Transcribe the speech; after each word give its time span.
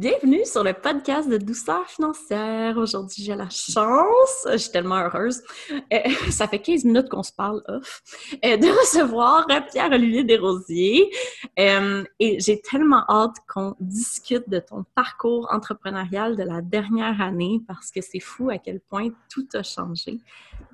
Bienvenue 0.00 0.46
sur 0.46 0.64
le 0.64 0.72
podcast 0.72 1.28
de 1.28 1.36
douceur 1.36 1.86
financière. 1.86 2.78
Aujourd'hui, 2.78 3.22
j'ai 3.22 3.34
la 3.34 3.50
chance, 3.50 4.46
je 4.50 4.56
suis 4.56 4.70
tellement 4.70 4.96
heureuse, 4.96 5.42
euh, 5.92 5.98
ça 6.30 6.48
fait 6.48 6.58
15 6.58 6.86
minutes 6.86 7.10
qu'on 7.10 7.22
se 7.22 7.34
parle 7.34 7.62
off, 7.68 8.00
euh, 8.42 8.56
de 8.56 8.66
recevoir 8.66 9.46
Pierre-Olivier 9.70 10.24
Desrosiers. 10.24 11.10
Euh, 11.58 12.02
et 12.18 12.40
j'ai 12.40 12.62
tellement 12.62 13.04
hâte 13.10 13.36
qu'on 13.46 13.76
discute 13.78 14.48
de 14.48 14.60
ton 14.60 14.86
parcours 14.94 15.46
entrepreneurial 15.52 16.34
de 16.34 16.44
la 16.44 16.62
dernière 16.62 17.20
année 17.20 17.60
parce 17.68 17.90
que 17.90 18.00
c'est 18.00 18.20
fou 18.20 18.48
à 18.48 18.56
quel 18.56 18.80
point 18.80 19.10
tout 19.30 19.46
a 19.52 19.62
changé. 19.62 20.18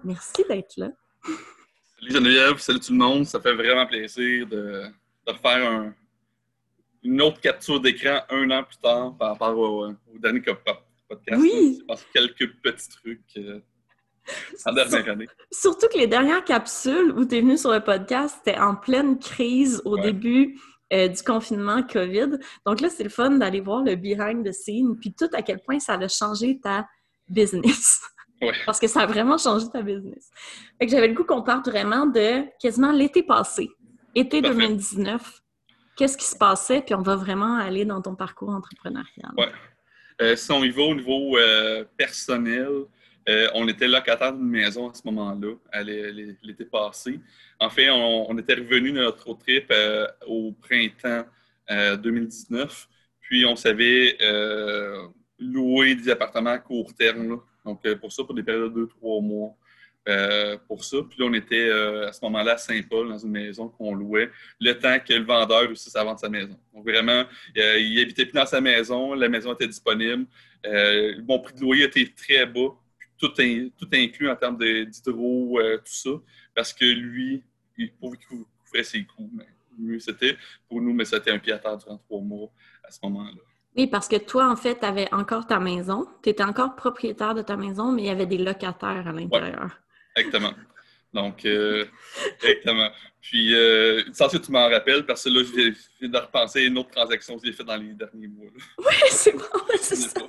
Merci 0.05 0.45
d'être 0.49 0.77
là. 0.77 0.91
Salut 1.99 2.13
Geneviève, 2.13 2.59
salut 2.59 2.79
tout 2.79 2.93
le 2.93 2.99
monde. 2.99 3.27
Ça 3.27 3.41
fait 3.41 3.55
vraiment 3.55 3.87
plaisir 3.87 4.47
de, 4.47 4.85
de 5.27 5.33
refaire 5.33 5.69
un, 5.69 5.95
une 7.07 7.23
autre 7.23 7.41
capture 7.41 7.81
d'écran 7.81 8.21
un 8.31 8.51
an 8.51 8.65
plus 8.65 8.79
tard 8.79 9.17
par 9.17 9.33
rapport 9.33 9.57
au, 9.59 9.89
dernier 10.19 10.41
podcast. 10.41 11.41
Oui. 11.41 11.81
Je 11.89 11.95
quelques 12.13 12.53
petits 12.63 12.89
trucs 12.89 13.21
euh, 13.37 13.61
en 14.65 14.73
dernière 14.73 15.09
année. 15.09 15.29
Surtout 15.53 15.87
que 15.89 15.99
les 15.99 16.09
dernières 16.09 16.45
capsules 16.45 17.13
où 17.17 17.25
tu 17.25 17.37
es 17.37 17.41
venu 17.41 17.57
sur 17.57 17.71
le 17.71 17.81
podcast, 17.81 18.37
c'était 18.39 18.59
en 18.59 18.75
pleine 18.75 19.19
crise 19.19 19.81
au 19.85 19.99
début 19.99 20.59
euh, 20.93 21.09
du 21.09 21.23
confinement 21.23 21.83
COVID. 21.85 22.39
Donc 22.67 22.81
là, 22.81 22.91
c'est 22.91 23.05
le 23.05 23.11
fun 23.11 23.31
d'aller 23.31 23.61
voir 23.61 23.83
le 23.85 23.95
behind 23.95 24.45
the 24.45 24.53
scene, 24.53 24.97
puis 25.01 25.15
tout 25.15 25.31
à 25.33 25.43
quel 25.43 25.61
point 25.61 25.79
ça 25.79 25.95
a 25.95 26.09
changé 26.09 26.61
ta 26.61 26.87
business. 27.29 28.03
Ouais. 28.43 28.53
Parce 28.67 28.79
que 28.79 28.87
ça 28.87 29.01
a 29.01 29.07
vraiment 29.07 29.39
changé 29.39 29.65
ta 29.73 29.81
business. 29.81 30.29
Fait 30.79 30.85
que 30.85 30.93
j'avais 30.93 31.09
le 31.09 31.15
goût 31.15 31.25
qu'on 31.25 31.41
parle 31.41 31.63
vraiment 31.65 32.05
de 32.05 32.43
quasiment 32.61 32.93
l'été 32.93 33.23
passé, 33.23 33.71
été 34.15 34.43
2019 34.43 35.41
qu'est-ce 35.97 36.17
qui 36.17 36.27
se 36.27 36.37
passait, 36.37 36.83
puis 36.83 36.95
on 36.95 37.03
va 37.03 37.17
vraiment 37.17 37.57
aller 37.57 37.85
dans 37.85 38.01
ton 38.01 38.15
parcours 38.15 38.51
entrepreneurial. 38.51 39.33
Oui. 39.37 39.47
Euh, 40.21 40.37
si 40.37 40.51
on 40.51 40.65
y 40.65 40.71
va 40.71 40.83
au 40.83 40.95
niveau 40.95 41.37
euh, 41.37 41.85
personnel, 41.97 42.69
euh, 43.29 43.49
on 43.55 43.69
était 43.69 43.89
locataire 43.89 44.33
d'une 44.33 44.49
maison 44.49 44.89
à 44.89 44.95
ce 44.95 45.03
moment-là, 45.07 45.55
l'été 45.83 46.65
passé. 46.65 47.21
En 47.59 47.69
fait, 47.69 47.91
on, 47.91 48.39
était 48.39 48.55
revenu 48.55 48.93
de 48.93 49.01
notre 49.01 49.35
trip 49.35 49.73
au 50.27 50.53
printemps 50.53 51.25
2019, 51.69 52.89
puis 53.21 53.45
on 53.45 53.57
savait 53.57 54.17
louer 55.39 55.97
des 55.97 56.09
appartements 56.09 56.51
à 56.51 56.59
court 56.59 56.95
terme. 56.95 57.41
Donc, 57.65 57.83
pour 57.97 58.13
ça, 58.13 58.23
pour 58.23 58.35
des 58.35 58.45
périodes 58.45 58.73
de 58.73 58.81
deux, 58.81 58.87
trois 58.87 59.21
mois. 59.21 59.57
Euh, 60.09 60.57
pour 60.69 60.85
ça. 60.85 60.99
Puis 61.03 61.19
là, 61.19 61.27
on 61.27 61.35
était 61.35 61.69
euh, 61.69 62.07
à 62.09 62.13
ce 62.13 62.25
moment-là 62.27 62.53
à 62.53 62.59
Saint-Paul, 62.59 63.09
dans 63.09 63.19
une 63.19 63.33
maison 63.33 63.69
qu'on 63.69 63.93
louait, 63.93 64.31
le 64.61 64.73
temps 64.75 64.99
que 65.01 65.13
le 65.13 65.25
vendeur 65.25 65.63
réussisse 65.63 65.97
à 65.97 66.05
vendre 66.05 66.21
sa 66.21 66.29
maison. 66.29 66.57
Donc 66.73 66.85
vraiment, 66.85 67.25
euh, 67.59 67.79
il 67.81 68.01
habitait 68.01 68.25
plus 68.25 68.35
dans 68.35 68.47
sa 68.47 68.61
maison, 68.61 69.15
la 69.15 69.29
maison 69.29 69.53
était 69.53 69.67
disponible. 69.67 70.27
mon 71.27 71.41
prix 71.41 71.55
de 71.55 71.61
loyer 71.61 71.85
était 71.87 72.09
très 72.17 72.47
bas, 72.47 72.69
tout, 73.19 73.33
tout 73.33 73.89
inclus 73.93 74.31
en 74.31 74.37
termes 74.37 74.59
d'hydro, 74.59 75.59
tout 75.79 75.83
ça, 75.87 76.11
parce 76.55 76.73
que 76.73 76.85
lui, 76.85 77.43
il 77.77 77.93
pouvait 77.95 78.19
couvrir 78.29 78.85
ses 78.85 79.05
coûts. 79.05 79.31
Mais 79.35 79.47
mieux 79.77 79.99
c'était 79.99 80.37
pour 80.69 80.81
nous, 80.81 80.93
mais 80.93 81.05
c'était 81.05 81.33
un 81.33 81.41
pied 81.41 81.53
à 81.53 81.59
terre 81.59 81.79
durant 81.79 81.99
trois 81.99 82.21
mois 82.21 82.49
à 82.85 82.93
ce 82.93 83.01
moment-là. 83.03 83.43
Oui, 83.77 83.89
parce 83.89 84.07
que 84.07 84.17
toi, 84.17 84.49
en 84.49 84.57
fait, 84.57 84.79
tu 84.79 84.87
avais 84.87 85.13
encore 85.13 85.49
ta 85.49 85.59
maison. 85.59 86.07
Tu 86.23 86.29
étais 86.29 86.45
encore 86.45 86.77
propriétaire 86.77 87.35
de 87.35 87.43
ta 87.43 87.57
maison, 87.57 87.91
mais 87.91 88.03
il 88.03 88.07
y 88.07 88.11
avait 88.11 88.27
des 88.27 88.39
locataires 88.39 89.09
à 89.09 89.13
l'intérieur. 89.13 89.81
Exactement. 90.17 90.53
Donc, 91.13 91.45
euh, 91.45 91.87
exactement. 92.43 92.89
Puis, 93.21 93.55
euh, 93.55 94.03
sans 94.13 94.29
que 94.29 94.37
tu 94.37 94.53
m'en 94.53 94.69
rappelles, 94.69 95.05
parce 95.07 95.25
que 95.25 95.31
là, 95.31 95.43
je 95.43 95.53
viens, 95.53 96.09
de 96.09 96.19
repenser 96.19 96.61
à 96.61 96.63
une 96.65 96.79
autre 96.79 96.91
transaction 96.91 97.39
que 97.39 97.47
j'ai 97.47 97.53
faite 97.53 97.67
dans 97.67 97.77
les 97.77 97.95
derniers 97.95 98.29
mois. 98.29 98.47
Oui, 98.79 98.95
c'est 99.11 99.33
bon, 99.33 99.45
c'est 99.81 99.97
ça. 99.97 100.21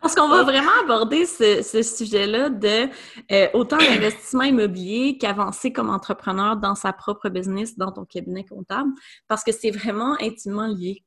Parce 0.00 0.14
qu'on 0.14 0.28
va 0.28 0.42
vraiment 0.42 0.72
aborder 0.82 1.24
ce, 1.24 1.82
sujet-là 1.82 2.50
de 2.50 2.88
euh, 3.30 3.48
autant 3.54 3.76
l'investissement 3.90 4.42
immobilier 4.42 5.18
qu'avancer 5.18 5.72
comme 5.72 5.90
entrepreneur 5.90 6.56
dans 6.56 6.74
sa 6.74 6.92
propre 6.92 7.28
business, 7.28 7.76
dans 7.76 7.92
ton 7.92 8.04
cabinet 8.04 8.44
comptable, 8.44 8.90
parce 9.28 9.44
que 9.44 9.52
c'est 9.52 9.70
vraiment 9.70 10.16
intimement 10.20 10.66
lié. 10.66 11.04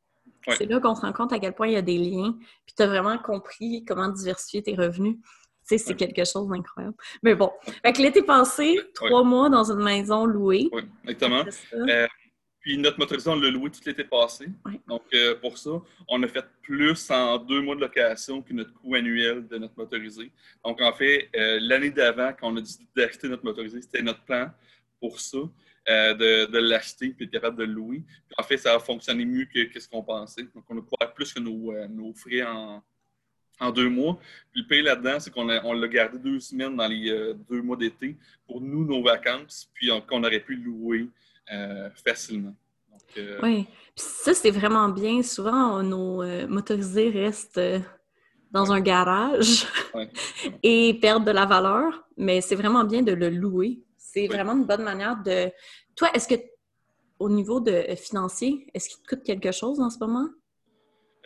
C'est 0.57 0.65
là 0.65 0.79
qu'on 0.79 0.95
se 0.95 1.01
rend 1.01 1.13
compte 1.13 1.33
à 1.33 1.39
quel 1.39 1.53
point 1.53 1.67
il 1.67 1.73
y 1.73 1.77
a 1.77 1.83
des 1.83 1.99
liens, 1.99 2.35
puis 2.65 2.73
tu 2.75 2.81
as 2.81 2.87
vraiment 2.87 3.17
compris 3.19 3.85
comment 3.85 4.07
diversifier 4.07 4.63
tes 4.63 4.75
revenus 4.75 5.17
c'est 5.77 5.95
quelque 5.95 6.23
chose 6.25 6.47
d'incroyable. 6.47 6.95
Mais 7.23 7.35
bon, 7.35 7.51
l'été 7.97 8.23
passé, 8.23 8.79
trois 8.93 9.23
mois 9.23 9.49
dans 9.49 9.71
une 9.71 9.83
maison 9.83 10.25
louée. 10.25 10.69
Oui, 10.71 10.83
exactement. 11.03 11.43
Euh, 11.73 12.07
puis 12.59 12.77
notre 12.77 12.99
motorisé, 12.99 13.29
on 13.29 13.39
l'a 13.39 13.49
loué 13.49 13.71
tout 13.71 13.79
l'été 13.85 14.03
passé. 14.03 14.47
Donc, 14.87 15.03
euh, 15.13 15.35
pour 15.35 15.57
ça, 15.57 15.71
on 16.07 16.21
a 16.23 16.27
fait 16.27 16.45
plus 16.61 17.09
en 17.09 17.37
deux 17.37 17.61
mois 17.61 17.75
de 17.75 17.81
location 17.81 18.41
que 18.41 18.53
notre 18.53 18.73
coût 18.73 18.95
annuel 18.95 19.47
de 19.47 19.57
notre 19.57 19.77
motorisé. 19.77 20.31
Donc, 20.63 20.79
en 20.81 20.93
fait, 20.93 21.29
euh, 21.35 21.59
l'année 21.61 21.89
d'avant, 21.89 22.31
quand 22.39 22.51
on 22.51 22.57
a 22.57 22.61
décidé 22.61 22.87
d'acheter 22.95 23.27
notre 23.29 23.43
motorisé, 23.43 23.81
c'était 23.81 24.03
notre 24.03 24.23
plan 24.23 24.51
pour 24.99 25.19
ça, 25.19 25.39
de, 25.87 26.57
l'acheter 26.59 27.09
puis 27.09 27.25
être 27.25 27.31
capable 27.31 27.57
de 27.57 27.63
le 27.63 27.73
louer. 27.73 28.03
Puis, 28.27 28.35
en 28.37 28.43
fait, 28.43 28.57
ça 28.57 28.75
a 28.75 28.79
fonctionné 28.79 29.25
mieux 29.25 29.45
que, 29.45 29.79
ce 29.79 29.87
qu'on 29.87 30.03
pensait. 30.03 30.43
Donc, 30.53 30.63
on 30.69 30.77
a 30.77 30.81
couvert 30.81 31.13
plus 31.15 31.33
que 31.33 31.39
nos, 31.39 31.73
nos 31.87 32.13
frais 32.13 32.43
en, 32.43 32.83
en 33.61 33.71
deux 33.71 33.89
mois. 33.89 34.17
Puis 34.51 34.63
le 34.63 34.67
pays 34.67 34.81
là-dedans, 34.81 35.19
c'est 35.19 35.31
qu'on 35.31 35.47
on 35.47 35.73
l'a 35.73 35.87
gardé 35.87 36.17
deux 36.17 36.39
semaines 36.39 36.75
dans 36.75 36.87
les 36.87 37.09
euh, 37.09 37.33
deux 37.49 37.61
mois 37.61 37.77
d'été 37.77 38.17
pour 38.45 38.59
nous, 38.59 38.83
nos 38.83 39.03
vacances, 39.03 39.69
puis 39.73 39.89
qu'on 40.07 40.23
aurait 40.23 40.39
pu 40.39 40.55
louer 40.55 41.07
euh, 41.53 41.89
facilement. 42.03 42.55
Euh, 43.17 43.39
oui, 43.43 43.65
puis 43.95 44.05
ça, 44.05 44.33
c'est 44.33 44.51
vraiment 44.51 44.89
bien. 44.89 45.21
Souvent, 45.21 45.81
nos 45.83 46.23
motorisés 46.47 47.09
restent 47.09 47.61
dans 48.51 48.71
un 48.71 48.81
garage 48.81 49.67
et 50.63 50.97
perdent 51.01 51.25
de 51.25 51.31
la 51.31 51.45
valeur, 51.45 52.05
mais 52.17 52.41
c'est 52.41 52.55
vraiment 52.55 52.83
bien 52.83 53.01
de 53.01 53.13
le 53.13 53.29
louer. 53.29 53.79
C'est 53.97 54.27
vraiment 54.27 54.53
une 54.53 54.65
bonne 54.65 54.83
manière 54.83 55.21
de... 55.23 55.49
Toi, 55.95 56.09
est-ce 56.13 56.27
que, 56.27 56.35
au 57.19 57.29
niveau 57.29 57.59
de 57.59 57.83
financier, 57.95 58.67
est-ce 58.73 58.89
qu'il 58.89 59.01
te 59.03 59.07
coûte 59.15 59.23
quelque 59.23 59.51
chose 59.51 59.79
en 59.79 59.89
ce 59.89 59.99
moment? 59.99 60.27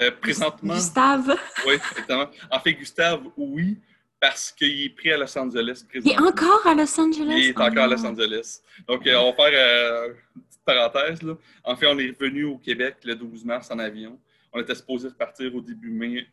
Euh, 0.02 0.12
présentement. 0.12 0.76
Gustave. 0.76 1.38
oui, 1.68 1.76
exactement. 1.76 2.30
En 2.52 2.60
fait, 2.60 2.74
Gustave, 2.74 3.24
oui, 3.38 3.78
parce 4.20 4.52
qu'il 4.52 4.84
est 4.84 4.90
pris 4.90 5.12
à 5.12 5.18
Los 5.18 5.38
Angeles 5.38 5.86
présentement. 5.88 6.20
Il 6.20 6.26
est 6.26 6.30
encore 6.30 6.68
à 6.68 6.74
Los 6.74 7.00
Angeles? 7.00 7.36
Il 7.38 7.46
est 7.50 7.58
encore 7.58 7.84
à 7.84 7.88
Los 7.88 8.06
ah. 8.06 8.10
Angeles. 8.10 8.62
Donc, 8.88 9.08
euh, 9.08 9.16
on 9.18 9.32
va 9.32 9.36
faire 9.36 9.52
euh, 9.54 10.14
une 10.36 10.42
petite 10.44 10.66
parenthèse. 10.66 11.22
Là. 11.22 11.38
En 11.64 11.76
fait, 11.76 11.88
on 11.88 11.98
est 11.98 12.10
revenu 12.10 12.44
au 12.44 12.58
Québec 12.58 12.98
le 13.06 13.16
12 13.16 13.46
mars 13.46 13.72
en 13.72 13.80
avion. 13.80 14.20
On 14.52 14.60
était 14.60 14.76
supposé 14.76 15.08
repartir 15.08 15.54
au 15.54 15.62
début 15.62 15.90
mai, 15.90 16.28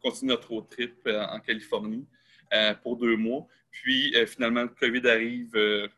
continuer 0.00 0.32
notre 0.32 0.48
road 0.48 0.68
trip 0.70 1.08
en 1.08 1.40
Californie 1.40 2.06
pour 2.84 2.96
deux 2.96 3.16
mois. 3.16 3.44
Puis, 3.72 4.14
finalement, 4.28 4.62
le 4.62 4.68
COVID 4.68 5.08
arrive 5.08 5.90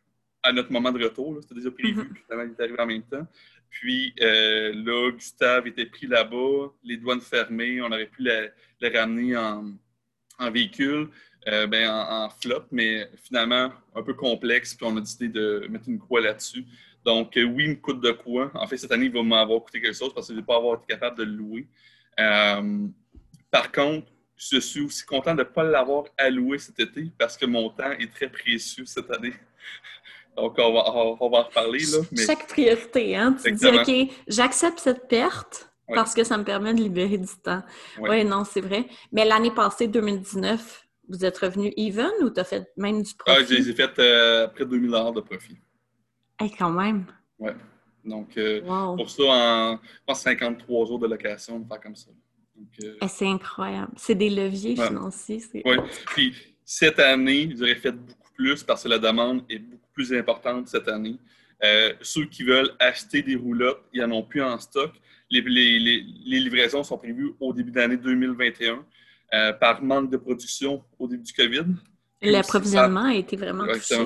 à 0.42 0.52
notre 0.52 0.72
moment 0.72 0.90
de 0.90 1.04
retour. 1.04 1.36
C'était 1.42 1.56
déjà 1.56 1.70
prévu, 1.70 2.02
mm-hmm. 2.02 2.16
finalement, 2.24 2.44
il 2.44 2.58
est 2.58 2.64
arrivé 2.64 2.80
en 2.80 2.86
même 2.86 3.02
temps. 3.02 3.26
Puis 3.70 4.14
euh, 4.20 4.72
là, 4.74 5.10
Gustave 5.12 5.66
était 5.66 5.86
pris 5.86 6.06
là-bas, 6.06 6.72
les 6.82 6.96
douanes 6.96 7.20
fermées, 7.20 7.80
on 7.82 7.86
aurait 7.86 8.06
pu 8.06 8.22
le 8.22 8.98
ramener 8.98 9.36
en, 9.36 9.74
véhicule, 10.50 11.08
euh, 11.48 11.66
ben, 11.66 11.88
en, 11.90 12.30
flop, 12.30 12.64
mais 12.70 13.08
finalement 13.22 13.72
un 13.94 14.02
peu 14.02 14.14
complexe, 14.14 14.74
puis 14.74 14.86
on 14.86 14.96
a 14.96 15.00
décidé 15.00 15.28
de 15.28 15.66
mettre 15.70 15.88
une 15.88 15.98
croix 15.98 16.20
là-dessus. 16.20 16.64
Donc, 17.04 17.36
euh, 17.36 17.44
oui, 17.44 17.64
il 17.64 17.70
me 17.70 17.74
coûte 17.76 18.00
de 18.00 18.10
quoi. 18.10 18.50
En 18.54 18.66
fait, 18.66 18.76
cette 18.76 18.92
année, 18.92 19.06
il 19.06 19.12
va 19.12 19.22
m'avoir 19.22 19.62
coûté 19.62 19.80
quelque 19.80 19.96
chose 19.96 20.12
parce 20.12 20.28
que 20.28 20.32
je 20.32 20.38
ne 20.38 20.42
vais 20.42 20.46
pas 20.46 20.56
avoir 20.56 20.78
été 20.78 20.86
capable 20.92 21.18
de 21.18 21.24
le 21.24 21.32
louer. 21.32 21.66
par 23.50 23.72
contre, 23.72 24.12
je 24.38 24.60
suis 24.60 24.80
aussi 24.80 25.04
content 25.04 25.34
de 25.34 25.40
ne 25.40 25.44
pas 25.44 25.64
l'avoir 25.64 26.04
alloué 26.16 26.58
cet 26.58 26.78
été 26.78 27.10
parce 27.18 27.36
que 27.36 27.44
mon 27.44 27.70
temps 27.70 27.90
est 27.90 28.12
très 28.12 28.28
précieux 28.28 28.84
cette 28.86 29.10
année. 29.10 29.34
Donc, 30.40 30.54
on 30.58 30.72
va, 30.72 30.94
on 31.20 31.30
va 31.30 31.38
en 31.38 31.42
reparler. 31.42 31.80
Là, 31.80 31.98
Chaque 32.26 32.46
priorité, 32.46 33.16
hein? 33.16 33.36
Tu 33.42 33.52
dis, 33.52 33.66
OK, 33.66 34.14
j'accepte 34.28 34.78
cette 34.78 35.08
perte 35.08 35.70
parce 35.94 36.14
que 36.14 36.22
ça 36.22 36.38
me 36.38 36.44
permet 36.44 36.74
de 36.74 36.80
libérer 36.80 37.18
du 37.18 37.26
temps. 37.42 37.62
Oui, 37.98 38.08
ouais, 38.08 38.24
non, 38.24 38.44
c'est 38.44 38.60
vrai. 38.60 38.86
Mais 39.10 39.24
l'année 39.24 39.50
passée, 39.50 39.88
2019, 39.88 40.86
vous 41.08 41.24
êtes 41.24 41.38
revenu 41.38 41.72
even 41.76 42.10
ou 42.22 42.30
tu 42.30 42.38
as 42.38 42.44
fait 42.44 42.70
même 42.76 43.02
du 43.02 43.14
profit? 43.14 43.40
Ah, 43.40 43.44
j'ai 43.44 43.72
fait 43.72 43.98
euh, 43.98 44.46
près 44.48 44.64
de 44.64 44.70
2000 44.70 44.90
de 44.90 45.20
profit. 45.20 45.56
Hey, 46.38 46.50
quand 46.50 46.70
même. 46.70 47.06
Oui. 47.38 47.50
Donc, 48.04 48.36
euh, 48.36 48.60
pour 48.96 49.10
ça, 49.10 49.22
en 49.24 49.72
je 49.82 50.00
pense 50.06 50.20
53 50.20 50.86
jours 50.86 50.98
de 50.98 51.06
location, 51.08 51.56
on 51.56 51.60
va 51.60 51.74
faire 51.74 51.80
comme 51.80 51.96
ça. 51.96 52.10
Euh, 52.84 52.96
eh, 53.02 53.08
c'est 53.08 53.26
incroyable. 53.26 53.92
C'est 53.96 54.14
des 54.14 54.30
leviers 54.30 54.76
financiers. 54.76 55.42
Oui. 55.64 55.76
Puis, 56.06 56.34
cette 56.64 56.98
année, 56.98 57.54
j'aurais 57.56 57.74
fait 57.76 57.92
beaucoup 57.92 58.32
plus 58.34 58.62
parce 58.62 58.84
que 58.84 58.88
la 58.88 58.98
demande 58.98 59.44
est 59.48 59.58
beaucoup 59.58 59.87
plus 59.98 60.14
importante 60.14 60.68
cette 60.68 60.86
année. 60.86 61.16
Euh, 61.64 61.92
ceux 62.00 62.26
qui 62.26 62.44
veulent 62.44 62.70
acheter 62.78 63.20
des 63.20 63.34
roulottes, 63.34 63.82
ils 63.92 64.00
n'en 64.02 64.18
ont 64.18 64.22
plus 64.22 64.42
en 64.42 64.56
stock. 64.60 64.92
Les, 65.28 65.42
livraisons 65.42 66.84
sont 66.84 66.96
prévues 66.96 67.32
au 67.40 67.52
début 67.52 67.72
d'année 67.72 67.96
2021 67.96 68.84
euh, 69.34 69.52
par 69.54 69.82
manque 69.82 70.08
de 70.08 70.16
production 70.16 70.84
au 71.00 71.08
début 71.08 71.24
du 71.24 71.32
COVID. 71.32 71.66
L'approvisionnement 72.22 73.06
a 73.06 73.14
été 73.14 73.36
vraiment 73.36 73.66
touché. 73.66 73.96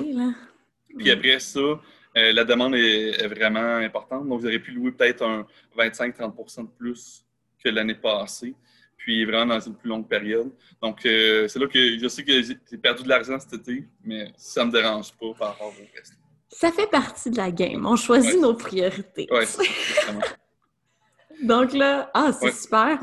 Puis 0.97 1.11
après 1.11 1.39
ça, 1.39 1.59
euh, 1.59 2.33
la 2.33 2.43
demande 2.43 2.75
est, 2.75 3.27
vraiment 3.27 3.75
importante. 3.77 4.27
Donc, 4.27 4.39
vous 4.39 4.45
auriez 4.47 4.59
pu 4.59 4.71
louer 4.71 4.91
peut-être 4.91 5.23
un 5.23 5.45
25-30 5.77 6.63
de 6.63 6.69
plus 6.77 7.23
que 7.63 7.69
l'année 7.69 7.95
passée, 7.95 8.55
puis 9.03 9.25
vraiment 9.25 9.55
dans 9.55 9.59
une 9.59 9.75
plus 9.75 9.89
longue 9.89 10.07
période. 10.07 10.49
Donc, 10.81 10.99
c'est 11.03 11.55
là 11.55 11.67
que 11.67 11.99
je 11.99 12.07
sais 12.07 12.23
que 12.23 12.41
j'ai 12.41 12.77
perdu 12.77 13.03
de 13.03 13.09
l'argent 13.09 13.37
cet 13.37 13.59
été, 13.59 13.85
mais 14.03 14.31
ça 14.37 14.61
ne 14.61 14.67
me 14.67 14.71
dérange 14.71 15.11
pas 15.11 15.33
par 15.37 15.49
rapport 15.49 15.67
au 15.67 15.95
reste. 15.95 16.13
Ça 16.49 16.71
fait 16.71 16.89
partie 16.89 17.29
de 17.29 17.37
la 17.37 17.51
game. 17.51 17.85
On 17.85 17.97
choisit 17.97 18.39
nos 18.39 18.53
priorités. 18.53 19.27
Oui, 19.29 19.43
Donc 21.43 21.73
là, 21.73 22.09
ah, 22.13 22.31
c'est 22.31 22.53
super. 22.53 22.99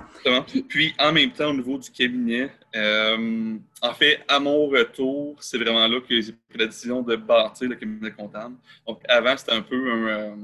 Puis, 0.68 0.94
en 0.98 1.12
même 1.12 1.32
temps, 1.32 1.50
au 1.50 1.54
niveau 1.54 1.76
du 1.76 1.90
cabinet, 1.90 2.50
euh, 2.74 3.58
en 3.82 3.92
fait, 3.92 4.20
à 4.28 4.40
mon 4.40 4.68
retour, 4.68 5.36
c'est 5.40 5.58
vraiment 5.58 5.86
là 5.86 6.00
que 6.00 6.18
j'ai 6.18 6.32
pris 6.32 6.58
la 6.58 6.66
décision 6.66 7.02
de 7.02 7.16
bâtir 7.16 7.68
le 7.68 7.74
cabinet 7.74 8.12
comptable. 8.12 8.54
Donc, 8.86 9.02
avant, 9.06 9.36
c'était 9.36 9.52
un 9.52 9.60
peu 9.60 9.92
un, 9.92 10.06
euh, 10.06 10.34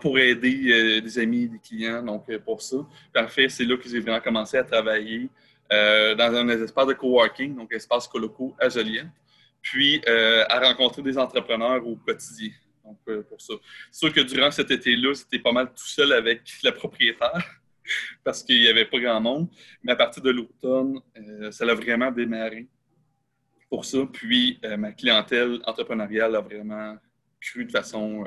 pour 0.00 0.18
aider 0.18 0.70
euh, 0.70 1.00
des 1.00 1.18
amis, 1.18 1.48
des 1.48 1.58
clients, 1.58 2.02
donc 2.02 2.36
pour 2.38 2.62
ça. 2.62 2.76
Puis, 3.12 3.22
en 3.22 3.28
fait, 3.28 3.48
c'est 3.48 3.64
là 3.64 3.76
que 3.76 3.88
j'ai 3.88 4.00
vraiment 4.00 4.20
commencé 4.20 4.56
à 4.56 4.64
travailler 4.64 5.28
dans 5.70 6.34
un 6.34 6.48
espace 6.50 6.86
de 6.86 6.92
coworking, 6.92 7.56
donc 7.56 7.72
espace 7.72 8.06
coloco 8.06 8.54
à 8.58 8.68
Joliette, 8.68 9.06
puis 9.62 10.02
à 10.06 10.60
rencontrer 10.60 11.00
des 11.00 11.16
entrepreneurs 11.16 11.86
au 11.86 11.96
quotidien. 11.96 12.50
Donc, 12.84 12.98
euh, 13.08 13.22
pour 13.22 13.40
ça. 13.40 13.54
C'est 13.90 14.06
sûr 14.06 14.12
que 14.12 14.20
durant 14.20 14.50
cet 14.50 14.70
été-là, 14.70 15.14
c'était 15.14 15.38
pas 15.38 15.52
mal 15.52 15.68
tout 15.68 15.86
seul 15.86 16.12
avec 16.12 16.42
la 16.62 16.72
propriétaire 16.72 17.60
parce 18.24 18.42
qu'il 18.42 18.60
n'y 18.60 18.68
avait 18.68 18.84
pas 18.84 18.98
grand 18.98 19.20
monde. 19.20 19.48
Mais 19.82 19.92
à 19.92 19.96
partir 19.96 20.22
de 20.22 20.30
l'automne, 20.30 21.00
euh, 21.16 21.50
ça 21.50 21.64
a 21.64 21.74
vraiment 21.74 22.10
démarré 22.10 22.68
pour 23.68 23.84
ça. 23.84 23.98
Puis, 24.12 24.58
euh, 24.64 24.76
ma 24.76 24.92
clientèle 24.92 25.60
entrepreneuriale 25.64 26.36
a 26.36 26.40
vraiment 26.40 26.96
cru 27.40 27.64
de 27.64 27.70
façon 27.70 28.24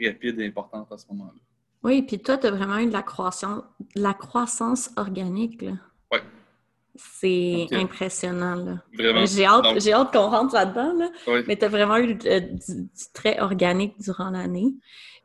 rapide 0.00 0.40
et 0.40 0.46
importante 0.46 0.90
à 0.92 0.98
ce 0.98 1.06
moment-là. 1.10 1.40
Oui, 1.82 2.02
puis 2.02 2.18
toi, 2.18 2.36
tu 2.36 2.46
as 2.46 2.50
vraiment 2.50 2.78
eu 2.78 2.86
de 2.86 2.92
la 2.92 3.02
croissance, 3.02 3.62
la 3.94 4.14
croissance 4.14 4.90
organique. 4.96 5.64
Oui. 6.12 6.18
C'est 6.96 7.66
impressionnant. 7.72 8.78
Vraiment. 8.92 9.26
J'ai 9.26 9.44
hâte, 9.44 10.12
qu'on 10.12 10.30
rentre 10.30 10.54
là-dedans. 10.54 11.10
Mais 11.46 11.56
tu 11.56 11.64
as 11.64 11.68
vraiment 11.68 11.96
eu 11.98 12.14
du, 12.14 12.28
très 13.14 13.38
organique 13.38 14.00
durant 14.00 14.30
l'année. 14.30 14.74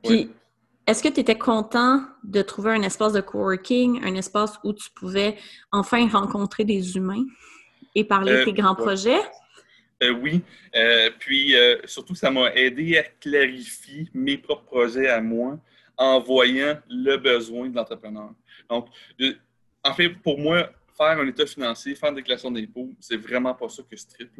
Puis, 0.03 0.29
est-ce 0.87 1.01
que 1.01 1.09
tu 1.09 1.19
étais 1.21 1.37
content 1.37 2.03
de 2.23 2.41
trouver 2.41 2.71
un 2.71 2.81
espace 2.81 3.13
de 3.13 3.21
coworking, 3.21 4.03
un 4.03 4.15
espace 4.15 4.59
où 4.63 4.73
tu 4.73 4.89
pouvais 4.91 5.37
enfin 5.71 6.07
rencontrer 6.09 6.65
des 6.65 6.97
humains 6.97 7.23
et 7.95 8.03
parler 8.03 8.33
de 8.33 8.37
euh, 8.37 8.45
tes 8.45 8.53
grands 8.53 8.75
projets? 8.75 9.21
Euh, 10.03 10.11
oui. 10.11 10.41
Euh, 10.75 11.09
puis, 11.19 11.53
surtout, 11.85 12.15
ça 12.15 12.31
m'a 12.31 12.53
aidé 12.53 12.97
à 12.97 13.03
clarifier 13.03 14.07
mes 14.13 14.37
propres 14.37 14.65
projets 14.65 15.07
à 15.07 15.21
moi 15.21 15.59
en 15.97 16.19
voyant 16.19 16.79
le 16.89 17.17
besoin 17.17 17.69
de 17.69 17.75
l'entrepreneur. 17.75 18.31
Donc, 18.69 18.87
en 19.83 19.93
fait, 19.93 20.09
pour 20.09 20.39
moi, 20.39 20.71
faire 20.97 21.19
un 21.19 21.27
état 21.27 21.45
financier, 21.45 21.95
faire 21.95 22.09
une 22.09 22.15
déclaration 22.15 22.51
d'impôt, 22.51 22.89
c'est 22.99 23.17
vraiment 23.17 23.53
pas 23.53 23.69
ça 23.69 23.83
que 23.83 23.95
je 23.95 24.05
tripe. 24.05 24.31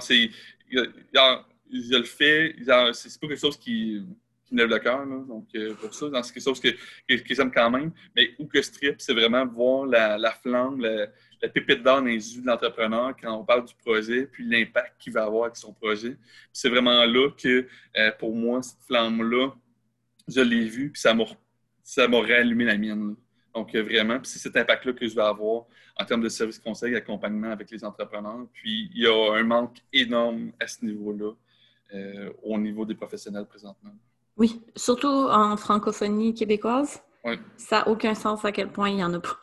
C'est, 0.00 0.30
je 0.70 1.96
le 1.96 2.04
fais, 2.04 2.54
c'est 2.92 3.20
pas 3.20 3.28
quelque 3.28 3.40
chose 3.40 3.58
qui, 3.58 4.02
qui 4.44 4.54
lève 4.54 4.68
le 4.68 4.78
cœur. 4.78 5.06
Donc, 5.06 5.46
euh, 5.54 5.74
pour 5.74 5.94
ça, 5.94 6.06
c'est 6.22 6.34
quelque 6.34 6.44
chose 6.44 6.60
que, 6.60 6.68
que, 6.68 7.34
j'aime 7.34 7.52
quand 7.52 7.70
même. 7.70 7.92
Mais 8.16 8.30
où 8.38 8.46
que 8.46 8.60
je 8.60 8.70
tripe, 8.70 9.00
c'est 9.00 9.14
vraiment 9.14 9.46
voir 9.46 9.86
la, 9.86 10.18
la 10.18 10.32
flamme, 10.32 10.80
la, 10.80 11.06
la 11.42 11.48
pépite 11.48 11.82
d'or 11.82 12.00
dans 12.00 12.06
les 12.06 12.36
yeux 12.36 12.42
de 12.42 12.46
l'entrepreneur 12.46 13.14
quand 13.20 13.36
on 13.36 13.44
parle 13.44 13.64
du 13.64 13.74
projet, 13.74 14.26
puis 14.26 14.48
l'impact 14.48 14.94
qu'il 15.00 15.12
va 15.12 15.24
avoir 15.24 15.44
avec 15.44 15.56
son 15.56 15.72
projet. 15.72 16.16
c'est 16.52 16.68
vraiment 16.68 17.04
là 17.04 17.30
que, 17.30 17.66
euh, 17.96 18.12
pour 18.18 18.34
moi, 18.34 18.62
cette 18.62 18.82
flamme-là, 18.86 19.52
je 20.28 20.40
l'ai 20.40 20.66
vue, 20.66 20.90
puis 20.90 21.00
ça 21.00 21.12
m'a, 21.14 21.24
ça 21.82 22.06
m'a 22.06 22.20
réallumé 22.20 22.64
la 22.64 22.78
mienne. 22.78 23.16
Donc, 23.54 23.74
euh, 23.74 23.82
vraiment, 23.82 24.18
c'est 24.22 24.38
cet 24.38 24.56
impact-là 24.56 24.92
que 24.92 25.06
je 25.06 25.14
vais 25.14 25.22
avoir 25.22 25.64
en 25.98 26.04
termes 26.04 26.22
de 26.22 26.28
services 26.28 26.60
conseil, 26.60 26.94
accompagnement 26.94 27.50
avec 27.50 27.70
les 27.70 27.84
entrepreneurs. 27.84 28.46
Puis, 28.52 28.88
il 28.94 29.02
y 29.02 29.06
a 29.06 29.34
un 29.34 29.42
manque 29.42 29.78
énorme 29.92 30.52
à 30.60 30.66
ce 30.68 30.84
niveau-là, 30.84 31.32
euh, 31.92 32.32
au 32.42 32.56
niveau 32.56 32.86
des 32.86 32.94
professionnels 32.94 33.46
présentement. 33.46 33.92
Oui, 34.36 34.62
surtout 34.76 35.08
en 35.08 35.56
francophonie 35.56 36.32
québécoise. 36.34 37.02
Oui. 37.24 37.34
Ça 37.56 37.80
n'a 37.80 37.88
aucun 37.88 38.14
sens 38.14 38.44
à 38.44 38.52
quel 38.52 38.68
point 38.68 38.88
il 38.88 38.96
n'y 38.96 39.04
en 39.04 39.12
a 39.12 39.20
pas. 39.20 39.38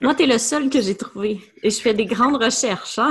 Moi, 0.00 0.14
tu 0.14 0.24
es 0.24 0.26
le 0.26 0.38
seul 0.38 0.70
que 0.70 0.80
j'ai 0.80 0.96
trouvé. 0.96 1.40
Et 1.62 1.70
je 1.70 1.80
fais 1.80 1.94
des 1.94 2.06
grandes 2.06 2.42
recherches. 2.42 2.98
Hein? 2.98 3.10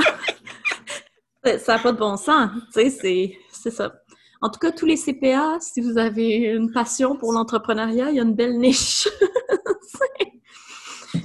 ça 1.60 1.76
n'a 1.76 1.80
pas 1.80 1.92
de 1.92 1.98
bon 1.98 2.18
sens. 2.18 2.50
Tu 2.74 2.90
sais, 2.90 3.38
c'est 3.52 3.72
ça. 3.72 3.94
En 4.42 4.50
tout 4.50 4.60
cas, 4.60 4.72
tous 4.72 4.86
les 4.86 4.98
CPA, 4.98 5.58
si 5.62 5.80
vous 5.80 5.98
avez 5.98 6.36
une 6.36 6.72
passion 6.72 7.16
pour 7.16 7.32
l'entrepreneuriat, 7.32 8.10
il 8.10 8.18
y 8.18 8.20
a 8.20 8.24
une 8.24 8.36
belle 8.36 8.58
niche. 8.58 9.08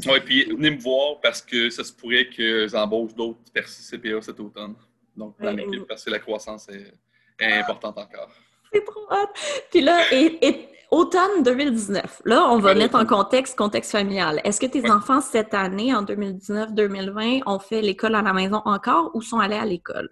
Oui, 0.06 0.21
puis 0.25 0.45
venez 0.45 0.71
me 0.71 0.81
voir 0.81 1.21
parce 1.21 1.43
que 1.43 1.71
ça 1.71 1.83
se 1.83 1.93
pourrait 1.93 2.29
que 2.29 2.69
j'embauche 2.69 3.15
d'autres 3.15 3.41
CPA 3.55 4.21
cet 4.23 4.39
automne. 4.41 4.75
Donc, 5.17 5.35
dans 5.41 5.53
l'équipe, 5.53 5.87
parce 5.87 6.05
que 6.05 6.11
la 6.11 6.19
croissance 6.19 6.69
est, 6.69 6.93
importante 7.41 7.99
encore. 7.99 8.31
C'est 8.73 8.85
trop 8.85 9.06
hot! 9.11 9.29
Puis 9.71 9.81
là, 9.81 10.03
et, 10.12 10.69
automne 10.90 11.43
2019, 11.43 12.23
là, 12.25 12.49
on 12.50 12.58
va 12.58 12.75
mettre 12.75 12.96
en 12.96 13.05
contexte, 13.05 13.56
contexte 13.56 13.93
familial. 13.93 14.40
Est-ce 14.44 14.61
que 14.61 14.67
tes 14.67 14.90
enfants, 14.90 15.20
cette 15.20 15.55
année, 15.55 15.94
en 15.94 16.02
2019-2020, 16.02 17.43
ont 17.46 17.58
fait 17.58 17.82
l'école 17.82 18.14
à 18.14 18.23
la 18.23 18.32
maison 18.32 18.62
encore 18.64 19.11
ou 19.14 19.23
sont 19.23 19.38
allés 19.38 19.56
à 19.56 19.64
l'école? 19.64 20.08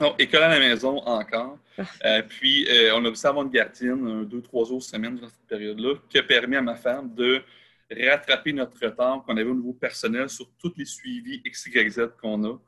Non, 0.00 0.14
école 0.18 0.42
à 0.42 0.48
la 0.48 0.58
maison 0.58 0.98
encore. 0.98 1.58
Euh, 2.04 2.22
puis, 2.22 2.66
euh, 2.68 2.92
on 2.94 3.04
a 3.04 3.10
vu 3.10 3.16
avant 3.24 3.44
une 3.44 3.50
gardienne, 3.50 4.24
deux, 4.24 4.42
trois 4.42 4.64
jours 4.64 4.82
semaine 4.82 5.16
dans 5.16 5.28
cette 5.28 5.46
période-là, 5.48 5.94
qui 6.08 6.18
a 6.18 6.22
permis 6.22 6.56
à 6.56 6.62
ma 6.62 6.74
femme 6.74 7.14
de 7.14 7.42
rattraper 7.90 8.52
notre 8.52 8.78
retard 8.84 9.22
qu'on 9.24 9.36
avait 9.36 9.50
au 9.50 9.54
niveau 9.54 9.74
personnel 9.74 10.28
sur 10.28 10.50
tous 10.58 10.72
les 10.76 10.84
suivis 10.84 11.42
XYZ 11.42 12.08
qu'on 12.20 12.44
a. 12.44 12.58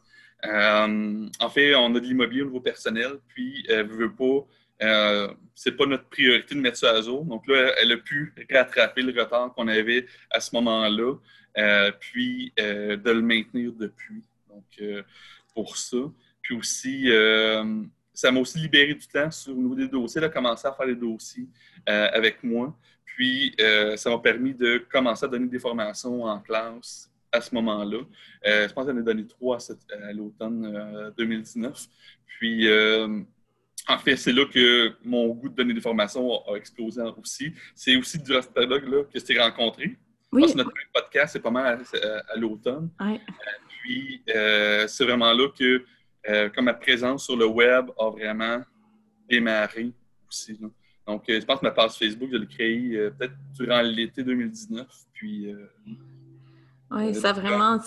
Euh, 0.44 1.28
en 1.40 1.48
fait, 1.48 1.74
on 1.74 1.94
a 1.94 2.00
de 2.00 2.06
l'immobilier 2.06 2.42
au 2.42 2.46
niveau 2.46 2.60
personnel, 2.60 3.12
puis 3.28 3.64
ne 3.68 3.82
veut 3.82 4.12
pas, 4.12 4.46
euh, 4.82 5.32
c'est 5.54 5.72
pas 5.72 5.86
notre 5.86 6.04
priorité 6.08 6.54
de 6.54 6.60
mettre 6.60 6.78
ça 6.78 6.90
à 6.90 7.00
jour. 7.00 7.24
Donc 7.24 7.46
là, 7.46 7.72
elle 7.80 7.92
a 7.92 7.96
pu 7.96 8.34
rattraper 8.50 9.02
le 9.02 9.18
retard 9.18 9.52
qu'on 9.54 9.68
avait 9.68 10.06
à 10.30 10.40
ce 10.40 10.54
moment-là, 10.54 11.14
euh, 11.58 11.92
puis 12.00 12.52
de 12.56 13.10
le 13.10 13.22
maintenir 13.22 13.72
depuis. 13.72 14.22
Donc, 14.48 14.82
pour 15.54 15.76
ça. 15.76 15.96
Puis 16.42 16.56
aussi, 16.56 17.08
ça 18.12 18.30
m'a 18.30 18.40
aussi 18.40 18.58
libéré 18.58 18.94
du 18.94 19.06
temps 19.06 19.30
sur 19.30 19.52
le 19.52 19.58
niveau 19.58 19.74
des 19.74 19.88
dossiers. 19.88 20.18
Elle 20.18 20.24
a 20.24 20.28
commencé 20.28 20.66
à 20.66 20.72
faire 20.72 20.86
les 20.86 20.96
dossiers 20.96 21.46
avec 21.86 22.42
moi. 22.42 22.76
Puis, 23.14 23.54
euh, 23.60 23.96
ça 23.96 24.10
m'a 24.10 24.18
permis 24.18 24.54
de 24.54 24.78
commencer 24.90 25.24
à 25.24 25.28
donner 25.28 25.46
des 25.46 25.60
formations 25.60 26.24
en 26.24 26.40
classe 26.40 27.10
à 27.30 27.40
ce 27.40 27.54
moment-là. 27.54 27.98
Euh, 28.46 28.68
je 28.68 28.72
pense 28.72 28.86
que 28.86 28.92
j'en 28.92 28.98
ai 28.98 29.02
donné 29.02 29.26
trois 29.26 29.58
à, 29.58 30.12
l'automne 30.12 31.12
2019. 31.16 31.72
Euh, 31.72 31.80
Puis, 32.26 32.66
en 33.88 33.98
fait, 33.98 34.16
c'est 34.16 34.32
là 34.32 34.44
que 34.46 34.94
mon 35.04 35.28
goût 35.28 35.48
de 35.48 35.54
donner 35.54 35.74
des 35.74 35.80
formations 35.80 36.30
a, 36.48 36.56
explosé 36.56 37.02
aussi. 37.20 37.52
C'est 37.74 37.96
aussi 37.96 38.18
cette 38.24 38.54
période-là 38.54 39.04
que 39.04 39.18
je 39.18 39.24
t'ai 39.24 39.38
rencontré. 39.38 39.96
Oui. 40.32 40.40
Parce 40.40 40.52
que 40.52 40.58
notre 40.58 40.72
podcast, 40.92 41.32
c'est 41.34 41.40
pas 41.40 41.50
mal 41.50 41.82
à, 42.28 42.36
l'automne. 42.36 42.90
puis, 43.82 44.22
c'est 44.26 45.04
vraiment 45.04 45.32
là 45.32 45.48
que, 45.48 45.84
comme 46.54 46.64
ma 46.64 46.74
présence 46.74 47.24
sur 47.24 47.36
le 47.36 47.46
web 47.46 47.90
a 47.98 48.10
vraiment 48.10 48.62
démarré 49.28 49.92
aussi. 50.28 50.58
Donc, 51.06 51.28
euh, 51.28 51.40
je 51.40 51.44
pense 51.44 51.60
que 51.60 51.66
ma 51.66 51.70
page 51.70 51.92
Facebook, 51.92 52.30
je 52.32 52.36
l'ai 52.36 52.46
créée 52.46 52.96
euh, 52.96 53.10
peut-être 53.10 53.34
durant 53.52 53.82
l'été 53.82 54.22
2019. 54.22 54.86
Puis. 55.12 55.52
Euh, 55.52 55.66
oui, 56.90 57.14
ça 57.14 57.30
a 57.30 57.32
vraiment. 57.32 57.78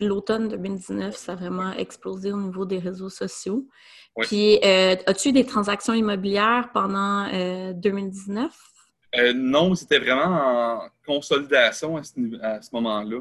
L'automne 0.00 0.48
2019, 0.48 1.16
ça 1.16 1.32
a 1.32 1.36
vraiment 1.36 1.72
explosé 1.72 2.32
au 2.32 2.40
niveau 2.40 2.66
des 2.66 2.78
réseaux 2.78 3.08
sociaux. 3.08 3.68
Puis, 4.22 4.58
as-tu 4.62 5.28
eu 5.28 5.32
des 5.32 5.44
transactions 5.44 5.94
immobilières 5.94 6.70
pendant 6.72 7.28
2019? 7.72 8.52
non, 9.34 9.74
c'était 9.74 9.98
vraiment 9.98 10.24
en 10.24 10.88
consolidation 11.06 11.96
à 11.96 12.02
ce, 12.02 12.68
moment-là. 12.72 13.20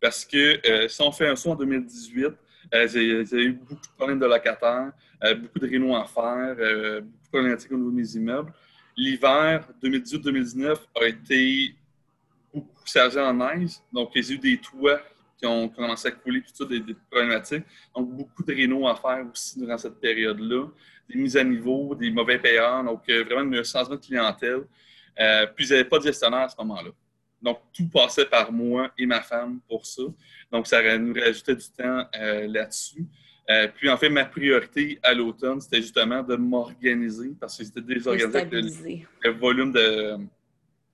Parce 0.00 0.24
que 0.24 0.88
si 0.88 1.02
on 1.02 1.12
fait 1.12 1.28
un 1.28 1.36
saut 1.36 1.50
en 1.50 1.54
2018, 1.54 2.32
j'ai 2.72 3.44
eu 3.44 3.52
beaucoup 3.52 3.74
de 3.74 3.94
problèmes 3.96 4.18
de 4.18 4.26
locataires, 4.26 4.92
beaucoup 5.40 5.58
de 5.60 5.68
rénaux 5.68 5.94
à 5.94 6.04
faire, 6.04 6.56
problématique 7.30 7.70
au 7.72 7.76
niveau 7.76 7.90
de 7.90 7.96
mes 7.96 8.16
immeubles. 8.16 8.52
L'hiver 8.96 9.68
2018-2019 9.82 10.76
a 11.00 11.06
été 11.06 11.74
beaucoup 12.52 12.86
chargé 12.86 13.20
en 13.20 13.34
neige. 13.34 13.72
Donc, 13.92 14.16
a 14.16 14.18
eu 14.18 14.38
des 14.38 14.58
toits 14.58 15.00
qui 15.38 15.46
ont 15.46 15.68
commencé 15.68 16.08
à 16.08 16.10
couler, 16.10 16.40
tout 16.40 16.50
ça, 16.52 16.64
des, 16.64 16.82
problématiques. 17.10 17.64
Donc, 17.94 18.10
beaucoup 18.10 18.42
de 18.42 18.54
rénaux 18.54 18.88
à 18.88 18.96
faire 18.96 19.24
aussi 19.30 19.58
durant 19.58 19.76
cette 19.76 20.00
période-là. 20.00 20.66
Des 21.08 21.18
mises 21.18 21.36
à 21.36 21.44
niveau, 21.44 21.94
des 21.94 22.10
mauvais 22.10 22.38
payeurs. 22.38 22.82
Donc, 22.82 23.02
euh, 23.08 23.24
vraiment 23.24 23.56
un 23.56 23.62
changement 23.62 23.96
de 23.96 24.00
clientèle. 24.00 24.64
Euh, 25.18 25.46
puis, 25.54 25.66
il 25.66 25.68
n'y 25.68 25.74
avait 25.74 25.88
pas 25.88 25.98
de 25.98 26.04
gestionnaire 26.04 26.40
à 26.40 26.48
ce 26.48 26.56
moment-là. 26.58 26.90
Donc, 27.40 27.58
tout 27.72 27.88
passait 27.88 28.24
par 28.24 28.50
moi 28.50 28.90
et 28.98 29.06
ma 29.06 29.20
femme 29.20 29.60
pour 29.68 29.84
ça. 29.84 30.02
Donc, 30.50 30.66
ça 30.66 30.98
nous 30.98 31.14
rajoutait 31.14 31.54
du 31.54 31.70
temps 31.70 32.04
euh, 32.18 32.46
là-dessus. 32.46 33.06
Puis, 33.76 33.88
en 33.88 33.96
fait, 33.96 34.08
ma 34.08 34.24
priorité 34.24 34.98
à 35.04 35.14
l'automne, 35.14 35.60
c'était 35.60 35.80
justement 35.80 36.20
de 36.20 36.34
m'organiser 36.34 37.32
parce 37.38 37.56
que 37.56 37.62
c'était 37.62 37.80
désorganisé 37.80 38.38
avec 38.38 38.52
le, 39.22 39.30
volume 39.30 39.70
de, 39.70 40.16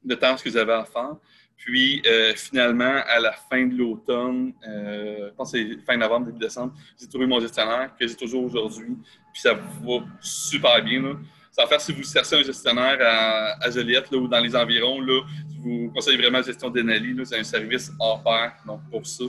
de 0.04 0.14
tâches 0.14 0.42
que 0.42 0.50
j'avais 0.50 0.74
à 0.74 0.84
faire. 0.84 1.16
Puis 1.64 2.02
finalement, 2.36 3.02
à 3.06 3.20
la 3.20 3.32
fin 3.32 3.66
de 3.66 3.76
l'automne, 3.76 4.52
je 4.62 5.30
pense 5.34 5.52
que 5.52 5.58
c'est 5.58 5.84
fin 5.86 5.96
novembre, 5.96 6.26
début 6.26 6.40
décembre, 6.40 6.74
j'ai 7.00 7.06
trouvé 7.06 7.26
mon 7.26 7.40
gestionnaire 7.40 7.90
que 7.98 8.06
j'ai 8.06 8.16
toujours 8.16 8.44
aujourd'hui. 8.44 8.96
Puis 9.32 9.42
ça 9.42 9.54
va 9.54 10.04
super 10.20 10.82
bien. 10.82 11.18
Ça 11.52 11.62
va 11.62 11.68
faire 11.68 11.80
si 11.80 11.92
vous 11.92 12.02
cherchez 12.02 12.36
un 12.36 12.42
gestionnaire 12.42 12.98
à, 13.00 13.70
Joliette 13.70 14.10
ou 14.12 14.26
dans 14.26 14.40
les 14.40 14.56
environs, 14.56 15.06
je 15.06 15.60
vous 15.60 15.92
conseille 15.94 16.16
vraiment 16.16 16.38
la 16.38 16.44
gestion 16.44 16.70
d'Enali. 16.70 17.14
C'est 17.24 17.38
un 17.38 17.44
service 17.44 17.92
hors 18.00 18.22
pair, 18.22 18.54
donc 18.66 18.80
pour 18.90 19.06
ça. 19.06 19.24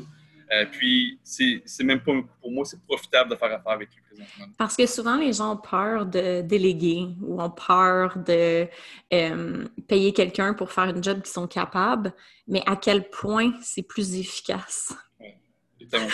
Euh, 0.52 0.66
puis, 0.72 1.20
c'est 1.24 1.84
même 1.84 2.02
pas, 2.02 2.14
pour 2.42 2.52
moi, 2.52 2.66
c'est 2.66 2.82
profitable 2.84 3.32
de 3.32 3.36
faire 3.36 3.52
affaire 3.52 3.72
avec 3.72 3.90
lui 3.94 4.02
présentement. 4.02 4.46
Parce 4.58 4.76
que 4.76 4.86
souvent, 4.86 5.18
les 5.18 5.34
gens 5.34 5.54
ont 5.54 5.58
peur 5.58 6.06
de 6.06 6.42
déléguer 6.42 7.08
ou 7.22 7.42
ont 7.42 7.50
peur 7.50 8.18
de 8.18 8.68
euh, 9.14 9.66
payer 9.88 10.14
quelqu'un 10.14 10.54
pour 10.54 10.72
faire 10.72 10.86
un 10.86 11.02
job 11.02 11.22
qu'ils 11.22 11.34
sont 11.34 11.48
capables, 11.48 12.14
mais 12.48 12.62
à 12.66 12.76
quel 12.76 13.10
point 13.10 13.54
c'est 13.62 13.84
plus 13.84 14.16
efficace? 14.16 14.94
Oui, 15.20 15.30
exactement. 15.80 16.12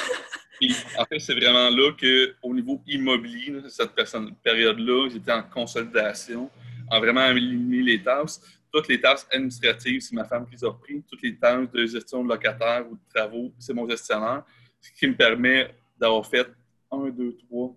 en 0.98 1.05
fait, 1.05 1.19
c'est 1.19 1.36
vraiment 1.36 1.69
là 1.69 1.91
qu'au 1.91 2.53
niveau 2.53 2.81
immobilier, 2.88 3.62
cette 3.67 3.95
période-là, 4.43 5.09
j'étais 5.12 5.31
en 5.31 5.43
consolidation, 5.43 6.50
en 6.91 7.00
vraiment 7.00 7.21
aligné 7.21 7.81
les 7.81 8.03
tâches 8.03 8.38
toutes 8.71 8.88
les 8.88 9.01
tâches 9.01 9.25
administratives, 9.31 10.01
c'est 10.01 10.15
ma 10.15 10.25
femme 10.25 10.45
qui 10.45 10.53
les 10.53 10.63
a 10.63 10.69
repris. 10.69 11.03
Toutes 11.09 11.21
les 11.21 11.38
tâches 11.38 11.69
de 11.71 11.85
gestion 11.85 12.23
de 12.23 12.29
locataires 12.29 12.85
ou 12.89 12.95
de 12.95 13.01
travaux, 13.13 13.53
c'est 13.57 13.73
mon 13.73 13.88
gestionnaire. 13.88 14.43
Ce 14.79 14.91
qui 14.91 15.07
me 15.07 15.15
permet 15.15 15.75
d'avoir 15.97 16.25
fait 16.25 16.47
un, 16.91 17.09
deux, 17.09 17.35
trois, 17.38 17.75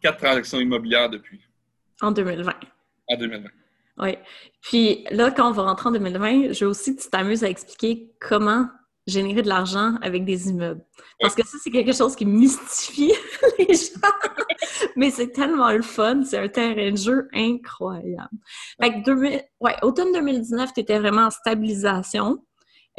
quatre 0.00 0.18
transactions 0.18 0.60
immobilières 0.60 1.08
depuis. 1.08 1.40
En 2.00 2.12
2020. 2.12 2.52
En 3.08 3.16
2020. 3.16 3.48
Oui. 3.98 4.16
Puis 4.60 5.06
là, 5.10 5.30
quand 5.30 5.48
on 5.48 5.52
va 5.52 5.62
rentrer 5.62 5.88
en 5.88 5.92
2020, 5.92 6.52
je 6.52 6.64
veux 6.64 6.70
aussi 6.70 6.96
que 6.96 7.02
tu 7.02 7.08
t'amuses 7.08 7.44
à 7.44 7.48
expliquer 7.48 8.12
comment 8.20 8.68
générer 9.06 9.42
de 9.42 9.48
l'argent 9.48 9.96
avec 10.02 10.24
des 10.24 10.48
immeubles. 10.48 10.84
Parce 11.20 11.34
que 11.34 11.46
ça, 11.46 11.58
c'est 11.62 11.70
quelque 11.70 11.92
chose 11.92 12.16
qui 12.16 12.24
mystifie 12.24 13.12
les 13.58 13.74
gens. 13.74 14.10
Mais 14.96 15.10
c'est 15.10 15.28
tellement 15.28 15.70
le 15.72 15.82
fun. 15.82 16.22
C'est 16.24 16.38
un 16.38 16.48
terrain 16.48 16.90
de 16.90 16.96
jeu 16.96 17.28
incroyable. 17.32 18.36
Fait 18.80 19.02
que 19.02 19.10
ouais, 19.60 19.76
automne 19.82 20.12
2019, 20.12 20.72
tu 20.72 20.80
étais 20.80 20.98
vraiment 20.98 21.26
en 21.26 21.30
stabilisation. 21.30 22.42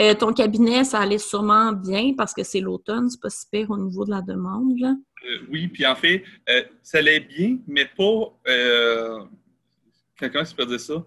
Euh, 0.01 0.13
ton 0.13 0.33
cabinet, 0.33 0.83
ça 0.83 0.99
allait 0.99 1.17
sûrement 1.17 1.71
bien 1.71 2.13
parce 2.17 2.33
que 2.33 2.43
c'est 2.43 2.59
l'automne, 2.59 3.09
c'est 3.09 3.21
pas 3.21 3.29
si 3.29 3.45
pire 3.49 3.71
au 3.71 3.77
niveau 3.77 4.03
de 4.05 4.11
la 4.11 4.21
demande. 4.21 4.73
Euh, 4.83 5.37
oui, 5.49 5.69
puis 5.69 5.85
en 5.85 5.95
fait, 5.95 6.23
euh, 6.49 6.63
ça 6.83 6.97
allait 6.97 7.21
bien, 7.21 7.57
mais 7.67 7.85
pas. 7.85 8.37
Quelqu'un 10.17 10.45
se 10.45 10.55
peut 10.55 10.65
dire 10.65 10.79
ça? 10.79 11.05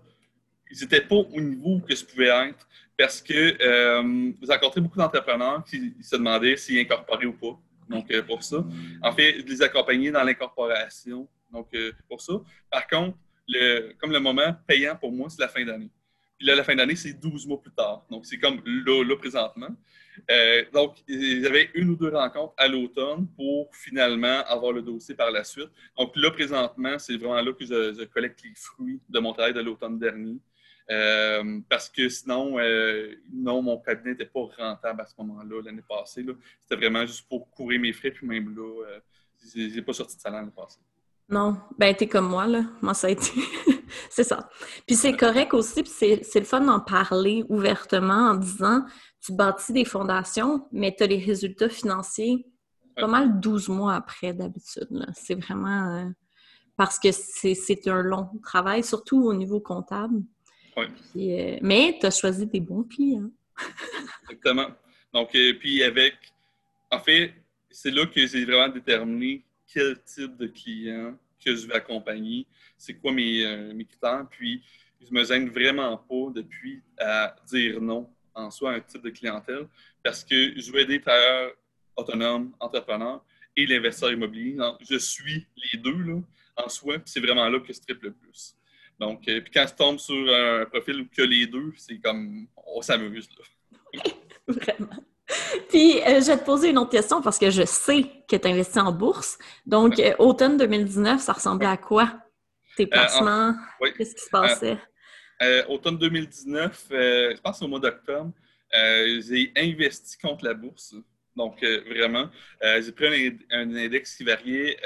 Ils 0.70 0.80
n'étaient 0.80 1.00
pas 1.00 1.16
au 1.16 1.40
niveau 1.40 1.80
que 1.80 1.94
je 1.94 2.04
pouvais 2.04 2.26
être 2.26 2.66
parce 2.98 3.22
que 3.22 3.56
euh, 3.62 4.02
vous 4.02 4.46
rencontrez 4.48 4.80
beaucoup 4.80 4.98
d'entrepreneurs 4.98 5.64
qui 5.64 5.94
se 6.02 6.16
demandaient 6.16 6.56
s'ils 6.56 6.80
incorporaient 6.80 7.26
ou 7.26 7.32
pas. 7.32 7.56
Donc, 7.88 8.10
euh, 8.10 8.22
pour 8.22 8.42
ça. 8.42 8.62
En 9.02 9.12
fait, 9.12 9.40
de 9.40 9.48
les 9.48 9.62
accompagner 9.62 10.10
dans 10.10 10.24
l'incorporation. 10.24 11.28
Donc, 11.50 11.68
euh, 11.74 11.92
pour 12.08 12.20
ça. 12.20 12.34
Par 12.68 12.86
contre, 12.88 13.16
le, 13.46 13.92
comme 13.98 14.12
le 14.12 14.18
moment 14.18 14.52
payant 14.66 14.96
pour 14.96 15.12
moi, 15.12 15.28
c'est 15.30 15.40
la 15.40 15.48
fin 15.48 15.64
d'année. 15.64 15.88
Puis 16.36 16.46
là, 16.46 16.56
la 16.56 16.64
fin 16.64 16.74
d'année, 16.74 16.96
c'est 16.96 17.12
12 17.14 17.46
mois 17.46 17.62
plus 17.62 17.70
tard. 17.70 18.04
Donc, 18.10 18.26
c'est 18.26 18.38
comme 18.38 18.60
là, 18.66 19.04
là 19.04 19.16
présentement. 19.16 19.74
donc, 20.72 20.96
il 21.06 21.40
y 21.40 21.46
avait 21.46 21.70
une 21.74 21.90
ou 21.90 21.96
deux 21.96 22.10
rencontres 22.10 22.54
à 22.56 22.68
l'automne 22.68 23.28
pour 23.36 23.74
finalement 23.74 24.44
avoir 24.46 24.72
le 24.72 24.82
dossier 24.82 25.14
par 25.14 25.30
la 25.30 25.44
suite. 25.44 25.70
Donc, 25.96 26.14
là, 26.16 26.30
présentement, 26.32 26.98
c'est 26.98 27.16
vraiment 27.16 27.40
là 27.40 27.52
que 27.52 27.64
je 27.64 28.04
collecte 28.04 28.42
les 28.44 28.52
fruits 28.56 29.00
de 29.08 29.18
mon 29.20 29.32
travail 29.32 29.54
de 29.54 29.60
l'automne 29.60 29.98
dernier. 29.98 30.36
Euh, 30.90 31.60
parce 31.68 31.88
que 31.90 32.08
sinon, 32.08 32.58
euh, 32.58 33.14
non, 33.32 33.60
mon 33.60 33.78
cabinet 33.78 34.12
n'était 34.12 34.26
pas 34.26 34.48
rentable 34.56 35.02
à 35.02 35.06
ce 35.06 35.14
moment-là, 35.18 35.62
l'année 35.62 35.84
passée. 35.86 36.24
C'était 36.60 36.76
vraiment 36.76 37.04
juste 37.04 37.28
pour 37.28 37.50
couvrir 37.50 37.80
mes 37.80 37.92
frais, 37.92 38.10
puis 38.10 38.26
même 38.26 38.54
là, 38.54 38.84
euh, 38.86 39.00
j'ai 39.54 39.82
pas 39.82 39.92
sorti 39.92 40.16
de 40.16 40.20
salaire 40.20 40.40
l'année 40.40 40.52
passée. 40.54 40.80
Non, 41.28 41.58
ben 41.76 41.94
t'es 41.94 42.06
comme 42.06 42.28
moi, 42.28 42.46
là. 42.46 42.62
Moi, 42.80 42.94
ça 42.94 43.08
a 43.08 43.10
été... 43.10 43.30
c'est 44.10 44.24
ça. 44.24 44.48
Puis 44.86 44.96
c'est 44.96 45.14
correct 45.14 45.52
aussi, 45.52 45.82
puis 45.82 45.92
c'est 45.92 46.40
le 46.40 46.46
fun 46.46 46.62
d'en 46.62 46.80
parler 46.80 47.44
ouvertement 47.50 48.30
en 48.30 48.34
disant, 48.34 48.86
tu 49.20 49.34
bâtis 49.34 49.74
des 49.74 49.84
fondations, 49.84 50.66
mais 50.72 50.94
tu 50.96 51.02
as 51.02 51.06
les 51.06 51.18
résultats 51.18 51.68
financiers 51.68 52.46
pas 52.96 53.06
mal 53.06 53.38
12 53.38 53.68
mois 53.68 53.94
après 53.94 54.32
d'habitude. 54.32 54.88
C'est 55.14 55.36
vraiment... 55.36 56.10
parce 56.76 56.98
que 56.98 57.10
c'est 57.12 57.86
un 57.86 58.02
long 58.02 58.30
travail, 58.42 58.82
surtout 58.82 59.22
au 59.22 59.34
niveau 59.34 59.60
comptable. 59.60 60.22
Euh, 60.80 61.58
mais 61.62 61.96
tu 62.00 62.06
as 62.06 62.10
choisi 62.10 62.46
des 62.46 62.60
bons 62.60 62.84
clients. 62.84 63.30
Exactement. 64.22 64.68
Donc, 65.12 65.34
euh, 65.34 65.54
puis 65.58 65.82
avec. 65.82 66.14
En 66.90 67.00
fait, 67.00 67.34
c'est 67.70 67.90
là 67.90 68.06
que 68.06 68.26
j'ai 68.26 68.44
vraiment 68.44 68.72
déterminé 68.72 69.44
quel 69.66 70.00
type 70.02 70.36
de 70.36 70.46
client 70.46 71.14
que 71.44 71.54
je 71.54 71.66
vais 71.66 71.74
accompagner, 71.74 72.46
c'est 72.76 72.94
quoi 72.94 73.12
mes, 73.12 73.44
euh, 73.44 73.74
mes, 73.74 73.84
critères. 73.84 74.26
Puis, 74.30 74.62
je 75.00 75.12
me 75.12 75.22
gêne 75.24 75.50
vraiment 75.50 75.96
pas 75.96 76.32
depuis 76.34 76.82
à 76.98 77.36
dire 77.46 77.80
non 77.80 78.08
en 78.34 78.50
soi 78.50 78.72
à 78.72 78.74
un 78.76 78.80
type 78.80 79.02
de 79.02 79.10
clientèle 79.10 79.68
parce 80.02 80.24
que 80.24 80.58
je 80.58 80.72
veux 80.72 80.80
aider 80.80 81.00
travailleurs 81.00 81.52
autonomes, 81.96 82.52
entrepreneurs 82.60 83.24
et 83.56 83.66
l'investisseur 83.66 84.12
immobilier. 84.12 84.56
je 84.88 84.96
suis 84.96 85.46
les 85.72 85.78
deux 85.78 85.98
là, 85.98 86.20
en 86.56 86.68
soi, 86.68 86.98
puis 86.98 87.10
c'est 87.10 87.20
vraiment 87.20 87.48
là 87.48 87.60
que 87.60 87.72
je 87.72 87.80
triple 87.80 88.06
le 88.06 88.12
plus. 88.12 88.54
Donc, 88.98 89.28
euh, 89.28 89.40
puis 89.40 89.52
quand 89.52 89.66
tu 89.66 89.74
tombes 89.74 89.98
sur 89.98 90.16
un 90.16 90.64
profil 90.64 91.08
que 91.08 91.22
les 91.22 91.46
deux, 91.46 91.72
c'est 91.76 91.98
comme 91.98 92.46
on 92.66 92.82
s'amuse 92.82 93.28
là. 93.38 94.02
Vraiment. 94.48 95.04
Puis, 95.68 96.00
euh, 96.00 96.20
je 96.20 96.26
vais 96.26 96.38
te 96.38 96.44
poser 96.44 96.70
une 96.70 96.78
autre 96.78 96.90
question 96.90 97.20
parce 97.20 97.38
que 97.38 97.50
je 97.50 97.64
sais 97.64 98.02
que 98.26 98.36
tu 98.36 98.48
investis 98.48 98.78
en 98.78 98.92
bourse. 98.92 99.38
Donc, 99.66 99.98
euh, 100.00 100.14
automne 100.18 100.56
2019, 100.56 101.20
ça 101.20 101.34
ressemblait 101.34 101.68
à 101.68 101.76
quoi? 101.76 102.12
Tes 102.76 102.86
placements? 102.86 103.54
Qu'est-ce 103.96 104.14
qui 104.14 104.24
se 104.24 104.30
passait? 104.30 104.78
automne 105.68 105.98
2019, 105.98 106.86
je 106.90 107.40
pense 107.40 107.62
au 107.62 107.68
mois 107.68 107.78
d'octobre, 107.78 108.32
j'ai 108.72 109.52
investi 109.56 110.18
contre 110.18 110.44
la 110.44 110.54
bourse. 110.54 110.94
Donc, 111.36 111.62
vraiment, 111.62 112.28
j'ai 112.60 112.90
pris 112.90 113.38
un, 113.50 113.74
index 113.76 114.16
qui 114.16 114.24
variait 114.24 114.76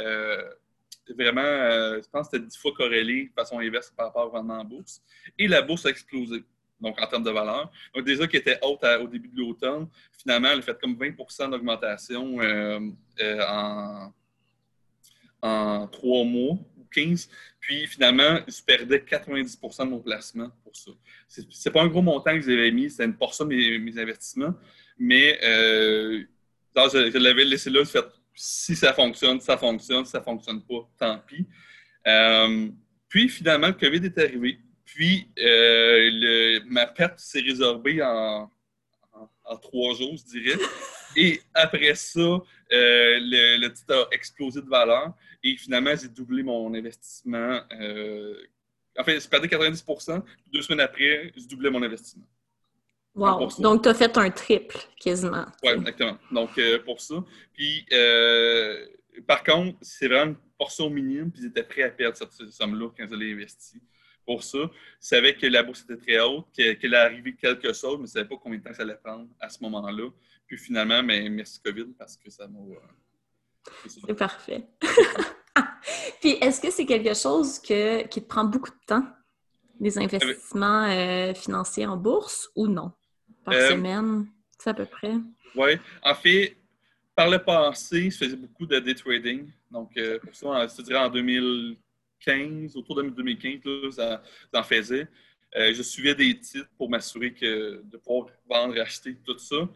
vraiment, 1.10 1.40
euh, 1.42 2.00
je 2.02 2.08
pense 2.08 2.28
que 2.28 2.36
c'était 2.36 2.46
10 2.46 2.56
fois 2.56 2.72
corrélé 2.72 3.24
de 3.26 3.32
façon 3.32 3.58
inverse 3.58 3.92
par 3.96 4.06
rapport 4.06 4.26
au 4.26 4.30
rendement 4.30 4.60
en 4.60 4.64
bourse. 4.64 5.02
Et 5.38 5.48
la 5.48 5.62
bourse 5.62 5.86
a 5.86 5.90
explosé, 5.90 6.44
donc 6.80 7.00
en 7.00 7.06
termes 7.06 7.24
de 7.24 7.30
valeur. 7.30 7.70
Donc, 7.94 8.04
déjà 8.04 8.26
qui 8.26 8.36
était 8.36 8.58
haute 8.62 8.84
au 9.00 9.08
début 9.08 9.28
de 9.28 9.38
l'automne, 9.38 9.88
finalement, 10.18 10.50
elle 10.50 10.60
a 10.60 10.62
fait 10.62 10.78
comme 10.80 10.94
20% 10.94 11.50
d'augmentation 11.50 12.40
euh, 12.40 12.80
euh, 13.20 13.44
en, 13.48 14.12
en 15.42 15.86
3 15.88 16.24
mois 16.24 16.58
ou 16.76 16.84
15. 16.92 17.28
Puis 17.60 17.86
finalement, 17.86 18.40
je 18.46 18.62
perdais 18.62 18.98
90% 18.98 19.84
de 19.84 19.90
mon 19.90 20.00
placement 20.00 20.50
pour 20.64 20.74
ça. 20.76 20.90
C'est 21.28 21.70
pas 21.70 21.82
un 21.82 21.88
gros 21.88 22.02
montant 22.02 22.34
que 22.34 22.42
j'avais 22.42 22.70
mis, 22.70 22.90
c'était 22.90 23.04
une 23.04 23.16
portion 23.16 23.44
de 23.44 23.54
mes, 23.54 23.98
investissements, 23.98 24.54
mais 24.98 25.38
je, 25.40 26.26
je 26.74 27.18
l'avais 27.18 27.44
laissé 27.44 27.70
là, 27.70 27.84
fait 27.84 28.04
si 28.34 28.74
ça 28.76 28.92
fonctionne, 28.92 29.40
ça 29.40 29.56
fonctionne. 29.56 30.04
Si 30.04 30.12
ça 30.12 30.20
ne 30.20 30.24
fonctionne 30.24 30.62
pas, 30.62 30.88
tant 30.98 31.18
pis. 31.26 31.46
Euh, 32.06 32.68
puis, 33.08 33.28
finalement, 33.28 33.68
le 33.68 33.74
COVID 33.74 34.04
est 34.04 34.18
arrivé. 34.18 34.58
Puis, 34.84 35.28
euh, 35.38 36.60
ma 36.66 36.86
perte 36.86 37.18
s'est 37.18 37.40
résorbée 37.40 38.02
en, 38.02 38.50
trois 39.60 39.94
jours, 39.94 40.16
je 40.16 40.38
dirais. 40.38 40.58
Et 41.16 41.40
après 41.52 41.94
ça, 41.94 42.20
euh, 42.20 42.40
le, 42.70 43.68
titre 43.68 43.94
a 43.94 44.14
explosé 44.14 44.62
de 44.62 44.68
valeur. 44.68 45.12
Et 45.44 45.56
finalement, 45.56 45.94
j'ai 45.94 46.08
doublé 46.08 46.42
mon 46.42 46.72
investissement. 46.74 47.60
en 48.98 49.04
fait, 49.04 49.20
j'ai 49.20 49.28
perdu 49.28 49.48
90% 49.48 50.22
Deux 50.52 50.62
semaines 50.62 50.80
après, 50.80 51.32
j'ai 51.36 51.46
doublé 51.46 51.68
mon 51.68 51.82
investissement. 51.82 52.26
Wow. 53.14 53.48
Donc, 53.58 53.82
tu 53.82 53.88
as 53.88 53.94
fait 53.94 54.16
un 54.16 54.30
triple 54.30 54.78
quasiment. 54.98 55.44
Oui, 55.62 55.70
exactement. 55.70 56.16
Donc, 56.30 56.56
euh, 56.58 56.82
pour 56.82 57.00
ça. 57.00 57.22
Puis, 57.52 57.84
euh, 57.92 58.86
par 59.26 59.44
contre, 59.44 59.76
c'est 59.82 60.08
vraiment 60.08 60.32
une 60.32 60.36
portion 60.56 60.88
minime, 60.88 61.30
puis 61.30 61.42
ils 61.42 61.48
étaient 61.48 61.62
prêts 61.62 61.82
à 61.82 61.90
perdre 61.90 62.16
cette 62.16 62.32
somme-là 62.32 62.88
quand 62.96 63.04
ils 63.04 63.14
avaient 63.14 63.32
investi. 63.32 63.82
Pour 64.24 64.42
ça, 64.42 64.58
ils 64.58 64.70
savaient 65.00 65.36
que 65.36 65.46
la 65.46 65.62
bourse 65.62 65.82
était 65.82 65.96
très 65.96 66.20
haute, 66.20 66.46
qu'elle 66.54 66.76
allait 66.82 66.96
arriver 66.96 67.34
quelque 67.34 67.72
chose, 67.72 67.98
mais 67.98 67.98
ils 67.98 68.02
ne 68.02 68.06
savaient 68.06 68.28
pas 68.28 68.36
combien 68.42 68.58
de 68.58 68.64
temps 68.64 68.72
ça 68.72 68.82
allait 68.82 68.96
prendre 68.96 69.28
à 69.40 69.50
ce 69.50 69.62
moment-là. 69.62 70.08
Puis 70.46 70.56
finalement, 70.56 71.02
mais 71.02 71.28
merci 71.28 71.60
COVID 71.60 71.88
parce 71.98 72.16
que 72.16 72.30
ça 72.30 72.46
m'a. 72.46 72.60
Euh, 72.60 73.88
c'est 73.88 74.14
parfait. 74.14 74.66
puis, 76.20 76.30
est-ce 76.40 76.60
que 76.60 76.70
c'est 76.70 76.86
quelque 76.86 77.14
chose 77.14 77.58
que, 77.58 78.06
qui 78.06 78.22
te 78.22 78.26
prend 78.26 78.44
beaucoup 78.44 78.70
de 78.70 78.86
temps, 78.86 79.04
les 79.80 79.98
investissements 79.98 81.34
financiers 81.34 81.86
en 81.86 81.96
bourse, 81.96 82.48
ou 82.56 82.68
non? 82.68 82.92
Par 83.44 83.54
euh, 83.54 83.70
semaine? 83.70 84.26
C'est 84.58 84.70
à 84.70 84.74
peu 84.74 84.86
près? 84.86 85.14
Oui. 85.54 85.72
En 86.02 86.14
fait, 86.14 86.56
par 87.14 87.28
le 87.28 87.38
passé, 87.38 88.10
je 88.10 88.16
faisais 88.16 88.36
beaucoup 88.36 88.66
de 88.66 88.78
day 88.78 88.94
trading. 88.94 89.50
Donc, 89.70 89.96
euh, 89.96 90.18
pour 90.18 90.34
ça, 90.34 90.66
je 90.68 90.76
te 90.76 90.82
dirais 90.82 90.98
en 90.98 91.10
2015, 91.10 92.76
autour 92.76 92.96
de 92.96 93.10
2015, 93.10 93.60
là, 93.64 93.90
ça, 93.90 94.22
j'en 94.52 94.62
faisais. 94.62 95.06
je 95.54 95.82
suivais 95.82 96.14
des 96.14 96.38
titres 96.38 96.70
pour 96.76 96.88
m'assurer 96.88 97.32
que 97.32 97.82
de 97.84 97.96
pouvoir 97.96 98.28
vendre, 98.48 98.80
acheter, 98.80 99.16
tout 99.24 99.38
ça. 99.38 99.68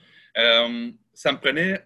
ça 1.13 1.33
me 1.33 1.39
prenait 1.39 1.85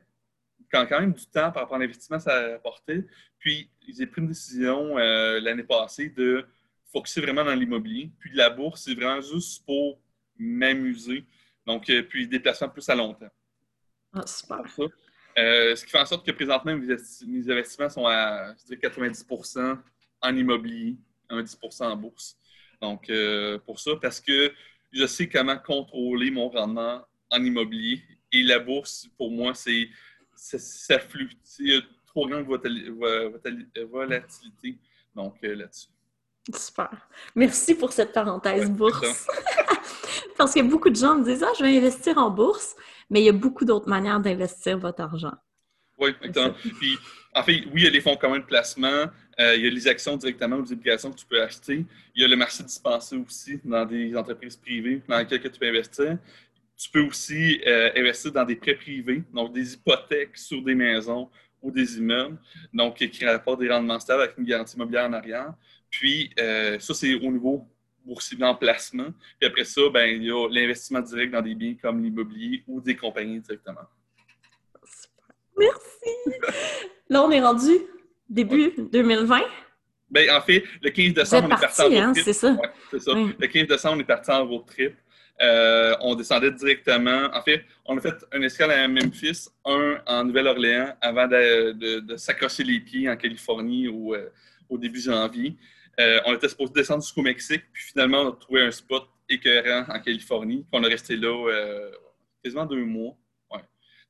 quand, 0.71 0.87
quand 0.87 1.01
même 1.01 1.13
du 1.13 1.27
temps 1.27 1.51
par 1.51 1.63
rapport 1.63 1.77
à 1.77 1.81
l'investissement 1.81 2.19
que 2.19 2.25
ça 2.25 2.55
apportait. 2.55 3.05
Puis, 3.39 3.71
j'ai 3.89 4.07
pris 4.07 4.21
une 4.21 4.29
décision 4.29 4.97
l'année 4.97 5.65
passée 5.65 6.11
de 6.11 6.45
focuser 6.93 7.21
vraiment 7.21 7.45
dans 7.45 7.55
l'immobilier. 7.55 8.11
Puis, 8.19 8.31
la 8.35 8.51
bourse, 8.51 8.83
c'est 8.85 8.95
vraiment 8.95 9.21
juste 9.21 9.65
pour 9.65 9.99
m'amuser. 10.39 11.25
Donc, 11.67 11.90
puis, 12.09 12.26
déplacement 12.26 12.69
plus 12.69 12.88
à 12.88 12.95
long 12.95 13.14
terme. 13.14 13.31
Ah, 14.12 14.26
super. 14.26 14.62
Euh, 15.38 15.76
ce 15.76 15.85
qui 15.85 15.90
fait 15.90 16.00
en 16.00 16.07
sorte 16.07 16.26
que 16.26 16.33
présentement, 16.33 16.76
mes, 16.76 16.90
investissements 17.50 17.88
sont 17.88 18.07
à 18.07 18.55
je 18.59 18.75
dirais 18.75 18.81
90% 18.90 19.79
en 20.23 20.37
immobilier, 20.37 20.97
10% 21.31 21.85
en 21.85 21.97
bourse. 21.97 22.37
Donc, 22.81 23.09
euh, 23.09 23.59
pour 23.61 23.79
ça, 23.79 23.93
parce 24.00 24.21
que 24.21 24.52
je 24.93 25.07
sais 25.07 25.29
comment 25.29 25.59
contrôler 25.59 26.31
mon 26.31 26.49
rendement 26.49 27.07
en 27.31 27.45
immobilier. 27.45 28.02
Et 28.33 28.43
la 28.43 28.59
bourse, 28.59 29.09
pour 29.17 29.31
moi, 29.31 29.55
c'est 29.55 29.88
ça 30.35 30.99
flue. 30.99 31.31
Il 31.59 31.75
y 31.75 31.76
a 31.76 31.81
trop 32.07 32.29
grande 32.29 32.47
volatilité. 33.87 34.79
Donc, 35.14 35.37
euh, 35.45 35.55
là-dessus. 35.55 35.88
Super. 36.55 36.91
Merci 37.35 37.75
pour 37.75 37.93
cette 37.93 38.13
parenthèse 38.13 38.71
bourse. 38.71 39.27
Parce 40.37 40.55
que 40.55 40.61
beaucoup 40.61 40.91
de 40.91 40.97
gens 40.97 41.17
me 41.17 41.25
disent 41.25 41.43
Ah, 41.43 41.53
je 41.59 41.65
vais 41.65 41.77
investir 41.77 42.17
en 42.19 42.31
bourse 42.31 42.75
mais 43.11 43.21
il 43.21 43.25
y 43.25 43.29
a 43.29 43.33
beaucoup 43.33 43.65
d'autres 43.65 43.89
manières 43.89 44.21
d'investir 44.21 44.79
votre 44.79 45.03
argent. 45.03 45.35
Oui, 45.99 46.11
exactement. 46.23 46.55
Puis, 46.79 46.97
en 47.35 47.43
fait, 47.43 47.53
oui, 47.67 47.73
il 47.75 47.83
y 47.83 47.87
a 47.87 47.91
des 47.91 48.01
fonds 48.01 48.17
communs 48.17 48.39
de 48.39 48.45
placement, 48.45 49.07
euh, 49.39 49.57
il 49.57 49.65
y 49.65 49.67
a 49.67 49.71
les 49.71 49.89
actions 49.89 50.17
directement 50.17 50.57
ou 50.57 50.63
les 50.63 50.73
obligations 50.73 51.11
que 51.11 51.19
tu 51.19 51.27
peux 51.27 51.43
acheter. 51.43 51.85
Il 52.15 52.23
y 52.23 52.25
a 52.25 52.29
le 52.29 52.37
marché 52.37 52.63
dispensé 52.63 53.17
aussi 53.17 53.61
dans 53.65 53.85
des 53.85 54.17
entreprises 54.17 54.57
privées 54.57 55.03
dans 55.07 55.19
lesquelles 55.19 55.43
tu 55.43 55.59
peux 55.59 55.69
investir. 55.69 56.17
Tu 56.77 56.89
peux 56.89 57.03
aussi 57.03 57.61
euh, 57.67 57.91
investir 57.97 58.33
dans 58.33 58.45
des 58.45 58.57
prêts 58.57 58.75
privés, 58.75 59.23
donc 59.35 59.53
des 59.53 59.75
hypothèques 59.75 60.39
sur 60.39 60.63
des 60.63 60.75
maisons 60.75 61.29
ou 61.61 61.71
des 61.71 61.99
immeubles, 61.99 62.39
donc 62.73 62.97
qui 62.97 63.27
rapportent 63.27 63.61
des 63.61 63.69
rendements 63.69 64.01
stables 64.01 64.23
avec 64.23 64.39
une 64.39 64.45
garantie 64.45 64.77
immobilière 64.77 65.05
en 65.05 65.13
arrière. 65.13 65.53
Puis, 65.91 66.31
euh, 66.39 66.79
ça, 66.79 66.95
c'est 66.95 67.15
au 67.15 67.31
niveau 67.31 67.67
boursier 68.05 68.43
en 68.43 68.55
placement. 68.55 69.09
Puis 69.39 69.49
après 69.49 69.65
ça, 69.65 69.83
ben, 69.93 70.07
il 70.07 70.25
y 70.25 70.31
a 70.31 70.49
l'investissement 70.49 71.01
direct 71.01 71.33
dans 71.33 71.43
des 71.43 71.55
biens 71.55 71.75
comme 71.81 72.03
l'immobilier 72.03 72.63
ou 72.67 72.81
des 72.81 72.97
compagnies 72.97 73.41
directement. 73.41 73.83
Merci! 75.59 76.41
Là, 77.09 77.23
on 77.23 77.31
est 77.31 77.41
rendu 77.41 77.73
début 78.29 78.73
2020. 78.79 79.41
Ben, 80.11 80.31
en 80.31 80.41
fait, 80.41 80.65
le 80.83 80.91
15 80.91 81.15
décembre, 81.15 81.49
on 81.51 81.57
est 81.57 81.61
parti 81.61 81.81
en 81.83 81.85
road 81.85 81.95
hein, 81.95 82.13
trip. 82.13 82.25
c'est 82.25 82.33
ça. 82.33 82.57
c'est 82.91 83.01
ça. 83.01 83.13
Le 83.15 83.47
15 83.47 83.67
décembre, 83.67 83.97
on 83.97 84.01
est 84.01 84.05
parti 84.05 84.31
en 84.31 84.47
road 84.47 84.67
trip. 84.67 84.95
Euh, 85.43 85.95
on 86.01 86.15
descendait 86.15 86.51
directement. 86.51 87.31
En 87.33 87.43
fait, 87.43 87.65
on 87.87 87.97
a 87.97 88.01
fait 88.01 88.15
un 88.33 88.43
escale 88.43 88.73
à 88.73 88.89
Memphis, 88.89 89.49
un 89.65 89.99
en 90.07 90.25
Nouvelle-Orléans, 90.25 90.95
avant 91.01 91.27
de, 91.27 92.01
de, 92.01 92.17
s'accrocher 92.17 92.63
les 92.63 92.81
pieds 92.81 93.09
en 93.09 93.17
Californie 93.17 93.89
au, 93.89 94.15
euh, 94.15 94.29
au 94.69 94.77
début 94.77 95.01
janvier. 95.01 95.57
Euh, 96.00 96.21
on 96.26 96.35
était 96.35 96.49
supposé 96.49 96.73
descendre 96.73 97.02
jusqu'au 97.02 97.23
Mexique, 97.23 97.64
puis 97.73 97.83
finalement, 97.83 98.23
on 98.23 98.28
a 98.30 98.33
trouvé 98.33 98.62
un 98.62 98.71
spot 98.71 99.07
écœurant 99.28 99.85
en 99.88 100.00
Californie. 100.00 100.59
Puis 100.71 100.80
on 100.80 100.83
est 100.83 100.88
resté 100.88 101.16
là 101.16 101.49
euh, 101.49 101.90
quasiment 102.42 102.66
deux 102.66 102.85
mois. 102.85 103.16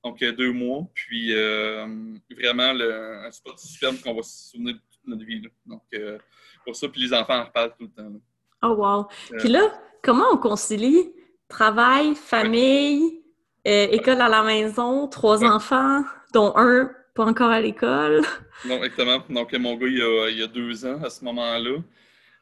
Donc, 0.03 0.23
euh, 0.23 0.33
deux 0.33 0.53
mois, 0.53 0.87
puis 0.95 1.35
vraiment 1.35 2.71
un 2.71 3.31
spot 3.31 3.59
superbe 3.59 4.01
qu'on 4.01 4.15
va 4.15 4.23
se 4.23 4.51
souvenir 4.53 4.75
de 4.75 4.79
toute 4.79 5.07
notre 5.07 5.25
vie. 5.25 5.43
Donc, 5.67 5.83
pour 6.65 6.75
ça, 6.75 6.89
puis 6.89 7.03
les 7.03 7.13
enfants 7.13 7.39
en 7.39 7.45
reparlent 7.45 7.75
tout 7.79 7.85
le 7.85 7.91
temps. 7.91 8.11
Oh, 8.63 8.75
wow! 8.77 9.07
puis 9.39 9.51
là, 9.51 9.61
comment 10.03 10.25
on 10.33 10.39
concilie 10.39 11.13
travail, 11.49 12.15
famille, 12.15 13.23
école 13.67 14.23
à 14.23 14.29
la 14.31 14.43
maison, 14.43 15.07
trois 15.07 15.45
enfants, 15.45 16.03
dont 16.33 16.55
un 16.57 16.91
pas 17.15 17.25
encore 17.25 17.51
à 17.51 17.61
l'école. 17.61 18.23
Non, 18.67 18.77
exactement. 18.77 19.25
Donc, 19.31 19.55
mon 19.55 19.75
gars, 19.77 19.87
il 19.87 20.39
y 20.39 20.43
a, 20.43 20.47
deux 20.47 20.85
ans 20.85 21.03
à 21.03 21.09
ce 21.09 21.25
moment-là. 21.25 21.79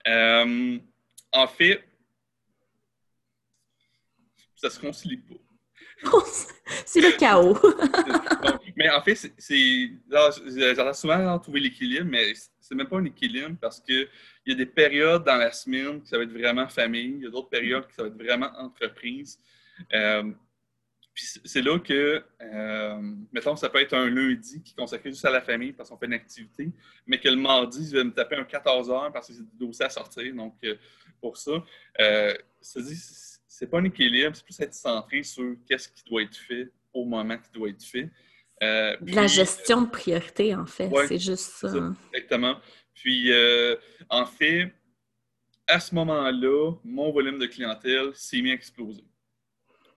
Euh, 0.09 0.79
en 1.33 1.47
fait, 1.47 1.85
ça 4.57 4.69
se 4.69 4.81
concilie 4.81 5.19
pas. 5.19 5.37
c'est 6.85 7.01
le 7.01 7.17
chaos. 7.17 7.57
mais 8.77 8.91
en 8.91 9.01
fait, 9.01 9.33
c'est. 9.39 9.91
J'entends 10.11 10.93
souvent 10.93 11.39
trouver 11.39 11.61
l'équilibre, 11.61 12.07
mais 12.07 12.33
c'est 12.61 12.75
même 12.75 12.89
pas 12.89 12.99
un 12.99 13.05
équilibre 13.05 13.57
parce 13.61 13.81
qu'il 13.81 14.09
y 14.47 14.53
a 14.53 14.55
des 14.55 14.67
périodes 14.67 15.25
dans 15.25 15.37
la 15.37 15.53
semaine 15.53 16.03
qui 16.03 16.09
ça 16.09 16.19
va 16.19 16.25
être 16.25 16.33
vraiment 16.33 16.69
famille, 16.69 17.15
il 17.17 17.23
y 17.23 17.27
a 17.27 17.31
d'autres 17.31 17.49
périodes 17.49 17.87
qui 17.87 17.95
ça 17.95 18.03
va 18.03 18.09
être 18.09 18.23
vraiment 18.23 18.51
entreprise. 18.59 19.39
Euh, 19.93 20.33
c'est 21.19 21.63
là 21.63 21.79
que, 21.79 22.23
euh, 22.41 23.15
mettons, 23.33 23.57
ça 23.57 23.69
peut 23.69 23.81
être 23.81 23.95
un 23.95 24.09
lundi 24.09 24.63
qui 24.63 24.73
est 24.73 24.77
consacré 24.77 25.11
juste 25.11 25.25
à 25.25 25.31
la 25.31 25.41
famille 25.41 25.73
parce 25.73 25.89
qu'on 25.89 25.97
fait 25.97 26.07
une 26.07 26.13
activité, 26.13 26.71
mais 27.07 27.19
que 27.19 27.29
le 27.29 27.37
mardi, 27.37 27.89
je 27.89 27.97
vais 27.97 28.05
me 28.05 28.13
taper 28.13 28.37
un 28.37 28.45
14 28.45 28.91
heures 28.91 29.13
parce 29.13 29.29
que 29.29 29.35
c'est 29.35 29.43
des 29.43 29.67
dossiers 29.67 29.87
à 29.87 29.91
sortir. 29.91 30.35
Donc, 30.35 30.55
euh, 30.65 30.77
pour 31.21 31.37
ça, 31.37 31.65
euh, 32.01 32.35
c'est 32.61 33.67
pas 33.67 33.79
un 33.79 33.85
équilibre, 33.85 34.35
c'est 34.35 34.45
plus 34.45 34.61
être 34.61 34.75
centré 34.75 35.23
sur 35.23 35.57
qu'est-ce 35.69 35.89
qui 35.89 36.05
doit 36.05 36.23
être 36.23 36.37
fait 36.37 36.71
au 36.93 37.05
moment 37.05 37.37
qui 37.37 37.51
doit 37.53 37.69
être 37.69 37.85
fait. 37.85 38.09
Euh, 38.63 38.97
la 39.03 39.27
gestion 39.27 39.83
de 39.83 39.91
priorité, 39.91 40.55
en 40.55 40.67
fait, 40.67 40.91
c'est 41.09 41.19
juste 41.19 41.53
ça. 41.53 41.73
Exactement. 42.13 42.57
Puis, 42.95 43.33
en 44.09 44.27
fait, 44.27 44.73
à 45.67 45.81
ce 45.81 45.95
moment-là, 45.95 46.73
mon 46.85 47.11
volume 47.13 47.39
de 47.39 47.47
clientèle 47.47 48.11
s'est 48.15 48.41
mis 48.41 48.51
à 48.51 48.55
exploser 48.55 49.05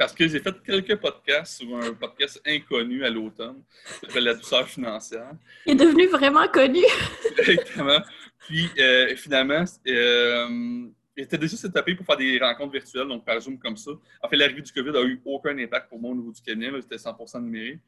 parce 0.02 0.14
que 0.14 0.28
j'ai 0.28 0.40
fait 0.40 0.64
quelques 0.64 0.96
podcasts 0.96 1.62
sur 1.62 1.78
un 1.78 1.94
podcast 1.94 2.42
inconnu 2.44 3.06
à 3.06 3.10
l'automne, 3.12 3.62
qui 3.86 4.08
s'appelle 4.08 4.24
La 4.24 4.34
douceur 4.34 4.68
financière. 4.68 5.32
Il 5.68 5.74
est 5.74 5.76
devenu 5.76 6.08
vraiment 6.08 6.48
connu. 6.48 6.82
Exactement. 7.38 8.00
Puis 8.40 8.68
euh, 8.80 9.16
finalement, 9.16 9.64
euh, 9.88 10.88
il 11.16 11.24
était 11.24 11.38
déjà 11.38 11.70
tapé 11.70 11.94
pour 11.94 12.04
faire 12.04 12.18
des 12.18 12.40
rencontres 12.40 12.72
virtuelles, 12.72 13.08
donc 13.08 13.24
par 13.24 13.40
Zoom 13.40 13.60
comme 13.60 13.78
ça. 13.78 13.92
En 14.24 14.28
fait, 14.28 14.38
l'arrivée 14.38 14.64
du 14.64 14.72
COVID 14.72 14.90
n'a 14.90 15.04
eu 15.04 15.22
aucun 15.24 15.56
impact 15.56 15.90
pour 15.90 16.00
moi 16.00 16.10
au 16.10 16.16
niveau 16.16 16.32
du 16.32 16.42
cabinet, 16.42 16.72
c'était 16.82 16.96
100% 16.96 17.44
numérique. 17.44 17.82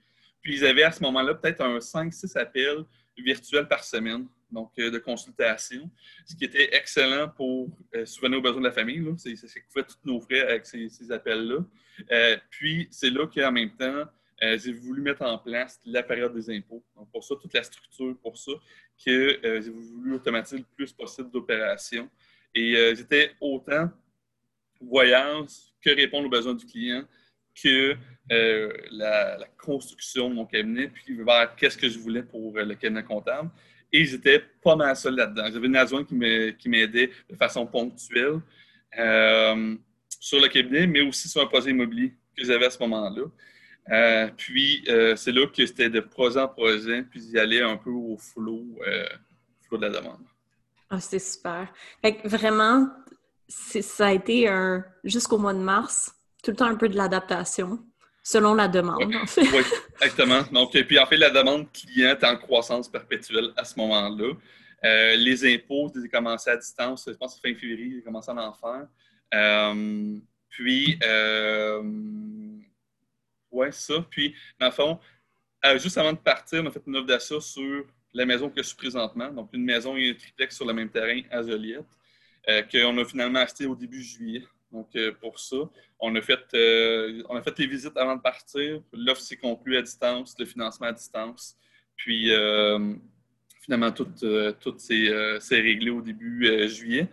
Puis 0.43 0.57
ils 0.57 0.65
avaient 0.67 0.83
à 0.83 0.91
ce 0.91 1.01
moment-là 1.01 1.33
peut-être 1.33 1.61
un 1.61 1.79
5-6 1.79 2.37
appels 2.37 2.83
virtuels 3.17 3.67
par 3.67 3.83
semaine 3.83 4.27
donc 4.53 4.71
euh, 4.79 4.91
de 4.91 4.99
consultation, 4.99 5.89
ce 6.25 6.35
qui 6.35 6.45
était 6.45 6.75
excellent 6.75 7.27
pour 7.27 7.69
euh, 7.95 8.05
souvenir 8.05 8.37
aux 8.37 8.41
besoins 8.41 8.61
de 8.61 8.67
la 8.67 8.71
famille. 8.71 9.03
C'est 9.17 9.35
ce 9.35 9.47
qui 9.47 9.65
fait 9.73 9.83
tous 9.83 9.97
nos 10.05 10.21
frais 10.21 10.41
avec 10.41 10.65
ces, 10.65 11.11
appels-là. 11.11 11.65
Euh, 12.11 12.37
puis, 12.49 12.87
c'est 12.91 13.09
là 13.09 13.27
qu'en 13.27 13.51
même 13.51 13.75
temps, 13.75 14.05
j'ai 14.57 14.73
voulu 14.73 15.01
mettre 15.01 15.21
en 15.21 15.37
place 15.37 15.79
la 15.85 16.03
période 16.03 16.33
des 16.33 16.49
impôts. 16.49 16.83
Donc, 16.97 17.09
pour 17.11 17.23
ça, 17.23 17.33
toute 17.41 17.53
la 17.53 17.63
structure, 17.63 18.17
pour 18.21 18.37
ça, 18.37 18.51
que 19.05 19.39
j'ai 19.41 19.69
voulu 19.69 20.15
automatiser 20.15 20.57
le 20.57 20.65
plus 20.75 20.91
possible 20.91 21.31
d'opérations. 21.31 22.09
Et 22.53 22.73
j'étais 22.93 23.31
autant 23.39 23.89
voyage 24.81 25.47
que 25.81 25.91
répondre 25.91 26.25
aux 26.25 26.29
besoins 26.29 26.55
du 26.55 26.65
client 26.65 27.05
que 27.55 27.95
la, 28.29 29.37
la, 29.37 29.47
construction 29.57 30.29
de 30.29 30.35
mon 30.35 30.45
cabinet, 30.45 30.89
puis 30.89 31.15
vers 31.23 31.55
qu'est-ce 31.55 31.77
que 31.77 31.87
je 31.87 31.97
voulais 31.97 32.23
pour 32.23 32.53
le 32.57 32.75
cabinet 32.75 33.03
comptable. 33.03 33.49
Et 33.95 34.05
j'étais 34.05 34.43
pas 34.61 34.75
mal 34.75 34.95
seul 34.95 35.15
là-dedans. 35.15 35.45
J'avais 35.53 35.67
une 35.67 35.75
adjointe 35.75 36.07
qui 36.07 36.69
m'aidait 36.69 37.11
de 37.29 37.35
façon 37.35 37.65
ponctuelle 37.67 38.39
euh, 38.97 39.75
sur 40.19 40.41
le 40.41 40.47
cabinet, 40.47 40.87
mais 40.87 41.01
aussi 41.01 41.29
sur 41.29 41.41
un 41.41 41.45
projet 41.45 41.69
immobilier 41.69 42.13
que 42.35 42.43
j'avais 42.43 42.65
à 42.65 42.71
ce 42.71 42.79
moment-là. 42.79 43.23
Euh, 43.91 44.29
puis, 44.35 44.83
euh, 44.87 45.15
c'est 45.15 45.31
là 45.31 45.45
que 45.45 45.65
c'était 45.65 45.89
de 45.89 45.99
projet 45.99 46.39
en 46.39 46.47
projet, 46.47 47.03
puis 47.03 47.21
j'y 47.21 47.37
allais 47.37 47.61
un 47.61 47.77
peu 47.77 47.91
au 47.91 48.17
flot 48.17 48.65
de 49.71 49.77
la 49.77 49.89
demande. 49.89 50.25
Ah, 50.89 50.99
c'est 50.99 51.19
super. 51.19 51.71
Fait 52.01 52.15
que 52.15 52.27
vraiment, 52.27 52.87
ça 53.47 54.07
a 54.07 54.11
été 54.11 54.47
un, 54.47 54.83
jusqu'au 55.03 55.37
mois 55.37 55.53
de 55.53 55.59
mars, 55.59 56.15
tout 56.43 56.51
le 56.51 56.57
temps 56.57 56.67
un 56.67 56.75
peu 56.75 56.89
de 56.89 56.95
l'adaptation 56.95 57.79
selon 58.23 58.53
la 58.55 58.69
demande, 58.69 59.13
en 59.13 59.27
fait. 59.27 59.41
Oui, 59.41 59.63
exactement. 60.01 60.41
Donc, 60.51 60.73
et 60.75 60.85
puis 60.85 60.97
en 60.97 61.05
fait, 61.05 61.17
la 61.17 61.29
demande 61.29 61.71
client 61.71 62.11
est 62.11 62.23
en 62.23 62.37
croissance 62.37 62.89
perpétuelle 62.89 63.51
à 63.57 63.65
ce 63.65 63.77
moment-là. 63.77 64.33
Euh, 64.85 65.15
les 65.15 65.53
impôts, 65.53 65.91
ils 65.93 66.05
ont 66.05 66.07
commencé 66.07 66.49
à 66.49 66.57
distance, 66.57 67.05
je 67.07 67.13
pense 67.13 67.39
fin 67.39 67.53
février, 67.53 67.95
ils 67.95 67.99
ont 67.99 68.03
commencé 68.03 68.31
à 68.31 68.35
en 68.35 68.53
faire. 68.53 68.87
Euh, 69.33 70.17
puis, 70.49 70.97
euh, 71.03 71.81
ouais, 73.51 73.71
ça. 73.71 74.05
Puis, 74.09 74.35
dans 74.59 74.67
le 74.67 74.71
fond, 74.71 74.99
juste 75.75 75.97
avant 75.97 76.13
de 76.13 76.17
partir, 76.17 76.63
on 76.63 76.67
a 76.67 76.71
fait 76.71 76.81
une 76.87 76.95
offre 76.97 77.07
d'achat 77.07 77.39
sur 77.39 77.85
la 78.13 78.25
maison 78.25 78.49
que 78.49 78.61
je 78.61 78.67
suis 78.67 78.77
présentement. 78.77 79.29
Donc, 79.29 79.49
une 79.53 79.63
maison 79.63 79.97
et 79.97 80.11
un 80.11 80.13
triplex 80.13 80.55
sur 80.55 80.65
le 80.65 80.73
même 80.73 80.89
terrain 80.89 81.21
à 81.31 81.41
Joliette, 81.41 81.85
qu'on 82.71 82.97
a 82.97 83.05
finalement 83.05 83.39
acheté 83.39 83.65
au 83.65 83.75
début 83.75 84.01
juillet. 84.01 84.43
Donc, 84.73 84.87
euh, 84.95 85.11
pour 85.21 85.39
ça, 85.39 85.57
on 85.99 86.13
a, 86.15 86.21
fait, 86.21 86.39
euh, 86.55 87.21
on 87.29 87.35
a 87.35 87.41
fait 87.43 87.57
les 87.59 87.67
visites 87.67 87.95
avant 87.95 88.15
de 88.15 88.21
partir. 88.21 88.81
L'offre 88.91 89.21
s'est 89.21 89.37
conclue 89.37 89.77
à 89.77 89.83
distance, 89.83 90.35
le 90.39 90.45
financement 90.45 90.87
à 90.87 90.91
distance. 90.91 91.55
Puis, 91.95 92.33
euh, 92.33 92.95
finalement, 93.61 93.91
tout, 93.91 94.07
tout 94.59 94.75
s'est 94.79 95.39
réglé 95.51 95.91
au 95.91 96.01
début 96.01 96.67
juillet. 96.67 97.07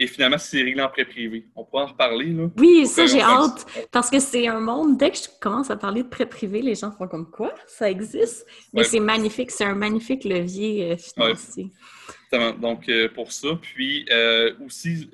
Et 0.00 0.08
finalement, 0.08 0.38
c'est 0.38 0.60
réglé 0.60 0.82
en 0.82 0.88
prêt 0.88 1.04
privé. 1.04 1.46
On 1.54 1.64
pourra 1.64 1.84
en 1.84 1.86
reparler. 1.86 2.32
Là. 2.32 2.50
Oui, 2.58 2.84
ça, 2.84 3.06
j'ai 3.06 3.22
hâte. 3.22 3.64
Parce 3.92 4.10
que 4.10 4.18
c'est 4.18 4.48
un 4.48 4.58
monde, 4.58 4.98
dès 4.98 5.12
que 5.12 5.18
je 5.18 5.28
commence 5.40 5.70
à 5.70 5.76
parler 5.76 6.02
de 6.02 6.08
prêt 6.08 6.26
privé, 6.26 6.62
les 6.62 6.74
gens 6.74 6.90
font 6.90 7.06
comme 7.06 7.30
quoi? 7.30 7.54
Ça 7.68 7.88
existe? 7.88 8.44
Mais 8.72 8.82
c'est 8.82 8.98
magnifique. 8.98 9.52
C'est 9.52 9.64
un 9.64 9.76
magnifique 9.76 10.24
levier 10.24 10.96
financier. 10.96 11.70
Donc, 12.32 12.88
euh, 12.88 13.08
pour 13.08 13.32
ça. 13.32 13.48
Puis, 13.60 14.06
euh, 14.10 14.54
aussi, 14.64 15.10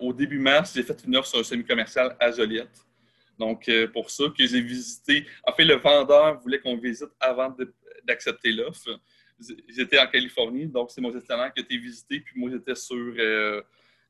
au 0.00 0.12
début 0.12 0.38
mars, 0.38 0.72
j'ai 0.74 0.82
fait 0.82 0.96
une 1.06 1.16
offre 1.16 1.28
sur 1.28 1.38
un 1.38 1.44
semi-commercial 1.44 2.16
à 2.20 2.30
Joliette. 2.30 2.84
Donc, 3.38 3.70
pour 3.92 4.10
ça, 4.10 4.24
que 4.36 4.46
j'ai 4.46 4.60
visité. 4.60 5.26
En 5.44 5.52
fait, 5.52 5.64
le 5.64 5.76
vendeur 5.76 6.38
voulait 6.40 6.60
qu'on 6.60 6.76
visite 6.76 7.10
avant 7.18 7.54
d'accepter 8.04 8.52
l'offre. 8.52 9.00
J'étais 9.68 9.98
en 9.98 10.06
Californie, 10.06 10.66
donc 10.66 10.90
c'est 10.90 11.00
mon 11.00 11.10
gestionnaire 11.10 11.50
qui 11.54 11.60
a 11.60 11.64
été 11.64 11.78
visité, 11.78 12.20
puis 12.20 12.38
moi, 12.38 12.50
j'étais 12.52 12.74
sur 12.74 13.14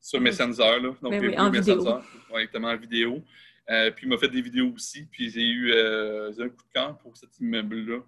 sur 0.01 0.21
Messenger, 0.21 0.81
là. 0.81 0.95
Donc, 1.03 1.15
oui, 1.21 1.39
en 1.39 1.51
vidéo. 1.51 2.01
Oui, 2.33 2.43
exactement, 2.43 2.69
en 2.69 2.77
vidéo. 2.77 3.23
Euh, 3.71 3.91
puis 3.93 4.07
il 4.07 4.09
m'a 4.09 4.19
fait 4.19 4.29
des 4.29 4.41
vidéos 4.41 4.73
aussi. 4.75 5.07
Puis 5.07 5.31
j'ai 5.31 5.47
eu 5.47 5.73
euh, 5.73 6.33
un 6.39 6.49
coup 6.49 6.65
de 6.65 6.73
cœur 6.73 6.99
pour 6.99 7.17
cet 7.17 7.39
immeuble-là, 7.39 8.01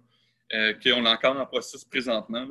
euh, 0.53 0.73
qu'on 0.73 1.05
est 1.05 1.09
encore 1.09 1.39
en 1.39 1.45
processus 1.45 1.85
présentement. 1.85 2.47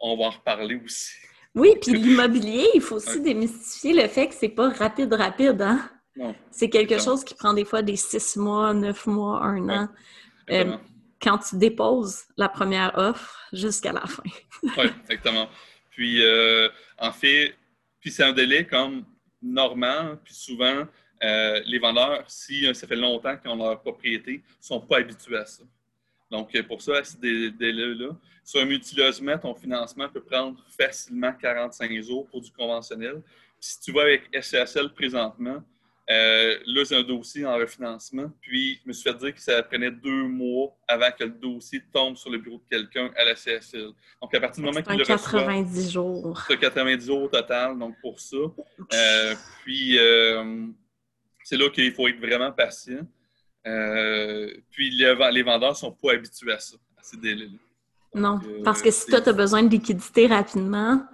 On 0.00 0.16
va 0.16 0.24
en 0.24 0.30
reparler 0.30 0.80
aussi. 0.84 1.14
Oui, 1.54 1.74
puis 1.80 1.92
l'immobilier, 1.92 2.68
il 2.74 2.80
faut 2.82 2.96
aussi 2.96 3.20
démystifier 3.20 3.94
le 3.94 4.08
fait 4.08 4.28
que 4.28 4.34
c'est 4.34 4.50
pas 4.50 4.68
rapide, 4.70 5.12
rapide, 5.14 5.62
hein? 5.62 5.90
C'est 6.50 6.70
quelque 6.70 6.98
chose 6.98 7.24
qui 7.24 7.34
prend 7.34 7.52
des 7.52 7.64
fois 7.64 7.82
des 7.82 7.96
six 7.96 8.36
mois, 8.36 8.72
neuf 8.72 9.06
mois, 9.06 9.42
un 9.42 9.68
an. 9.68 9.88
quand 11.20 11.38
tu 11.38 11.56
déposes 11.56 12.24
la 12.36 12.48
première 12.48 12.96
offre 12.96 13.38
jusqu'à 13.52 13.92
la 13.92 14.02
fin. 14.02 14.22
oui, 14.62 14.86
exactement. 15.02 15.48
Puis, 15.90 16.22
en 16.98 17.12
fait, 17.12 17.54
puis 18.00 18.10
c'est 18.10 18.22
un 18.22 18.32
délai 18.32 18.66
comme 18.66 19.04
normal, 19.42 20.18
puis 20.22 20.34
souvent, 20.34 20.86
euh, 21.22 21.60
les 21.66 21.78
vendeurs, 21.78 22.24
si 22.28 22.66
euh, 22.66 22.74
ça 22.74 22.86
fait 22.86 22.96
longtemps 22.96 23.36
qu'ils 23.36 23.50
ont 23.50 23.56
leur 23.56 23.80
propriété, 23.80 24.34
ne 24.34 24.40
sont 24.60 24.80
pas 24.80 24.98
habitués 24.98 25.38
à 25.38 25.46
ça. 25.46 25.62
Donc, 26.30 26.54
euh, 26.54 26.62
pour 26.62 26.82
ça, 26.82 27.02
c'est 27.04 27.20
des 27.20 27.50
délais-là. 27.50 28.10
Sur 28.44 28.60
un 28.60 28.64
multilogement, 28.64 29.38
ton 29.38 29.54
financement 29.54 30.08
peut 30.08 30.22
prendre 30.22 30.62
facilement 30.76 31.32
45 31.32 32.00
jours 32.02 32.26
pour 32.28 32.40
du 32.40 32.50
conventionnel. 32.50 33.22
Puis 33.60 33.70
si 33.70 33.80
tu 33.80 33.92
vas 33.92 34.02
avec 34.02 34.22
SCSL 34.32 34.92
présentement, 34.92 35.62
euh, 36.08 36.56
là, 36.66 36.84
j'ai 36.84 36.96
un 36.96 37.02
dossier 37.02 37.44
en 37.44 37.56
refinancement, 37.56 38.30
puis 38.40 38.78
je 38.84 38.88
me 38.88 38.92
suis 38.92 39.10
fait 39.10 39.16
dire 39.18 39.34
que 39.34 39.40
ça 39.40 39.60
prenait 39.64 39.90
deux 39.90 40.22
mois 40.28 40.72
avant 40.86 41.10
que 41.10 41.24
le 41.24 41.30
dossier 41.30 41.82
tombe 41.92 42.16
sur 42.16 42.30
le 42.30 42.38
bureau 42.38 42.58
de 42.58 42.76
quelqu'un 42.76 43.10
à 43.16 43.24
la 43.24 43.34
CSL. 43.34 43.90
Donc, 44.22 44.32
à 44.32 44.40
partir 44.40 44.62
du 44.62 44.70
moment 44.70 44.82
qu'il 44.82 44.98
le 44.98 45.04
90 45.04 45.90
jours. 45.90 46.44
C'est 46.46 46.58
90 46.58 47.06
jours 47.06 47.22
au 47.22 47.28
total, 47.28 47.76
donc 47.76 47.96
pour 48.00 48.20
ça. 48.20 48.36
Euh, 48.36 49.34
puis, 49.64 49.98
euh, 49.98 50.66
c'est 51.42 51.56
là 51.56 51.68
qu'il 51.70 51.92
faut 51.92 52.06
être 52.06 52.20
vraiment 52.20 52.52
patient. 52.52 53.04
Puis, 54.70 54.90
les, 54.90 55.42
vendeurs 55.42 55.70
ne 55.70 55.74
sont 55.74 55.92
pas 55.92 56.12
habitués 56.12 56.52
à 56.52 56.58
ça, 56.58 56.76
à 56.98 57.02
ces 57.02 57.16
délais-là. 57.16 57.58
Non, 58.14 58.40
parce 58.64 58.80
que 58.80 58.90
si 58.90 59.06
toi, 59.06 59.20
tu 59.20 59.28
as 59.28 59.32
besoin 59.32 59.62
de 59.62 59.68
liquidité 59.68 60.26
rapidement, 60.26 61.04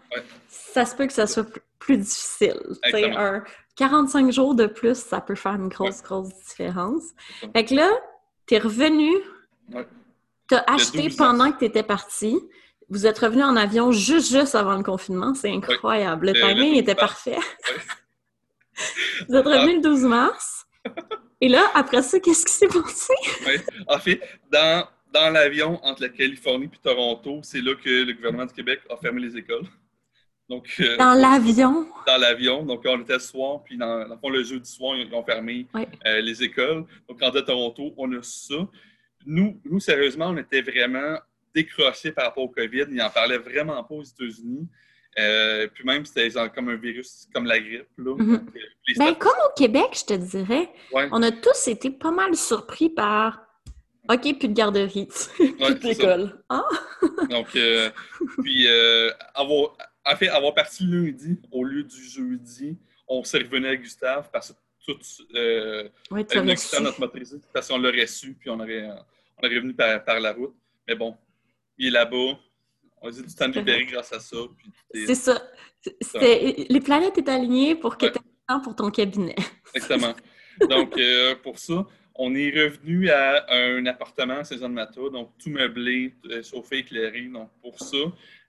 ça 0.48 0.84
se 0.84 0.94
peut 0.94 1.06
que 1.06 1.12
ça 1.12 1.26
soit 1.26 1.46
plus 1.78 1.96
difficile. 1.96 2.60
Un 2.94 3.42
45 3.76 4.30
jours 4.30 4.54
de 4.54 4.66
plus, 4.66 4.96
ça 4.96 5.20
peut 5.20 5.34
faire 5.34 5.54
une 5.54 5.68
grosse, 5.68 6.02
grosse 6.02 6.32
différence. 6.48 7.02
Fait 7.52 7.64
que 7.64 7.74
là, 7.74 7.90
tu 8.46 8.54
es 8.54 8.58
revenu, 8.58 9.10
tu 10.48 10.54
as 10.54 10.64
acheté 10.68 11.08
pendant 11.10 11.50
que 11.50 11.58
tu 11.58 11.64
étais 11.64 11.82
parti. 11.82 12.38
Vous 12.88 13.06
êtes 13.06 13.18
revenu 13.18 13.42
en 13.42 13.56
avion 13.56 13.90
juste, 13.90 14.30
juste 14.30 14.54
avant 14.54 14.76
le 14.76 14.82
confinement. 14.82 15.34
C'est 15.34 15.50
incroyable. 15.50 16.26
Le 16.26 16.32
timing 16.34 16.74
était 16.74 16.94
parfait. 16.94 17.38
Vous 19.28 19.34
êtes 19.34 19.46
revenu 19.46 19.76
le 19.76 19.80
12 19.80 20.02
mars. 20.02 20.66
Et 21.42 21.48
là, 21.48 21.72
après 21.74 22.02
ça, 22.02 22.20
qu'est-ce 22.20 22.46
qui 22.46 22.52
s'est 22.52 22.68
passé? 22.68 23.12
En 23.88 23.98
fait, 23.98 24.20
dans, 24.50 24.86
dans 25.12 25.28
l'avion 25.28 25.84
entre 25.84 26.02
la 26.02 26.08
Californie 26.08 26.66
et 26.66 26.78
Toronto, 26.80 27.40
c'est 27.42 27.60
là 27.60 27.74
que 27.74 28.04
le 28.04 28.12
gouvernement 28.12 28.46
du 28.46 28.54
Québec 28.54 28.80
a 28.88 28.96
fermé 28.96 29.20
les 29.20 29.36
écoles. 29.36 29.66
Euh, 30.80 30.96
dans 30.98 31.14
l'avion? 31.14 31.86
Dans 32.06 32.16
l'avion. 32.16 32.64
Donc, 32.64 32.82
on 32.84 33.00
était 33.00 33.14
le 33.14 33.18
soir, 33.18 33.62
puis 33.64 33.76
dans, 33.76 34.06
le 34.06 34.16
fond, 34.18 34.28
le 34.28 34.44
jeudi 34.44 34.70
soir, 34.70 34.96
ils 34.96 35.12
ont 35.12 35.24
fermé 35.24 35.66
euh, 35.74 36.20
les 36.20 36.42
écoles. 36.42 36.84
Donc, 37.08 37.18
quand 37.18 37.26
on 37.26 37.30
était 37.30 37.38
à 37.38 37.42
Toronto, 37.42 37.94
on 37.96 38.12
a 38.12 38.22
ça. 38.22 38.68
Nous, 39.26 39.60
nous, 39.64 39.80
sérieusement, 39.80 40.28
on 40.28 40.36
était 40.36 40.62
vraiment 40.62 41.18
décrochés 41.54 42.12
par 42.12 42.26
rapport 42.26 42.44
au 42.44 42.48
COVID. 42.48 42.84
Ils 42.90 42.96
n'en 42.96 43.10
parlaient 43.10 43.38
vraiment 43.38 43.82
pas 43.82 43.94
aux 43.94 44.02
États-Unis. 44.02 44.68
Euh, 45.18 45.66
puis 45.72 45.84
même, 45.84 46.04
c'était 46.06 46.30
comme 46.54 46.70
un 46.70 46.76
virus, 46.76 47.28
comme 47.34 47.44
la 47.44 47.60
grippe. 47.60 47.86
Là. 47.98 48.14
Mm-hmm. 48.16 48.98
ben, 48.98 49.14
comme 49.14 49.32
au 49.46 49.52
Québec, 49.56 49.88
je 49.92 50.04
te 50.06 50.14
dirais. 50.14 50.70
On 50.92 51.22
a 51.22 51.30
tous 51.30 51.68
été 51.68 51.90
pas 51.90 52.10
mal 52.10 52.34
surpris 52.34 52.88
par 52.88 53.42
OK, 54.08 54.38
plus 54.38 54.48
de 54.48 54.54
garderie, 54.54 55.08
plus 55.38 55.80
d'école. 55.80 56.42
Ah! 56.48 56.64
Donc, 57.28 57.56
puis 58.42 58.66
avoir, 59.34 59.76
en 60.04 60.16
fait, 60.16 60.28
avoir 60.28 60.54
parti 60.54 60.84
lundi 60.84 61.38
au 61.50 61.64
lieu 61.64 61.82
du 61.82 62.02
jeudi, 62.02 62.78
on 63.06 63.22
s'est 63.24 63.38
revenu 63.38 63.66
à 63.66 63.76
Gustave 63.76 64.30
parce 64.32 64.52
que 64.52 64.56
tout 64.86 64.98
euh, 65.34 65.88
oui, 66.10 66.24
notre 66.34 67.00
motrice, 67.00 67.36
parce 67.52 67.68
qu'on 67.68 67.78
l'aurait 67.78 68.06
su, 68.06 68.34
puis 68.34 68.50
on 68.50 68.58
aurait, 68.58 68.88
on 69.38 69.46
aurait 69.46 69.60
venu 69.60 69.74
par, 69.74 70.04
par, 70.04 70.20
la 70.20 70.32
route. 70.32 70.54
Mais 70.88 70.94
bon, 70.94 71.16
il 71.78 71.88
est 71.88 71.90
là-bas. 71.90 72.38
On 73.02 73.08
a 73.08 73.10
du 73.10 73.34
temps 73.34 73.48
de 73.48 73.58
libérer 73.58 73.84
grâce 73.86 74.12
à 74.12 74.20
ça. 74.20 74.36
C'est 74.94 75.14
ça. 75.14 75.42
Les 76.20 76.80
planètes 76.80 77.18
étaient 77.18 77.30
alignées 77.30 77.74
pour 77.74 77.96
que 77.98 78.06
tu 78.06 78.12
aies 78.12 78.22
temps 78.48 78.60
pour 78.60 78.76
ton 78.76 78.90
cabinet. 78.90 79.34
Exactement. 79.74 80.14
Donc, 80.68 80.96
euh, 80.98 81.34
pour 81.42 81.58
ça, 81.58 81.86
on 82.14 82.34
est 82.34 82.50
revenu 82.50 83.10
à 83.10 83.46
un 83.50 83.86
appartement 83.86 84.38
à 84.38 84.44
Saison-de-Mata, 84.44 85.00
donc 85.12 85.32
tout 85.38 85.50
meublé, 85.50 86.14
euh, 86.26 86.42
chauffé, 86.42 86.78
éclairé. 86.78 87.22
Donc, 87.22 87.50
pour 87.60 87.78
ça, 87.80 87.96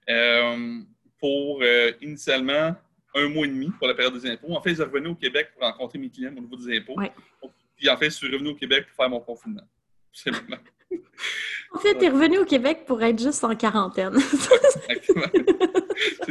euh, 0.08 0.80
pour 1.18 1.60
euh, 1.62 1.92
initialement 2.00 2.76
un 3.14 3.28
mois 3.28 3.46
et 3.46 3.48
demi 3.48 3.70
pour 3.78 3.86
la 3.86 3.94
période 3.94 4.14
des 4.14 4.28
impôts. 4.28 4.54
En 4.54 4.60
fait, 4.60 4.74
je 4.74 4.82
revenais 4.82 5.08
au 5.08 5.14
Québec 5.14 5.50
pour 5.54 5.62
rencontrer 5.62 5.98
mes 5.98 6.10
clients 6.10 6.32
au 6.36 6.40
niveau 6.40 6.56
des 6.56 6.76
impôts. 6.76 6.96
Puis 7.76 7.88
en 7.88 7.96
fait, 7.96 8.06
je 8.06 8.16
suis 8.16 8.30
revenu 8.30 8.50
au 8.50 8.54
Québec 8.54 8.86
pour 8.88 8.96
faire 8.96 9.08
mon 9.08 9.20
confinement. 9.20 9.62
En 11.74 11.78
fait, 11.78 11.98
tu 11.98 12.04
es 12.04 12.08
revenu 12.08 12.38
au 12.38 12.44
Québec 12.44 12.84
pour 12.86 13.02
être 13.02 13.18
juste 13.18 13.42
en 13.44 13.54
quarantaine. 13.56 14.14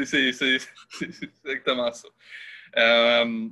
c'est 0.05 0.31
exactement 1.01 1.91
ça. 1.91 2.07
Euh, 2.77 3.47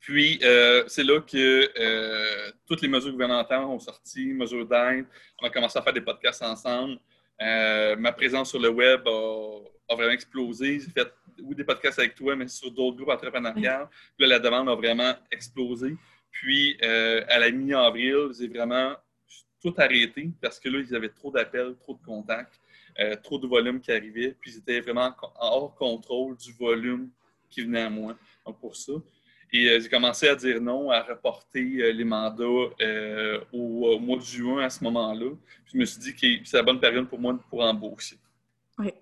puis, 0.00 0.38
euh, 0.42 0.84
c'est 0.86 1.04
là 1.04 1.20
que 1.20 2.50
toutes 2.66 2.82
les 2.82 2.88
mesures 2.88 3.12
gouvernementales 3.12 3.64
ont 3.64 3.78
sorti, 3.78 4.32
mesures 4.32 4.66
d'aide. 4.66 5.06
On 5.42 5.46
a 5.46 5.50
commencé 5.50 5.78
à 5.78 5.82
faire 5.82 5.92
des 5.92 6.00
podcasts 6.00 6.42
ensemble. 6.42 6.98
ma 7.40 8.12
présence 8.12 8.50
sur 8.50 8.60
le 8.60 8.68
web 8.68 9.06
a, 9.06 9.58
a 9.88 9.94
vraiment 9.94 10.12
explosé. 10.12 10.80
J'ai 10.80 10.90
fait 10.90 11.12
oui, 11.42 11.54
des 11.54 11.64
podcasts 11.64 11.98
avec 11.98 12.14
toi, 12.14 12.36
mais 12.36 12.48
sur 12.48 12.70
d'autres 12.70 12.96
groupes 12.96 13.10
entrepreneuriales. 13.10 13.88
Puis 14.16 14.26
là, 14.26 14.36
la 14.36 14.38
demande 14.38 14.68
a 14.68 14.74
vraiment 14.74 15.14
explosé. 15.30 15.96
Puis, 16.30 16.76
euh, 16.82 17.24
à 17.28 17.38
la 17.38 17.50
mi-avril, 17.50 18.28
j'ai 18.38 18.48
vraiment 18.48 18.94
tout 19.60 19.74
arrêté 19.76 20.30
parce 20.40 20.58
que 20.58 20.68
là, 20.68 20.78
ils 20.78 20.94
avaient 20.94 21.08
trop 21.08 21.30
d'appels, 21.30 21.74
trop 21.80 21.94
de 21.94 22.04
contacts, 22.04 22.60
euh, 23.00 23.16
trop 23.16 23.38
de 23.38 23.46
volume 23.46 23.80
qui 23.80 23.92
arrivait. 23.92 24.36
Puis, 24.40 24.52
j'étais 24.52 24.80
vraiment 24.80 25.14
en 25.38 25.46
hors 25.48 25.74
contrôle 25.74 26.36
du 26.36 26.52
volume 26.52 27.10
qui 27.50 27.62
venait 27.62 27.82
à 27.82 27.90
moi. 27.90 28.16
Donc, 28.46 28.58
pour 28.60 28.76
ça. 28.76 28.92
Et 29.52 29.68
euh, 29.68 29.80
j'ai 29.80 29.88
commencé 29.88 30.28
à 30.28 30.34
dire 30.34 30.60
non, 30.60 30.90
à 30.90 31.02
reporter 31.02 31.92
les 31.92 32.04
mandats 32.04 32.44
au, 32.44 33.98
mois 33.98 34.18
de 34.18 34.22
juin 34.22 34.62
à 34.62 34.70
ce 34.70 34.84
moment-là. 34.84 35.30
Puis 35.64 35.72
je 35.72 35.78
me 35.78 35.84
suis 35.84 36.00
dit 36.00 36.14
que 36.14 36.48
c'est 36.48 36.56
la 36.56 36.62
bonne 36.62 36.80
période 36.80 37.08
pour 37.08 37.18
moi 37.18 37.38
pour 37.48 37.60
embaucher. 37.62 38.16
Oui. 38.78 38.92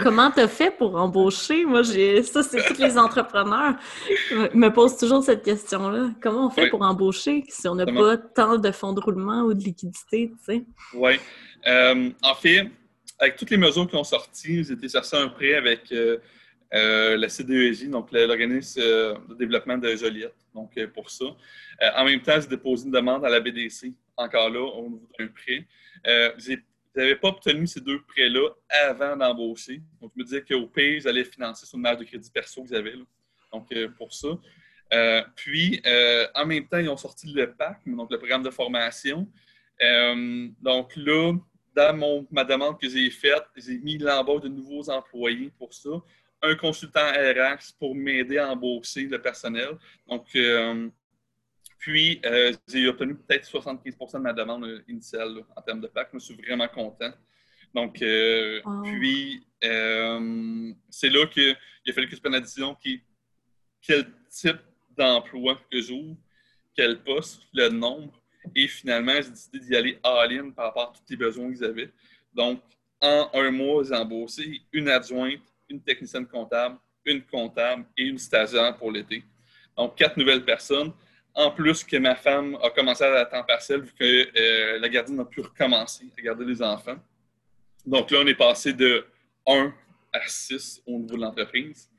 Comment 0.00 0.30
tu 0.30 0.40
as 0.40 0.48
fait 0.48 0.70
pour 0.70 0.94
embaucher? 0.96 1.64
Moi, 1.64 1.82
j'ai 1.82 2.22
ça, 2.22 2.42
c'est 2.42 2.64
tous 2.64 2.80
les 2.80 2.96
entrepreneurs 2.96 3.74
me 4.54 4.68
posent 4.68 4.96
toujours 4.96 5.22
cette 5.22 5.42
question-là. 5.42 6.10
Comment 6.20 6.46
on 6.46 6.50
fait 6.50 6.68
pour 6.68 6.82
embaucher 6.82 7.44
si 7.48 7.66
on 7.68 7.74
n'a 7.74 7.86
pas 7.86 8.16
tant 8.16 8.58
de 8.58 8.70
fonds 8.70 8.92
de 8.92 9.00
roulement 9.00 9.42
ou 9.42 9.54
de 9.54 9.62
liquidité, 9.62 10.30
tu 10.30 10.44
sais? 10.44 10.64
Oui. 10.94 11.14
Euh, 11.66 12.10
en 12.22 12.34
fait, 12.34 12.70
avec 13.18 13.36
toutes 13.36 13.50
les 13.50 13.56
mesures 13.56 13.88
qui 13.88 13.96
ont 13.96 14.04
sorti, 14.04 14.64
j'ai 14.64 14.74
été 14.74 14.88
chercher 14.88 15.16
un 15.16 15.28
prêt 15.28 15.54
avec 15.54 15.90
euh, 15.92 16.18
euh, 16.74 17.16
la 17.16 17.28
CDEJ, 17.28 17.88
donc 17.88 18.12
l'organisme 18.12 18.80
de 18.80 19.34
développement 19.38 19.78
de 19.78 19.94
Joliette, 19.96 20.34
donc 20.54 20.72
pour 20.94 21.10
ça. 21.10 21.24
en 21.96 22.04
même 22.04 22.20
temps, 22.20 22.40
j'ai 22.40 22.48
déposé 22.48 22.86
une 22.86 22.92
demande 22.92 23.24
à 23.24 23.28
la 23.28 23.40
BDC, 23.40 23.92
encore 24.16 24.50
là, 24.50 24.60
au 24.60 24.88
niveau 24.88 25.08
d'un 25.18 25.28
prêt. 25.28 25.66
j'ai 26.38 26.62
n'avais 26.96 27.16
pas 27.16 27.28
obtenu 27.28 27.66
ces 27.66 27.80
deux 27.80 28.02
prêts-là 28.02 28.50
avant 28.68 29.16
d'embaucher. 29.16 29.82
Donc, 30.00 30.12
je 30.14 30.20
me 30.20 30.24
disais 30.24 30.42
qu'au 30.42 30.66
pays, 30.66 31.00
j'allais 31.00 31.24
financer 31.24 31.66
sur 31.66 31.76
une 31.76 31.82
marge 31.82 31.98
de 31.98 32.04
crédit 32.04 32.30
perso 32.30 32.62
que 32.62 32.68
j'avais. 32.68 32.94
Donc, 33.52 33.72
euh, 33.72 33.88
pour 33.96 34.12
ça. 34.12 34.28
Euh, 34.92 35.22
puis, 35.34 35.80
euh, 35.86 36.26
en 36.34 36.46
même 36.46 36.66
temps, 36.68 36.78
ils 36.78 36.88
ont 36.88 36.96
sorti 36.96 37.32
le 37.32 37.52
PAC, 37.52 37.80
donc 37.86 38.10
le 38.10 38.18
programme 38.18 38.42
de 38.42 38.50
formation. 38.50 39.28
donc 40.60 40.94
là, 40.96 41.32
dans 41.74 41.96
mon, 41.96 42.26
ma 42.30 42.44
demande 42.44 42.80
que 42.80 42.88
j'ai 42.88 43.10
faite, 43.10 43.44
j'ai 43.56 43.78
mis 43.78 43.98
l'embauche 43.98 44.42
de 44.42 44.48
nouveaux 44.48 44.88
employés 44.90 45.50
pour 45.58 45.74
ça. 45.74 45.90
un 46.42 46.54
consultant 46.56 47.10
RH 47.10 47.74
pour 47.78 47.94
m'aider 47.94 48.38
à 48.38 48.50
embaucher 48.50 49.06
le 49.06 49.20
personnel. 49.20 49.70
Donc, 50.06 50.26
puis, 51.84 52.18
euh, 52.24 52.50
j'ai 52.66 52.88
obtenu 52.88 53.14
peut-être 53.14 53.46
75% 53.46 54.14
de 54.14 54.22
ma 54.22 54.32
demande 54.32 54.82
initiale 54.88 55.44
en 55.54 55.60
termes 55.60 55.82
de 55.82 55.86
PAC. 55.86 56.08
Je 56.14 56.18
suis 56.18 56.34
vraiment 56.34 56.66
content. 56.66 57.12
Donc, 57.74 57.96
puis, 57.98 59.46
c'est 59.60 61.10
là 61.10 61.26
qu'il 61.26 61.54
a 61.86 61.92
fallu 61.92 62.08
que 62.08 62.16
je 62.16 62.20
prenne 62.22 62.32
la 62.32 62.40
décision 62.40 62.74
qui, 62.74 63.02
quel 63.82 64.06
type 64.30 64.60
d'emploi 64.96 65.60
que 65.70 65.78
j'ouvre, 65.78 66.16
quel 66.74 67.02
poste, 67.02 67.42
le 67.52 67.68
nombre. 67.68 68.18
Et 68.56 68.66
finalement, 68.66 69.20
j'ai 69.20 69.28
décidé 69.28 69.58
d'y 69.58 69.76
aller 69.76 69.98
all-in 70.02 70.52
par 70.52 70.68
rapport 70.68 70.88
à 70.88 70.92
tous 70.94 71.04
les 71.10 71.16
besoins 71.18 71.52
qu'ils 71.52 71.64
avaient. 71.64 71.92
Donc, 72.32 72.62
en 73.02 73.28
un 73.34 73.50
mois, 73.50 73.84
j'ai 73.84 73.94
embauché 73.94 74.62
une 74.72 74.88
adjointe, 74.88 75.42
une 75.68 75.82
technicienne 75.82 76.26
comptable, 76.26 76.78
une 77.04 77.20
comptable 77.20 77.84
et 77.94 78.04
une 78.04 78.16
stagiaire 78.16 78.74
pour 78.78 78.90
l'été. 78.90 79.22
Donc, 79.76 79.96
quatre 79.96 80.16
nouvelles 80.16 80.46
personnes. 80.46 80.94
En 81.34 81.50
plus 81.50 81.82
que 81.82 81.96
ma 81.96 82.14
femme 82.14 82.56
a 82.62 82.70
commencé 82.70 83.02
à 83.02 83.24
temps 83.26 83.42
partiel 83.42 83.82
vu 83.82 83.92
que 83.98 84.04
euh, 84.04 84.78
la 84.78 84.88
gardienne 84.88 85.18
a 85.18 85.24
pu 85.24 85.40
recommencer 85.40 86.04
à 86.16 86.22
garder 86.22 86.44
les 86.44 86.62
enfants. 86.62 86.96
Donc 87.84 88.10
là, 88.10 88.18
on 88.22 88.26
est 88.26 88.36
passé 88.36 88.72
de 88.72 89.04
1 89.46 89.72
à 90.12 90.20
6 90.26 90.82
au 90.86 90.98
niveau 90.98 91.16
de 91.16 91.20
l'entreprise 91.20 91.90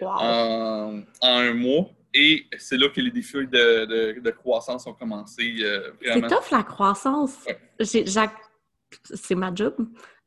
en, 0.00 1.02
un 1.22 1.54
mois. 1.54 1.90
Et 2.14 2.46
c'est 2.58 2.78
là 2.78 2.88
que 2.88 3.00
les 3.00 3.10
défis 3.10 3.46
de, 3.46 4.30
croissance 4.30 4.86
ont 4.86 4.94
commencé 4.94 5.56
euh, 5.60 5.92
C'est 6.00 6.22
tough 6.22 6.50
la 6.50 6.62
croissance. 6.62 7.36
C'est 9.04 9.34
ma 9.34 9.54
job. 9.54 9.74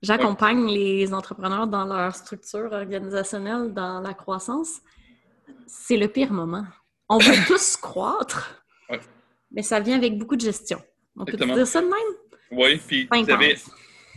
J'accompagne 0.01 0.67
les 0.67 1.13
entrepreneurs 1.13 1.67
dans 1.67 1.85
leur 1.85 2.15
structure 2.15 2.71
organisationnelle, 2.71 3.73
dans 3.73 3.99
la 4.01 4.13
croissance. 4.13 4.81
C'est 5.65 5.97
le 5.97 6.07
pire 6.07 6.31
moment. 6.31 6.65
On 7.11 7.17
veut 7.17 7.35
tous 7.47 7.75
croître, 7.75 8.63
mais 9.51 9.63
ça 9.63 9.81
vient 9.81 9.97
avec 9.97 10.17
beaucoup 10.17 10.37
de 10.37 10.41
gestion. 10.41 10.81
On 11.17 11.25
peut 11.25 11.35
dire 11.35 11.67
ça 11.67 11.81
de 11.81 11.87
même? 11.87 11.93
Oui, 12.51 12.79
puis 12.87 13.07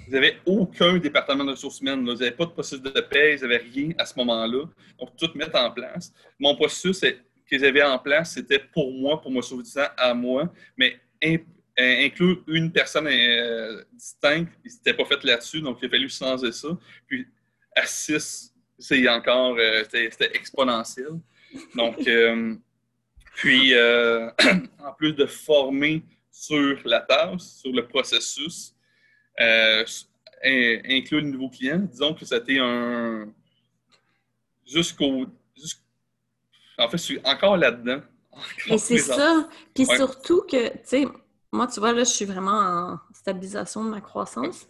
vous 0.06 0.14
avez, 0.14 0.36
aucun 0.46 0.98
département 0.98 1.44
de 1.44 1.50
ressources 1.52 1.80
humaines. 1.80 2.04
Vous 2.04 2.14
n'avez 2.14 2.30
pas 2.30 2.44
de 2.44 2.50
processus 2.50 2.82
de 2.82 3.00
paie, 3.00 3.36
vous 3.36 3.42
n'avez 3.42 3.56
rien 3.56 3.90
à 3.98 4.06
ce 4.06 4.14
moment-là. 4.18 4.66
Donc, 5.00 5.16
tout 5.16 5.30
mettre 5.34 5.58
en 5.58 5.70
place. 5.72 6.12
Mon 6.38 6.54
processus 6.54 7.00
que 7.00 7.58
j'avais 7.58 7.82
en 7.82 7.98
place, 7.98 8.34
c'était 8.34 8.60
pour 8.60 8.92
moi, 8.92 9.20
pour 9.20 9.32
me 9.32 9.40
temps 9.40 9.92
à 9.96 10.14
moi, 10.14 10.52
mais 10.76 11.00
euh, 11.24 11.38
inclure 11.76 12.44
une 12.46 12.70
personne 12.70 13.08
euh, 13.08 13.82
distincte, 13.92 14.52
s'était 14.64 14.94
pas 14.94 15.04
fait 15.04 15.24
là-dessus, 15.24 15.62
donc 15.62 15.78
il 15.82 15.86
a 15.86 15.88
fallu 15.88 16.08
changer 16.08 16.52
ça. 16.52 16.68
Puis 17.08 17.26
à 17.74 17.86
6, 17.86 18.54
c'est 18.78 19.08
encore, 19.08 19.56
euh, 19.58 19.82
c'était 19.90 20.30
exponentiel. 20.36 21.18
Donc, 21.74 21.98
puis 23.34 23.74
en 24.78 24.92
plus 24.96 25.12
de 25.12 25.26
former 25.26 26.02
sur 26.30 26.78
la 26.84 27.00
tâche, 27.00 27.42
sur 27.42 27.72
le 27.72 27.86
processus, 27.86 28.74
inclure 30.44 31.22
de 31.22 31.28
nouveaux 31.28 31.50
clients, 31.50 31.78
disons 31.78 32.14
que 32.14 32.24
c'était 32.24 32.58
un. 32.58 33.28
Jusqu'au. 34.66 35.26
en 36.78 36.88
fait, 36.88 36.96
je 36.96 37.02
suis 37.02 37.20
encore 37.24 37.56
là-dedans. 37.56 38.00
Et 38.66 38.78
c'est 38.78 38.98
ça. 38.98 39.48
Puis 39.74 39.86
surtout 39.86 40.42
que, 40.42 40.68
tu 40.68 40.78
sais, 40.84 41.06
moi, 41.52 41.66
tu 41.68 41.80
vois, 41.80 41.92
là, 41.92 42.04
je 42.04 42.10
suis 42.10 42.24
vraiment 42.24 42.50
en 42.50 42.98
stabilisation 43.12 43.84
de 43.84 43.90
ma 43.90 44.00
croissance 44.00 44.66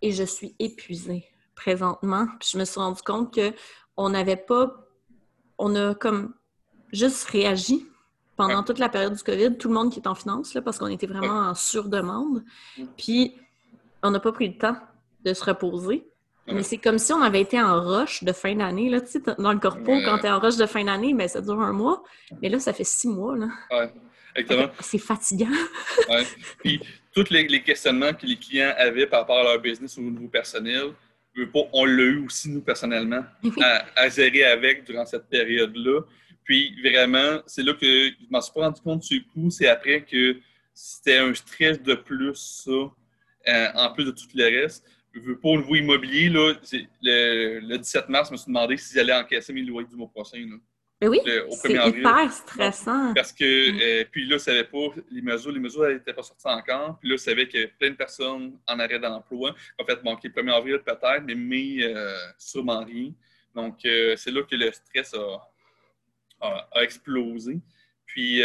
et 0.00 0.12
je 0.12 0.22
suis 0.22 0.54
épuisée 0.58 1.26
présentement. 1.56 2.26
Puis 2.38 2.50
je 2.52 2.58
me 2.58 2.64
suis 2.64 2.78
rendu 2.78 3.02
compte 3.02 3.36
qu'on 3.36 4.10
n'avait 4.10 4.36
pas. 4.36 4.72
On 5.58 5.74
a 5.74 5.94
comme 5.94 6.34
juste 6.92 7.28
réagi 7.30 7.86
pendant 8.36 8.62
toute 8.62 8.78
la 8.78 8.88
période 8.88 9.14
du 9.14 9.22
COVID, 9.22 9.56
tout 9.58 9.68
le 9.68 9.74
monde 9.74 9.92
qui 9.92 9.98
est 9.98 10.06
en 10.06 10.14
finance, 10.14 10.54
là, 10.54 10.62
parce 10.62 10.78
qu'on 10.78 10.86
était 10.86 11.08
vraiment 11.08 11.40
en 11.48 11.54
surdemande. 11.54 12.44
Puis 12.96 13.34
on 14.02 14.10
n'a 14.10 14.20
pas 14.20 14.32
pris 14.32 14.48
le 14.48 14.56
temps 14.56 14.76
de 15.24 15.34
se 15.34 15.44
reposer. 15.44 16.06
Mais 16.46 16.62
c'est 16.62 16.78
comme 16.78 16.98
si 16.98 17.12
on 17.12 17.20
avait 17.20 17.42
été 17.42 17.60
en 17.60 17.78
rush 17.78 18.24
de 18.24 18.32
fin 18.32 18.54
d'année. 18.54 18.90
Tu 19.02 19.06
sais, 19.06 19.20
dans 19.38 19.52
le 19.52 19.58
corpo, 19.58 19.92
quand 20.02 20.18
tu 20.18 20.26
es 20.26 20.30
en 20.30 20.38
rush 20.38 20.56
de 20.56 20.64
fin 20.64 20.82
d'année, 20.82 21.12
mais 21.12 21.24
ben, 21.24 21.28
ça 21.28 21.40
dure 21.42 21.60
un 21.60 21.72
mois. 21.72 22.02
Mais 22.40 22.48
là, 22.48 22.58
ça 22.58 22.72
fait 22.72 22.84
six 22.84 23.08
mois. 23.08 23.36
Là. 23.36 23.48
C'est 24.80 24.98
fatigant. 24.98 25.46
ouais. 26.08 26.24
Puis, 26.62 26.80
tous 27.14 27.30
les, 27.30 27.62
questionnements 27.62 28.12
que 28.14 28.24
les 28.24 28.36
clients 28.36 28.72
avaient 28.78 29.06
par 29.06 29.20
rapport 29.20 29.38
à 29.38 29.42
leur 29.42 29.60
business 29.60 29.98
au 29.98 30.02
niveau 30.02 30.28
personnel, 30.28 30.92
on 31.72 31.84
l'a 31.84 32.02
eu 32.02 32.24
aussi, 32.24 32.48
nous, 32.50 32.60
personnellement, 32.60 33.24
à, 33.96 34.08
gérer 34.08 34.44
avec 34.44 34.84
durant 34.84 35.04
cette 35.04 35.28
période-là. 35.28 36.00
Puis, 36.48 36.74
vraiment, 36.80 37.42
c'est 37.46 37.62
là 37.62 37.74
que 37.74 37.86
je 37.86 38.26
m'en 38.30 38.40
suis 38.40 38.54
pas 38.54 38.62
rendu 38.62 38.80
compte 38.80 39.02
du 39.02 39.22
coup. 39.22 39.50
C'est 39.50 39.68
après 39.68 40.02
que 40.02 40.38
c'était 40.72 41.18
un 41.18 41.34
stress 41.34 41.82
de 41.82 41.94
plus, 41.94 42.64
ça, 42.64 42.70
euh, 42.72 43.68
en 43.74 43.92
plus 43.92 44.06
de 44.06 44.12
tout 44.12 44.26
le 44.34 44.44
reste. 44.44 44.82
Pour 45.42 45.56
le 45.56 45.62
niveau 45.62 45.74
immobilier, 45.74 46.30
là, 46.30 46.54
le, 47.02 47.60
le, 47.60 47.76
17 47.76 48.08
mars, 48.08 48.28
je 48.28 48.32
me 48.32 48.38
suis 48.38 48.46
demandé 48.46 48.78
si 48.78 48.94
j'allais 48.94 49.12
encaisser 49.12 49.52
mes 49.52 49.60
loyers 49.60 49.88
du 49.88 49.96
mois 49.96 50.08
prochain. 50.08 50.38
Là. 50.38 50.56
Mais 51.02 51.08
oui, 51.08 51.20
c'est 51.50 51.74
hyper 51.74 52.32
stressant. 52.32 53.12
Parce 53.14 53.32
que, 53.32 53.44
mm. 53.44 53.80
euh, 53.82 54.04
puis 54.10 54.26
là, 54.26 54.38
je 54.38 54.42
savais 54.42 54.64
pas, 54.64 54.86
les 55.10 55.20
mesures, 55.20 55.52
les 55.52 55.60
mesures 55.60 55.86
n'étaient 55.86 56.14
pas 56.14 56.22
sorties 56.22 56.46
encore. 56.46 56.98
Puis 56.98 57.10
là, 57.10 57.16
je 57.16 57.22
savais 57.22 57.46
qu'il 57.46 57.60
y 57.60 57.62
avait 57.64 57.72
plein 57.78 57.90
de 57.90 57.96
personnes 57.96 58.58
en 58.66 58.78
arrêt 58.78 58.98
d'emploi. 58.98 59.54
En 59.78 59.84
fait, 59.84 60.02
bon, 60.02 60.16
le 60.22 60.30
1er 60.30 60.52
avril 60.56 60.78
peut-être, 60.78 61.24
mais 61.26 61.34
mai, 61.34 61.78
euh, 61.82 62.16
sûrement 62.38 62.84
rien. 62.84 63.12
Donc, 63.54 63.84
euh, 63.84 64.14
c'est 64.16 64.30
là 64.30 64.42
que 64.42 64.56
le 64.56 64.72
stress 64.72 65.12
a, 65.14 65.48
a, 66.40 66.68
explosé. 66.82 67.60
Puis, 68.06 68.42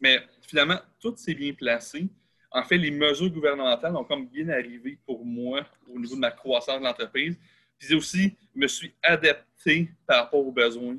mais 0.00 0.20
finalement, 0.42 0.78
tout 1.00 1.14
s'est 1.16 1.34
bien 1.34 1.52
placé. 1.52 2.08
En 2.50 2.62
fait, 2.64 2.76
les 2.76 2.90
mesures 2.90 3.30
gouvernementales 3.30 3.96
ont 3.96 4.04
comme 4.04 4.26
bien 4.26 4.48
arrivé 4.50 4.98
pour 5.06 5.24
moi 5.24 5.64
au 5.88 5.98
niveau 5.98 6.14
de 6.14 6.20
ma 6.20 6.30
croissance 6.30 6.78
de 6.78 6.84
l'entreprise. 6.84 7.38
Puis 7.78 7.94
aussi, 7.94 8.36
je 8.54 8.60
me 8.60 8.68
suis 8.68 8.94
adapté 9.02 9.90
par 10.06 10.24
rapport 10.24 10.46
aux 10.46 10.52
besoins, 10.52 10.96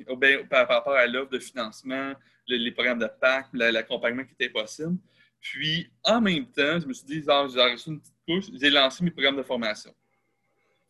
par, 0.49 0.67
rapport 0.67 0.93
à 0.93 1.05
l'offre 1.05 1.31
de 1.31 1.39
financement, 1.39 2.13
les 2.47 2.71
programmes 2.71 2.99
de 2.99 3.07
PAC, 3.07 3.47
l'accompagnement 3.53 4.23
qui 4.23 4.33
était 4.33 4.49
possible. 4.49 4.97
Puis, 5.39 5.91
en 6.03 6.21
même 6.21 6.45
temps, 6.45 6.79
je 6.79 6.87
me 6.87 6.93
suis 6.93 7.05
dit, 7.05 7.21
j'ai 7.21 7.31
reçu 7.31 7.89
une 7.89 7.99
petite 7.99 8.15
couche, 8.25 8.45
j'ai 8.59 8.69
lancé 8.69 9.03
mes 9.03 9.11
programmes 9.11 9.37
de 9.37 9.43
formation. 9.43 9.93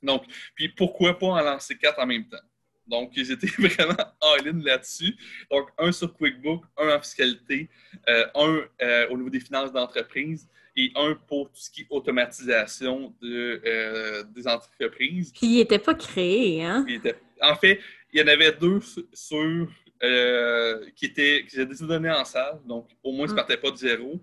Donc, 0.02 0.26
puis 0.56 0.70
pourquoi 0.70 1.18
pas 1.18 1.28
en 1.28 1.42
lancer 1.42 1.78
quatre 1.78 2.00
en 2.00 2.06
même 2.06 2.28
temps? 2.28 2.38
Donc, 2.88 3.12
j'étais 3.16 3.48
vraiment 3.58 3.96
all-in 4.22 4.62
là-dessus. 4.64 5.16
Donc, 5.50 5.70
un 5.78 5.92
sur 5.92 6.14
QuickBook, 6.14 6.64
un 6.78 6.96
en 6.96 7.00
fiscalité, 7.02 7.70
euh, 8.10 8.26
un 8.36 8.62
euh, 8.82 9.08
au 9.10 9.18
niveau 9.18 9.30
des 9.30 9.40
finances 9.40 9.72
d'entreprise 9.72 10.50
et 10.76 10.92
un 10.96 11.16
pour 11.28 11.50
tout 11.50 11.60
ce 11.60 11.70
qui 11.70 11.82
est 11.82 11.88
automatisation 11.90 13.14
de, 13.22 13.62
euh, 13.66 14.24
des 14.36 14.48
entreprises. 14.48 15.32
Qui 15.32 15.58
n'était 15.58 15.80
pas 15.80 15.94
créé, 15.94 16.64
hein? 16.64 16.86
en 17.42 17.56
fait, 17.56 17.80
il 18.12 18.20
y 18.20 18.24
en 18.24 18.28
avait 18.28 18.52
deux 18.52 18.80
sur 19.14 19.70
qui 20.96 21.06
étaient 21.06 21.46
qui 21.48 21.62
étaient 21.62 21.86
donnés 21.86 22.12
en 22.12 22.26
salle, 22.26 22.60
donc 22.66 22.90
au 23.04 23.14
moins, 23.14 23.26
ça 23.28 23.34
ne 23.34 23.36
mm. 23.36 23.38
partait 23.38 23.58
pas 23.58 23.72
de 23.72 23.78
zéro. 23.78 24.20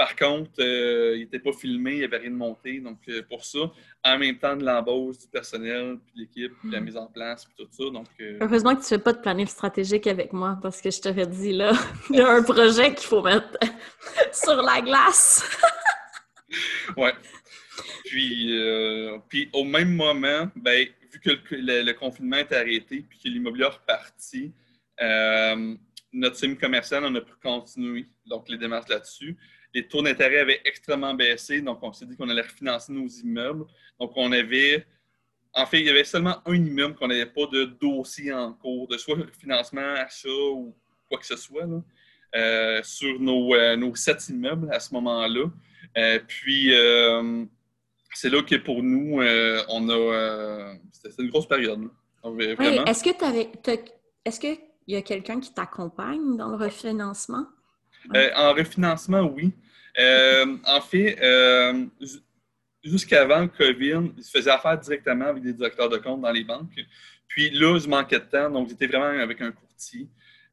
Par 0.00 0.16
contre, 0.16 0.52
euh, 0.60 1.12
il 1.14 1.20
n'était 1.20 1.40
pas 1.40 1.52
filmé, 1.52 1.90
il 1.90 1.98
n'y 1.98 2.04
avait 2.04 2.16
rien 2.16 2.30
de 2.30 2.34
monté. 2.34 2.80
Donc, 2.80 3.00
pour 3.28 3.44
ça, 3.44 3.58
en 4.02 4.18
même 4.18 4.38
temps 4.38 4.56
de 4.56 4.64
l'embauche 4.64 5.18
du 5.18 5.28
personnel, 5.28 5.98
puis 6.06 6.22
l'équipe, 6.22 6.54
puis 6.58 6.70
la 6.70 6.80
mm. 6.80 6.84
mise 6.84 6.96
en 6.96 7.06
place, 7.06 7.44
puis 7.44 7.54
tout 7.58 7.68
ça. 7.70 7.90
Donc, 7.90 8.06
Heureusement 8.40 8.74
que 8.74 8.80
tu 8.80 8.94
ne 8.94 8.98
fais 8.98 8.98
pas 8.98 9.12
de 9.12 9.20
planning 9.20 9.46
stratégique 9.46 10.06
avec 10.06 10.32
moi, 10.32 10.58
parce 10.62 10.80
que 10.80 10.90
je 10.90 11.02
t'avais 11.02 11.26
dit, 11.26 11.52
là, 11.52 11.72
il 12.08 12.16
y 12.16 12.20
a 12.22 12.30
un 12.30 12.42
projet 12.42 12.94
qu'il 12.94 13.08
faut 13.08 13.20
mettre 13.20 13.58
sur 14.32 14.62
la 14.62 14.80
glace. 14.80 15.44
ouais. 16.96 17.12
Puis, 18.06 18.58
euh, 18.58 19.18
puis 19.28 19.50
au 19.52 19.64
même 19.64 19.94
moment, 19.94 20.50
ben, 20.56 20.88
vu 21.12 21.20
que 21.20 21.30
le, 21.50 21.92
confinement 21.92 22.38
est 22.38 22.52
arrêté 22.52 23.04
puis 23.06 23.18
que 23.18 23.28
l'immobilier 23.28 23.66
est 23.66 23.68
reparti, 23.68 24.54
euh, 25.02 25.74
notre 26.12 26.36
team 26.36 26.56
commercial 26.56 27.04
on 27.04 27.14
a 27.14 27.20
pu 27.20 27.32
continuer 27.42 28.06
donc 28.26 28.48
les 28.48 28.56
démarches 28.56 28.88
là-dessus. 28.88 29.36
Les 29.74 29.86
taux 29.86 30.02
d'intérêt 30.02 30.40
avaient 30.40 30.60
extrêmement 30.64 31.14
baissé, 31.14 31.60
donc 31.60 31.78
on 31.82 31.92
s'est 31.92 32.06
dit 32.06 32.16
qu'on 32.16 32.28
allait 32.28 32.42
refinancer 32.42 32.92
nos 32.92 33.06
immeubles. 33.06 33.64
Donc 33.98 34.12
on 34.16 34.32
avait, 34.32 34.86
en 35.54 35.66
fait, 35.66 35.80
il 35.80 35.86
y 35.86 35.90
avait 35.90 36.04
seulement 36.04 36.38
un 36.44 36.54
immeuble 36.54 36.94
qu'on 36.94 37.08
n'avait 37.08 37.26
pas 37.26 37.46
de 37.46 37.64
dossier 37.64 38.32
en 38.32 38.52
cours, 38.52 38.88
de 38.88 38.96
soit 38.96 39.16
financement, 39.38 39.94
achat 39.94 40.28
ou 40.28 40.74
quoi 41.08 41.18
que 41.18 41.26
ce 41.26 41.36
soit, 41.36 41.68
euh, 42.34 42.80
sur 42.82 43.20
nos, 43.20 43.76
nos 43.76 43.94
sept 43.94 44.28
immeubles 44.28 44.68
à 44.72 44.80
ce 44.80 44.92
moment-là. 44.94 45.46
Euh, 45.96 46.18
puis, 46.26 46.74
euh, 46.74 47.44
c'est 48.14 48.30
là 48.30 48.42
que 48.42 48.56
pour 48.56 48.82
nous, 48.82 49.20
euh, 49.20 49.62
on 49.68 49.88
a. 49.88 50.74
C'était 50.92 51.22
une 51.22 51.30
grosse 51.30 51.48
période. 51.48 51.88
Est-ce 52.24 53.04
que 53.04 53.16
tu 53.16 53.24
avais. 53.24 53.50
Est-ce 54.24 54.40
qu'il 54.40 54.58
y 54.86 54.96
a 54.96 55.02
quelqu'un 55.02 55.40
qui 55.40 55.52
t'accompagne 55.52 56.36
dans 56.36 56.48
le 56.48 56.56
refinancement? 56.56 57.46
En 58.36 58.54
refinancement, 58.54 59.22
oui. 59.22 59.52
en 59.98 60.80
fait, 60.80 61.18
jusqu'avant 62.82 63.40
le 63.40 63.48
COVID, 63.48 64.12
ils 64.16 64.24
se 64.24 64.30
faisaient 64.30 64.50
affaire 64.50 64.78
directement 64.78 65.26
avec 65.26 65.42
des 65.42 65.52
directeurs 65.52 65.88
de 65.88 65.98
compte 65.98 66.20
dans 66.20 66.32
les 66.32 66.44
banques. 66.44 66.80
Puis 67.28 67.50
là, 67.50 67.78
je 67.78 67.88
manquais 67.88 68.18
de 68.18 68.24
temps, 68.24 68.50
donc 68.50 68.68
j'étais 68.68 68.86
vraiment 68.86 69.20
avec 69.20 69.40
un 69.40 69.52
courtier. 69.52 70.08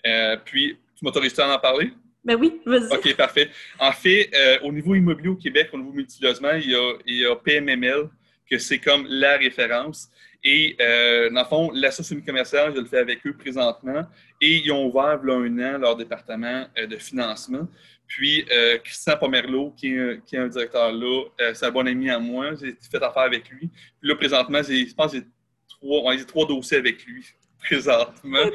Euh, 0.05 0.37
puis, 0.45 0.77
tu 0.95 1.03
m'autorises 1.03 1.37
à 1.39 1.53
en 1.53 1.59
parler? 1.59 1.91
Ben 2.23 2.35
oui, 2.35 2.61
vas-y. 2.65 2.93
OK, 2.93 3.15
parfait. 3.15 3.49
En 3.79 3.91
fait, 3.91 4.29
euh, 4.35 4.59
au 4.63 4.71
niveau 4.71 4.93
immobilier 4.93 5.29
au 5.29 5.35
Québec, 5.35 5.69
au 5.73 5.77
niveau 5.77 5.91
multilogement, 5.91 6.51
il 6.51 6.69
y 6.69 6.75
a, 6.75 6.93
il 7.05 7.15
y 7.19 7.25
a 7.25 7.35
PMML, 7.35 8.09
que 8.49 8.57
c'est 8.57 8.79
comme 8.79 9.07
la 9.09 9.37
référence. 9.37 10.09
Et 10.43 10.75
euh, 10.79 11.29
dans 11.31 11.41
le 11.41 11.47
fond, 11.47 11.71
l'association 11.73 12.23
commerciale, 12.23 12.73
je 12.75 12.81
le 12.81 12.85
fais 12.85 12.99
avec 12.99 13.25
eux 13.25 13.33
présentement. 13.33 14.05
Et 14.39 14.57
ils 14.57 14.71
ont 14.71 14.85
ouvert, 14.85 15.19
il 15.23 15.29
y 15.29 15.31
a 15.31 15.35
un 15.35 15.75
an, 15.75 15.77
leur 15.79 15.95
département 15.95 16.67
euh, 16.77 16.87
de 16.87 16.97
financement. 16.97 17.67
Puis, 18.05 18.45
euh, 18.51 18.77
Christian 18.79 19.17
Pomerleau, 19.17 19.71
qui 19.71 19.93
est, 19.93 20.23
qui 20.25 20.35
est 20.35 20.39
un 20.39 20.47
directeur 20.47 20.91
là, 20.91 21.23
euh, 21.41 21.53
c'est 21.53 21.65
un 21.65 21.71
bon 21.71 21.87
ami 21.87 22.09
à 22.09 22.19
moi. 22.19 22.53
J'ai 22.55 22.77
fait 22.89 23.03
affaire 23.03 23.23
avec 23.23 23.49
lui. 23.49 23.69
Puis 23.99 24.09
là, 24.09 24.15
présentement, 24.15 24.61
je 24.61 24.93
pense 24.93 25.11
que 25.11 25.17
j'ai 25.17 25.25
trois, 25.67 26.15
trois 26.25 26.47
dossiers 26.47 26.77
avec 26.77 27.03
lui, 27.05 27.25
présentement, 27.59 28.45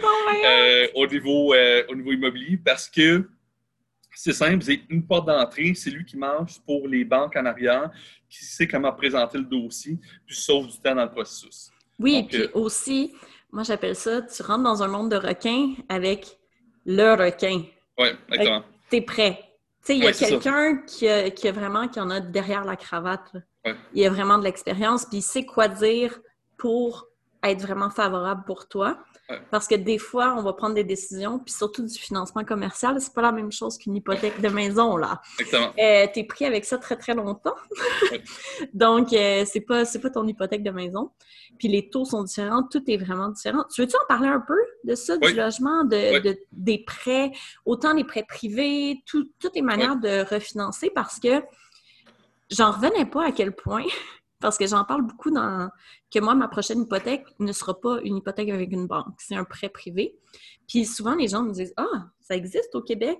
au, 0.94 1.06
niveau, 1.06 1.54
au 1.54 1.94
niveau 1.94 2.12
immobilier, 2.12 2.58
parce 2.64 2.88
que 2.88 3.28
c'est 4.14 4.32
simple, 4.32 4.62
c'est 4.62 4.80
une 4.88 5.06
porte 5.06 5.26
d'entrée, 5.26 5.74
c'est 5.74 5.90
lui 5.90 6.04
qui 6.04 6.16
marche 6.16 6.58
pour 6.66 6.86
les 6.86 7.04
banques 7.04 7.36
en 7.36 7.46
arrière, 7.46 7.90
qui 8.28 8.44
sait 8.44 8.66
comment 8.66 8.92
présenter 8.92 9.38
le 9.38 9.44
dossier, 9.44 9.98
puis 10.26 10.36
sauve 10.36 10.68
du 10.68 10.78
temps 10.78 10.94
dans 10.94 11.04
le 11.04 11.10
processus. 11.10 11.70
Oui, 11.98 12.26
puis 12.28 12.46
aussi, 12.52 13.14
moi 13.52 13.62
j'appelle 13.62 13.94
ça, 13.94 14.22
tu 14.22 14.42
rentres 14.42 14.64
dans 14.64 14.82
un 14.82 14.88
monde 14.88 15.10
de 15.10 15.16
requins 15.16 15.74
avec 15.88 16.38
le 16.86 17.12
requin. 17.12 17.62
Oui, 17.98 18.08
exactement. 18.28 18.64
Tu 18.90 18.96
es 18.96 19.00
prêt. 19.02 19.38
Tu 19.84 19.86
sais, 19.86 19.96
il 19.96 20.04
y 20.04 20.06
a 20.06 20.12
quelqu'un 20.12 20.78
qui, 20.86 21.06
qui, 21.34 21.48
a 21.48 21.52
vraiment, 21.52 21.88
qui 21.88 22.00
en 22.00 22.10
a 22.10 22.20
derrière 22.20 22.64
la 22.64 22.76
cravate. 22.76 23.32
Ouais. 23.64 23.76
Il 23.94 24.06
a 24.06 24.10
vraiment 24.10 24.38
de 24.38 24.44
l'expérience, 24.44 25.04
puis 25.04 25.18
il 25.18 25.22
sait 25.22 25.44
quoi 25.44 25.68
dire 25.68 26.18
pour 26.56 27.08
être 27.42 27.60
vraiment 27.60 27.90
favorable 27.90 28.44
pour 28.46 28.68
toi. 28.68 28.98
Parce 29.50 29.66
que 29.68 29.74
des 29.74 29.98
fois, 29.98 30.34
on 30.38 30.42
va 30.42 30.52
prendre 30.52 30.74
des 30.74 30.84
décisions, 30.84 31.38
puis 31.38 31.52
surtout 31.52 31.82
du 31.84 31.98
financement 31.98 32.44
commercial, 32.44 33.00
c'est 33.00 33.12
pas 33.14 33.22
la 33.22 33.32
même 33.32 33.50
chose 33.52 33.78
qu'une 33.78 33.96
hypothèque 33.96 34.40
de 34.40 34.48
maison, 34.48 34.96
là. 34.96 35.20
Exactement. 35.40 35.72
Euh, 35.78 36.06
tu 36.12 36.20
es 36.20 36.24
pris 36.24 36.44
avec 36.44 36.64
ça 36.64 36.78
très, 36.78 36.96
très 36.96 37.14
longtemps. 37.14 37.54
Donc, 38.74 39.12
euh, 39.12 39.44
c'est 39.46 39.60
pas, 39.60 39.84
pas 39.84 40.10
ton 40.10 40.26
hypothèque 40.26 40.62
de 40.62 40.70
maison. 40.70 41.10
Puis 41.58 41.68
les 41.68 41.88
taux 41.90 42.04
sont 42.04 42.22
différents, 42.24 42.62
tout 42.62 42.82
est 42.90 42.96
vraiment 42.96 43.28
différent. 43.28 43.64
Tu 43.72 43.82
veux-tu 43.82 43.96
en 43.96 44.06
parler 44.08 44.28
un 44.28 44.40
peu 44.40 44.58
de 44.84 44.94
ça, 44.94 45.16
Oui. 45.22 45.28
du 45.28 45.34
logement, 45.38 45.84
de, 45.84 46.14
Oui. 46.14 46.20
de- 46.22 46.38
des 46.52 46.78
prêts, 46.84 47.30
autant 47.64 47.92
les 47.92 48.04
prêts 48.04 48.24
privés, 48.26 49.02
tout- 49.06 49.30
toutes 49.38 49.54
les 49.54 49.62
manières 49.62 49.96
de 49.96 50.24
refinancer, 50.28 50.90
parce 50.94 51.20
que 51.20 51.42
j'en 52.50 52.72
revenais 52.72 53.04
pas 53.06 53.26
à 53.26 53.32
quel 53.32 53.52
point, 53.54 53.84
parce 54.42 54.58
que 54.58 54.66
j'en 54.66 54.84
parle 54.84 55.02
beaucoup 55.02 55.30
dans 55.30 55.70
que 56.12 56.18
moi, 56.18 56.34
ma 56.34 56.48
prochaine 56.48 56.82
hypothèque 56.82 57.24
ne 57.38 57.52
sera 57.52 57.80
pas 57.80 58.00
une 58.04 58.16
hypothèque 58.16 58.50
avec 58.50 58.72
une 58.72 58.86
banque, 58.86 59.14
c'est 59.18 59.36
un 59.36 59.44
prêt 59.44 59.70
privé. 59.70 60.14
Puis 60.68 60.84
souvent, 60.84 61.14
les 61.14 61.28
gens 61.28 61.42
me 61.42 61.52
disent 61.52 61.72
Ah, 61.76 62.08
ça 62.20 62.36
existe 62.36 62.74
au 62.74 62.82
Québec? 62.82 63.18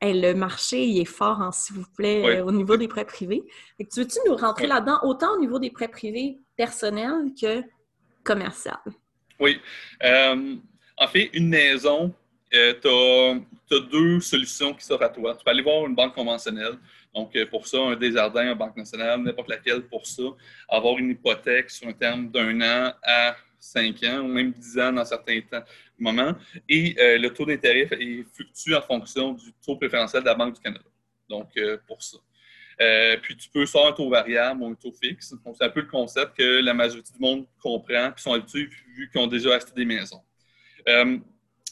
Hey, 0.00 0.20
le 0.20 0.34
marché, 0.34 0.84
il 0.84 1.00
est 1.00 1.04
fort, 1.04 1.40
hein, 1.40 1.52
s'il 1.52 1.76
vous 1.76 1.86
plaît, 1.96 2.22
Oui. 2.24 2.32
euh, 2.36 2.44
au 2.44 2.50
niveau 2.50 2.76
des 2.76 2.88
prêts 2.88 3.04
privés. 3.04 3.44
Fait 3.76 3.84
que 3.84 3.90
tu 3.92 4.00
veux-tu 4.00 4.18
nous 4.26 4.34
rentrer 4.36 4.64
Oui. 4.64 4.70
là-dedans, 4.70 4.98
autant 5.04 5.34
au 5.34 5.38
niveau 5.38 5.58
des 5.60 5.70
prêts 5.70 5.86
privés 5.88 6.40
personnels 6.56 7.32
que 7.40 7.62
commercial? 8.24 8.78
Oui. 9.38 9.60
Euh, 10.02 10.56
en 10.98 11.06
fait, 11.06 11.30
une 11.34 11.48
maison, 11.48 12.12
euh, 12.54 12.74
tu 12.80 13.76
as, 13.76 13.80
deux 13.90 14.20
solutions 14.20 14.74
qui 14.74 14.84
s'offrent 14.84 15.04
à 15.04 15.08
toi. 15.08 15.34
Tu 15.34 15.44
peux 15.44 15.50
aller 15.50 15.62
voir 15.62 15.86
une 15.86 15.94
banque 15.94 16.14
conventionnelle. 16.14 16.78
Donc, 17.14 17.36
euh, 17.36 17.46
pour 17.46 17.66
ça, 17.66 17.78
un 17.78 17.96
Desjardins, 17.96 18.52
une 18.52 18.58
banque 18.58 18.76
nationale, 18.76 19.20
n'importe 19.20 19.48
laquelle 19.48 19.82
pour 19.82 20.06
ça. 20.06 20.22
Avoir 20.68 20.98
une 20.98 21.10
hypothèque 21.10 21.70
sur 21.70 21.88
un 21.88 21.92
terme 21.92 22.30
d'un 22.30 22.60
an 22.60 22.92
à 23.02 23.36
cinq 23.58 24.02
ans, 24.04 24.20
ou 24.20 24.28
même 24.28 24.50
dix 24.52 24.78
ans 24.78 24.92
dans 24.92 25.04
certains 25.04 25.40
moments. 25.98 26.34
Et 26.68 26.96
euh, 26.98 27.18
le 27.18 27.30
taux 27.30 27.44
d'intérêt 27.44 27.86
fluctue 28.32 28.74
en 28.74 28.82
fonction 28.82 29.32
du 29.32 29.52
taux 29.64 29.76
préférentiel 29.76 30.22
de 30.22 30.26
la 30.26 30.34
Banque 30.34 30.54
du 30.54 30.60
Canada. 30.60 30.84
Donc, 31.28 31.50
euh, 31.56 31.76
pour 31.86 32.02
ça. 32.02 32.18
Puis 33.22 33.36
tu 33.36 33.48
peux 33.50 33.64
soit 33.64 33.88
un 33.88 33.92
taux 33.92 34.10
variable 34.10 34.62
ou 34.62 34.66
un 34.66 34.74
taux 34.74 34.92
fixe. 34.92 35.34
Donc, 35.44 35.54
c'est 35.56 35.64
un 35.64 35.70
peu 35.70 35.82
le 35.82 35.86
concept 35.86 36.36
que 36.36 36.60
la 36.60 36.74
majorité 36.74 37.12
du 37.12 37.20
monde 37.20 37.46
comprend 37.62 38.10
puis 38.10 38.22
sont 38.22 38.32
habitués 38.32 38.68
vu 38.96 39.08
qu'ils 39.08 39.20
ont 39.20 39.28
déjà 39.28 39.54
acheté 39.54 39.70
des 39.76 39.84
maisons. 39.84 40.20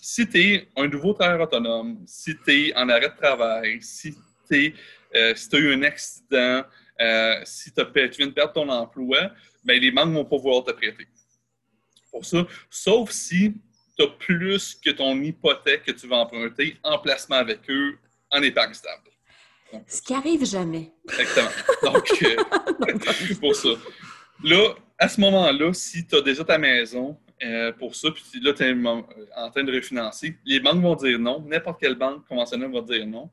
Si 0.00 0.28
tu 0.28 0.40
es 0.40 0.68
un 0.76 0.86
nouveau 0.86 1.12
travailleur 1.12 1.48
autonome, 1.48 2.04
si 2.06 2.36
tu 2.36 2.68
es 2.68 2.76
en 2.76 2.88
arrêt 2.88 3.08
de 3.08 3.16
travail, 3.16 3.82
si 3.82 4.14
tu 4.48 4.74
euh, 5.14 5.34
si 5.34 5.48
as 5.54 5.58
eu 5.58 5.74
un 5.74 5.82
accident, 5.82 6.64
euh, 7.00 7.40
si 7.44 7.72
tu 7.72 7.82
viens 8.18 8.26
de 8.26 8.32
perdre 8.32 8.52
ton 8.52 8.68
emploi, 8.68 9.30
ben, 9.64 9.80
les 9.80 9.90
banques 9.90 10.08
ne 10.10 10.14
vont 10.14 10.24
pas 10.24 10.36
vouloir 10.36 10.64
te 10.64 10.72
prêter. 10.72 11.06
Pour 12.10 12.24
ça, 12.24 12.46
sauf 12.68 13.10
si 13.10 13.54
tu 13.96 14.04
as 14.04 14.08
plus 14.08 14.74
que 14.74 14.90
ton 14.90 15.20
hypothèque 15.20 15.84
que 15.84 15.92
tu 15.92 16.06
vas 16.06 16.16
emprunter 16.16 16.76
en 16.82 16.98
placement 16.98 17.36
avec 17.36 17.60
eux 17.68 17.98
en 18.30 18.42
épargne 18.42 18.74
stable. 18.74 19.10
Donc, 19.72 19.84
Ce 19.86 20.02
qui 20.02 20.14
arrive 20.14 20.44
jamais. 20.44 20.90
Exactement. 21.18 21.92
Donc, 21.92 22.08
euh, 22.22 23.34
pour 23.40 23.54
ça. 23.54 23.68
Là, 24.42 24.74
à 24.98 25.08
ce 25.08 25.20
moment-là, 25.20 25.72
si 25.72 26.06
tu 26.06 26.16
as 26.16 26.20
déjà 26.20 26.44
ta 26.44 26.58
maison 26.58 27.16
euh, 27.42 27.72
pour 27.72 27.94
ça, 27.94 28.08
puis 28.10 28.40
là, 28.40 28.52
tu 28.52 28.64
es 28.64 28.72
en 29.36 29.50
train 29.50 29.64
de 29.64 29.72
refinancer, 29.72 30.36
les 30.44 30.60
banques 30.60 30.82
vont 30.82 30.96
dire 30.96 31.18
non. 31.18 31.42
N'importe 31.46 31.80
quelle 31.80 31.94
banque 31.94 32.26
conventionnelle 32.26 32.72
va 32.72 32.80
dire 32.80 33.06
non. 33.06 33.30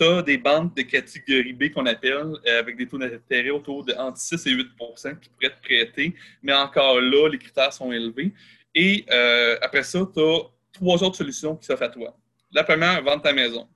Tu 0.00 0.06
as 0.06 0.22
des 0.22 0.38
banques 0.38 0.74
de 0.74 0.80
catégorie 0.80 1.52
B 1.52 1.70
qu'on 1.70 1.84
appelle, 1.84 2.32
euh, 2.46 2.58
avec 2.58 2.74
des 2.78 2.86
taux 2.86 2.96
d'intérêt 2.96 3.50
autour 3.50 3.84
de 3.84 3.92
entre 3.92 4.16
6 4.16 4.46
et 4.46 4.54
8% 4.54 5.18
qui 5.20 5.28
pourraient 5.28 5.54
te 5.54 5.62
prêter, 5.62 6.14
mais 6.42 6.54
encore 6.54 7.02
là, 7.02 7.28
les 7.28 7.36
critères 7.36 7.70
sont 7.70 7.92
élevés. 7.92 8.32
Et 8.74 9.04
euh, 9.10 9.58
après 9.60 9.82
ça, 9.82 9.98
tu 10.10 10.18
as 10.18 10.38
trois 10.72 11.04
autres 11.04 11.16
solutions 11.16 11.54
qui 11.54 11.66
s'offrent 11.66 11.82
à 11.82 11.90
toi. 11.90 12.16
La 12.50 12.64
première, 12.64 13.02
vendre 13.02 13.20
ta 13.20 13.34
maison 13.34 13.68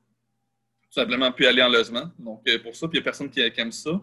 tout 0.91 1.01
simplement 1.01 1.33
puis 1.33 1.45
aller 1.45 1.61
en 1.61 1.69
logement. 1.69 2.09
Donc, 2.19 2.41
euh, 2.49 2.59
pour 2.61 2.75
ça, 2.77 2.87
puis 2.87 2.99
il 2.99 3.01
n'y 3.01 3.03
a 3.03 3.05
personne 3.05 3.29
qui, 3.29 3.51
qui 3.51 3.61
aime 3.61 3.73
ça. 3.73 4.01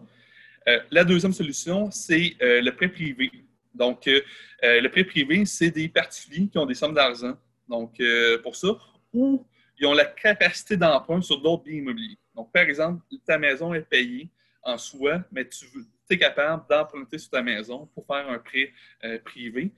La 0.90 1.02
deuxième 1.02 1.32
solution, 1.32 1.90
c'est 1.90 2.36
le 2.40 2.70
prêt 2.70 2.88
privé. 2.88 3.32
Donc, 3.74 4.04
le 4.06 4.88
prêt 4.88 5.02
privé, 5.02 5.44
c'est 5.46 5.70
des 5.70 5.88
particuliers 5.88 6.46
qui 6.46 6.58
ont 6.58 6.66
des 6.66 6.74
sommes 6.74 6.94
d'argent. 6.94 7.36
Donc, 7.66 8.00
pour 8.42 8.54
ça, 8.54 8.76
ou 9.12 9.44
ils 9.82 9.86
ont 9.86 9.94
la 9.94 10.04
capacité 10.04 10.76
d'emprunt 10.76 11.20
sur 11.20 11.40
d'autres 11.40 11.64
biens 11.64 11.78
immobiliers. 11.78 12.16
Donc, 12.36 12.52
par 12.52 12.62
exemple, 12.62 13.02
ta 13.26 13.36
maison 13.36 13.74
est 13.74 13.80
payée 13.80 14.30
en 14.62 14.78
soi, 14.78 15.24
mais 15.32 15.48
tu 15.48 15.66
es 16.08 16.18
capable 16.18 16.64
d'emprunter 16.70 17.18
sur 17.18 17.30
ta 17.30 17.42
maison 17.42 17.86
pour 17.92 18.06
faire 18.06 18.28
un 18.30 18.38
prêt 18.38 18.72
euh, 19.02 19.18
privé. 19.18 19.72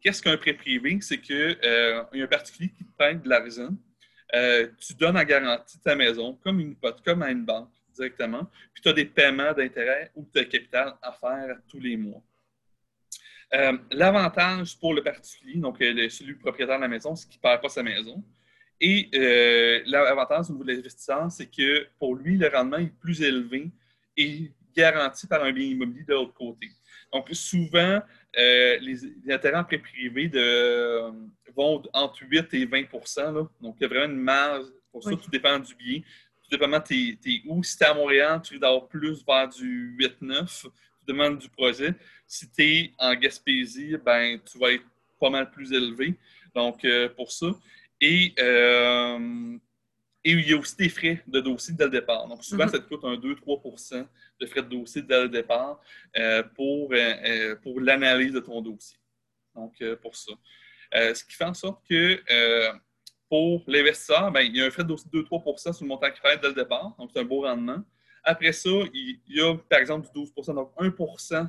Qu'est-ce 0.00 0.22
qu'un 0.22 0.36
prêt 0.36 0.54
privé? 0.54 0.98
C'est 1.00 1.20
qu'il 1.20 1.58
euh, 1.64 2.04
y 2.12 2.20
a 2.20 2.24
un 2.24 2.28
particulier 2.28 2.70
qui 2.70 2.84
te 2.84 2.92
prête 2.96 3.22
de 3.22 3.28
l'argent 3.28 3.70
euh, 4.32 4.68
tu 4.78 4.94
donnes 4.94 5.18
en 5.18 5.24
garantie 5.24 5.80
ta 5.80 5.96
maison 5.96 6.38
comme 6.44 6.60
une 6.60 6.70
hypothèque, 6.70 7.04
comme 7.04 7.22
à 7.22 7.32
une 7.32 7.44
banque 7.44 7.72
directement, 7.92 8.48
puis 8.72 8.80
tu 8.80 8.88
as 8.88 8.92
des 8.92 9.04
paiements 9.04 9.52
d'intérêt 9.52 10.12
ou 10.14 10.24
de 10.32 10.42
capital 10.42 10.94
à 11.02 11.10
faire 11.10 11.56
tous 11.68 11.80
les 11.80 11.96
mois. 11.96 12.22
L'avantage 13.90 14.78
pour 14.78 14.94
le 14.94 15.02
particulier, 15.02 15.58
donc 15.58 15.78
celui 15.80 16.34
propriétaire 16.34 16.76
de 16.76 16.82
la 16.82 16.86
maison, 16.86 17.16
c'est 17.16 17.28
qu'il 17.28 17.38
ne 17.38 17.42
perd 17.42 17.60
pas 17.60 17.68
sa 17.68 17.82
maison. 17.82 18.22
Et 18.80 19.08
euh, 19.14 19.82
l'avantage 19.86 20.48
au 20.48 20.52
niveau 20.54 20.64
de 20.64 20.72
l'investisseur, 20.72 21.30
c'est 21.30 21.46
que 21.46 21.86
pour 21.98 22.14
lui, 22.14 22.38
le 22.38 22.48
rendement 22.48 22.78
est 22.78 22.92
plus 23.00 23.20
élevé 23.20 23.70
et 24.16 24.50
garanti 24.74 25.26
par 25.26 25.44
un 25.44 25.52
bien 25.52 25.66
immobilier 25.66 26.04
de 26.04 26.14
l'autre 26.14 26.32
côté. 26.34 26.68
Donc, 27.12 27.28
souvent, 27.32 28.00
euh, 28.38 28.78
les, 28.80 28.96
les, 29.24 29.32
intérêts 29.32 29.58
en 29.58 29.64
prêt 29.64 29.78
privé 29.78 30.28
de, 30.28 30.38
euh, 30.38 31.10
vont 31.54 31.82
entre 31.92 32.22
8 32.22 32.54
et 32.54 32.66
20 32.66 32.80
là. 33.16 33.48
Donc, 33.60 33.76
il 33.78 33.82
y 33.82 33.84
a 33.84 33.88
vraiment 33.88 34.12
une 34.12 34.20
marge. 34.20 34.66
Pour 34.92 35.02
ça, 35.02 35.10
Oui. 35.10 35.18
tout 35.18 35.30
dépend 35.30 35.58
du 35.58 35.74
bien. 35.74 36.00
Tout 36.42 36.56
dépend 36.56 36.80
t'es 36.80 37.16
où. 37.46 37.62
Si 37.62 37.76
tu 37.76 37.84
es 37.84 37.86
à 37.86 37.94
Montréal, 37.94 38.40
tu 38.42 38.54
risques 38.54 38.62
d'avoir 38.62 38.88
plus 38.88 39.24
vers 39.26 39.48
du 39.48 39.94
8-9. 39.98 40.62
Tout 40.62 40.72
dépend 41.06 41.30
du 41.30 41.48
projet. 41.48 41.94
Si 42.26 42.50
tu 42.50 42.62
es 42.62 42.92
en 42.98 43.14
Gaspésie, 43.14 43.96
ben, 44.04 44.40
tu 44.40 44.58
vas 44.58 44.72
être 44.72 44.84
pas 45.20 45.30
mal 45.30 45.50
plus 45.50 45.72
élevé. 45.72 46.14
Donc, 46.54 46.84
euh, 46.84 47.08
pour 47.08 47.30
ça. 47.30 47.46
Et, 48.00 48.34
euh, 48.38 49.58
et 50.24 50.32
il 50.32 50.48
y 50.48 50.52
a 50.52 50.56
aussi 50.56 50.76
des 50.76 50.88
frais 50.88 51.22
de 51.26 51.40
dossier 51.40 51.74
dès 51.74 51.84
le 51.84 51.90
départ. 51.90 52.26
Donc, 52.28 52.44
souvent, 52.44 52.64
Mhm. 52.64 52.70
ça 52.70 52.78
te 52.78 52.88
coûte 52.88 53.04
un 53.04 53.16
2-3% 53.16 54.06
de 54.40 54.46
frais 54.46 54.62
de 54.62 54.68
dossier 54.68 55.02
dès 55.02 55.22
le 55.22 55.28
départ 55.28 55.80
euh, 56.16 56.42
pour, 56.42 56.92
euh, 56.92 57.56
pour 57.56 57.80
l'analyse 57.80 58.32
de 58.32 58.40
ton 58.40 58.60
dossier. 58.60 58.98
Donc, 59.54 59.82
pour 60.02 60.16
ça. 60.16 60.32
Ce 60.92 61.24
qui 61.24 61.34
fait 61.34 61.44
en 61.44 61.54
sorte 61.54 61.84
que 61.88 62.20
pour 63.28 63.62
l'investisseur, 63.66 64.30
ben, 64.32 64.40
il 64.40 64.56
y 64.56 64.62
a 64.62 64.66
un 64.66 64.70
frais 64.70 64.82
de 64.82 64.88
dossier 64.88 65.08
de 65.12 65.18
2-3 65.22 65.72
sur 65.72 65.84
le 65.84 65.88
montant 65.88 66.10
qu'il 66.10 66.20
fait 66.20 66.40
dès 66.40 66.48
le 66.48 66.54
départ. 66.54 66.94
Donc, 66.98 67.10
c'est 67.12 67.20
un 67.20 67.24
beau 67.24 67.42
rendement. 67.42 67.82
Après 68.24 68.52
ça, 68.52 68.70
il, 68.92 69.20
y 69.28 69.40
a, 69.40 69.54
par 69.68 69.78
exemple, 69.80 70.08
du 70.14 70.20
12% 70.20 70.54
donc 70.54 70.72
1% 70.78 71.48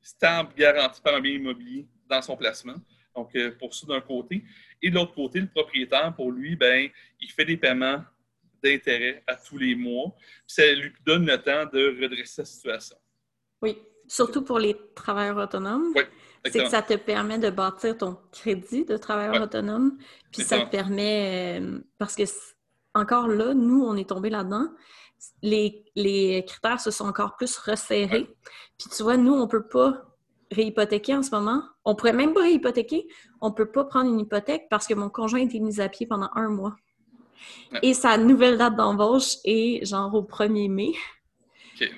stable 0.00 0.54
garanti 0.56 1.00
par 1.00 1.14
un 1.14 1.20
bien 1.20 1.32
immobilier 1.32 1.88
dans 2.08 2.20
son 2.22 2.36
placement. 2.36 2.76
Donc, 3.14 3.36
pour 3.58 3.74
ça, 3.74 3.86
d'un 3.86 4.00
côté. 4.00 4.44
Et 4.82 4.90
de 4.90 4.94
l'autre 4.94 5.14
côté, 5.14 5.40
le 5.40 5.48
propriétaire, 5.48 6.14
pour 6.14 6.30
lui, 6.30 6.56
ben, 6.56 6.88
il 7.20 7.30
fait 7.30 7.44
des 7.44 7.56
paiements 7.56 8.02
d'intérêt 8.62 9.22
à 9.26 9.36
tous 9.36 9.58
les 9.58 9.74
mois. 9.74 10.14
Puis 10.46 10.56
ça 10.56 10.72
lui 10.72 10.92
donne 11.04 11.26
le 11.26 11.38
temps 11.38 11.66
de 11.72 12.00
redresser 12.02 12.36
sa 12.36 12.44
situation. 12.44 12.96
Oui. 13.62 13.78
Surtout 14.06 14.42
pour 14.42 14.58
les 14.58 14.76
travailleurs 14.94 15.38
autonomes. 15.38 15.92
Oui. 15.94 16.02
C'est 16.46 16.62
que 16.62 16.68
ça 16.68 16.82
te 16.82 16.94
permet 16.94 17.38
de 17.38 17.48
bâtir 17.48 17.96
ton 17.96 18.18
crédit 18.30 18.84
de 18.84 18.98
travailleur 18.98 19.42
autonome. 19.42 19.96
Puis 20.30 20.42
ça 20.42 20.60
te 20.60 20.70
permet. 20.70 21.58
Euh, 21.60 21.78
parce 21.98 22.14
que 22.14 22.24
encore 22.94 23.28
là, 23.28 23.54
nous, 23.54 23.82
on 23.82 23.96
est 23.96 24.08
tombé 24.08 24.28
là-dedans. 24.28 24.68
Les, 25.42 25.84
les, 25.94 26.44
critères 26.46 26.80
se 26.80 26.90
sont 26.90 27.06
encore 27.06 27.36
plus 27.36 27.56
resserrés. 27.56 28.28
Puis 28.78 28.88
tu 28.94 29.02
vois, 29.02 29.16
nous, 29.16 29.32
on 29.32 29.46
ne 29.46 29.50
peut 29.50 29.66
pas 29.66 30.13
réhypothéquer 30.50 31.14
en 31.14 31.22
ce 31.22 31.30
moment. 31.30 31.62
On 31.84 31.94
pourrait 31.94 32.12
même 32.12 32.32
pas 32.32 32.42
réhypothéquer. 32.42 33.06
On 33.40 33.50
ne 33.50 33.54
peut 33.54 33.70
pas 33.70 33.84
prendre 33.84 34.10
une 34.10 34.20
hypothèque 34.20 34.66
parce 34.70 34.86
que 34.86 34.94
mon 34.94 35.08
conjoint 35.08 35.40
a 35.40 35.44
été 35.44 35.60
mis 35.60 35.80
à 35.80 35.88
pied 35.88 36.06
pendant 36.06 36.30
un 36.34 36.48
mois. 36.48 36.76
Et 37.82 37.94
sa 37.94 38.16
nouvelle 38.16 38.56
date 38.56 38.76
d'embauche 38.76 39.36
est 39.44 39.84
genre 39.84 40.14
au 40.14 40.22
1er 40.22 40.70
mai. 40.70 40.92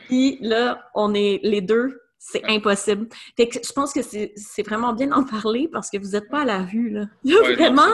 Puis 0.06 0.38
là, 0.40 0.88
on 0.94 1.14
est 1.14 1.40
les 1.42 1.60
deux, 1.60 2.00
c'est 2.18 2.44
impossible. 2.44 3.08
Fait 3.36 3.48
que 3.48 3.58
je 3.62 3.72
pense 3.72 3.92
que 3.92 4.00
c'est 4.02 4.62
vraiment 4.62 4.92
bien 4.92 5.08
d'en 5.08 5.24
parler 5.24 5.68
parce 5.68 5.90
que 5.90 5.98
vous 5.98 6.10
n'êtes 6.10 6.28
pas 6.28 6.40
à 6.40 6.44
la. 6.44 6.58
Là. 6.58 7.06
Il 7.24 7.32
y 7.32 7.36
a 7.36 7.54
vraiment 7.54 7.92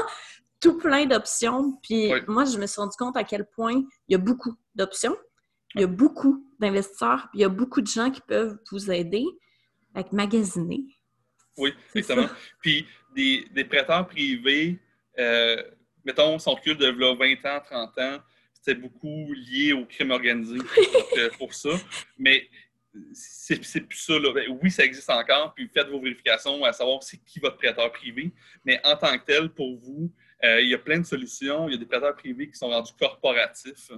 tout 0.60 0.78
plein 0.78 1.06
d'options. 1.06 1.78
Puis 1.82 2.12
moi, 2.28 2.44
je 2.44 2.56
me 2.58 2.66
suis 2.66 2.80
rendu 2.80 2.96
compte 2.96 3.16
à 3.16 3.24
quel 3.24 3.46
point 3.46 3.74
il 3.74 4.12
y 4.12 4.14
a 4.14 4.18
beaucoup 4.18 4.54
d'options. 4.74 5.16
Il 5.74 5.80
y 5.80 5.84
a 5.84 5.88
beaucoup 5.88 6.46
d'investisseurs, 6.60 7.28
il 7.34 7.40
y 7.40 7.44
a 7.44 7.48
beaucoup 7.48 7.80
de 7.80 7.86
gens 7.86 8.10
qui 8.10 8.20
peuvent 8.20 8.58
vous 8.70 8.90
aider 8.90 9.24
avec 9.94 10.12
magasiner. 10.12 10.84
Oui, 11.56 11.74
exactement. 11.94 12.28
Puis 12.60 12.86
des, 13.14 13.46
des, 13.52 13.64
prêteurs 13.64 14.06
privés, 14.06 14.78
euh, 15.18 15.62
mettons, 16.04 16.38
son 16.38 16.52
recul 16.52 16.76
de 16.76 16.88
20 16.88 17.56
ans, 17.56 17.60
30 17.64 17.98
ans, 17.98 18.18
c'était 18.54 18.78
beaucoup 18.78 19.32
lié 19.32 19.72
au 19.72 19.84
crime 19.84 20.12
organisé 20.12 20.58
euh, 21.18 21.30
pour 21.36 21.52
ça. 21.52 21.70
Mais 22.18 22.48
c'est 23.12 23.80
plus 23.80 23.98
ça. 23.98 24.18
Là. 24.18 24.32
Ben, 24.32 24.58
oui, 24.62 24.70
ça 24.70 24.84
existe 24.84 25.10
encore, 25.10 25.52
puis 25.54 25.68
faites 25.72 25.88
vos 25.88 26.00
vérifications 26.00 26.62
à 26.64 26.72
savoir 26.72 27.02
c'est 27.02 27.16
qui 27.24 27.40
votre 27.40 27.56
prêteur 27.56 27.90
privé. 27.92 28.30
Mais 28.64 28.80
en 28.84 28.96
tant 28.96 29.18
que 29.18 29.24
tel, 29.24 29.48
pour 29.50 29.76
vous, 29.78 30.12
euh, 30.44 30.60
il 30.60 30.68
y 30.68 30.74
a 30.74 30.78
plein 30.78 31.00
de 31.00 31.06
solutions. 31.06 31.68
Il 31.68 31.72
y 31.72 31.74
a 31.74 31.78
des 31.78 31.86
prêteurs 31.86 32.14
privés 32.14 32.50
qui 32.50 32.56
sont 32.56 32.68
rendus 32.68 32.92
corporatifs. 32.98 33.90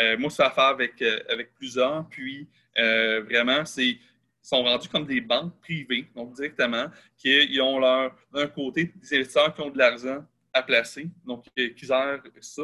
Euh, 0.00 0.18
moi, 0.18 0.30
ça 0.30 0.46
a 0.46 0.50
faire 0.50 0.64
avec, 0.64 1.00
avec 1.28 1.54
plusieurs. 1.54 2.08
Puis, 2.08 2.48
vraiment, 2.76 3.64
c'est 3.64 3.98
sont 4.42 4.62
rendus 4.62 4.88
comme 4.88 5.06
des 5.06 5.20
banques 5.20 5.58
privées, 5.60 6.08
donc 6.14 6.34
directement, 6.34 6.86
qui 7.16 7.58
ont 7.60 7.78
leur, 7.78 8.14
d'un 8.32 8.48
côté, 8.48 8.92
des 8.96 9.16
investisseurs 9.16 9.54
qui 9.54 9.60
ont 9.60 9.70
de 9.70 9.78
l'argent 9.78 10.24
à 10.52 10.62
placer, 10.62 11.08
donc 11.24 11.46
euh, 11.58 11.68
qui 11.70 11.86
gèrent 11.86 12.22
ça. 12.40 12.62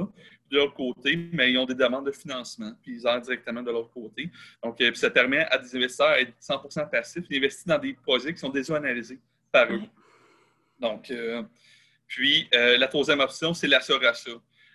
De 0.51 0.57
leur 0.57 0.73
côté, 0.75 1.17
mais 1.33 1.53
ils 1.53 1.59
ont 1.59 1.67
des 1.67 1.75
demandes 1.75 2.07
de 2.07 2.13
financement, 2.13 2.73
puis 2.83 2.95
ils 2.95 3.01
gèrent 3.03 3.21
directement 3.21 3.63
de 3.63 3.71
leur 3.71 3.91
côté. 3.91 4.31
Donc, 4.63 4.81
euh, 4.81 4.93
ça 4.95 5.11
permet 5.11 5.41
à 5.51 5.59
des 5.59 5.77
investisseurs 5.77 6.17
d'être 6.17 6.35
100% 6.41 6.91
passifs, 6.91 7.29
d'investir 7.29 7.65
dans 7.67 7.79
des 7.79 7.95
projets 7.95 8.33
qui 8.33 8.41
sont 8.41 8.49
déjà 8.49 8.77
analysés 8.77 9.21
par 9.53 9.71
eux. 9.71 9.83
Donc, 10.81 11.11
euh, 11.11 11.43
puis 12.07 12.49
la 12.53 12.89
troisième 12.89 13.21
option, 13.21 13.53
c'est 13.53 13.67
l'assurance. 13.67 14.27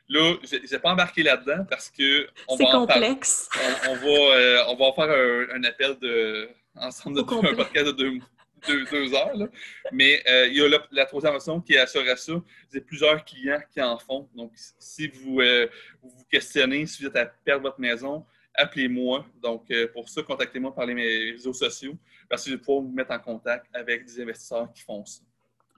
Là, 0.09 0.35
je 0.43 0.57
n'ai 0.57 0.79
pas 0.79 0.91
embarqué 0.91 1.23
là-dedans 1.23 1.65
parce 1.67 1.89
que. 1.89 2.27
C'est 2.57 2.65
complexe. 2.65 3.49
On, 3.89 3.95
va, 3.95 4.69
on 4.69 4.75
va 4.75 4.93
faire 4.93 5.55
un, 5.55 5.63
appel 5.63 5.97
de, 5.97 6.49
ensemble 6.75 7.17
de 7.17 7.21
un 7.51 7.55
podcast 7.55 7.87
de 7.87 7.91
deux, 7.91 8.19
deux, 8.67 9.13
heures. 9.13 9.35
Là. 9.35 9.47
Mais 9.91 10.23
euh, 10.29 10.47
il 10.47 10.55
y 10.55 10.61
a 10.61 10.79
la, 10.91 11.05
troisième 11.05 11.35
option 11.35 11.61
qui 11.61 11.73
est 11.73 11.79
assurer 11.79 12.15
ça. 12.15 12.33
Vous 12.33 12.43
avez 12.71 12.81
plusieurs 12.81 13.23
clients 13.25 13.61
qui 13.71 13.81
en 13.81 13.97
font. 13.97 14.29
Donc, 14.35 14.51
si 14.79 15.07
vous 15.07 15.39
euh, 15.41 15.67
vous 16.01 16.23
questionnez, 16.31 16.85
si 16.85 17.01
vous 17.01 17.09
êtes 17.09 17.15
à 17.15 17.25
perdre 17.25 17.63
votre 17.63 17.79
maison, 17.79 18.25
appelez-moi. 18.55 19.25
Donc, 19.41 19.69
euh, 19.71 19.87
pour 19.91 20.09
ça, 20.09 20.21
contactez-moi 20.23 20.73
par 20.73 20.85
les 20.85 21.31
réseaux 21.31 21.53
sociaux 21.53 21.97
parce 22.29 22.43
que 22.43 22.51
je 22.51 22.55
vais 22.55 22.61
pouvoir 22.61 22.83
vous 22.83 22.91
mettre 22.91 23.11
en 23.11 23.19
contact 23.19 23.67
avec 23.73 24.05
des 24.05 24.21
investisseurs 24.21 24.71
qui 24.73 24.81
font 24.81 25.05
ça. 25.05 25.21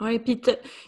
Oui, 0.01 0.19
puis 0.19 0.41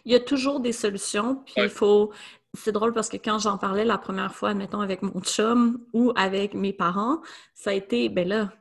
il 0.04 0.12
y 0.12 0.16
a 0.16 0.20
toujours 0.20 0.60
des 0.60 0.74
solutions. 0.74 1.44
Puis 1.46 1.56
il 1.58 1.70
faut. 1.70 2.12
C'est 2.54 2.72
drôle 2.72 2.94
parce 2.94 3.10
que 3.10 3.18
quand 3.18 3.40
j'en 3.40 3.58
parlais 3.58 3.86
la 3.86 3.98
première 3.98 4.34
fois, 4.34 4.54
mettons, 4.54 4.82
avec 4.82 5.02
mon 5.02 5.22
chum 5.22 5.86
ou 5.94 6.12
avec 6.16 6.54
mes 6.54 6.74
parents, 6.74 7.22
ça 7.54 7.70
a 7.70 7.74
été, 7.74 8.10
ben 8.10 8.28
là, 8.28 8.52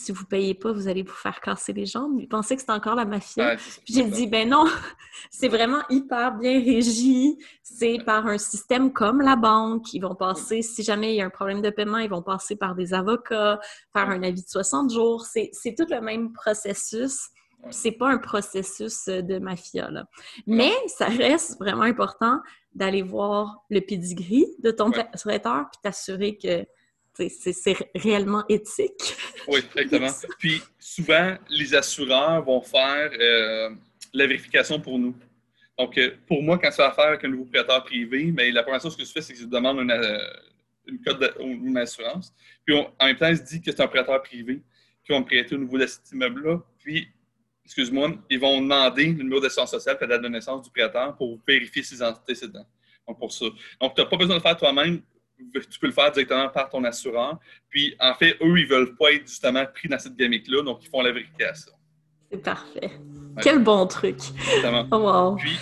si 0.00 0.12
vous 0.12 0.22
ne 0.22 0.28
payez 0.28 0.54
pas, 0.54 0.72
vous 0.72 0.88
allez 0.88 1.02
vous 1.02 1.12
faire 1.12 1.40
casser 1.40 1.74
les 1.74 1.84
jambes. 1.84 2.18
Ils 2.18 2.26
pensaient 2.26 2.54
que 2.54 2.62
c'était 2.62 2.72
encore 2.72 2.94
la 2.94 3.04
mafia. 3.04 3.56
j'ai 3.84 4.04
dit, 4.04 4.26
ben 4.26 4.48
non, 4.48 4.64
c'est 5.30 5.48
vraiment 5.48 5.82
hyper 5.90 6.38
bien 6.38 6.58
régi. 6.58 7.36
C'est 7.62 7.98
par 8.06 8.26
un 8.26 8.38
système 8.38 8.94
comme 8.94 9.20
la 9.20 9.36
banque. 9.36 9.92
Ils 9.92 10.00
vont 10.00 10.14
passer, 10.14 10.62
si 10.62 10.82
jamais 10.82 11.12
il 11.12 11.16
y 11.16 11.20
a 11.20 11.26
un 11.26 11.30
problème 11.30 11.60
de 11.60 11.68
paiement, 11.68 11.98
ils 11.98 12.08
vont 12.08 12.22
passer 12.22 12.56
par 12.56 12.74
des 12.74 12.94
avocats, 12.94 13.60
faire 13.92 14.08
un 14.08 14.22
avis 14.22 14.42
de 14.42 14.48
60 14.48 14.90
jours. 14.90 15.26
C'est 15.26 15.74
tout 15.76 15.86
le 15.90 16.00
même 16.00 16.32
processus. 16.32 17.28
C'est 17.68 17.92
pas 17.92 18.08
un 18.08 18.16
processus 18.16 19.04
de 19.04 19.38
mafia. 19.38 19.90
Là. 19.90 20.06
Mais 20.46 20.72
ça 20.86 21.08
reste 21.08 21.58
vraiment 21.58 21.82
important 21.82 22.40
d'aller 22.74 23.02
voir 23.02 23.64
le 23.68 23.80
pedigree 23.80 24.46
de 24.60 24.70
ton 24.70 24.90
traiteur 24.90 25.66
puis 25.70 25.80
t'assurer 25.82 26.38
que 26.38 26.64
c'est 27.28 27.76
réellement 27.94 28.44
éthique. 28.48 29.16
Oui, 29.46 29.60
exactement. 29.76 30.08
Puis 30.38 30.62
souvent, 30.78 31.36
les 31.48 31.74
assureurs 31.74 32.42
vont 32.42 32.60
faire 32.60 33.10
euh, 33.18 33.70
la 34.12 34.26
vérification 34.26 34.80
pour 34.80 34.98
nous. 34.98 35.14
Donc, 35.78 35.96
euh, 35.96 36.14
pour 36.26 36.42
moi, 36.42 36.58
quand 36.58 36.70
ça 36.70 36.88
va 36.88 36.94
faire 36.94 37.06
avec 37.06 37.24
un 37.24 37.28
nouveau 37.28 37.46
prêteur 37.46 37.82
privé, 37.84 38.32
mais 38.32 38.50
la 38.50 38.62
première 38.62 38.82
chose 38.82 38.96
que 38.96 39.04
je 39.04 39.10
fais, 39.10 39.22
c'est 39.22 39.32
que 39.32 39.38
je 39.38 39.46
demande 39.46 39.78
une, 39.78 39.90
euh, 39.90 40.18
une 40.86 41.00
code 41.00 41.34
une 41.40 41.76
assurance. 41.78 42.34
Puis 42.64 42.76
en 42.76 43.06
même 43.06 43.16
temps, 43.16 43.34
se 43.34 43.42
dit 43.42 43.62
que 43.62 43.70
c'est 43.70 43.80
un 43.80 43.88
prêteur 43.88 44.22
privé 44.22 44.60
qui 45.04 45.12
va 45.12 45.20
me 45.20 45.24
prêter 45.24 45.54
au 45.54 45.58
niveau 45.58 45.78
de 45.78 45.86
cet 45.86 46.12
immeuble-là. 46.12 46.60
Puis, 46.78 47.08
excuse-moi, 47.64 48.12
ils 48.28 48.38
vont 48.38 48.60
demander 48.60 49.06
le 49.06 49.22
numéro 49.22 49.40
d'assurance 49.40 49.70
sociale 49.70 49.96
et 49.98 50.04
la 50.04 50.08
date 50.08 50.22
de 50.22 50.28
naissance 50.28 50.62
du 50.62 50.70
prêteur 50.70 51.16
pour 51.16 51.38
vérifier 51.46 51.82
ses 51.82 52.02
antécédents. 52.02 52.66
Donc, 53.06 53.18
pour 53.18 53.32
ça. 53.32 53.46
Donc, 53.80 53.94
tu 53.94 54.02
n'as 54.02 54.06
pas 54.06 54.16
besoin 54.16 54.36
de 54.36 54.42
faire 54.42 54.56
toi-même 54.56 55.00
tu 55.52 55.78
peux 55.78 55.86
le 55.86 55.92
faire 55.92 56.10
directement 56.10 56.48
par 56.48 56.68
ton 56.68 56.82
assureur. 56.84 57.38
Puis, 57.68 57.94
en 57.98 58.14
fait, 58.14 58.36
eux, 58.42 58.58
ils 58.58 58.64
ne 58.64 58.68
veulent 58.68 58.96
pas 58.96 59.12
être 59.12 59.26
justement 59.26 59.64
pris 59.66 59.88
dans 59.88 59.98
cette 59.98 60.16
gamique-là, 60.16 60.62
donc 60.62 60.84
ils 60.84 60.88
font 60.88 61.00
la 61.00 61.12
vérification. 61.12 61.72
C'est 62.30 62.42
parfait. 62.42 62.90
Quel 63.42 63.58
bon 63.58 63.86
truc. 63.86 64.18
Exactement. 64.56 64.86
Oh, 64.92 65.36
Puis, 65.36 65.58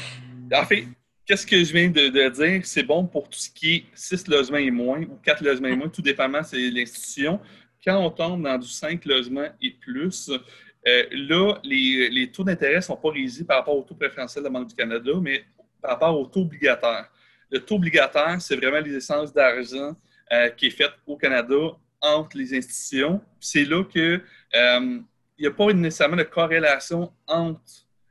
en 0.55 0.65
fait, 0.65 0.87
qu'est-ce 1.25 1.47
que 1.47 1.63
je 1.63 1.73
viens 1.73 1.89
de, 1.91 2.29
dire? 2.29 2.61
C'est 2.65 2.83
bon 2.83 3.07
pour 3.07 3.29
tout 3.29 3.39
ce 3.39 3.51
qui 3.51 3.75
est 3.75 3.85
6 3.95 4.29
logements 4.29 4.59
et 4.59 4.71
moins 4.71 5.03
ou 5.03 5.19
4 5.23 5.43
logements 5.43 5.69
et 5.69 5.77
moins, 5.77 5.89
tout 5.89 6.03
dépendamment, 6.03 6.43
c'est 6.43 6.71
l'institution. 6.71 7.41
Quand 7.85 7.99
on 7.99 8.11
tombe 8.11 8.43
dans 8.43 8.59
du 8.59 8.69
5 8.69 9.05
logements 9.05 9.49
et 9.61 9.71
plus, 9.71 10.31
euh, 10.31 11.05
là, 11.13 11.55
les, 11.65 12.31
taux 12.33 12.45
d'intérêt 12.45 12.77
ne 12.77 12.81
sont 12.81 12.97
pas 12.97 13.11
régis 13.11 13.45
par 13.45 13.59
rapport 13.59 13.77
au 13.77 13.83
taux 13.83 13.95
préférentiel 13.95 14.43
de 14.43 14.49
la 14.49 14.53
Banque 14.53 14.69
du 14.69 14.75
Canada, 14.75 15.13
mais 15.21 15.45
par 15.81 15.93
rapport 15.93 16.19
au 16.19 16.27
tau 16.27 16.41
obligataire. 16.41 17.11
Le 17.51 17.61
taux 17.61 17.77
obligataire, 17.77 18.41
c'est 18.41 18.57
vraiment 18.57 18.81
les 18.81 18.95
essences 18.95 19.33
d'argent 19.33 19.97
euh, 20.33 20.49
qui 20.51 20.67
est 20.67 20.71
faite 20.71 20.93
au 21.07 21.17
Canada 21.17 21.77
entre 22.01 22.37
les 22.37 22.57
institutions. 22.57 23.21
C'est 23.41 23.65
là 23.65 23.85
que 23.85 24.21
euh, 24.55 25.01
n'y 25.39 25.47
a 25.47 25.51
pas 25.51 25.73
nécessairement 25.73 26.17
de 26.17 26.25
corrélation 26.25 27.13
entre 27.27 27.61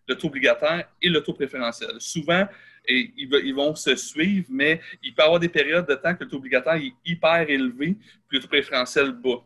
le 0.07 0.15
taux 0.15 0.27
obligataire 0.27 0.89
et 1.01 1.09
le 1.09 1.21
taux 1.21 1.33
préférentiel. 1.33 1.91
Souvent, 1.99 2.47
ils, 2.87 3.53
vont 3.53 3.75
se 3.75 3.95
suivre, 3.95 4.47
mais 4.49 4.79
il 5.03 5.13
peut 5.13 5.21
y 5.21 5.25
avoir 5.25 5.39
des 5.39 5.49
périodes 5.49 5.87
de 5.87 5.95
temps 5.95 6.15
que 6.15 6.23
le 6.23 6.29
taux 6.29 6.37
obligataire 6.37 6.75
est 6.75 6.93
hyper 7.05 7.49
élevé, 7.49 7.97
puis 8.27 8.37
le 8.37 8.39
taux 8.39 8.47
préférentiel 8.47 9.11
bas. 9.11 9.43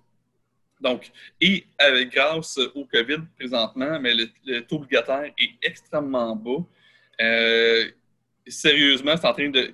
Donc, 0.79 1.11
et 1.39 1.65
grâce 2.11 2.57
au 2.75 2.85
COVID 2.85 3.19
présentement, 3.37 3.99
mais 3.99 4.13
le, 4.13 4.61
taux 4.61 4.77
obligataire 4.77 5.31
est 5.37 5.51
extrêmement 5.61 6.35
bas. 6.35 6.65
Euh, 7.21 7.85
sérieusement, 8.47 9.15
c'est 9.17 9.27
en, 9.27 9.33
train 9.33 9.49
de, 9.49 9.73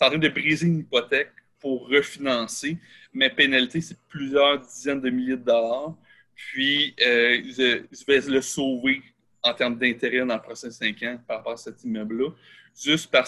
en 0.00 0.08
train 0.08 0.18
de 0.18 0.28
briser 0.28 0.66
une 0.66 0.80
hypothèque 0.80 1.32
pour 1.60 1.88
refinancer. 1.88 2.78
Mais 3.12 3.30
pénalité, 3.30 3.80
c'est 3.80 3.98
plusieurs 4.08 4.60
dizaines 4.60 5.00
de 5.00 5.10
milliers 5.10 5.36
de 5.36 5.44
dollars. 5.44 5.94
Puis, 6.34 6.94
euh, 7.00 7.42
je, 7.44 8.04
vais 8.06 8.20
le 8.20 8.40
sauver 8.40 9.02
en 9.42 9.54
termes 9.54 9.78
d'intérêt 9.78 10.26
dans 10.26 10.34
les 10.34 10.40
prochains 10.40 10.70
cinq 10.70 11.02
ans 11.02 11.18
par 11.26 11.38
rapport 11.38 11.52
à 11.52 11.56
cet 11.56 11.82
immeuble-là, 11.84 12.30
juste 12.76 13.10
par, 13.10 13.24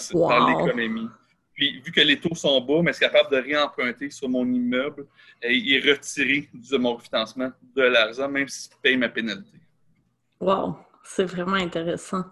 l'économie. 0.47 1.07
Puis, 1.53 1.81
vu 1.81 1.91
que 1.91 2.01
les 2.01 2.19
taux 2.19 2.35
sont 2.35 2.59
bas, 2.61 2.81
mais 2.83 2.93
c'est 2.93 3.09
capable 3.09 3.31
de 3.31 3.41
réemprunter 3.41 4.11
sur 4.11 4.29
mon 4.29 4.45
immeuble 4.45 5.07
et, 5.41 5.79
retirer 5.79 6.49
de 6.53 6.77
mon 6.77 6.95
refinancement 6.95 7.51
de 7.75 7.81
l'argent, 7.81 8.29
même 8.29 8.47
si 8.47 8.69
je 8.69 8.77
paye 8.81 8.97
ma 8.97 9.09
pénalité. 9.09 9.57
Wow, 10.39 10.77
c'est 11.03 11.25
vraiment 11.25 11.55
intéressant. 11.55 12.25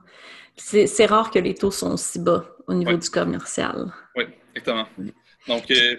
C'est 0.58 1.06
rare 1.06 1.32
que 1.32 1.39
les 1.39 1.53
taux 1.53 1.72
sont 1.72 1.93
aussi 1.93 2.20
bas 2.20 2.45
au 2.68 2.74
niveau 2.74 2.95
du 2.95 3.10
commercial. 3.10 3.91
Oui, 4.16 4.24
exactement. 4.56 4.88
Donc. 5.47 5.70
Euh... 5.72 5.97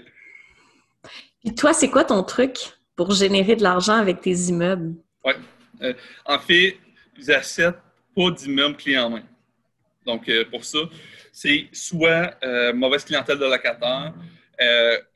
Puis 1.44 1.54
toi, 1.54 1.72
c'est 1.72 1.90
quoi 1.90 2.04
ton 2.04 2.22
truc 2.22 2.56
pour 2.96 3.12
générer 3.12 3.54
de 3.54 3.62
l'argent 3.62 3.94
avec 3.94 4.20
tes 4.20 4.32
immeubles? 4.32 4.94
Oui. 5.24 5.32
Euh, 5.82 5.94
en 6.24 6.38
fait, 6.38 6.78
j'achète 7.18 7.76
pas 8.14 8.30
d'immeubles 8.30 8.76
clés 8.76 8.98
en 8.98 9.10
main. 9.10 9.22
Donc, 10.04 10.28
euh, 10.28 10.44
pour 10.50 10.64
ça, 10.64 10.78
c'est 11.32 11.68
soit 11.72 12.34
euh, 12.42 12.72
mauvaise 12.72 13.04
clientèle 13.04 13.38
de 13.38 13.44
locataire, 13.44 14.14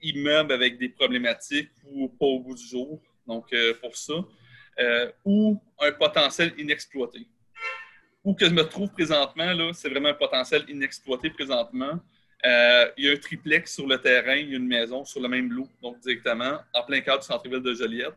immeuble 0.03 0.53
avec 0.53 0.79
des 0.79 0.91
problématiques 0.91 1.71
ou 1.91 2.09
pas 2.09 2.27
au 2.27 2.41
bout 2.41 2.55
du 2.55 2.67
jour. 2.67 3.01
Donc, 3.27 3.55
pour 3.81 3.97
ça. 3.97 4.15
ou 5.25 5.59
un 5.81 5.93
potentiel 5.93 6.53
inexploité. 6.59 7.27
Où 8.23 8.35
que 8.35 8.47
je 8.47 8.51
me 8.51 8.63
trouve 8.63 8.91
présentement, 8.91 9.73
c'est 9.73 9.89
vraiment 9.89 10.11
un 10.11 10.15
potentiel 10.15 10.65
inexploité 10.69 11.31
présentement. 11.31 11.99
il 12.45 13.05
y 13.05 13.09
a 13.09 13.13
un 13.13 13.17
triplex 13.17 13.75
sur 13.75 13.87
le 13.87 13.99
terrain, 13.99 14.37
il 14.37 14.51
y 14.51 14.55
a 14.55 14.57
une 14.57 14.67
maison 14.67 15.05
sur 15.05 15.21
le 15.21 15.29
même 15.29 15.51
lot, 15.51 15.69
donc 15.83 15.99
directement, 16.01 16.59
en 16.75 16.85
plein 16.85 17.01
cadre 17.01 17.21
du 17.21 17.27
centre-ville 17.27 17.63
de 17.63 17.75
Joliette. 17.75 18.15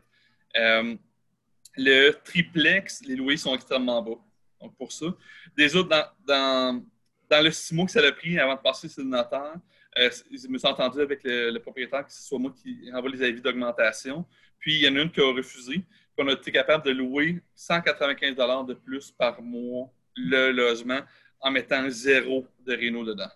le 1.76 2.10
triplex, 2.22 3.02
les 3.06 3.16
loyers 3.16 3.38
sont 3.38 3.54
extrêmement 3.54 4.02
bas. 4.02 4.20
Donc, 4.64 4.76
pour 4.76 4.92
ça. 4.92 5.06
Autres, 5.06 5.88
dans, 6.26 6.82
dans, 7.30 7.42
le 7.42 7.50
six 7.50 7.74
mois 7.74 7.84
que 7.84 7.92
ça 7.92 8.00
a 8.00 8.12
pris 8.12 8.38
avant 8.38 8.54
de 8.54 8.60
passer 8.60 8.88
sur 8.88 9.02
le 9.02 9.10
notaire, 9.10 9.56
euh, 9.98 10.10
je 10.30 10.48
me 10.48 10.58
suis 10.58 10.68
entendu 10.68 11.00
avec 11.00 11.20
le, 11.22 11.58
propriétaire 11.58 12.04
que 12.04 12.12
ce 12.12 12.22
soit 12.22 12.38
moi 12.38 12.52
qui 12.62 12.90
envoie 12.92 13.10
les 13.10 13.22
avis 13.22 13.40
d'augmentation. 13.40 14.24
Puis, 14.58 14.76
il 14.76 14.82
y 14.82 14.88
en 14.88 14.96
a 14.96 15.02
une 15.02 15.10
qui 15.10 15.20
a 15.20 15.32
refusé. 15.32 15.74
Puis, 15.74 15.86
on 16.18 16.28
a 16.28 16.32
été 16.32 16.50
capable 16.50 16.84
de 16.84 16.92
louer 16.92 17.42
195 17.54 18.66
de 18.66 18.74
plus 18.74 19.10
par 19.10 19.40
mois 19.42 19.92
le 20.16 20.50
logement 20.50 21.00
en 21.40 21.50
mettant 21.50 21.88
zéro 21.90 22.46
de 22.66 22.74
réno 22.74 23.04
dedans. 23.04 23.30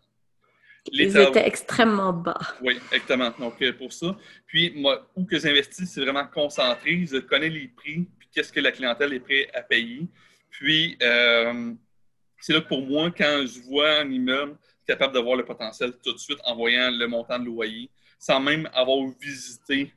Les 0.93 1.05
Ils 1.05 1.19
étaient 1.19 1.47
extrêmement 1.47 2.13
bas. 2.13 2.39
Oui, 2.63 2.75
exactement. 2.93 3.31
Donc, 3.39 3.61
euh, 3.61 3.73
pour 3.73 3.93
ça. 3.93 4.17
Puis, 4.47 4.73
moi, 4.75 5.07
où 5.15 5.25
que 5.25 5.39
j'investis, 5.39 5.91
c'est 5.91 6.01
vraiment 6.01 6.27
concentré. 6.27 7.05
Je 7.07 7.19
connais 7.19 7.51
les 7.51 7.69
prix, 7.69 8.07
puis 8.19 8.29
qu'est-ce 8.33 8.53
que 8.53 8.61
la 8.61 8.73
clientèle 8.73 9.13
est 9.13 9.21
prête 9.21 9.51
à 9.55 9.63
payer. 9.63 10.07
Puis, 10.51 10.97
euh, 11.03 11.73
c'est 12.41 12.53
là 12.53 12.61
que 12.61 12.69
pour 12.69 12.87
moi, 12.87 13.11
quand 13.11 13.45
je 13.47 13.61
vois 13.69 13.99
un 13.99 14.11
immeuble 14.11 14.57
capable 14.87 15.13
d'avoir 15.13 15.37
le 15.37 15.45
potentiel 15.45 15.93
tout 16.03 16.15
de 16.15 16.19
suite 16.19 16.39
en 16.45 16.57
voyant 16.57 16.91
le 16.91 17.07
montant 17.07 17.39
de 17.39 17.45
loyer, 17.45 17.91
sans 18.19 18.41
même 18.41 18.69
avoir 18.73 19.07
visité 19.21 19.93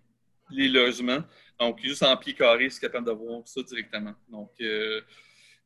les 0.50 0.68
logements. 0.68 1.24
Donc, 1.58 1.80
juste 1.82 2.04
en 2.04 2.18
pied 2.18 2.34
carré, 2.34 2.70
c'est 2.70 2.82
capable 2.82 3.06
d'avoir 3.06 3.48
ça 3.48 3.62
directement. 3.64 4.14
Donc, 4.28 4.52
euh, 4.60 5.00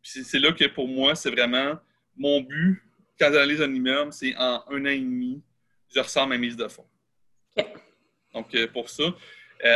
c'est 0.08 0.40
là 0.40 0.52
que 0.52 0.66
pour 0.66 0.88
moi, 0.88 1.16
c'est 1.16 1.32
vraiment 1.32 1.80
mon 2.16 2.42
but 2.42 2.82
quand 3.20 3.32
j'analyse 3.32 3.62
un 3.62 3.74
immeuble, 3.74 4.12
c'est 4.14 4.36
en 4.38 4.64
un 4.70 4.82
an 4.82 4.90
et 4.90 5.00
demi, 5.00 5.42
je 5.94 6.00
ressens 6.00 6.28
ma 6.28 6.38
mise 6.38 6.56
de 6.56 6.68
fonds. 6.68 6.88
Donc, 8.34 8.54
euh, 8.54 8.68
pour 8.68 8.90
ça, 8.90 9.04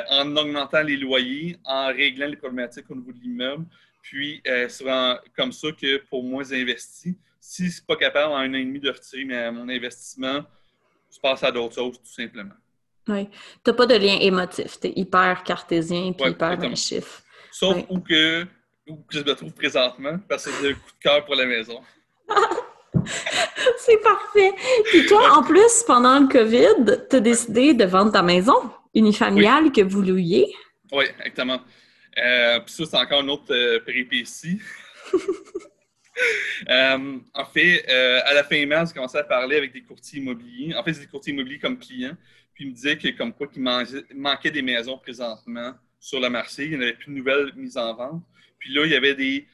en 0.10 0.36
augmentant 0.36 0.82
les 0.84 0.98
loyers, 0.98 1.58
en 1.64 1.88
réglant 1.88 2.28
les 2.28 2.36
problématiques 2.36 2.90
au 2.90 2.96
niveau 2.96 3.14
de 3.14 3.20
l'immeuble, 3.20 3.66
puis, 4.02 4.42
euh, 4.48 4.68
c'est 4.70 4.84
vraiment 4.84 5.20
comme 5.36 5.52
ça 5.52 5.72
que 5.72 5.98
pour 6.10 6.24
moi, 6.24 6.44
j'investis. 6.44 7.16
Si 7.40 7.64
je 7.64 7.68
ne 7.68 7.74
suis 7.74 7.82
pas 7.84 7.96
capable 7.96 8.34
en 8.34 8.38
un 8.38 8.50
an 8.50 8.58
et 8.58 8.66
demi 8.66 8.80
de 8.80 8.90
retirer 8.90 9.26
mon 9.52 9.70
investissement, 9.70 10.44
je 11.14 11.20
passe 11.20 11.44
à 11.44 11.52
d'autres 11.52 11.76
choses, 11.76 11.98
tout 11.98 12.12
simplement. 12.12 12.56
Oui. 13.08 13.28
Tu 13.30 13.38
n'as 13.68 13.74
pas 13.74 13.86
de 13.86 13.96
lien 13.96 14.18
émotif. 14.20 14.80
Tu 14.80 14.88
es 14.88 14.94
hyper 14.96 15.44
cartésien 15.44 16.12
puis 16.14 16.32
hyper 16.32 16.58
dans 16.58 16.76
chiffre. 16.76 17.22
Sauf 17.52 17.84
où, 17.90 18.00
que, 18.00 18.46
où 18.90 19.06
je 19.10 19.20
me 19.20 19.34
trouve 19.34 19.54
présentement, 19.54 20.20
parce 20.28 20.46
que 20.46 20.52
j'ai 20.62 20.72
un 20.72 20.74
coup 20.74 20.92
de 20.92 21.04
cœur 21.04 21.26
pour 21.26 21.36
la 21.36 21.46
maison. 21.46 21.82
C'est 23.78 24.02
parfait. 24.02 24.54
Puis 24.86 25.06
toi, 25.06 25.38
en 25.38 25.44
plus, 25.44 25.84
pendant 25.86 26.20
le 26.20 26.28
COVID, 26.28 27.08
tu 27.10 27.16
as 27.16 27.20
décidé 27.20 27.74
de 27.74 27.86
vendre 27.86 28.12
ta 28.12 28.24
maison 28.24 28.72
unifamiliale 28.94 29.72
que 29.72 29.82
vous 29.82 30.02
louiez? 30.02 30.54
Oui, 30.92 31.06
exactement. 31.20 31.62
Euh, 32.18 32.60
puis 32.60 32.74
ça, 32.74 32.86
c'est 32.86 32.98
encore 32.98 33.22
une 33.22 33.30
autre 33.30 33.54
euh, 33.54 33.80
péripétie. 33.80 34.60
Euh, 36.70 37.18
en 37.34 37.46
fait, 37.46 37.88
à 37.88 38.34
la 38.34 38.44
fin 38.44 38.66
mars, 38.66 38.90
j'ai 38.90 38.96
commencé 38.96 39.18
à 39.18 39.24
parler 39.24 39.56
avec 39.56 39.72
des 39.72 39.82
courtiers 39.84 40.20
immobiliers. 40.20 40.76
En 40.76 40.84
fait, 40.84 40.92
c'est 40.92 41.00
des 41.00 41.08
courtiers 41.08 41.32
immobiliers 41.32 41.60
comme 41.60 41.80
clients. 41.80 42.18
Puis 42.54 42.66
ils 42.66 42.72
me 42.72 42.74
disaient 42.74 42.98
que 42.98 43.08
comme 43.18 43.32
quoi 43.32 43.48
qu'il 43.48 43.62
manquait 43.62 44.52
des 44.52 44.62
maisons 44.62 44.98
présentement 44.98 45.74
sur 45.98 46.20
le 46.20 46.30
marché. 46.30 46.66
Il 46.66 46.78
n'y 46.78 46.84
avait 46.84 46.94
plus 46.96 47.14
de 47.14 47.18
nouvelles 47.18 47.54
mises 47.56 47.78
en 47.78 47.94
vente. 47.94 48.22
Puis 48.60 48.74
là, 48.74 48.86
il 48.86 48.92
y 48.92 48.96
avait 48.96 49.16
des, 49.16 49.48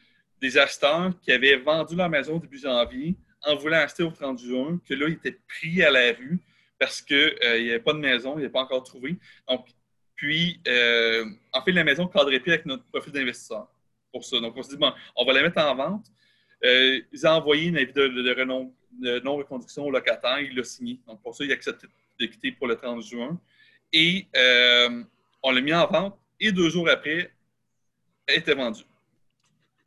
acheteurs 0.57 1.11
qui 1.21 1.31
avaient 1.31 1.55
vendu 1.55 1.95
leur 1.95 2.07
maison 2.07 2.37
début 2.37 2.59
janvier 2.59 3.15
en 3.41 3.55
voulant 3.55 3.77
acheter 3.77 4.03
au 4.03 4.11
30 4.11 4.39
juin, 4.39 4.79
que 4.87 4.93
là, 4.93 5.07
ils 5.07 5.13
étaient 5.13 5.39
pris 5.47 5.81
à 5.81 5.89
la 5.89 6.13
rue 6.13 6.39
parce 6.79 7.01
qu'il 7.01 7.33
n'y 7.41 7.69
avait 7.69 7.79
pas 7.79 7.93
de 7.93 7.99
maison, 7.99 8.33
ils 8.33 8.41
n'avaient 8.41 8.49
pas 8.49 8.61
encore 8.61 8.83
trouvé. 8.83 9.17
Donc, 9.47 9.67
puis, 10.15 10.61
euh, 10.67 11.25
en 11.51 11.61
fait, 11.61 11.71
la 11.71 11.83
maison 11.83 12.03
ne 12.03 12.09
cadrait 12.09 12.39
plus 12.39 12.51
avec 12.53 12.65
notre 12.65 12.83
profil 12.85 13.11
d'investisseur 13.11 13.67
pour 14.11 14.23
ça. 14.23 14.39
Donc, 14.39 14.55
on 14.55 14.63
s'est 14.63 14.71
dit, 14.71 14.77
bon, 14.77 14.93
on 15.15 15.25
va 15.25 15.33
la 15.33 15.41
mettre 15.41 15.61
en 15.61 15.75
vente. 15.75 16.05
Euh, 16.63 17.01
ils 17.11 17.27
ont 17.27 17.31
envoyé 17.31 17.67
une 17.67 17.77
avis 17.77 17.91
de, 17.91 19.19
non-reconduction 19.19 19.85
au 19.85 19.91
locataire. 19.91 20.39
Il 20.39 20.55
l'a 20.55 20.63
signé. 20.63 20.99
Donc, 21.05 21.21
pour 21.21 21.35
ça, 21.35 21.43
il 21.43 21.51
a 21.51 21.53
accepté 21.53 21.87
de 22.19 22.25
quitter 22.27 22.51
pour 22.53 22.67
le 22.67 22.75
30 22.75 23.03
juin. 23.03 23.39
Et 23.91 24.27
euh, 24.35 25.03
on 25.43 25.51
l'a 25.51 25.61
mis 25.61 25.73
en 25.73 25.85
vente. 25.87 26.17
Et 26.39 26.51
deux 26.51 26.69
jours 26.69 26.89
après, 26.89 27.31
elle 28.27 28.39
était 28.39 28.55
vendue. 28.55 28.83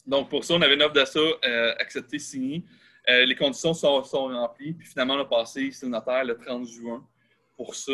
Donc, 0.08 0.28
pour 0.30 0.44
ça, 0.44 0.54
on 0.54 0.62
avait 0.62 0.74
une 0.74 0.82
offre 0.82 0.94
d'achat 0.94 1.20
euh, 1.20 1.74
acceptée, 1.78 2.18
signée. 2.18 2.64
les 3.06 3.36
conditions 3.36 3.74
sont, 3.74 4.02
sont, 4.04 4.28
remplies. 4.28 4.72
Puis 4.72 4.88
finalement, 4.88 5.14
on 5.14 5.20
a 5.20 5.24
passé 5.24 5.70
le 5.82 5.88
notaire 5.88 6.24
le 6.24 6.36
30 6.36 6.66
juin 6.66 7.06
pour 7.56 7.74
ça. 7.74 7.92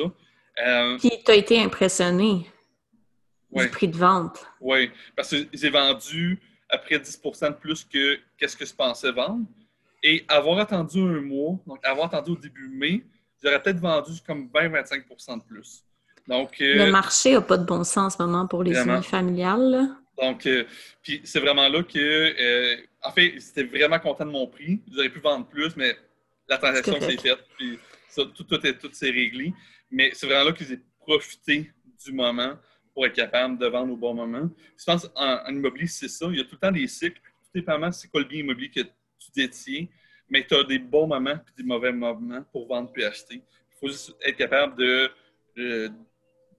Euh, 0.65 0.99
Puis, 0.99 1.11
tu 1.25 1.31
as 1.31 1.35
été 1.35 1.61
impressionné 1.61 2.47
du 3.51 3.69
prix 3.69 3.89
de 3.89 3.97
vente? 3.97 4.47
Oui, 4.61 4.91
parce 5.17 5.31
que 5.31 5.37
j'ai 5.53 5.71
vendu 5.71 6.41
à 6.69 6.79
près 6.79 6.99
de 6.99 7.05
10% 7.05 7.49
de 7.49 7.55
plus 7.55 7.85
que 7.85 8.19
qu'est-ce 8.39 8.57
que 8.57 8.65
je 8.65 8.75
pensais 8.75 9.11
vendre. 9.13 9.45
Et 10.03 10.25
avoir 10.29 10.59
attendu 10.59 11.01
un 11.01 11.21
mois, 11.21 11.59
donc 11.67 11.79
avoir 11.83 12.07
attendu 12.07 12.33
au 12.33 12.37
début 12.37 12.69
mai, 12.69 13.05
j'aurais 13.43 13.63
peut-être 13.63 13.81
vendu 13.81 14.13
comme 14.27 14.49
20-25% 14.49 15.39
de 15.39 15.45
plus. 15.45 15.85
Donc, 16.29 16.61
euh, 16.61 16.87
le 16.87 16.91
marché 16.91 17.33
n'a 17.33 17.41
pas 17.41 17.57
de 17.57 17.65
bon 17.65 17.85
sens 17.85 18.15
en 18.15 18.19
ce 18.19 18.23
moment 18.23 18.47
pour 18.47 18.63
les 18.63 18.75
familiales. 19.03 19.89
Donc, 20.21 20.47
euh, 20.47 20.65
puis 21.03 21.21
c'est 21.25 21.41
vraiment 21.41 21.69
là 21.69 21.83
que, 21.83 22.77
en 23.03 23.11
fait, 23.13 23.35
j'étais 23.35 23.65
vraiment 23.65 23.99
content 23.99 24.25
de 24.25 24.31
mon 24.31 24.47
prix. 24.47 24.81
J'aurais 24.93 25.09
pu 25.09 25.21
vendre 25.21 25.47
plus, 25.47 25.77
mais 25.77 25.97
la 26.49 26.59
transaction 26.59 27.01
s'est 27.01 27.17
faite, 27.17 27.45
puis 27.57 27.79
tout, 28.15 28.45
tout, 28.45 28.59
tout 28.59 28.93
s'est 28.93 29.11
réglé. 29.11 29.53
Mais 29.91 30.11
c'est 30.15 30.27
vraiment 30.27 30.45
là 30.45 30.53
que 30.53 30.65
j'ai 30.65 30.79
profité 31.01 31.71
du 32.05 32.13
moment 32.13 32.57
pour 32.93 33.07
être 33.07 33.15
capable 33.15 33.59
de 33.59 33.67
vendre 33.67 33.93
au 33.93 33.97
bon 33.97 34.15
moment. 34.15 34.49
Je 34.79 34.85
pense 34.85 35.11
en, 35.17 35.49
immobilier, 35.49 35.87
c'est 35.87 36.09
ça. 36.09 36.27
Il 36.31 36.39
y 36.39 36.41
a 36.41 36.45
tout 36.45 36.55
le 36.55 36.59
temps 36.59 36.73
des 36.73 36.87
cycles. 36.87 37.21
Tout 37.21 37.51
dépendamment 37.55 37.93
c'est 37.93 38.09
quoi 38.09 38.21
le 38.21 38.27
bien 38.27 38.41
immobilier 38.41 38.71
que 38.71 38.81
tu 38.81 39.31
détiens, 39.35 39.87
mais 40.29 40.47
tu 40.47 40.55
as 40.55 40.65
des 40.65 40.79
bons 40.79 41.07
moments 41.07 41.33
et 41.33 41.57
des 41.57 41.65
mauvais 41.65 41.93
moments 41.93 42.45
pour 42.53 42.69
vendre 42.69 42.91
puis 42.93 43.05
acheter. 43.05 43.37
Il 43.37 43.79
faut 43.81 43.89
juste 43.89 44.15
être 44.23 44.37
capable 44.37 44.77
de, 44.77 45.11
de, 45.57 45.93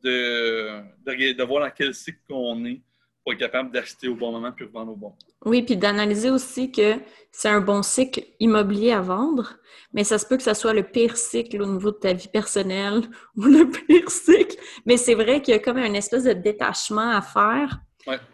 de, 0.04 1.34
de 1.34 1.44
voir 1.44 1.66
dans 1.66 1.72
quel 1.72 1.94
cycle 1.94 2.20
on 2.30 2.66
est 2.66 2.82
pour 3.26 3.34
être 3.34 3.40
capable 3.40 3.72
d'acheter 3.72 4.08
au 4.08 4.16
bon 4.16 4.32
moment 4.32 4.52
puis 4.52 4.68
vendre 4.72 4.92
au 4.92 4.96
bon. 4.96 5.14
Oui, 5.46 5.64
puis 5.64 5.76
d'analyser 5.76 6.30
aussi 6.30 6.72
que 6.72 7.00
c'est 7.32 7.50
un 7.50 7.60
bon 7.60 7.82
cycle 7.82 8.24
immobilier 8.40 8.92
à 8.92 9.02
vendre, 9.02 9.56
mais 9.94 10.04
ça 10.04 10.20
se 10.20 10.28
peut 10.28 10.38
que 10.38 10.44
ce 10.44 10.54
soit 10.54 10.74
le 10.74 10.84
pire 10.84 11.18
cycle 11.18 11.60
au 11.60 11.66
niveau 11.66 11.90
de 11.90 11.98
ta 11.98 12.14
vie 12.14 12.28
personnelle 12.28 13.02
ou 13.36 13.46
le 13.46 13.68
pire 13.68 14.12
cycle. 14.12 14.56
Mais 14.86 14.98
c'est 14.98 15.16
vrai 15.16 15.42
qu'il 15.42 15.56
y 15.56 15.58
a 15.58 15.60
comme 15.60 15.78
un 15.78 15.96
espèce 15.96 16.26
de 16.26 16.34
détachement 16.34 17.10
à 17.10 17.22
faire 17.24 17.80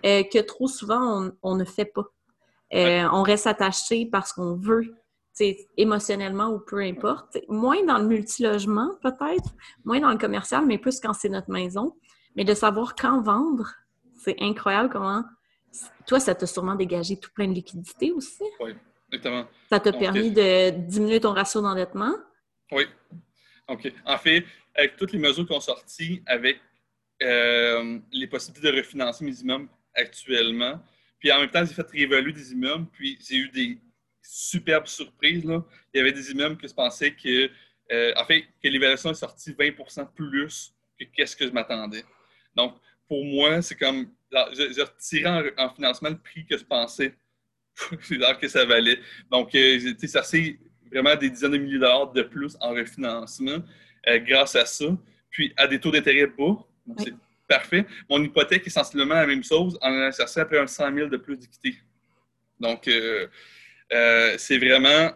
euh, 0.06 0.24
que 0.24 0.40
trop 0.40 0.68
souvent 0.68 1.32
on, 1.42 1.56
ne 1.56 1.64
fait 1.64 1.86
pas. 1.86 2.04
Euh, 2.74 3.08
on 3.14 3.24
reste 3.24 3.48
attaché 3.48 4.06
parce 4.06 4.34
qu'on 4.34 4.56
veut, 4.56 4.94
émotionnellement 5.78 6.50
ou 6.50 6.60
peu 6.60 6.82
importe. 6.82 7.38
moins 7.48 7.84
dans 7.86 7.98
le 7.98 8.08
multilogement 8.08 8.92
peut-être, 9.02 9.56
moins 9.86 10.02
dans 10.02 10.12
le 10.12 10.18
commercial, 10.18 10.66
mais 10.66 10.78
plus 10.78 11.00
quand 11.00 11.14
c'est 11.14 11.30
notre 11.30 11.50
maison. 11.50 11.96
Mais 12.36 12.44
de 12.44 12.54
savoir 12.54 12.96
quand 12.96 13.22
vendre, 13.22 13.72
c'est 14.24 14.36
incroyable 14.40 14.90
comment 14.90 15.24
toi, 16.06 16.20
ça 16.20 16.36
t'a 16.36 16.46
sûrement 16.46 16.76
dégagé 16.76 17.18
tout 17.18 17.32
plein 17.34 17.48
de 17.48 17.54
liquidités 17.54 18.12
aussi. 18.12 18.44
Oui, 18.60 18.72
exactement. 19.08 19.48
Ça 19.70 19.80
t'a 19.80 19.94
permis 19.94 20.32
de 20.32 20.72
diminuer 20.72 21.20
ton 21.20 21.34
ratio 21.34 21.62
d'endettement? 21.62 22.14
Oui. 22.72 22.86
OK. 23.68 23.92
En 24.06 24.18
fait, 24.18 24.46
avec 24.76 24.98
toutes 24.98 25.14
les 25.14 25.20
mesures 25.20 25.48
qu'on 25.48 25.60
sorties, 25.60 26.22
avec 26.26 26.60
euh, 27.24 28.00
les 28.12 28.28
possibilités 28.28 28.72
de 28.72 28.78
refinancer 28.78 29.24
mes 29.24 29.40
immeubles 29.40 29.70
actuellement, 29.96 30.82
puis 31.20 31.32
en 31.32 31.40
même 31.40 31.50
temps, 31.50 31.64
j'ai 31.64 31.74
fait 31.74 31.90
réévaluer 31.90 32.34
des 32.34 32.52
immeubles, 32.52 32.88
puis 32.92 33.18
j'ai 33.22 33.38
eu 33.38 33.50
des 33.50 33.80
superbes 34.22 34.88
surprises. 34.88 35.46
Là. 35.46 35.64
Il 35.94 35.98
y 35.98 36.02
avait 36.02 36.12
des 36.12 36.32
immeubles 36.32 36.58
que 36.58 36.68
je 36.68 36.74
pensais 36.74 37.14
que, 37.14 37.50
euh, 37.92 38.14
en 38.18 38.26
fait, 38.26 38.42
que 38.42 38.68
l'évaluation 38.68 39.12
est 39.12 39.16
sortie 39.16 39.54
20% 39.54 40.12
plus 40.14 40.74
que 41.00 41.06
qu'est-ce 41.06 41.36
que 41.36 41.46
je 41.46 41.52
m'attendais. 41.52 42.04
Donc, 42.56 42.76
pour 43.12 43.26
moi, 43.26 43.62
c'est 43.62 43.76
comme 43.76 44.08
j'ai 44.54 44.84
retiré 44.84 45.52
en, 45.58 45.70
financement 45.76 46.12
le 46.12 46.18
prix 46.18 46.46
que 46.46 46.58
je 46.58 46.64
pensais 46.64 47.14
que 48.40 48.48
ça 48.48 48.64
valait. 48.64 49.00
Donc, 49.30 49.54
euh, 49.54 49.94
ça 50.08 50.24
c'est 50.24 50.58
vraiment 50.90 51.14
des 51.18 51.30
dizaines 51.30 51.52
de 51.52 51.58
milliers 51.58 51.74
de 51.74 51.80
dollars 51.80 52.14
de 52.14 52.22
plus 52.22 52.56
en 52.62 52.70
refinancement 52.70 53.58
euh, 54.08 54.18
grâce 54.20 54.56
à 54.56 54.66
ça. 54.66 54.86
Puis, 55.30 55.54
à 55.58 55.68
des 55.68 55.78
taux 55.78 55.92
d'intérêt 55.92 56.26
bas. 56.26 56.56
Donc, 56.88 57.00
c'est 57.00 57.14
parfait. 57.50 57.86
Mon 58.10 58.24
hypothèque 58.24 58.66
est 58.66 58.70
sensiblement 58.70 59.16
la 59.16 59.28
même 59.28 59.44
chose 59.44 59.78
en 59.82 60.10
chercher 60.14 60.40
après 60.40 60.60
un 60.60 60.68
100 60.68 60.96
000 60.96 61.10
de 61.10 61.18
plus 61.18 61.36
d'équité. 61.36 61.76
Donc, 62.62 62.88
euh, 62.88 63.28
c'est 64.38 64.58
vraiment 64.58 65.12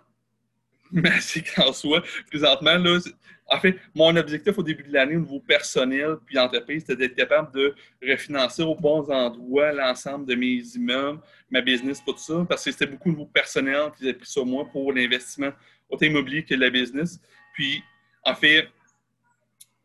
magique 0.92 1.58
en 1.60 1.72
soi. 1.72 2.04
Présentement, 2.30 2.78
là, 2.78 3.00
en 3.48 3.60
fait, 3.60 3.78
mon 3.94 4.16
objectif 4.16 4.58
au 4.58 4.64
début 4.64 4.84
de 4.84 4.92
l'année 4.92 5.16
au 5.16 5.20
niveau 5.20 5.40
personnel 5.40 6.18
puis 6.26 6.38
entreprise, 6.40 6.82
c'était 6.82 6.96
d'être 6.96 7.16
capable 7.16 7.54
de 7.54 7.76
refinancer 8.02 8.64
aux 8.64 8.76
bons 8.76 9.10
endroits 9.12 9.72
l'ensemble 9.72 10.26
de 10.26 10.34
mes 10.34 10.64
immeubles, 10.76 11.20
ma 11.52 11.62
business, 11.62 12.04
tout 12.04 12.18
ça, 12.18 12.46
parce 12.50 12.64
que 12.64 12.72
c'était 12.72 12.88
beaucoup 12.88 13.10
au 13.10 13.14
niveau 13.14 13.26
personnel 13.28 13.92
qu'ils 13.96 14.08
avaient 14.08 14.18
pris 14.18 14.30
sur 14.30 14.46
moi 14.46 14.68
pour 14.72 14.92
l'investissement 14.92 15.52
autant 15.90 16.08
immobilier 16.08 16.44
que 16.44 16.56
la 16.56 16.72
business. 16.72 17.20
Puis, 17.54 17.84
en 18.24 18.34
fait, 18.34 18.68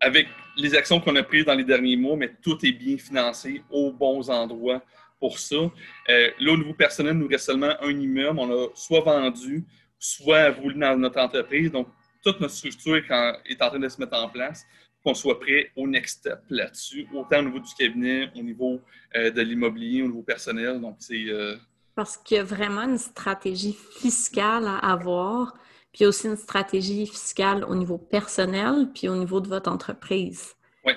avec 0.00 0.28
les 0.56 0.74
actions 0.74 0.98
qu'on 0.98 1.14
a 1.16 1.22
prises 1.22 1.44
dans 1.44 1.54
les 1.54 1.64
derniers 1.64 1.96
mois, 1.96 2.16
mais 2.16 2.32
tout 2.42 2.64
est 2.64 2.72
bien 2.72 2.96
financé 2.96 3.62
aux 3.70 3.92
bons 3.92 4.30
endroits 4.30 4.82
pour 5.18 5.38
ça. 5.38 5.56
Euh, 5.56 6.30
là, 6.40 6.52
au 6.52 6.56
niveau 6.56 6.72
personnel, 6.72 7.12
nous 7.12 7.28
reste 7.28 7.44
seulement 7.44 7.74
un 7.82 7.90
immeuble. 7.90 8.38
On 8.38 8.50
a 8.50 8.68
soit 8.74 9.02
vendu, 9.02 9.66
soit 9.98 10.50
roulé 10.50 10.80
dans 10.80 10.96
notre 10.96 11.20
entreprise. 11.20 11.70
Donc, 11.70 11.88
toute 12.22 12.40
notre 12.40 12.54
structure 12.54 12.96
est 12.96 13.62
en 13.62 13.68
train 13.68 13.78
de 13.78 13.88
se 13.88 14.00
mettre 14.00 14.16
en 14.16 14.28
place 14.28 14.66
pour 15.02 15.12
qu'on 15.12 15.14
soit 15.14 15.40
prêt 15.40 15.70
au 15.76 15.86
next 15.86 16.18
step 16.18 16.40
là-dessus, 16.50 17.08
autant 17.14 17.38
au 17.38 17.42
niveau 17.42 17.58
du 17.58 17.74
cabinet, 17.74 18.30
au 18.36 18.42
niveau 18.42 18.80
euh, 19.16 19.30
de 19.30 19.40
l'immobilier, 19.40 20.02
au 20.02 20.06
niveau 20.06 20.22
personnel. 20.22 20.80
Donc, 20.80 20.96
c'est. 20.98 21.24
Euh, 21.28 21.56
Parce 21.94 22.16
qu'il 22.16 22.36
y 22.36 22.40
a 22.40 22.44
vraiment 22.44 22.82
une 22.82 22.98
stratégie 22.98 23.76
fiscale 23.98 24.66
à 24.66 24.92
avoir, 24.92 25.54
puis 25.92 26.04
aussi 26.06 26.26
une 26.26 26.36
stratégie 26.36 27.06
fiscale 27.06 27.64
au 27.64 27.74
niveau 27.74 27.98
personnel, 27.98 28.88
puis 28.94 29.08
au 29.08 29.16
niveau 29.16 29.40
de 29.40 29.48
votre 29.48 29.70
entreprise. 29.70 30.54
Oui. 30.84 30.92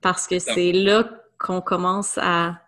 Parce 0.00 0.26
que 0.26 0.38
c'est 0.38 0.72
là 0.72 1.08
qu'on 1.38 1.60
commence 1.60 2.18
à 2.18 2.63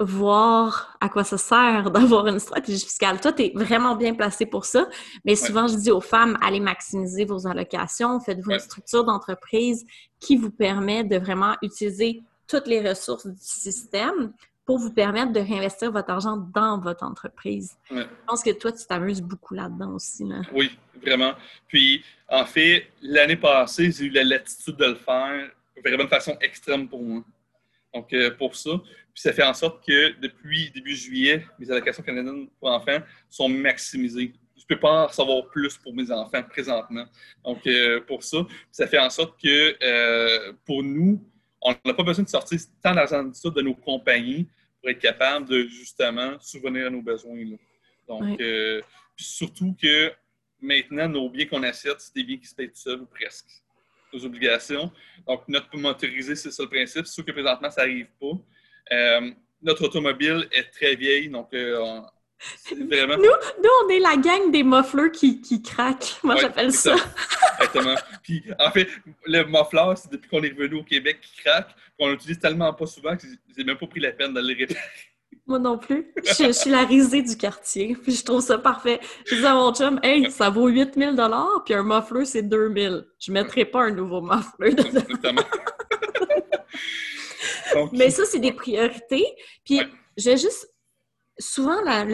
voir 0.00 0.96
à 1.00 1.08
quoi 1.08 1.24
ça 1.24 1.38
sert 1.38 1.90
d'avoir 1.92 2.26
une 2.26 2.38
stratégie 2.38 2.84
fiscale. 2.84 3.20
Toi, 3.20 3.32
tu 3.32 3.44
es 3.44 3.52
vraiment 3.54 3.96
bien 3.96 4.14
placé 4.14 4.46
pour 4.46 4.64
ça, 4.64 4.88
mais 5.24 5.36
souvent, 5.36 5.66
je 5.66 5.76
dis 5.76 5.90
aux 5.90 6.00
femmes, 6.00 6.38
allez 6.40 6.60
maximiser 6.60 7.24
vos 7.24 7.46
allocations, 7.46 8.20
faites-vous 8.20 8.52
une 8.52 8.58
structure 8.58 9.04
d'entreprise 9.04 9.84
qui 10.20 10.36
vous 10.36 10.50
permet 10.50 11.04
de 11.04 11.16
vraiment 11.16 11.56
utiliser 11.62 12.22
toutes 12.46 12.66
les 12.66 12.86
ressources 12.86 13.26
du 13.26 13.36
système 13.40 14.32
pour 14.64 14.78
vous 14.78 14.92
permettre 14.92 15.32
de 15.32 15.40
réinvestir 15.40 15.90
votre 15.90 16.10
argent 16.10 16.36
dans 16.36 16.78
votre 16.78 17.02
entreprise. 17.02 17.76
Je 17.90 18.02
pense 18.26 18.42
que 18.42 18.50
toi, 18.50 18.70
tu 18.70 18.84
t'amuses 18.86 19.22
beaucoup 19.22 19.54
là-dedans 19.54 19.94
aussi. 19.94 20.24
Oui, 20.52 20.70
vraiment. 21.02 21.32
Puis, 21.68 22.04
en 22.28 22.44
fait, 22.44 22.86
l'année 23.00 23.36
passée, 23.36 23.90
j'ai 23.90 24.04
eu 24.04 24.10
la 24.10 24.24
latitude 24.24 24.76
de 24.76 24.84
le 24.84 24.94
faire 24.96 25.50
vraiment 25.82 26.04
de 26.04 26.08
façon 26.08 26.36
extrême 26.40 26.88
pour 26.88 27.02
moi. 27.02 27.22
Donc, 27.98 28.12
euh, 28.12 28.30
pour 28.30 28.54
ça. 28.54 28.70
Puis, 29.12 29.22
ça 29.22 29.32
fait 29.32 29.42
en 29.42 29.54
sorte 29.54 29.84
que 29.84 30.18
depuis 30.20 30.70
début 30.70 30.94
juillet, 30.94 31.44
mes 31.58 31.68
allocations 31.70 32.02
canadiennes 32.02 32.48
pour 32.60 32.70
enfants 32.70 32.98
sont 33.28 33.48
maximisées. 33.48 34.32
Je 34.56 34.62
ne 34.62 34.66
peux 34.68 34.78
pas 34.78 35.04
en 35.04 35.06
recevoir 35.08 35.46
plus 35.48 35.76
pour 35.78 35.92
mes 35.94 36.10
enfants 36.12 36.42
présentement. 36.44 37.04
Donc, 37.44 37.66
euh, 37.66 38.00
pour 38.02 38.22
ça, 38.22 38.38
ça 38.70 38.86
fait 38.86 38.98
en 38.98 39.10
sorte 39.10 39.40
que 39.40 39.76
euh, 39.82 40.52
pour 40.64 40.84
nous, 40.84 41.20
on 41.60 41.74
n'a 41.84 41.94
pas 41.94 42.04
besoin 42.04 42.24
de 42.24 42.28
sortir 42.28 42.60
tant 42.80 42.94
d'argent 42.94 43.24
de 43.24 43.62
nos 43.62 43.74
compagnies 43.74 44.46
pour 44.80 44.90
être 44.90 45.00
capable 45.00 45.48
de 45.48 45.66
justement 45.66 46.38
souvenir 46.38 46.86
à 46.86 46.90
nos 46.90 47.02
besoins. 47.02 47.36
Donc, 48.06 48.40
surtout 49.16 49.74
que 49.80 50.12
maintenant, 50.60 51.08
nos 51.08 51.28
biens 51.28 51.46
qu'on 51.46 51.64
achète, 51.64 52.00
c'est 52.00 52.14
des 52.14 52.22
biens 52.22 52.36
qui 52.36 52.46
se 52.46 52.54
payent 52.54 52.68
tout 52.68 52.76
seuls 52.76 53.00
ou 53.00 53.06
presque 53.06 53.48
nos 54.12 54.24
obligations. 54.24 54.90
Donc, 55.26 55.42
notre 55.48 55.76
motorisé, 55.76 56.34
c'est 56.36 56.50
ça 56.50 56.62
le 56.62 56.68
principe. 56.68 57.06
Sauf 57.06 57.24
que 57.24 57.32
présentement, 57.32 57.70
ça 57.70 57.86
n'arrive 57.86 58.08
pas. 58.20 58.32
Euh, 58.92 59.30
notre 59.62 59.84
automobile 59.84 60.48
est 60.52 60.70
très 60.70 60.94
vieille, 60.94 61.28
donc 61.28 61.52
euh, 61.52 62.00
vraiment... 62.88 63.16
Nous, 63.16 63.24
nous, 63.24 63.70
on 63.84 63.88
est 63.88 63.98
la 63.98 64.16
gang 64.16 64.50
des 64.50 64.62
muffleurs 64.62 65.10
qui, 65.10 65.40
qui 65.40 65.60
craquent. 65.62 66.16
Moi, 66.22 66.36
j'appelle 66.36 66.72
ça. 66.72 66.94
Exactement. 67.54 67.96
Puis, 68.22 68.44
en 68.58 68.70
fait, 68.70 68.88
le 69.26 69.44
muffler, 69.44 69.94
c'est 69.96 70.12
depuis 70.12 70.28
qu'on 70.28 70.42
est 70.42 70.50
revenu 70.50 70.76
au 70.76 70.84
Québec 70.84 71.20
qui 71.20 71.42
craque. 71.42 71.74
On 71.98 72.08
l'utilise 72.08 72.38
tellement 72.38 72.72
pas 72.72 72.86
souvent 72.86 73.16
que 73.16 73.24
j'ai 73.56 73.64
même 73.64 73.76
pas 73.76 73.86
pris 73.86 74.00
la 74.00 74.12
peine 74.12 74.32
de 74.32 74.40
le 74.40 74.56
réparer. 74.56 74.80
Moi 75.48 75.58
non 75.58 75.78
plus. 75.78 76.12
Je, 76.22 76.52
suis 76.52 76.70
la 76.70 76.84
risée 76.84 77.22
du 77.22 77.36
quartier. 77.36 77.96
Puis 78.02 78.12
je 78.12 78.24
trouve 78.24 78.42
ça 78.42 78.58
parfait. 78.58 79.00
Je 79.24 79.36
dis 79.36 79.46
à 79.46 79.54
mon 79.54 79.72
chum, 79.72 79.98
hey, 80.02 80.30
ça 80.30 80.50
vaut 80.50 80.68
8000 80.68 81.16
puis 81.64 81.74
un 81.74 81.82
muffler, 81.82 82.26
c'est 82.26 82.42
2000. 82.42 83.06
Je 83.18 83.32
ne 83.32 83.34
mettrai 83.34 83.64
pas 83.64 83.84
un 83.84 83.90
nouveau 83.90 84.20
muffler 84.20 84.74
dedans. 84.74 85.42
Mais 87.92 88.10
ça, 88.10 88.24
c'est 88.26 88.40
des 88.40 88.52
priorités. 88.52 89.24
Puis 89.64 89.80
j'ai 90.16 90.36
juste. 90.36 90.68
Souvent, 91.40 91.80
la, 91.82 92.04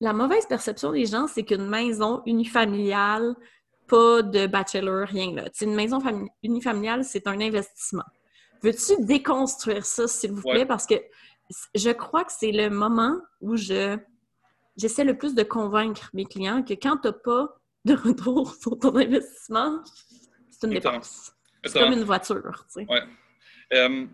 la 0.00 0.12
mauvaise 0.12 0.46
perception 0.46 0.92
des 0.92 1.06
gens, 1.06 1.26
c'est 1.26 1.42
qu'une 1.42 1.68
maison 1.68 2.22
unifamiliale, 2.24 3.34
pas 3.88 4.22
de 4.22 4.46
bachelor, 4.46 5.08
rien 5.08 5.34
là. 5.34 5.44
une 5.60 5.74
maison 5.74 5.98
unifamiliale, 6.42 7.04
c'est 7.04 7.26
un 7.26 7.40
investissement. 7.40 8.04
Veux-tu 8.62 9.04
déconstruire 9.04 9.84
ça, 9.84 10.06
s'il 10.08 10.32
vous 10.32 10.42
plaît? 10.42 10.64
Parce 10.64 10.86
que 10.86 10.94
je 11.74 11.90
crois 11.90 12.24
que 12.24 12.32
c'est 12.32 12.52
le 12.52 12.70
moment 12.70 13.16
où 13.40 13.56
je 13.56 13.98
j'essaie 14.76 15.04
le 15.04 15.16
plus 15.16 15.34
de 15.34 15.42
convaincre 15.42 16.10
mes 16.12 16.24
clients 16.24 16.62
que 16.62 16.74
quand 16.74 16.96
tu 16.98 17.08
n'as 17.08 17.12
pas 17.12 17.48
de 17.84 17.94
retour 17.94 18.54
sur 18.60 18.78
ton 18.78 18.96
investissement, 18.96 19.82
c'est 20.50 20.66
une 20.66 20.74
dépense. 20.74 21.32
C'est 21.64 21.78
comme 21.78 21.92
une 21.92 22.04
voiture. 22.04 22.66
Tu 22.72 22.84
sais. 22.84 23.02
Euh, 23.72 24.06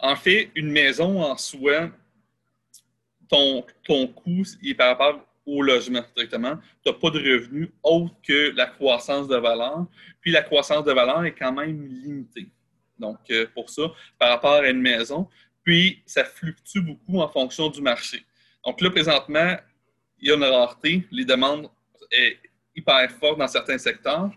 en 0.00 0.16
fait, 0.16 0.50
une 0.54 0.70
maison 0.70 1.22
en 1.22 1.36
soi, 1.36 1.90
ton, 3.28 3.64
ton 3.84 4.08
coût 4.08 4.42
est 4.64 4.74
par 4.74 4.88
rapport 4.88 5.20
au 5.46 5.62
logement 5.62 6.02
directement. 6.14 6.56
Tu 6.84 6.90
n'as 6.90 6.98
pas 6.98 7.10
de 7.10 7.18
revenus 7.18 7.70
autre 7.82 8.14
que 8.26 8.52
la 8.56 8.66
croissance 8.66 9.28
de 9.28 9.36
valeur. 9.36 9.86
Puis 10.20 10.32
la 10.32 10.42
croissance 10.42 10.84
de 10.84 10.92
valeur 10.92 11.24
est 11.24 11.34
quand 11.34 11.52
même 11.52 11.86
limitée. 11.86 12.48
Donc, 12.98 13.18
euh, 13.30 13.46
pour 13.54 13.70
ça, 13.70 13.82
par 14.18 14.30
rapport 14.30 14.54
à 14.54 14.68
une 14.68 14.80
maison, 14.80 15.28
puis, 15.66 16.00
ça 16.06 16.24
fluctue 16.24 16.78
beaucoup 16.78 17.18
en 17.18 17.28
fonction 17.28 17.68
du 17.68 17.82
marché. 17.82 18.24
Donc 18.64 18.80
là, 18.80 18.88
présentement, 18.88 19.56
il 20.20 20.28
y 20.28 20.30
a 20.30 20.36
une 20.36 20.44
rareté. 20.44 21.04
Les 21.10 21.24
demandes 21.24 21.64
sont 21.64 22.06
hyper 22.76 23.10
fortes 23.10 23.38
dans 23.40 23.48
certains 23.48 23.76
secteurs. 23.76 24.30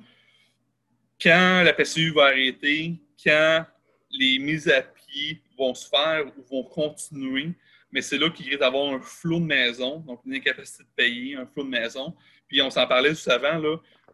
Quand 1.21 1.61
la 1.63 1.71
PCU 1.71 2.11
va 2.13 2.25
arrêter, 2.25 2.95
quand 3.23 3.63
les 4.09 4.39
mises 4.39 4.67
à 4.69 4.81
pied 4.81 5.39
vont 5.55 5.75
se 5.75 5.87
faire 5.87 6.25
ou 6.35 6.41
vont 6.49 6.63
continuer, 6.63 7.51
mais 7.91 8.01
c'est 8.01 8.17
là 8.17 8.31
qu'il 8.31 8.47
risque 8.47 8.61
d'avoir 8.61 8.91
un 8.91 8.99
flot 8.99 9.39
de 9.39 9.45
maison, 9.45 9.99
donc 9.99 10.21
une 10.25 10.33
incapacité 10.33 10.83
de 10.83 10.89
payer, 10.95 11.35
un 11.35 11.45
flot 11.45 11.63
de 11.63 11.69
maison. 11.69 12.15
Puis 12.47 12.59
on 12.63 12.71
s'en 12.71 12.87
parlait 12.87 13.09
juste 13.09 13.27
avant. 13.27 13.61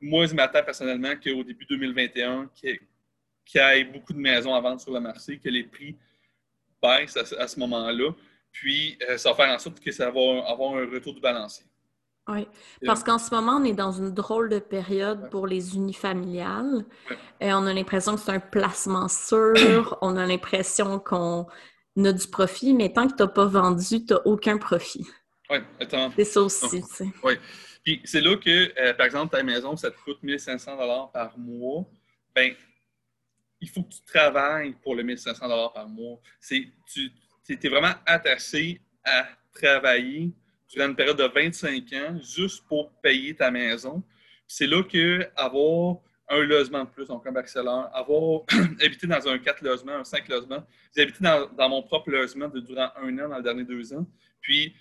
Moi, 0.01 0.25
je 0.25 0.33
m'attends 0.33 0.63
personnellement 0.63 1.13
qu'au 1.15 1.45
début 1.45 1.65
2021, 1.65 2.51
qu'il 2.53 2.77
y 3.53 3.57
ait 3.57 3.85
beaucoup 3.85 4.11
de 4.11 4.19
maisons 4.19 4.53
à 4.53 4.59
vendre 4.59 4.81
sur 4.81 4.91
le 4.91 4.99
marché, 4.99 5.39
que 5.39 5.47
les 5.47 5.63
prix 5.63 5.95
à, 6.85 7.47
ce 7.47 7.59
moment-là. 7.59 8.11
Puis, 8.51 8.97
euh, 9.09 9.17
ça 9.17 9.29
va 9.31 9.35
faire 9.35 9.53
en 9.53 9.59
sorte 9.59 9.79
que 9.79 9.91
ça 9.91 10.09
va 10.09 10.47
avoir 10.47 10.75
un 10.75 10.85
retour 10.89 11.13
du 11.13 11.21
balancier. 11.21 11.65
Oui, 12.27 12.47
parce 12.83 13.03
qu'en 13.03 13.19
ce 13.19 13.33
moment, 13.33 13.57
on 13.61 13.63
est 13.65 13.73
dans 13.73 13.91
une 13.91 14.11
drôle 14.11 14.49
de 14.49 14.57
période 14.57 15.29
pour 15.29 15.45
les 15.45 15.75
unifamiliales. 15.75 16.83
Et 17.39 17.53
on 17.53 17.67
a 17.67 17.73
l'impression 17.73 18.15
que 18.15 18.21
c'est 18.21 18.31
un 18.31 18.39
placement 18.39 19.07
sûr. 19.07 19.97
on 20.01 20.17
a 20.17 20.25
l'impression 20.25 20.97
qu'on 20.97 21.45
a 22.03 22.11
du 22.11 22.27
profit, 22.27 22.73
mais 22.73 22.91
tant 22.91 23.07
que 23.07 23.15
tu 23.15 23.21
n'as 23.21 23.29
pas 23.29 23.45
vendu, 23.45 24.03
tu 24.05 24.13
n'as 24.13 24.21
aucun 24.25 24.57
profit. 24.57 25.05
Oui, 25.51 25.57
attends. 25.79 26.11
C'est 26.15 26.25
ça 26.25 26.41
aussi, 26.41 26.81
tu 26.81 26.87
sais. 26.87 27.07
Oui. 27.23 27.33
Puis 27.83 28.01
c'est 28.03 28.21
là 28.21 28.35
que, 28.35 28.81
euh, 28.81 28.93
par 28.95 29.05
exemple, 29.05 29.31
ta 29.31 29.43
maison, 29.43 29.77
ça 29.77 29.91
te 29.91 29.97
coûte 30.03 30.17
1500 30.23 30.75
par 31.13 31.37
mois. 31.37 31.85
Ben, 32.33 32.53
il 33.65 33.69
faut 33.69 33.81
que 33.81 33.95
tu 33.95 34.01
travailles 34.05 34.75
pour 34.83 34.95
le 34.95 35.01
1500 35.01 35.71
par 35.73 35.89
mois. 35.89 36.19
Tu 36.47 36.71
es 37.49 37.67
vraiment 37.67 37.93
attaché 38.05 38.79
à 39.03 39.27
travailler 39.53 40.31
durant 40.69 40.87
une 40.87 40.95
période 40.95 41.17
de 41.17 41.23
25 41.23 41.93
ans 41.93 42.19
juste 42.21 42.63
pour 42.67 42.91
payer 43.01 43.35
ta 43.35 43.49
maison. 43.49 44.03
C'est 44.47 44.67
là 44.67 44.83
que 44.83 45.27
avoir 45.35 45.97
un 46.29 46.43
logement 46.43 46.83
de 46.83 46.89
plus, 46.89 47.07
donc 47.07 47.25
un 47.25 47.31
bachelor, 47.31 47.89
avoir 47.93 48.41
habité 48.83 49.07
dans 49.07 49.27
un 49.27 49.37
4 49.39 49.63
logements, 49.63 49.93
un 49.93 50.03
5 50.03 50.27
logements. 50.27 50.63
J'ai 50.95 51.03
habité 51.03 51.23
dans, 51.23 51.47
dans, 51.47 51.69
mon 51.69 51.81
propre 51.81 52.11
logement 52.11 52.47
de, 52.47 52.59
durant 52.59 52.89
un 52.97 53.17
an 53.19 53.29
dans 53.29 53.37
les 53.37 53.43
derniers 53.43 53.63
deux 53.63 53.93
ans. 53.93 54.05
Puis, 54.41 54.75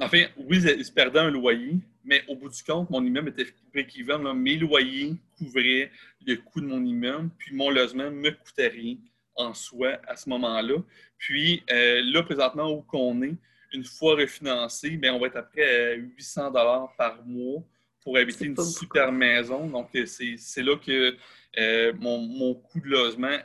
en 0.00 0.08
fait, 0.08 0.30
oui, 0.36 0.60
je 0.60 0.92
perdais 0.92 1.18
un 1.18 1.30
loyer, 1.30 1.78
mais 2.08 2.24
au 2.26 2.34
bout 2.34 2.48
du 2.48 2.62
compte, 2.62 2.88
mon 2.88 3.04
immeuble 3.04 3.28
était 3.28 3.52
équivalent. 3.74 4.32
Mes 4.34 4.56
loyers 4.56 5.14
couvraient 5.36 5.90
le 6.26 6.36
coût 6.36 6.62
de 6.62 6.66
mon 6.66 6.82
immeuble, 6.82 7.28
puis 7.36 7.54
mon 7.54 7.68
logement 7.68 8.10
me 8.10 8.30
coûtait 8.30 8.68
rien 8.68 8.96
en 9.36 9.52
soi 9.52 9.98
à 10.08 10.16
ce 10.16 10.26
moment-là. 10.30 10.76
Puis 11.18 11.62
euh, 11.70 12.00
là, 12.04 12.22
présentement, 12.22 12.72
où 12.72 12.80
qu'on 12.80 13.20
est, 13.22 13.36
une 13.72 13.84
fois 13.84 14.16
refinancé, 14.16 14.96
bien, 14.96 15.12
on 15.12 15.20
va 15.20 15.26
être 15.26 15.36
à 15.36 15.42
près 15.42 15.92
à 15.92 15.94
800 15.96 16.50
par 16.96 17.22
mois 17.26 17.62
pour 18.02 18.16
habiter 18.16 18.46
une 18.46 18.56
super 18.56 19.12
maison. 19.12 19.66
Donc, 19.66 19.90
euh, 19.94 20.06
c'est 20.06 20.62
là 20.62 20.76
que 20.76 21.14
euh, 21.58 21.92
mon, 21.98 22.54
coût 22.54 22.80
de 22.80 22.88
logement 22.88 23.36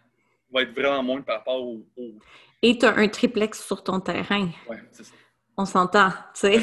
va 0.54 0.62
être 0.62 0.72
vraiment 0.72 1.04
moins 1.04 1.22
par 1.22 1.40
rapport 1.40 1.62
au... 1.62 1.86
Et 2.62 2.78
tu 2.78 2.86
as 2.86 2.96
un 2.96 3.10
triplex 3.10 3.62
sur 3.66 3.84
ton 3.84 4.00
terrain. 4.00 4.50
Oui, 4.70 4.78
c'est 4.94 5.04
ça. 5.04 5.14
On 5.58 5.66
s'entend, 5.66 6.10
tu 6.34 6.48
sais. 6.48 6.62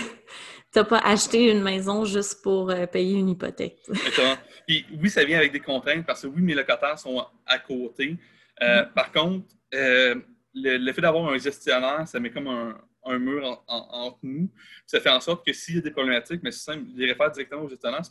Tu 0.73 0.79
n'as 0.79 0.85
pas 0.85 0.99
acheté 0.99 1.51
une 1.51 1.63
maison 1.63 2.05
juste 2.05 2.43
pour 2.43 2.71
euh, 2.71 2.87
payer 2.87 3.19
une 3.19 3.29
hypothèque. 3.29 3.79
Exactement. 3.89 4.37
Puis 4.69 4.87
oui, 5.01 5.11
ça 5.11 5.25
vient 5.25 5.39
avec 5.39 5.51
des 5.51 5.61
contraintes 5.61 6.07
parce 6.07 6.23
que 6.23 6.29
oui, 6.29 6.43
mes 6.43 6.55
locataires 6.55 6.99
sont 6.99 7.27
à 7.45 7.59
côté. 7.59 8.17
Euh, 8.63 8.83
mm-hmm. 8.83 8.93
Par 8.93 9.11
contre, 9.11 9.47
euh, 9.75 10.15
le, 10.55 10.93
fait 10.93 11.01
d'avoir 11.01 11.29
un 11.29 11.39
gestionnaire, 11.39 12.07
ça 12.07 12.21
met 12.21 12.31
comme 12.31 12.47
un, 12.47 13.19
mur 13.19 13.65
entre 13.67 14.19
nous. 14.23 14.49
Ça 14.87 15.01
fait 15.01 15.11
en 15.11 15.21
sorte 15.21 15.45
que 15.45 15.53
s'il 15.53 15.77
y 15.77 15.79
a 15.79 15.81
des 15.81 15.91
problématiques, 15.91 16.43
mais 16.45 16.53
c'est 16.53 16.73
simple, 16.73 16.85
je 16.95 17.01
les 17.01 17.07
réfère 17.07 17.31
directement 17.33 17.63
au 17.63 17.69
gestionnaire. 17.69 18.03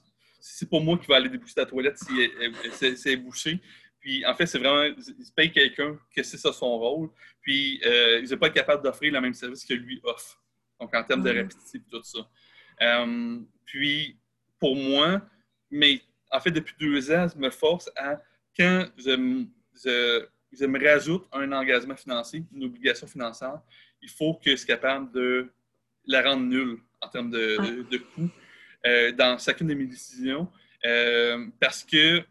C'est 0.42 0.70
pas 0.70 0.80
moi 0.80 0.98
qui 0.98 1.08
vais 1.08 1.14
aller 1.14 1.30
déboucher 1.30 1.54
ta 1.54 1.66
toilette 1.66 1.98
si 1.98 2.30
c'est 2.98 3.16
bouché. 3.16 3.60
Puis 4.02 4.26
en 4.26 4.34
fait, 4.34 4.46
c'est 4.46 4.58
vraiment, 4.58 4.84
ils 4.84 5.32
payent 5.34 5.52
quelqu'un 5.52 5.98
que 6.14 6.24
c'est 6.24 6.38
ça 6.38 6.52
son 6.52 6.78
rôle. 6.78 7.10
Puis 7.42 7.80
ils 7.84 8.22
ne 8.22 8.26
sont 8.26 8.38
pas 8.38 8.50
capables 8.50 8.84
d'offrir 8.84 9.14
le 9.14 9.22
même 9.22 9.34
service 9.34 9.64
que 9.64 9.74
lui 9.74 10.02
offre. 10.04 10.42
Donc 10.80 10.94
en 10.94 11.04
termes 11.04 11.24
de 11.24 11.30
rapidité 11.30 11.78
et 11.78 11.82
tout 11.90 12.04
ça. 12.04 12.20
Euh, 12.82 13.40
puis 13.66 14.18
pour 14.60 14.76
moi, 14.76 15.22
mais 15.70 16.02
en 16.32 16.40
fait, 16.40 16.52
depuis 16.52 16.76
deux 16.80 17.12
ans, 17.12 17.28
je 17.34 17.40
me 17.40 17.50
force 17.50 17.90
à, 17.96 18.22
quand 18.58 18.86
je, 18.98 19.46
je, 19.84 20.66
me 20.66 20.86
rajoute 20.86 21.28
un 21.32 21.52
engagement 21.52 21.96
financier, 21.96 22.44
une 22.54 22.66
obligation 22.66 23.08
financière, 23.08 23.62
il 24.02 24.10
faut 24.10 24.36
que 24.36 24.52
je 24.52 24.56
sois 24.58 24.68
capable 24.68 25.12
de 25.12 25.52
la 26.06 26.22
rendre 26.24 26.44
nulle 26.44 26.78
en 27.02 27.08
termes 27.10 27.30
de, 27.30 27.84
de, 27.90 27.98
coûts 27.98 28.30
euh, 28.86 29.12
dans 29.12 29.38
chacune 29.38 29.68
de 29.68 29.74
mes 29.74 29.86
décisions. 29.86 30.48
parce 31.60 31.84
que 31.84 32.24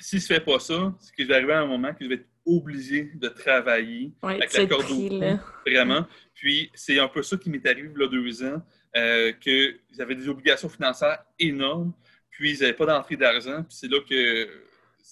si 0.00 0.18
je 0.18 0.24
ne 0.24 0.26
fais 0.26 0.40
pas 0.40 0.58
ça, 0.58 0.94
c'est 1.00 1.14
que 1.14 1.22
je 1.22 1.28
vais 1.28 1.34
arriver 1.34 1.52
à 1.52 1.60
un 1.60 1.66
moment 1.66 1.92
que 1.92 2.04
je 2.04 2.08
vais 2.08 2.16
être 2.16 2.28
obligé 2.46 3.10
de 3.14 3.28
travailler 3.28 4.12
avec 4.22 4.52
la 4.52 4.66
corde 4.66 4.90
au 4.90 5.70
vraiment. 5.70 6.06
Puis 6.34 6.70
c'est 6.74 6.98
un 6.98 7.08
peu 7.08 7.22
ça 7.22 7.36
qui 7.36 7.50
m'est 7.50 7.66
arrivé 7.66 7.90
il 7.94 8.00
y 8.00 8.04
a 8.04 8.08
deux 8.08 8.44
ans, 8.44 8.62
euh, 8.98 9.32
que 9.32 9.76
j'avais 9.96 10.14
des 10.14 10.28
obligations 10.28 10.68
financières 10.68 11.24
énormes, 11.38 11.92
puis 12.30 12.52
ils 12.52 12.60
n'avaient 12.60 12.74
pas 12.74 12.86
d'entrée 12.86 13.16
d'argent, 13.16 13.62
puis 13.62 13.76
c'est 13.80 13.88
là 13.88 13.98
que 14.08 14.48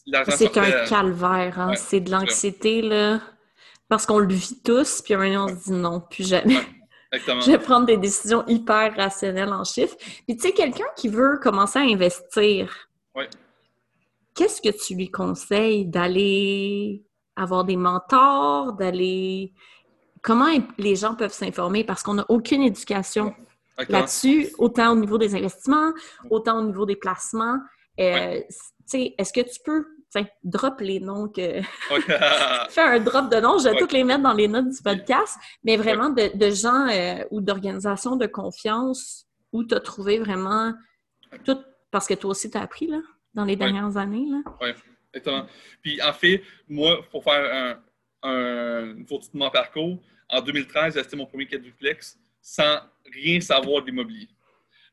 l'argent 0.06 0.32
C'est 0.36 0.56
un 0.56 0.86
calvaire, 0.86 1.58
hein? 1.58 1.74
c'est 1.76 2.00
de 2.00 2.10
l'anxiété, 2.10 2.82
là, 2.82 3.20
parce 3.88 4.06
qu'on 4.06 4.18
le 4.18 4.32
vit 4.32 4.60
tous, 4.64 5.02
puis 5.02 5.14
à 5.14 5.20
un 5.20 5.28
moment, 5.28 5.44
on 5.44 5.48
se 5.48 5.64
dit 5.64 5.72
non, 5.72 6.00
plus 6.00 6.28
jamais. 6.28 6.60
Je 7.12 7.50
vais 7.50 7.58
prendre 7.58 7.86
des 7.86 7.96
décisions 7.96 8.44
hyper 8.46 8.94
rationnelles 8.96 9.52
en 9.52 9.64
chiffres. 9.64 9.96
Puis 10.26 10.36
tu 10.36 10.42
sais, 10.42 10.52
quelqu'un 10.52 10.84
qui 10.96 11.08
veut 11.08 11.38
commencer 11.40 11.78
à 11.78 11.82
investir, 11.82 12.88
qu'est-ce 14.34 14.60
que 14.60 14.76
tu 14.84 14.94
lui 14.94 15.10
conseilles 15.10 15.86
d'aller 15.86 17.02
avoir 17.36 17.64
des 17.64 17.76
mentors, 17.76 18.72
d'aller... 18.72 19.52
Comment 20.20 20.48
les 20.76 20.96
gens 20.96 21.14
peuvent 21.14 21.32
s'informer? 21.32 21.84
Parce 21.84 22.02
qu'on 22.02 22.14
n'a 22.14 22.26
aucune 22.28 22.62
éducation 22.62 23.34
là-dessus, 23.88 24.48
autant 24.58 24.92
au 24.92 24.96
niveau 24.96 25.18
des 25.18 25.34
investissements, 25.34 25.92
autant 26.30 26.58
au 26.58 26.62
niveau 26.62 26.86
des 26.86 26.96
placements. 26.96 27.58
Euh, 28.00 28.40
est-ce 28.92 29.32
que 29.32 29.40
tu 29.40 29.60
peux 29.64 29.84
drop 30.44 30.80
les 30.80 31.00
noms 31.00 31.28
que. 31.28 31.60
Fais 32.70 32.80
un 32.80 33.00
drop 33.00 33.30
de 33.30 33.40
noms, 33.40 33.58
je 33.58 33.68
vais 33.68 33.76
toutes 33.76 33.92
les 33.92 34.04
mettre 34.04 34.22
dans 34.22 34.32
les 34.32 34.48
notes 34.48 34.70
du 34.70 34.82
podcast, 34.82 35.36
mais 35.62 35.76
vraiment 35.76 36.10
de, 36.10 36.50
gens 36.50 36.88
euh, 36.88 37.22
ou 37.30 37.40
d'organisations 37.40 38.16
de 38.16 38.26
confiance 38.26 39.26
où 39.52 39.64
tu 39.64 39.74
as 39.74 39.80
trouvé 39.80 40.18
vraiment 40.18 40.72
tout. 41.44 41.58
Parce 41.90 42.06
que 42.06 42.14
toi 42.14 42.30
aussi, 42.30 42.50
tu 42.50 42.58
as 42.58 42.62
appris, 42.62 42.86
là 42.86 43.00
dans 43.36 43.44
les 43.44 43.54
dernières 43.54 43.96
années. 43.96 44.26
Oui, 44.60 44.70
exactement. 45.12 45.46
Puis 45.82 46.02
en 46.02 46.12
fait, 46.12 46.42
moi, 46.68 47.06
pour 47.10 47.22
faire 47.22 47.78
un, 48.22 48.94
une 48.96 49.06
photo 49.06 49.28
de 49.32 49.38
mon 49.38 49.50
parcours, 49.50 49.98
en 50.28 50.40
2013, 50.40 50.94
j'ai 50.94 51.00
acheté 51.00 51.16
mon 51.16 51.26
premier 51.26 51.46
quadruplex 51.46 52.18
sans 52.46 52.78
rien 53.12 53.40
savoir 53.40 53.82
de 53.82 53.86
l'immobilier. 53.86 54.28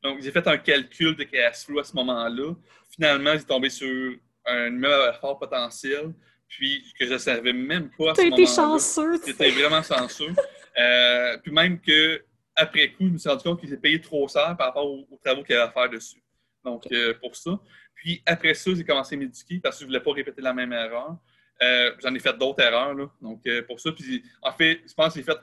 Donc, 0.02 0.22
j'ai 0.24 0.32
fait 0.32 0.48
un 0.48 0.58
calcul 0.58 1.16
de 1.16 1.24
cash 1.24 1.66
flow 1.66 1.80
à 1.80 1.84
ce 1.84 1.96
moment-là. 1.98 2.56
Finalement, 2.90 3.34
j'ai 3.34 3.44
tombé 3.44 3.70
sur 3.70 4.16
un 4.48 4.68
immeuble 4.70 5.10
à 5.10 5.14
fort 5.14 5.38
potentiel, 5.38 6.14
puis 6.48 6.84
que 7.00 7.06
je 7.06 7.14
ne 7.14 7.18
savais 7.20 7.54
même 7.54 7.92
pas 7.96 8.12
à 8.12 8.16
ce 8.16 8.22
moment-là. 8.24 8.42
été 8.42 8.52
chanceux. 8.52 9.22
J'étais 9.24 9.52
vraiment 9.52 9.84
chanceux. 9.84 10.34
Euh, 10.80 11.38
puis 11.44 11.52
même 11.52 11.80
que 11.80 12.24
après 12.56 12.90
coup, 12.90 13.06
je 13.06 13.14
me 13.14 13.18
suis 13.20 13.30
rendu 13.30 13.44
compte 13.44 13.60
qu'il 13.60 13.70
s'est 13.70 13.78
payé 13.78 14.02
trop 14.02 14.28
cher 14.28 14.56
par 14.58 14.68
rapport 14.68 14.92
aux, 14.92 15.06
travaux 15.24 15.44
qu'il 15.44 15.54
avait 15.54 15.70
à 15.70 15.72
faire 15.72 15.90
dessus. 15.92 16.24
Donc, 16.66 16.88
euh, 16.92 17.14
pour 17.22 17.36
ça. 17.36 17.52
Puis 17.94 18.24
après 18.26 18.56
ça, 18.56 18.72
j'ai 18.74 18.84
commencé 18.84 19.14
à 19.14 19.20
m'éduquer 19.20 19.60
parce 19.60 19.76
que 19.76 19.82
je 19.82 19.86
ne 19.86 19.90
voulais 19.90 20.04
pas 20.04 20.12
répéter 20.12 20.42
la 20.42 20.54
même 20.54 20.74
erreur. 20.74 21.18
Euh, 21.62 21.92
j'en 22.02 22.14
ai 22.16 22.20
fait 22.20 22.36
d'autres 22.36 22.64
erreurs. 22.64 22.96
Là. 22.96 23.12
Donc, 23.22 23.46
euh, 23.46 23.62
pour 23.62 23.80
ça, 23.80 23.92
puis 23.92 24.24
en 24.42 24.52
fait, 24.54 24.82
je 24.88 24.94
pense 24.96 25.14
que 25.14 25.20
j'ai 25.20 25.24
fait 25.24 25.38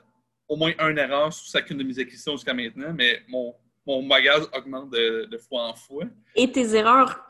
au 0.51 0.57
moins 0.57 0.73
une 0.79 0.97
erreur 0.97 1.31
sur 1.31 1.49
chacune 1.49 1.77
de 1.77 1.83
mes 1.83 1.97
acquisitions 1.97 2.33
jusqu'à 2.33 2.53
maintenant, 2.53 2.93
mais 2.93 3.21
mon, 3.29 3.55
mon 3.87 4.05
bagage 4.05 4.43
augmente 4.53 4.89
de, 4.91 5.37
fois 5.37 5.69
en 5.69 5.75
fois. 5.75 6.03
Et 6.35 6.51
tes 6.51 6.75
erreurs, 6.75 7.23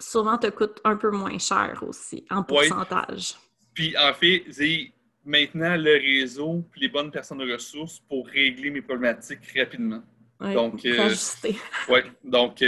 souvent, 0.00 0.38
te 0.38 0.46
coûtent 0.46 0.80
un 0.82 0.96
peu 0.96 1.10
moins 1.10 1.38
cher 1.38 1.84
aussi, 1.86 2.24
en 2.30 2.42
pourcentage. 2.42 3.34
Puis 3.74 3.94
en 3.98 4.14
fait, 4.14 4.44
j'ai 4.48 4.94
maintenant 5.22 5.76
le 5.76 6.00
réseau 6.00 6.64
puis 6.72 6.80
les 6.80 6.88
bonnes 6.88 7.10
personnes 7.10 7.38
de 7.38 7.52
ressources 7.52 8.00
pour 8.08 8.26
régler 8.26 8.70
mes 8.70 8.80
problématiques 8.80 9.52
rapidement. 9.54 10.02
donc, 10.40 10.82
euh, 10.86 11.14
ouais, 11.90 12.04
donc 12.24 12.64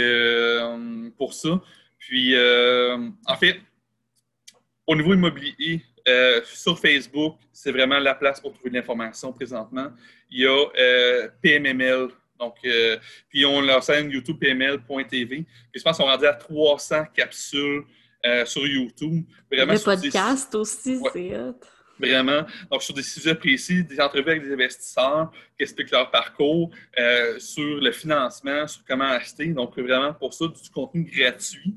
pour 1.17 1.33
ça. 1.33 1.59
Puis, 1.97 2.35
euh, 2.35 3.09
en 3.25 3.35
fait, 3.37 3.59
au 4.85 4.95
niveau 4.95 5.15
immobilier, 5.15 5.83
euh, 6.07 6.41
sur 6.43 6.79
Facebook, 6.79 7.37
c'est 7.51 7.71
vraiment 7.71 7.99
la 7.99 8.15
place 8.15 8.39
pour 8.39 8.53
trouver 8.53 8.69
de 8.69 8.75
l'information 8.75 9.31
présentement. 9.33 9.87
Il 10.29 10.41
y 10.41 10.45
a 10.45 10.65
euh, 10.79 11.27
PMML, 11.41 12.07
donc, 12.39 12.55
puis 13.27 13.45
on 13.45 13.59
leur 13.59 13.83
scène 13.83 14.09
YouTube 14.09 14.37
PML.tv. 14.39 15.45
Je 15.75 15.81
pense 15.81 15.97
qu'on 15.97 16.05
est 16.05 16.11
rendu 16.11 16.25
à 16.25 16.33
300 16.33 17.05
capsules 17.13 17.83
sur 18.45 18.65
YouTube. 18.65 19.25
Vraiment 19.51 19.73
le 19.73 19.79
podcast 19.79 20.55
aussi, 20.55 21.01
c'est 21.11 21.33
Vraiment. 21.99 22.45
Donc, 22.71 22.81
sur 22.81 22.93
des 22.93 23.03
sujets 23.03 23.35
précis, 23.35 23.83
des 23.83 23.99
entrevues 23.99 24.29
avec 24.29 24.43
des 24.43 24.53
investisseurs 24.53 25.31
qui 25.57 25.63
expliquent 25.63 25.91
leur 25.91 26.09
parcours, 26.09 26.71
sur 27.39 27.75
le 27.81 27.91
financement, 27.91 28.65
sur 28.67 28.85
comment 28.87 29.09
acheter. 29.09 29.47
Donc, 29.47 29.77
vraiment, 29.77 30.13
pour 30.13 30.33
ça, 30.33 30.47
du 30.47 30.69
contenu 30.69 31.03
gratuit. 31.03 31.75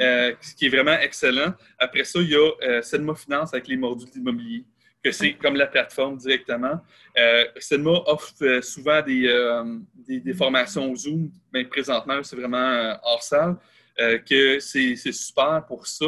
Euh, 0.00 0.34
ce 0.40 0.54
qui 0.54 0.66
est 0.66 0.68
vraiment 0.68 0.98
excellent. 0.98 1.54
Après 1.78 2.04
ça, 2.04 2.20
il 2.20 2.30
y 2.30 2.36
a 2.36 2.50
euh, 2.62 2.82
Finance 2.82 3.52
avec 3.52 3.68
les 3.68 3.76
modules 3.76 4.10
d'immobilier, 4.10 4.64
que 5.02 5.10
c'est 5.10 5.32
comme 5.34 5.56
la 5.56 5.66
plateforme 5.66 6.16
directement. 6.16 6.80
Euh, 7.18 7.44
offre 8.06 8.32
euh, 8.42 8.62
souvent 8.62 9.02
des, 9.02 9.28
des, 10.06 10.34
formations 10.34 10.94
Zoom, 10.94 11.30
mais 11.52 11.64
présentement, 11.64 12.22
c'est 12.22 12.36
vraiment 12.36 12.96
hors 13.02 13.22
salle, 13.22 13.56
que 13.98 14.58
c'est 14.60 14.96
super 14.96 15.64
pour 15.66 15.86
ça. 15.86 16.06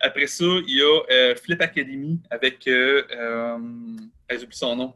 Après 0.00 0.26
ça, 0.26 0.44
il 0.66 0.78
y 0.78 0.82
a 0.82 1.34
Flip 1.36 1.60
Academy 1.60 2.20
avec, 2.30 2.62
j'ai 2.64 4.36
oublié 4.36 4.48
son 4.50 4.76
nom. 4.76 4.94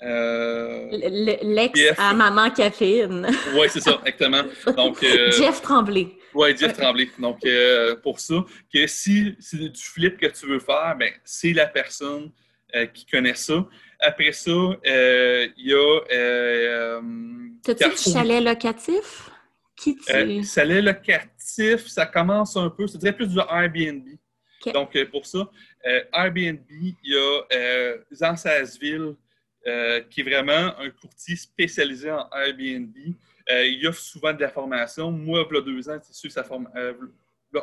L'ex 0.00 1.80
à 1.98 2.14
maman 2.14 2.50
caféine. 2.50 3.26
oui, 3.54 3.66
c'est 3.68 3.80
ça, 3.80 4.00
exactement. 4.04 4.42
Donc, 4.76 5.04
Jeff 5.32 5.60
Tremblay. 5.62 6.18
Oui, 6.34 6.56
Jeff 6.56 6.74
Tremblay. 6.74 7.08
Donc, 7.18 7.44
euh, 7.44 7.96
pour 7.96 8.20
ça, 8.20 8.44
que 8.72 8.86
si 8.86 9.34
c'est 9.40 9.56
du 9.56 9.82
flip 9.82 10.18
que 10.18 10.26
tu 10.26 10.46
veux 10.46 10.60
faire, 10.60 10.94
ben, 10.98 11.10
c'est 11.24 11.52
la 11.52 11.66
personne 11.66 12.30
euh, 12.74 12.86
qui 12.86 13.06
connaît 13.06 13.34
ça. 13.34 13.66
Après 14.00 14.32
ça, 14.32 14.50
euh, 14.50 15.48
il 15.56 15.66
y 15.66 15.74
a. 15.74 17.00
T'as-tu 17.62 17.88
du 17.90 18.12
chalet 18.12 18.42
locatif? 18.42 19.30
Qui 19.76 19.96
tu... 19.96 20.44
chalet 20.44 20.82
locatif, 20.82 21.86
ça 21.86 22.06
commence 22.06 22.56
un 22.56 22.70
peu, 22.70 22.86
c'est 22.86 22.98
très 22.98 23.12
plus 23.12 23.28
du 23.28 23.38
Airbnb. 23.38 24.04
Donc, 24.72 24.96
pour 25.10 25.24
ça, 25.24 25.48
Airbnb, 26.12 26.58
il 26.70 26.94
y 27.02 27.16
a 27.16 27.96
Jean 28.10 28.36
Sasseville, 29.66 30.00
qui 30.08 30.20
est 30.20 30.24
vraiment 30.24 30.78
un 30.78 30.90
courtier 30.90 31.36
spécialisé 31.36 32.10
en 32.10 32.28
Airbnb. 32.30 32.94
Euh, 33.50 33.66
il 33.66 33.86
offre 33.86 34.00
souvent 34.00 34.32
de 34.32 34.40
la 34.40 34.50
formation. 34.50 35.10
Moi, 35.10 35.46
il 35.48 35.54
y 35.54 35.58
a 35.58 35.62
deux 35.62 35.88
ans, 35.88 35.98
c'est 36.02 36.14
sûr 36.14 36.30
sa 36.30 36.44
formation. 36.44 36.78
Euh, 36.78 36.94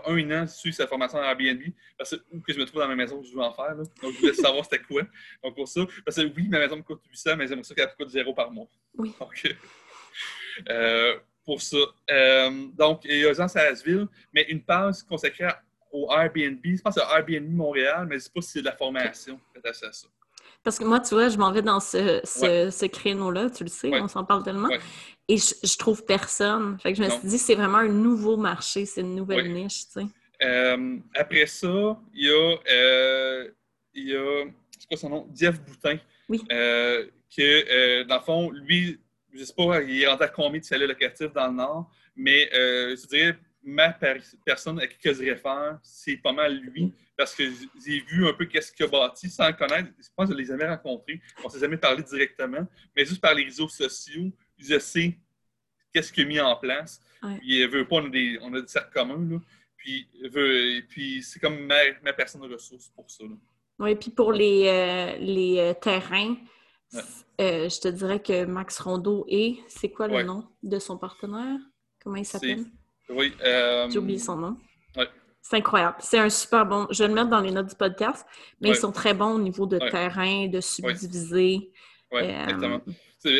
un 0.07 0.31
an, 0.31 0.47
c'est 0.47 0.71
sa 0.71 0.87
formation 0.87 1.19
en 1.19 1.23
Airbnb, 1.23 1.61
parce 1.97 2.11
que, 2.11 2.21
où 2.31 2.41
que 2.41 2.51
je 2.51 2.59
me 2.59 2.65
trouve 2.65 2.81
dans 2.81 2.87
ma 2.87 2.95
maison, 2.95 3.21
je 3.21 3.31
veux 3.31 3.41
en 3.41 3.53
faire. 3.53 3.75
Donc, 3.75 4.13
je 4.13 4.19
voulais 4.19 4.33
savoir 4.33 4.65
c'était 4.65 4.79
quoi. 4.79 5.03
Donc, 5.43 5.55
pour 5.55 5.67
ça, 5.67 5.81
parce 6.03 6.17
que 6.17 6.23
oui, 6.23 6.47
ma 6.49 6.59
maison 6.59 6.77
me 6.77 6.81
coûte 6.81 7.01
800, 7.11 7.37
mais 7.37 7.47
j'aimerais 7.47 7.63
ça 7.63 7.75
qu'elle 7.75 7.93
coûte 7.95 8.09
zéro 8.09 8.33
par 8.33 8.51
mois. 8.51 8.67
Oui. 8.95 9.13
Donc, 9.19 9.55
euh, 10.69 11.19
pour 11.45 11.61
ça. 11.61 11.77
donc, 12.73 13.05
il 13.05 13.19
y 13.19 13.25
a 13.25 13.33
Jean 13.33 13.47
Salasville, 13.47 14.07
mais 14.33 14.43
une 14.49 14.63
page 14.63 15.03
consacrée 15.07 15.49
au 15.91 16.11
Airbnb. 16.11 16.59
Je 16.63 16.81
pense 16.81 16.97
à 16.97 17.19
Airbnb 17.19 17.51
Montréal, 17.51 18.07
mais 18.07 18.15
je 18.15 18.15
ne 18.15 18.19
sais 18.21 18.31
pas 18.33 18.41
si 18.41 18.49
c'est 18.49 18.61
de 18.61 18.65
la 18.65 18.75
formation 18.75 19.39
attachée 19.55 19.85
à 19.85 19.91
ça. 19.91 20.07
Parce 20.65 20.79
que 20.79 20.83
moi, 20.83 20.99
tu 20.99 21.13
vois, 21.13 21.29
je 21.29 21.37
m'en 21.37 21.51
vais 21.51 21.61
dans 21.61 21.79
ce, 21.79 22.19
ce, 22.25 22.85
créneau-là, 22.87 23.51
tu 23.51 23.63
le 23.63 23.69
sais, 23.69 23.91
on 23.93 24.07
s'en 24.07 24.25
parle 24.25 24.43
tellement. 24.43 24.67
Et 25.27 25.37
je, 25.37 25.53
je, 25.63 25.77
trouve 25.77 26.03
personne. 26.05 26.77
Fait 26.79 26.91
que 26.91 26.97
je 26.97 27.03
me 27.03 27.09
suis 27.09 27.27
dit, 27.27 27.37
c'est 27.37 27.55
vraiment 27.55 27.77
un 27.77 27.87
nouveau 27.87 28.35
marché, 28.35 28.85
c'est 28.85 29.01
une 29.01 29.15
nouvelle 29.15 29.53
niche, 29.53 29.85
tu 29.85 30.01
sais. 30.01 30.05
Euh, 30.43 30.97
après 31.13 31.45
ça, 31.45 31.99
il 32.13 32.25
y 32.25 32.29
a, 32.29 32.57
euh, 32.71 33.47
il 33.93 34.09
y 34.09 34.15
a, 34.15 34.45
c'est 34.77 34.87
quoi 34.87 34.97
son 34.97 35.09
nom? 35.09 35.29
Jeff 35.35 35.61
Boutin. 35.61 35.97
Oui. 36.27 36.43
Euh, 36.51 37.05
que, 37.35 38.03
dans 38.03 38.15
le 38.15 38.21
fond, 38.21 38.51
lui, 38.51 38.99
je 39.33 39.39
ne 39.39 39.45
sais 39.45 39.53
pas, 39.53 39.81
il 39.83 40.01
est 40.01 40.07
rendu 40.07 40.23
à 40.23 40.27
combien 40.27 40.59
de 40.59 40.65
chalets 40.65 40.87
locatifs 40.87 41.31
dans 41.31 41.47
le 41.47 41.53
Nord, 41.53 41.91
mais 42.15 42.49
je 42.51 43.07
dirais, 43.07 43.37
ma 43.65 43.97
personne 44.45 44.79
à 44.79 44.87
qui 44.87 44.97
je 45.03 45.19
réfère, 45.19 45.79
c'est 45.81 46.17
pas 46.17 46.31
mal 46.31 46.57
lui, 46.59 46.93
parce 47.17 47.33
que 47.33 47.43
j'ai 47.83 47.99
vu 48.01 48.27
un 48.27 48.33
peu 48.33 48.45
qu'est-ce 48.45 48.71
qu'il 48.71 48.85
a 48.85 48.89
bâti 48.89 49.29
sans 49.29 49.47
le 49.47 49.53
connaître. 49.53 49.89
Je 49.97 50.07
pense 50.15 50.29
que 50.29 50.35
je 50.35 50.39
les 50.39 50.51
avais 50.51 50.69
rencontrés. 50.69 51.19
On 51.43 51.47
ne 51.47 51.49
s'est 51.49 51.59
jamais 51.59 51.77
parlé 51.77 52.03
directement, 52.03 52.65
mais 52.95 53.05
juste 53.05 53.21
par 53.21 53.33
les 53.33 53.43
réseaux 53.43 53.67
sociaux, 53.67 54.31
je 54.57 54.77
sais 54.77 55.17
qu'est-ce 55.91 56.13
qu'il 56.13 56.25
a 56.25 56.27
mis 56.27 56.39
en 56.39 56.55
place. 56.55 57.01
Puis, 57.21 57.61
il 57.61 57.67
veut 57.67 57.87
pas, 57.87 57.95
on 57.95 58.05
a 58.05 58.09
des, 58.09 58.37
on 58.41 58.53
a 58.53 58.61
des 58.61 58.67
cercles 58.67 58.93
communs, 58.93 59.27
là. 59.29 59.39
Puis, 59.77 60.07
puis 60.89 61.23
c'est 61.23 61.39
comme 61.39 61.65
ma, 61.65 61.79
ma, 62.03 62.13
personne 62.13 62.41
de 62.41 62.53
ressources 62.53 62.89
pour 62.89 63.09
ça. 63.09 63.23
Oui, 63.79 63.95
puis 63.95 64.09
pour 64.09 64.31
les, 64.31 64.67
euh, 64.67 65.17
les 65.17 65.59
euh, 65.59 65.73
terrains, 65.73 66.35
euh, 67.41 67.69
je 67.69 67.79
te 67.79 67.87
dirais 67.87 68.21
que 68.21 68.45
Max 68.45 68.79
Rondeau 68.79 69.25
est, 69.27 69.57
c'est 69.67 69.91
quoi 69.91 70.07
le 70.07 70.23
nom 70.23 70.47
de 70.63 70.79
son 70.79 70.97
partenaire? 70.97 71.59
Comment 72.01 72.15
il 72.15 72.25
s'appelle? 72.25 72.65
Oui. 73.09 73.33
J'ai 73.89 73.97
oublié 73.97 74.19
son 74.19 74.37
nom. 74.37 74.57
C'est 75.41 75.57
incroyable. 75.57 75.97
C'est 75.99 76.17
un 76.17 76.29
super 76.29 76.65
bon. 76.65 76.87
Je 76.89 77.03
vais 77.03 77.07
le 77.07 77.13
mettre 77.13 77.29
dans 77.29 77.39
les 77.39 77.51
notes 77.51 77.67
du 77.67 77.75
podcast, 77.75 78.25
mais 78.59 78.69
ils 78.69 78.75
sont 78.75 78.91
très 78.91 79.13
bons 79.13 79.35
au 79.35 79.39
niveau 79.39 79.67
de 79.67 79.77
terrain, 79.77 80.47
de 80.47 80.59
subdiviser. 80.59 81.69
Oui, 82.11 82.21
exactement. 82.21 82.81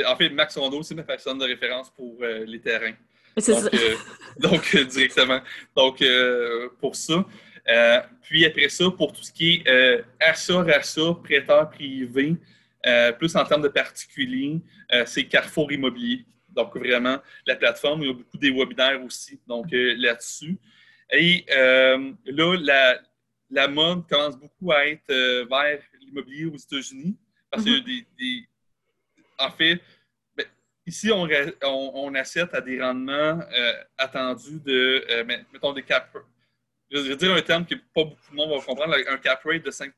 En 0.08 0.16
fait, 0.16 0.30
Max 0.30 0.56
Rondeau, 0.58 0.84
c'est 0.84 0.94
ma 0.94 1.04
personne 1.04 1.40
de 1.40 1.46
référence 1.46 1.90
pour 1.90 2.18
les 2.22 2.62
terrains. 2.62 2.94
C'est 3.38 3.54
ça. 3.54 3.70
donc, 4.40 4.76
directement. 4.76 5.40
Donc, 5.76 6.04
pour 6.80 6.96
ça. 6.96 7.26
Euh, 7.68 8.02
puis 8.22 8.46
après 8.46 8.70
ça, 8.70 8.86
pour 8.92 9.12
tout 9.12 9.24
ce 9.24 9.32
qui 9.32 9.56
est 9.56 9.68
euh, 9.68 10.02
achat, 10.20 10.62
rachat, 10.62 11.16
prêteur 11.24 11.70
privé, 11.70 12.36
euh, 12.86 13.12
plus 13.14 13.36
en 13.36 13.44
termes 13.44 13.64
de 13.64 13.68
particuliers, 13.70 14.62
c'est 15.06 15.26
Carrefour 15.26 15.72
Immobilier. 15.72 16.26
Donc, 16.56 16.76
vraiment, 16.78 17.20
la 17.46 17.56
plateforme, 17.56 18.02
il 18.02 18.08
y 18.08 18.10
a 18.10 18.14
beaucoup 18.14 18.38
des 18.38 18.52
webinaires 18.52 19.04
aussi, 19.04 19.40
donc 19.48 19.68
là-dessus. 19.72 20.58
Et 21.12 21.46
là, 21.48 21.98
la, 22.60 23.00
la, 23.52 23.68
mode 23.68 24.08
commence 24.08 24.38
beaucoup 24.38 24.72
à 24.72 24.88
être 24.88 25.08
vers 25.08 25.80
l'immobilier 26.00 26.46
aux 26.46 26.58
États-Unis, 26.58 27.18
parce 27.52 27.64
qu'il 27.64 27.74
y 27.74 27.76
a 27.76 27.80
mm-hmm. 27.80 28.06
des, 28.18 28.50
En 29.38 29.52
fait, 29.52 29.82
ben, 30.36 30.46
ici, 30.86 31.12
on, 31.12 31.28
on, 31.64 31.92
on, 31.94 32.16
assiste 32.16 32.54
à 32.54 32.62
des 32.62 32.82
rendements 32.82 33.40
attendus 33.98 34.60
de, 34.66 35.24
mettons, 35.52 35.74
des 35.74 35.84
cap 35.84 36.16
je 36.92 37.00
vais 37.00 37.16
dire 37.16 37.34
un 37.34 37.42
terme 37.42 37.66
que 37.66 37.76
pas 37.76 38.04
beaucoup 38.04 38.32
de 38.32 38.36
monde 38.36 38.52
va 38.52 38.66
comprendre, 38.66 38.96
un 39.08 39.18
cap 39.18 39.42
rate 39.44 39.64
de 39.64 39.72
5 39.72 39.94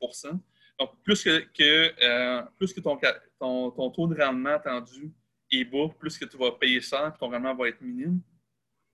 Donc, 0.79 0.91
plus 1.03 1.23
que, 1.23 2.03
euh, 2.03 2.41
plus 2.57 2.73
que 2.73 2.79
ton, 2.79 2.99
ton, 3.39 3.91
taux 3.91 4.07
de 4.07 4.21
rendement 4.21 4.55
attendu 4.55 5.11
bas, 5.51 5.89
plus 5.99 6.17
que 6.17 6.25
tu 6.25 6.37
vas 6.37 6.51
payer 6.51 6.81
ça, 6.81 7.15
ton 7.19 7.29
rendement 7.29 7.55
va 7.55 7.69
être 7.69 7.81
minime. 7.81 8.19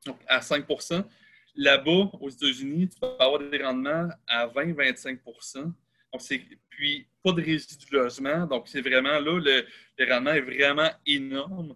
Donc, 0.05 0.17
à 0.27 0.39
5% 0.39 1.03
Là-bas, 1.55 2.09
aux 2.19 2.29
États-Unis, 2.29 2.89
tu 2.89 2.99
vas 2.99 3.15
avoir 3.19 3.39
des 3.39 3.63
rendements 3.63 4.09
à 4.27 4.47
20-25 4.47 5.19
donc, 6.13 6.21
puis, 6.69 7.07
pas 7.23 7.31
de 7.31 7.41
résidus 7.41 7.85
de 7.91 7.97
logement. 7.97 8.45
Donc, 8.45 8.67
c'est 8.67 8.81
vraiment 8.81 9.19
là, 9.19 9.39
le, 9.39 9.65
le 9.97 10.13
rendement 10.13 10.31
est 10.31 10.41
vraiment 10.41 10.89
énorme. 11.05 11.75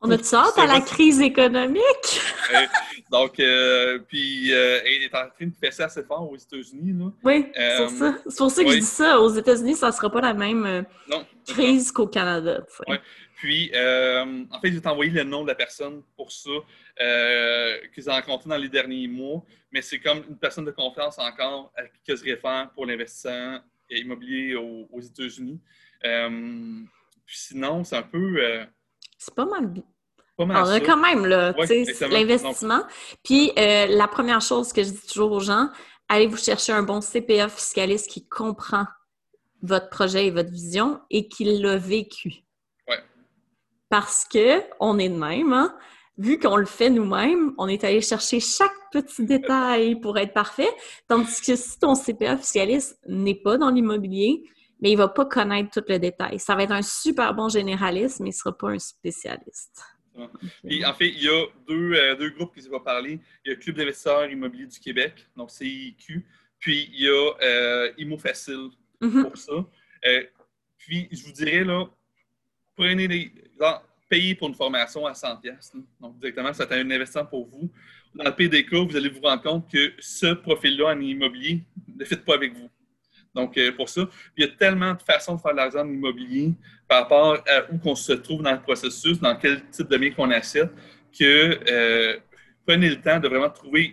On 0.00 0.10
a-tu 0.10 0.34
hâte 0.34 0.58
à 0.58 0.66
la 0.66 0.80
crise 0.80 1.20
économique? 1.20 2.20
donc, 3.10 3.40
euh, 3.40 3.98
puis, 4.06 4.52
euh, 4.52 4.80
elle 4.84 5.02
est 5.02 5.14
en 5.14 5.28
train 5.28 5.46
de 5.46 5.54
fesser 5.60 5.82
assez 5.82 6.04
fort 6.04 6.30
aux 6.30 6.36
États-Unis. 6.36 6.92
Là. 6.98 7.10
Oui, 7.24 7.46
c'est 7.52 7.78
pour 7.78 7.90
ça. 7.90 8.14
C'est 8.28 8.38
pour 8.38 8.50
ça 8.50 8.64
que 8.64 8.70
je 8.70 8.76
dis 8.76 8.82
ça. 8.82 9.20
Aux 9.20 9.34
États-Unis, 9.34 9.74
ça 9.74 9.88
ne 9.88 9.92
sera 9.92 10.10
pas 10.10 10.20
la 10.20 10.34
même 10.34 10.64
euh, 10.66 10.82
crise 11.46 11.90
qu'au 11.90 12.06
Canada. 12.06 12.64
Oui. 12.86 12.96
Puis, 13.38 13.70
en 13.74 14.60
fait, 14.60 14.68
je 14.68 14.74
vais 14.74 14.80
t'envoyer 14.80 15.10
le 15.10 15.24
nom 15.24 15.42
de 15.42 15.48
la 15.48 15.54
personne 15.54 16.02
pour 16.16 16.30
ça 16.30 16.50
qu'ils 17.94 18.10
ont 18.10 18.12
rencontré 18.12 18.50
dans 18.50 18.56
les 18.56 18.68
derniers 18.68 19.08
mois. 19.08 19.42
Mais 19.70 19.82
c'est 19.82 20.00
comme 20.00 20.24
une 20.28 20.38
personne 20.38 20.64
de 20.64 20.70
confiance 20.70 21.18
encore 21.18 21.72
à 21.76 21.82
qui 21.84 22.16
je 22.16 22.24
réfère 22.24 22.70
pour 22.74 22.86
l'investissement 22.86 23.60
immobilier 23.90 24.54
aux, 24.54 24.88
aux 24.92 25.00
États-Unis. 25.00 25.60
puis 26.00 27.36
sinon, 27.36 27.84
c'est 27.84 27.96
un 27.96 28.02
peu 28.02 28.66
c'est 29.18 29.34
pas 29.34 29.44
mal. 29.44 29.74
Pas 30.36 30.46
mal 30.46 30.62
On 30.64 30.68
a 30.68 30.80
quand 30.80 30.96
même, 30.96 31.26
là, 31.26 31.52
l'investissement. 32.08 32.84
Puis, 33.24 33.50
euh, 33.58 33.86
la 33.88 34.06
première 34.06 34.40
chose 34.40 34.72
que 34.72 34.82
je 34.82 34.90
dis 34.90 35.06
toujours 35.06 35.32
aux 35.32 35.40
gens, 35.40 35.68
allez 36.08 36.28
vous 36.28 36.36
chercher 36.36 36.72
un 36.72 36.84
bon 36.84 37.00
CPA 37.00 37.48
fiscaliste 37.48 38.08
qui 38.08 38.26
comprend 38.26 38.86
votre 39.62 39.90
projet 39.90 40.26
et 40.26 40.30
votre 40.30 40.50
vision 40.50 41.00
et 41.10 41.28
qui 41.28 41.44
l'a 41.44 41.76
vécu. 41.76 42.44
Parce 43.88 44.24
que 44.24 44.62
on 44.80 44.98
est 44.98 45.08
de 45.08 45.16
même, 45.16 45.52
hein? 45.52 45.74
vu 46.18 46.38
qu'on 46.38 46.56
le 46.56 46.66
fait 46.66 46.90
nous-mêmes, 46.90 47.54
on 47.58 47.68
est 47.68 47.84
allé 47.84 48.00
chercher 48.00 48.40
chaque 48.40 48.72
petit 48.92 49.24
détail 49.24 50.00
pour 50.00 50.18
être 50.18 50.34
parfait. 50.34 50.68
Tandis 51.06 51.40
que 51.40 51.54
si 51.54 51.78
ton 51.78 51.94
CPA 51.94 52.36
fiscaliste 52.36 52.98
n'est 53.06 53.36
pas 53.36 53.56
dans 53.56 53.70
l'immobilier, 53.70 54.42
mais 54.80 54.90
il 54.90 54.94
ne 54.94 54.98
va 54.98 55.08
pas 55.08 55.24
connaître 55.24 55.70
tout 55.70 55.86
le 55.88 55.98
détail. 55.98 56.38
Ça 56.38 56.54
va 56.56 56.64
être 56.64 56.72
un 56.72 56.82
super 56.82 57.34
bon 57.34 57.48
généraliste, 57.48 58.20
mais 58.20 58.30
il 58.30 58.32
ne 58.32 58.36
sera 58.36 58.56
pas 58.56 58.70
un 58.70 58.78
spécialiste. 58.78 59.80
en 60.16 60.28
fait, 60.94 61.08
il 61.08 61.22
y 61.22 61.28
a 61.28 61.46
deux, 61.68 61.92
euh, 61.94 62.16
deux 62.16 62.30
groupes 62.30 62.54
qui 62.54 62.62
se 62.62 62.68
vont 62.68 62.80
parler. 62.80 63.20
Il 63.44 63.48
y 63.48 63.52
a 63.52 63.54
le 63.54 63.60
Club 63.60 63.76
d'investisseurs 63.76 64.28
immobiliers 64.28 64.66
du 64.66 64.80
Québec, 64.80 65.14
donc 65.36 65.50
CIQ, 65.50 66.26
puis 66.58 66.90
il 66.92 67.04
y 67.04 67.08
a 67.08 67.32
euh, 67.42 67.92
Imo 67.98 68.18
Facile 68.18 68.70
mm-hmm. 69.00 69.22
pour 69.22 69.36
ça. 69.36 69.52
Euh, 70.06 70.24
puis, 70.76 71.08
je 71.12 71.24
vous 71.24 71.32
dirais, 71.32 71.62
là, 71.62 71.88
prenez 72.78 73.32
payez 74.08 74.34
pour 74.34 74.48
une 74.48 74.54
formation 74.54 75.06
à 75.06 75.14
100 75.14 75.36
pièces. 75.36 75.72
Donc, 76.00 76.18
directement, 76.18 76.52
c'est 76.52 76.70
un 76.72 76.90
investissement 76.90 77.26
pour 77.26 77.46
vous. 77.46 77.70
Dans 78.14 78.24
le 78.24 78.34
PDK, 78.34 78.72
vous 78.72 78.96
allez 78.96 79.10
vous 79.10 79.20
rendre 79.20 79.42
compte 79.42 79.70
que 79.70 79.92
ce 79.98 80.32
profil-là 80.32 80.94
en 80.94 81.00
immobilier 81.00 81.62
ne 81.94 82.04
fit 82.04 82.16
pas 82.16 82.34
avec 82.34 82.54
vous. 82.54 82.70
Donc, 83.34 83.56
euh, 83.58 83.70
pour 83.72 83.88
ça, 83.88 84.08
il 84.36 84.44
y 84.44 84.48
a 84.48 84.50
tellement 84.50 84.94
de 84.94 85.02
façons 85.02 85.34
de 85.36 85.40
faire 85.40 85.52
de 85.52 85.58
l'argent 85.58 85.80
en 85.80 85.88
immobilier 85.88 86.54
par 86.88 87.02
rapport 87.02 87.34
à 87.34 87.70
où 87.70 87.78
on 87.84 87.94
se 87.94 88.14
trouve 88.14 88.42
dans 88.42 88.52
le 88.52 88.62
processus, 88.62 89.20
dans 89.20 89.36
quel 89.36 89.62
type 89.68 89.88
de 89.88 89.96
bien 89.98 90.10
qu'on 90.10 90.30
achète, 90.30 90.70
que 91.16 91.58
euh, 91.70 92.16
prenez 92.66 92.88
le 92.88 93.00
temps 93.00 93.20
de 93.20 93.28
vraiment 93.28 93.50
trouver 93.50 93.92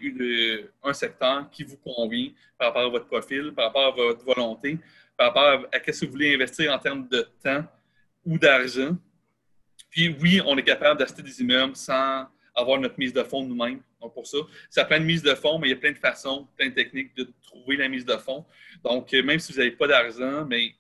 un 0.83 0.93
secteur 0.93 1.49
qui 1.51 1.63
vous 1.63 1.77
convient 1.77 2.29
par 2.57 2.69
rapport 2.69 2.83
à 2.83 2.89
votre 2.89 3.07
profil, 3.07 3.51
par 3.53 3.65
rapport 3.65 3.87
à 3.87 3.91
votre 3.91 4.23
volonté, 4.23 4.79
par 5.17 5.27
rapport 5.27 5.67
à, 5.71 5.79
ce 5.91 5.99
que 5.99 6.05
vous 6.05 6.11
voulez 6.13 6.33
investir 6.33 6.73
en 6.73 6.79
termes 6.79 7.07
de 7.09 7.27
temps 7.43 7.65
ou 8.25 8.37
d'argent. 8.37 8.97
Puis 9.89 10.15
oui, 10.21 10.41
on 10.45 10.57
est 10.57 10.63
capable 10.63 10.99
d'acheter 10.99 11.21
des 11.21 11.41
immeubles 11.41 11.75
sans 11.75 12.25
avoir 12.55 12.79
notre 12.79 12.97
mise 12.97 13.13
de 13.13 13.23
fonds 13.23 13.45
nous-mêmes. 13.45 13.81
Donc, 14.01 14.13
pour 14.13 14.27
ça, 14.27 14.37
ça 14.69 14.85
prend 14.85 14.97
une 14.97 15.03
mise 15.03 15.21
de 15.21 15.33
fonds, 15.35 15.59
mais 15.59 15.67
il 15.67 15.71
y 15.71 15.73
a 15.73 15.77
plein 15.77 15.91
de 15.91 15.97
façons, 15.97 16.47
plein 16.57 16.69
de 16.69 16.73
techniques 16.73 17.15
de 17.15 17.27
trouver 17.43 17.77
la 17.77 17.87
mise 17.89 18.05
de 18.05 18.15
fonds. 18.17 18.45
Donc, 18.83 19.13
euh, 19.13 19.23
même 19.23 19.39
si 19.39 19.51
vous 19.51 19.59
n'avez 19.59 19.71
pas 19.71 19.87
d'argent, 19.87 20.45
mais 20.45 20.73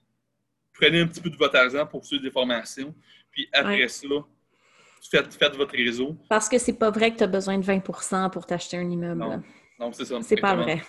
prenez 0.73 1.01
un 1.01 1.07
petit 1.07 1.21
peu 1.21 1.29
de 1.29 1.37
votre 1.37 1.55
argent 1.55 1.85
pour 1.85 2.05
suivre 2.05 2.23
des 2.23 2.31
formations. 2.31 2.93
Puis 3.31 3.47
après 3.51 3.87
ça, 3.87 4.07
faites, 5.11 5.55
votre 5.55 5.75
réseau. 5.75 6.15
Parce 6.29 6.47
que 6.47 6.57
c'est 6.57 6.77
pas 6.77 6.91
vrai 6.91 7.11
que 7.11 7.17
tu 7.17 7.23
as 7.23 7.27
besoin 7.27 7.57
de 7.57 7.63
20% 7.63 8.29
pour 8.31 8.45
t'acheter 8.45 8.77
un 8.77 8.89
immeuble. 8.89 9.19
Non, 9.19 9.43
non 9.79 9.91
c'est 9.91 10.05
ça. 10.05 10.19
C'est 10.21 10.37
pas 10.37 10.55
vrai. 10.55 10.81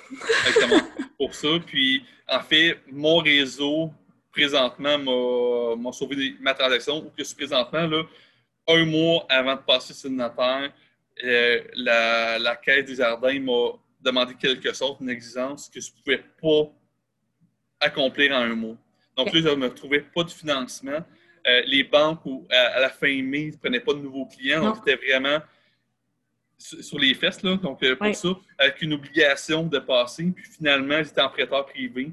Exactement. 0.46 0.82
pour 1.18 1.34
ça. 1.34 1.48
Puis, 1.64 2.04
en 2.28 2.40
fait, 2.40 2.80
mon 2.90 3.18
réseau, 3.18 3.92
présentement, 4.37 5.76
m'a 5.76 5.93
sauvé 5.93 6.34
ma 6.41 6.53
transaction, 6.53 6.99
ou 6.99 7.05
que 7.05 7.18
je 7.18 7.24
suis 7.24 7.37
présentement, 7.37 7.87
là, 7.87 8.03
un 8.68 8.84
mois 8.84 9.24
avant 9.28 9.55
de 9.55 9.61
passer 9.61 9.95
sur 9.95 10.11
le 10.11 10.16
notaire, 10.16 10.72
euh, 11.24 11.62
la, 11.74 12.39
la 12.39 12.57
Caisse 12.57 12.84
des 12.84 12.97
Jardins 12.97 13.41
m'a 13.41 13.70
demandé 14.01 14.34
quelque 14.34 14.72
chose, 14.74 14.97
une 15.01 15.09
exigence 15.09 15.70
que 15.70 15.80
je 15.80 15.91
ne 15.91 16.03
pouvais 16.03 16.24
pas 16.43 16.70
accomplir 17.80 18.32
en 18.32 18.43
un 18.43 18.55
mois. 18.55 18.76
Donc 19.16 19.32
là, 19.32 19.41
je 19.41 19.49
ne 19.49 19.55
me 19.55 19.72
trouvais 19.72 20.01
pas 20.01 20.24
de 20.24 20.30
financement. 20.30 21.03
Euh, 21.49 21.62
les 21.66 21.84
banques, 21.84 22.20
à, 22.51 22.80
la 22.80 22.91
fin 22.91 23.22
mai, 23.22 23.53
ne 23.53 23.57
prenaient 23.57 23.80
pas 23.80 23.95
de 23.95 24.01
nouveaux 24.01 24.26
clients. 24.26 24.62
Donc, 24.62 24.76
c'était 24.76 24.97
vraiment 24.97 25.39
sur, 26.59 26.99
les 26.99 27.14
fesses, 27.14 27.43
là. 27.43 27.57
Donc, 27.57 27.82
euh, 27.82 27.97
pour 27.97 28.14
ça, 28.14 28.28
avec 28.59 28.82
une 28.82 28.93
obligation 28.93 29.62
de 29.62 29.78
passer. 29.78 30.30
Puis 30.34 30.45
finalement, 30.45 31.03
j'étais 31.03 31.22
en 31.22 31.30
prêteur 31.30 31.64
privé. 31.66 32.12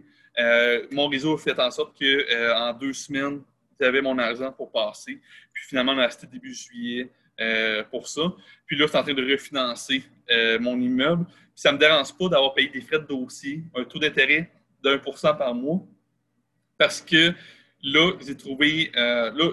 Mon 0.92 1.08
réseau 1.08 1.36
a 1.36 1.38
fait 1.38 1.60
en 1.60 1.72
sorte 1.72 1.98
qu'en 1.98 2.74
deux 2.74 2.94
semaines, 2.94 3.42
j'avais 3.80 4.02
mon 4.02 4.18
argent 4.18 4.52
pour 4.52 4.72
passer. 4.72 5.20
Puis 5.54 5.64
finalement, 5.68 5.94
on 5.94 6.00
a 6.00 6.06
acheté 6.06 6.28
début 6.28 6.54
juillet 6.54 7.12
euh, 7.42 7.84
pour 7.90 8.08
ça. 8.08 8.22
Puis 8.66 8.78
là, 8.78 8.86
je 8.86 8.90
suis 8.90 8.98
en 8.98 9.04
train 9.04 9.14
de 9.14 9.32
refinancer 9.32 10.04
euh, 10.32 10.60
mon 10.60 10.80
immeuble. 10.80 11.26
Puis 11.26 11.36
ça 11.56 11.72
ne 11.72 11.76
me 11.76 11.80
dérange 11.80 12.16
pas 12.18 12.30
d'avoir 12.30 12.54
payé 12.54 12.70
des 12.70 12.82
frais 12.82 13.00
de 13.00 13.06
dossier, 13.06 13.64
un 13.76 13.84
taux 13.84 14.00
d'intérêt 14.00 14.52
pour 15.04 15.18
cent 15.18 15.34
par 15.34 15.54
mois. 15.56 15.82
Parce 16.78 17.02
que 17.02 17.34
là, 17.82 18.12
j'ai 18.26 18.36
trouvé. 18.36 18.92
Euh, 18.96 19.32
là, 19.32 19.52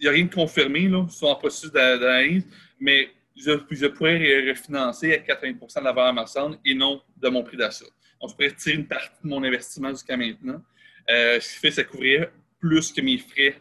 il 0.00 0.04
n'y 0.04 0.08
a 0.08 0.12
rien 0.12 0.24
de 0.24 0.34
confirmé, 0.34 0.88
là, 0.88 1.06
sont 1.08 1.26
en 1.26 1.36
processus 1.36 1.70
d'analyse, 1.70 2.46
mais 2.80 3.10
je, 3.36 3.52
je, 3.70 3.86
pourrais 3.86 4.48
refinancer 4.48 5.14
à 5.14 5.18
80% 5.18 5.78
de 5.78 5.84
la 5.84 5.92
valeur 5.92 6.12
marchande 6.12 6.58
et 6.64 6.74
non 6.74 7.00
de 7.16 7.28
mon 7.28 7.44
prix 7.44 7.56
d'achat. 7.56 7.84
Donc, 8.20 8.30
je 8.30 8.34
pourrais 8.34 8.54
tirer 8.54 8.76
une 8.76 8.86
partie 8.86 9.22
de 9.22 9.28
mon 9.28 9.42
investissement 9.42 9.90
jusqu'à 9.90 10.16
maintenant. 10.16 10.60
ce 11.08 11.38
qui 11.38 11.58
fait, 11.60 11.70
ça 11.70 11.84
couvrirait 11.84 12.32
plus 12.58 12.92
que 12.92 13.00
mes 13.00 13.18
frais 13.18 13.60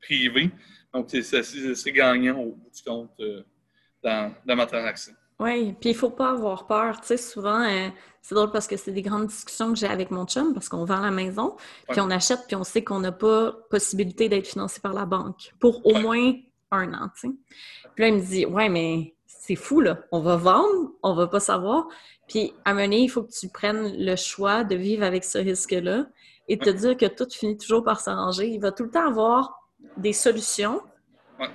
privé. 0.00 0.50
Donc, 0.92 1.08
c'est 1.10 1.92
gagnant 1.92 2.38
au 2.38 2.52
bout 2.52 2.70
du 2.74 2.82
compte 2.82 3.10
euh, 3.20 3.42
dans, 4.02 4.56
ma 4.56 4.66
transaction. 4.66 5.12
Oui, 5.38 5.74
puis 5.78 5.90
il 5.90 5.94
faut 5.94 6.10
pas 6.10 6.30
avoir 6.30 6.66
peur. 6.66 7.00
Tu 7.02 7.08
sais, 7.08 7.16
souvent, 7.18 7.62
euh, 7.62 7.88
c'est 8.22 8.34
drôle 8.34 8.50
parce 8.50 8.66
que 8.66 8.78
c'est 8.78 8.92
des 8.92 9.02
grandes 9.02 9.26
discussions 9.26 9.72
que 9.72 9.78
j'ai 9.78 9.86
avec 9.86 10.10
mon 10.10 10.24
chum 10.24 10.54
parce 10.54 10.70
qu'on 10.70 10.86
vend 10.86 11.00
la 11.00 11.10
maison, 11.10 11.56
puis 11.90 12.00
on 12.00 12.10
achète, 12.10 12.46
puis 12.46 12.56
on 12.56 12.64
sait 12.64 12.82
qu'on 12.82 13.00
n'a 13.00 13.12
pas 13.12 13.52
possibilité 13.68 14.30
d'être 14.30 14.46
financé 14.46 14.80
par 14.80 14.94
la 14.94 15.04
banque 15.04 15.52
pour 15.60 15.84
au 15.84 15.98
moins 15.98 16.32
un 16.70 16.94
an, 16.94 17.10
tu 17.20 17.28
sais. 17.28 17.34
Puis 17.94 18.02
là, 18.04 18.08
il 18.08 18.14
me 18.14 18.20
dit, 18.20 18.46
ouais, 18.46 18.70
mais 18.70 19.14
c'est 19.26 19.56
fou, 19.56 19.80
là. 19.82 19.98
On 20.10 20.20
va 20.20 20.36
vendre, 20.36 20.92
on 21.02 21.14
va 21.14 21.26
pas 21.26 21.40
savoir. 21.40 21.88
Puis 22.28 22.54
à 22.64 22.74
mener, 22.74 23.00
il 23.00 23.08
faut 23.08 23.22
que 23.22 23.32
tu 23.32 23.48
prennes 23.48 23.94
le 23.96 24.16
choix 24.16 24.64
de 24.64 24.74
vivre 24.74 25.04
avec 25.04 25.24
ce 25.24 25.38
risque-là 25.38 26.06
et 26.48 26.56
de 26.56 26.64
te 26.64 26.70
dire 26.70 26.96
que 26.96 27.06
tout 27.06 27.28
finit 27.30 27.56
toujours 27.56 27.84
par 27.84 28.00
s'arranger. 28.00 28.48
Il 28.48 28.60
va 28.60 28.72
tout 28.72 28.84
le 28.84 28.90
temps 28.90 29.06
avoir 29.06 29.60
des 29.96 30.12
solutions 30.12 30.80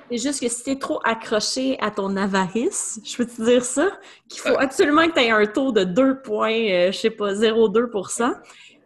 c'est 0.09 0.17
juste 0.17 0.41
que 0.41 0.47
si 0.47 0.63
tu 0.63 0.69
es 0.71 0.75
trop 0.75 0.99
accroché 1.03 1.79
à 1.79 1.89
ton 1.89 2.15
avarice, 2.15 2.99
je 3.03 3.17
peux 3.17 3.25
te 3.25 3.41
dire 3.43 3.63
ça, 3.65 3.89
qu'il 4.29 4.39
faut 4.39 4.57
absolument 4.59 5.07
que 5.07 5.13
tu 5.13 5.19
aies 5.21 5.31
un 5.31 5.45
taux 5.47 5.71
de 5.71 5.83
2 5.83 6.21
points, 6.21 6.69
euh, 6.69 6.91
je 6.91 6.97
sais 6.97 7.09
pas, 7.09 7.33
0,2% 7.33 8.33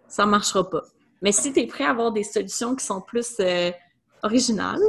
ça 0.07 0.25
ne 0.25 0.31
marchera 0.31 0.69
pas. 0.69 0.83
Mais 1.21 1.31
si 1.31 1.51
tu 1.51 1.59
es 1.59 1.67
prêt 1.67 1.83
à 1.83 1.89
avoir 1.89 2.11
des 2.11 2.23
solutions 2.23 2.75
qui 2.75 2.85
sont 2.85 3.01
plus 3.01 3.35
euh, 3.39 3.71
originales 4.23 4.81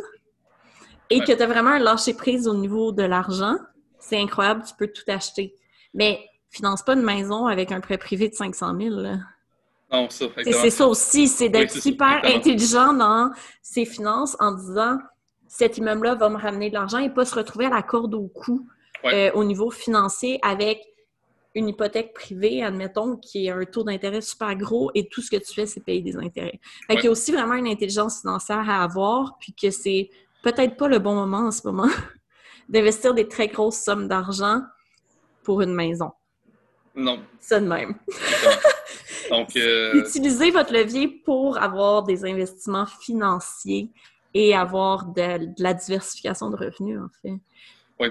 et 1.11 1.21
que 1.21 1.33
tu 1.33 1.43
as 1.43 1.47
vraiment 1.47 1.71
un 1.71 1.79
lâcher-prise 1.79 2.47
au 2.47 2.55
niveau 2.55 2.93
de 2.93 3.03
l'argent, 3.03 3.57
c'est 3.99 4.21
incroyable, 4.21 4.63
tu 4.65 4.75
peux 4.79 4.87
tout 4.87 5.03
acheter. 5.09 5.55
Mais 5.95 6.25
finance 6.57 6.83
pas 6.83 6.95
une 6.95 7.03
maison 7.03 7.47
avec 7.47 7.73
un 7.73 7.81
prêt 7.81 7.99
privé 7.99 8.29
de 8.29 8.35
500 8.35 8.75
000. 8.79 8.91
Non, 9.93 10.11
ça, 10.11 10.27
C'est 10.43 10.71
ça 10.71 10.87
aussi, 10.87 11.29
c'est 11.29 11.49
d'être 11.49 11.71
super 11.71 12.21
intelligent 12.25 12.93
dans 12.93 13.31
ses 13.63 13.85
finances 13.85 14.37
en 14.41 14.53
disant 14.53 14.99
cet 15.47 15.79
immeuble-là 15.79 16.17
va 16.17 16.29
me 16.29 16.37
ramener 16.37 16.71
de 16.71 16.75
l'argent 16.75 16.99
et 16.99 17.11
pas 17.11 17.25
se 17.25 17.35
retrouver 17.35 17.67
à 17.67 17.71
la 17.71 17.83
corde 17.83 18.15
au 18.15 18.27
cou 18.27 18.67
euh, 19.05 19.31
au 19.35 19.45
niveau 19.45 19.71
financier 19.71 20.41
avec 20.43 20.81
une 21.55 21.69
hypothèque 21.69 22.13
privée, 22.13 22.63
admettons, 22.63 23.17
qui 23.17 23.49
a 23.49 23.57
un 23.57 23.65
taux 23.65 23.85
d'intérêt 23.85 24.21
super 24.21 24.55
gros 24.57 24.91
et 24.95 25.09
tout 25.09 25.23
ce 25.23 25.31
que 25.31 25.37
tu 25.37 25.55
fais, 25.55 25.65
c'est 25.65 25.81
payer 25.81 26.03
des 26.03 26.17
intérêts. 26.17 26.61
Fait 26.87 26.95
Il 26.95 27.05
y 27.05 27.07
a 27.07 27.11
aussi 27.11 27.33
vraiment 27.33 27.55
une 27.55 27.67
intelligence 27.67 28.21
financière 28.21 28.69
à 28.69 28.83
avoir, 28.83 29.39
puis 29.39 29.55
que 29.55 29.71
c'est 29.71 30.11
peut-être 30.43 30.77
pas 30.77 30.89
le 30.89 30.99
bon 30.99 31.15
moment 31.15 31.47
en 31.47 31.51
ce 31.51 31.67
moment 31.67 31.89
d'investir 32.69 33.15
des 33.15 33.27
très 33.27 33.49
grosses 33.49 33.79
sommes 33.79 34.07
d'argent 34.07 34.63
pour 35.45 35.63
une 35.63 35.73
maison. 35.73 36.11
Non. 36.97 37.23
Ça 37.41 37.61
de 37.61 37.67
même. 37.67 37.95
Donc, 39.31 39.55
euh, 39.57 39.95
Utilisez 39.95 40.51
votre 40.51 40.73
levier 40.73 41.09
pour 41.09 41.59
avoir 41.59 42.05
des 42.05 42.25
investissements 42.25 42.87
financiers 42.87 43.91
et 44.33 44.55
avoir 44.55 45.07
de, 45.07 45.49
la 45.59 45.75
diversification 45.75 46.51
de 46.51 46.57
revenus, 46.57 46.99
en 46.99 47.09
fait. 47.21 47.39
Oui. 48.01 48.09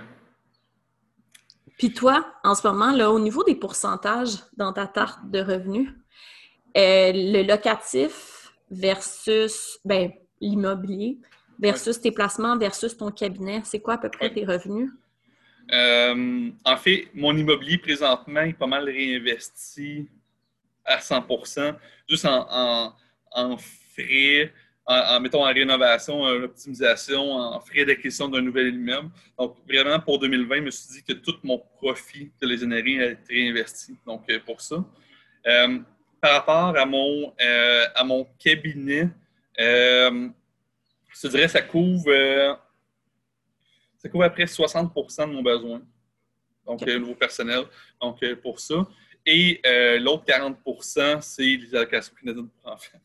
Puis 1.77 1.93
toi, 1.93 2.25
en 2.43 2.55
ce 2.55 2.65
moment, 2.67 2.91
là, 2.91 3.11
au 3.11 3.19
niveau 3.19 3.43
des 3.43 3.55
pourcentages 3.55 4.35
dans 4.55 4.71
ta 4.71 4.87
tarte 4.87 5.19
de 5.29 5.39
revenus, 5.39 5.89
euh, 6.77 7.11
le 7.13 7.43
locatif 7.43 8.53
versus 8.71 9.79
ben, 9.83 10.11
l'immobilier 10.41 11.19
versus 11.59 11.99
tes 11.99 12.11
placements 12.11 12.57
versus 12.57 12.97
ton 12.97 13.11
cabinet, 13.11 13.61
c'est 13.63 13.79
quoi 13.79 13.95
à 13.95 13.97
peu 13.97 14.09
près 14.09 14.33
tes 14.33 14.45
revenus? 14.45 14.91
Euh, 15.71 16.51
en 16.63 16.77
fait, 16.77 17.07
mon 17.13 17.35
immobilier 17.35 17.77
présentement 17.77 18.41
est 18.41 18.53
pas 18.53 18.67
mal 18.67 18.85
réinvesti 18.85 20.07
à 20.83 20.97
100% 20.97 21.75
juste 22.07 22.25
en, 22.25 22.93
frais 23.57 24.53
en, 24.85 25.19
mettons, 25.19 25.43
en 25.43 25.51
rénovation, 25.51 26.21
en 26.21 26.43
optimisation, 26.43 27.31
en 27.31 27.59
frais 27.59 27.85
d'acquisition 27.85 28.27
d'un 28.27 28.41
nouvel 28.41 28.75
immeuble. 28.75 29.09
Donc, 29.39 29.57
vraiment, 29.67 29.99
pour 29.99 30.19
2020, 30.19 30.57
je 30.57 30.61
me 30.61 30.69
suis 30.69 30.93
dit 30.93 31.03
que 31.03 31.13
tout 31.13 31.37
mon 31.43 31.57
profit 31.77 32.31
de 32.39 32.47
les 32.47 32.57
générer 32.57 32.99
allait 33.03 33.17
réinvesti. 33.27 33.95
Donc, 34.05 34.29
euh, 34.29 34.39
pour 34.45 34.61
ça. 34.61 34.85
Euh, 35.47 35.79
par 36.21 36.33
rapport 36.33 36.77
à 36.77 36.85
mon, 36.85 37.33
à 37.95 38.03
mon 38.03 38.27
cabinet, 38.39 39.09
je 39.57 41.27
dirais 41.27 41.47
ça 41.47 41.61
couvre, 41.61 42.11
ça 44.05 44.09
couvre 44.09 44.23
à 44.25 44.29
près 44.29 44.45
60 44.45 44.93
de 44.93 45.25
mon 45.25 45.41
besoin. 45.41 45.81
Donc, 46.63 46.81
okay. 46.83 46.99
nouveau 46.99 47.15
personnel. 47.15 47.63
Donc, 47.99 48.23
pour 48.43 48.59
ça. 48.59 48.85
Et 49.25 49.59
l'autre 49.99 50.23
40% 50.25 51.21
c'est 51.21 51.41
les 51.41 51.73
allocations 51.73 52.13
canadiennes 52.21 52.49
pour 52.49 52.71
enfants. 52.71 52.99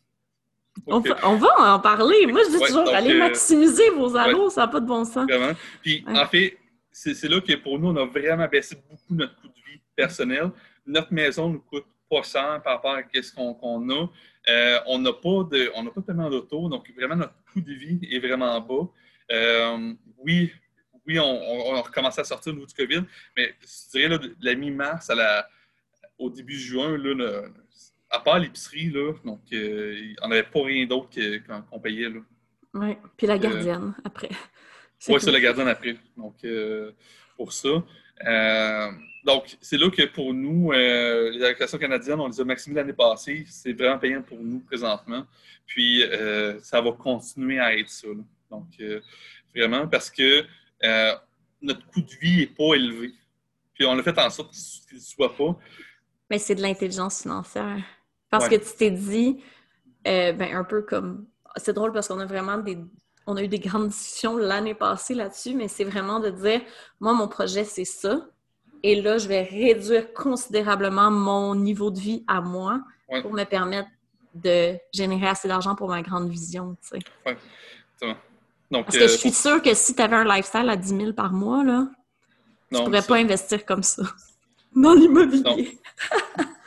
On, 0.87 1.01
va 1.37 1.75
en 1.75 1.81
parler. 1.81 2.27
Moi, 2.27 2.43
je 2.45 2.57
dis 2.57 2.65
toujours, 2.65 2.89
allez 2.89 3.15
euh, 3.15 3.19
maximiser 3.19 3.91
vos 3.91 4.15
allos, 4.15 4.51
ça 4.51 4.63
n'a 4.63 4.69
pas 4.69 4.81
de 4.81 4.87
bon 4.87 5.05
sens. 5.05 5.27
Vraiment. 5.27 5.53
Puis, 5.83 6.05
en 6.07 6.27
fait, 6.27 6.59
c'est 6.93 7.29
là 7.29 7.41
que 7.41 7.55
pour 7.57 7.79
nous, 7.79 7.89
on 7.89 7.97
a 7.97 8.05
vraiment 8.05 8.47
baissé 8.47 8.77
beaucoup 8.89 9.15
notre 9.15 9.35
coût 9.41 9.49
de 9.49 9.55
vie 9.55 9.81
personnel. 9.97 10.51
Notre 10.87 11.13
maison 11.13 11.49
nous 11.49 11.61
coûte 11.61 11.87
pas 12.11 12.23
cher 12.23 12.61
par 12.63 12.75
rapport 12.75 12.97
à 12.97 13.23
ce 13.23 13.33
qu'on 13.33 13.91
a. 13.91 14.07
Euh, 14.49 14.79
on 14.87 14.99
n'a 14.99 15.13
pas, 15.13 15.45
de, 15.51 15.71
on 15.75 15.85
pas 15.87 16.03
tellement 16.03 16.31
d'auto, 16.31 16.69
donc 16.69 16.91
vraiment 16.97 17.17
notre 17.17 17.35
coût 17.53 17.61
de 17.61 17.73
vie 17.73 18.01
est 18.11 18.19
vraiment 18.19 18.59
bas. 18.61 18.89
Euh, 19.33 19.93
oui, 20.19 20.51
oui, 21.07 21.19
on, 21.19 21.75
a 21.75 21.81
recommencé 21.81 22.21
à 22.21 22.25
sortir 22.25 22.53
au 22.53 22.55
niveau 22.55 22.67
du 22.67 22.75
COVID, 22.75 23.03
mais 23.37 23.55
je 23.61 23.99
dirais 23.99 24.19
de 24.19 24.37
la 24.41 24.55
mi-mars 24.55 25.11
au 26.19 26.31
début 26.31 26.59
juin, 26.59 26.97
là, 26.99 27.43
à 28.11 28.19
part 28.19 28.39
l'épicerie, 28.39 28.91
là, 28.91 29.13
donc 29.25 29.41
euh, 29.53 30.15
on 30.23 30.29
n'avait 30.29 30.43
pas 30.43 30.63
rien 30.65 30.85
d'autre 30.87 31.09
qu'on 31.71 31.81
payait. 31.81 32.09
Là. 32.09 32.21
Oui, 32.75 32.97
puis 33.17 33.27
la 33.27 33.35
euh, 33.35 33.39
gardienne 33.39 33.95
après. 34.05 34.31
Oui, 35.09 35.19
c'est 35.19 35.31
la 35.31 35.41
gardienne 35.41 35.69
après. 35.69 35.97
Donc, 36.15 36.35
euh, 36.45 36.93
pour 37.35 37.55
ça. 37.55 37.71
donc, 39.25 39.57
c'est 39.63 39.79
là 39.79 39.89
que 39.89 40.05
pour 40.05 40.35
nous, 40.35 40.73
les 40.73 41.43
allocations 41.43 41.79
canadiennes, 41.79 42.21
on 42.21 42.29
les 42.29 42.39
a 42.39 42.45
maximisées 42.45 42.83
l'année 42.83 42.93
passée. 42.93 43.47
C'est 43.49 43.73
vraiment 43.73 43.99
payant 43.99 44.21
pour 44.21 44.37
nous 44.39 44.61
présentement. 44.61 45.27
Puis, 45.65 46.05
ça 46.61 46.83
va 46.83 46.93
continuer 46.93 47.59
à 47.59 47.75
être 47.75 47.89
ça. 47.89 48.09
Donc, 48.51 48.67
vraiment, 49.57 49.89
parce 49.89 50.11
que 50.11 50.45
notre 50.83 51.87
coût 51.89 52.01
de 52.01 52.13
vie 52.21 52.39
n'est 52.39 52.47
pas 52.47 52.75
élevé. 52.75 53.13
Puis, 53.75 53.87
on 53.87 53.99
a 53.99 54.03
fait 54.03 54.19
en 54.19 54.31
sorte 54.31 54.53
qu'il 54.53 54.97
ne 54.97 55.03
soit 55.03 55.35
pas. 55.37 55.57
Mais 56.29 56.39
c'est 56.39 56.55
de 56.55 56.63
l'intelligence 56.63 57.23
financière. 57.23 57.79
Parce 58.31 58.49
que 58.49 58.55
tu 58.55 58.77
t'es 58.77 58.91
dit, 58.91 59.43
euh, 60.07 60.33
ben, 60.33 60.55
un 60.55 60.65
peu 60.65 60.83
comme. 60.83 61.27
C'est 61.57 61.73
drôle 61.73 61.93
parce 61.93 62.09
qu'on 62.09 62.21
a 62.21 62.27
vraiment 62.27 62.59
des. 62.59 62.79
On 63.27 63.37
a 63.37 63.43
eu 63.43 63.49
des 63.49 63.59
grandes 63.59 63.89
discussions 63.89 64.37
l'année 64.37 64.75
passée 64.75 65.15
là-dessus, 65.15 65.55
mais 65.55 65.69
c'est 65.69 65.85
vraiment 65.85 66.21
de 66.21 66.31
dire, 66.31 66.63
moi, 67.01 67.13
mon 67.13 67.29
projet, 67.29 67.65
c'est 67.65 67.85
ça. 67.85 68.27
Et 68.83 69.01
là, 69.01 69.19
je 69.19 69.29
vais 69.29 69.43
réduire 69.43 70.13
considérablement 70.13 71.11
mon 71.11 71.55
niveau 71.55 71.91
de 71.91 71.99
vie 71.99 72.25
à 72.27 72.41
moi 72.41 72.83
pour 73.23 73.33
me 73.33 73.45
permettre 73.45 73.89
de 74.35 74.77
générer 74.95 75.29
assez 75.29 75.49
d'argent 75.49 75.75
pour 75.75 75.89
ma 75.89 76.03
grande 76.03 76.31
vision. 76.31 76.77
Tu 76.83 77.01
sais. 77.01 78.17
Donc, 78.71 78.87
Parce 78.87 78.99
que 78.99 79.09
je 79.09 79.15
euh, 79.15 79.17
suis 79.17 79.33
sûre 79.33 79.61
que 79.61 79.75
si 79.75 79.95
tu 79.95 80.03
avais 80.03 80.17
un 80.17 80.25
lifestyle 80.25 80.69
à 80.69 80.77
10 80.77 80.89
000 80.89 81.13
par 81.13 81.33
mois, 81.33 81.65
là, 81.65 81.89
tu 82.73 82.79
ne 82.79 82.85
pourrais 82.85 83.03
pas 83.03 83.17
investir 83.17 83.65
comme 83.65 83.83
ça 83.83 84.05
dans 84.77 84.95
l'immobilier. 84.95 85.77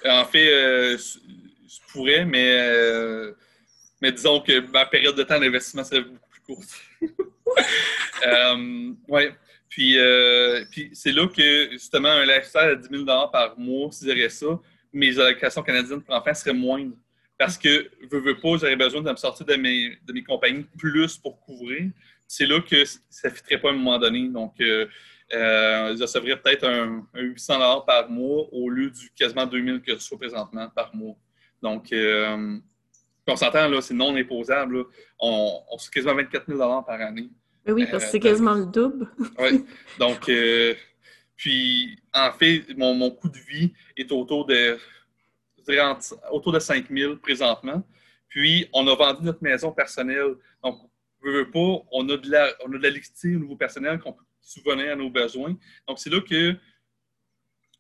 en 0.06 0.26
fait, 0.26 0.54
euh, 0.54 0.97
je 0.97 1.80
pourrais, 1.91 2.26
mais, 2.26 2.58
euh, 2.60 3.32
mais 4.01 4.12
disons 4.12 4.41
que 4.41 4.60
ma 4.72 4.86
période 4.86 5.16
de 5.16 5.24
temps 5.24 5.39
d'investissement 5.39 5.86
serait 5.86 6.01
beaucoup 6.01 6.30
plus 6.30 6.41
courte. 6.41 6.68
ouais. 9.08 9.34
Puis, 9.70 9.97
puis 10.70 10.89
c'est 10.93 11.14
là 11.14 11.28
que, 11.28 11.72
justement, 11.72 12.10
un 12.10 12.26
lifestyle 12.26 12.62
à 12.62 12.76
10 12.76 12.89
000 12.89 13.06
par 13.06 13.56
mois, 13.58 13.89
si 13.91 14.06
j'aurais 14.06 14.30
ça, 14.30 14.60
mes 14.91 15.18
allocations 15.18 15.64
canadiennes 15.64 16.01
pour 16.01 16.14
enfants 16.14 16.34
seraient 16.34 16.54
moindres. 16.54 16.95
Parce 17.38 17.58
que, 17.58 17.90
veux, 18.10 18.20
veux 18.20 18.38
pas, 18.38 18.58
j'aurais 18.58 18.76
besoin 18.76 19.02
de 19.02 19.12
me 19.12 19.16
sortir 19.16 19.46
de 19.46 19.56
mes, 19.56 19.98
de 20.06 20.14
mes 20.14 20.24
compagnies 20.24 20.66
plus 20.78 21.18
pour 21.18 21.40
couvrir. 21.42 21.90
C'est 22.28 22.46
là 22.46 22.62
que 22.62 22.86
ça 22.86 23.30
ne 23.30 23.34
fitterait 23.34 23.60
pas 23.60 23.70
à 23.70 23.72
un 23.72 23.76
moment 23.76 24.00
donné. 24.00 24.28
Donc, 24.30 24.54
euh, 24.62 24.88
euh, 25.34 25.96
je 25.96 26.02
recevrais 26.02 26.38
peut-être 26.38 26.66
un, 26.66 27.06
800 27.16 27.82
par 27.82 28.10
mois 28.10 28.48
au 28.52 28.70
lieu 28.70 28.90
du 28.90 29.10
quasiment 29.12 29.46
2000 29.46 29.82
que 29.82 29.92
je 29.92 29.96
reçois 29.96 30.18
présentement 30.18 30.70
par 30.70 30.96
mois. 30.96 31.16
Donc, 31.62 31.92
euh, 31.92 32.58
on 33.28 33.36
s'entend, 33.36 33.68
là, 33.68 33.82
c'est 33.82 33.94
non 33.94 34.16
imposable. 34.16 34.86
On, 35.20 35.62
on 35.72 35.76
reçoit 35.76 35.92
quasiment 35.92 36.16
24 36.16 36.46
000 36.48 36.60
par 36.84 37.02
année. 37.02 37.30
Oui, 37.68 37.86
parce 37.90 38.06
que 38.06 38.12
c'est 38.12 38.18
euh, 38.18 38.30
quasiment 38.30 38.54
le 38.54 38.66
double. 38.66 39.08
oui. 39.40 39.66
Donc, 39.98 40.28
euh, 40.28 40.74
puis, 41.36 41.98
en 42.14 42.32
fait, 42.34 42.66
mon, 42.78 42.94
mon, 42.94 43.12
coût 43.12 43.30
de 43.30 43.38
vie 43.38 43.74
est 43.96 44.12
autour 44.12 44.46
de, 44.46 44.78
autour 46.32 46.51
de 46.51 46.59
5 46.59 46.89
000 46.89 47.18
présentement. 47.18 47.84
Puis, 48.28 48.68
on 48.74 48.88
a 48.88 48.95
vendu 48.95 49.24
notre 49.24 49.43
maison 49.43 49.72
personnelle. 49.72 50.36
Donc, 50.64 50.80
on 51.24 51.30
veut 51.30 51.49
pas, 51.49 51.84
on 51.91 52.09
a 52.09 52.18
de 52.18 52.30
la, 52.30 52.49
on 52.66 52.74
a 52.74 52.78
de 52.78 52.88
liquidité 52.88 53.36
au 53.36 53.39
niveau 53.39 53.55
personnel 53.55 53.99
qu'on 53.99 54.14
peut 54.14 54.24
souvenir 54.41 54.93
à 54.93 54.95
nos 54.95 55.09
besoins. 55.09 55.55
Donc, 55.88 55.99
c'est 55.99 56.09
là 56.09 56.20
que, 56.20 56.55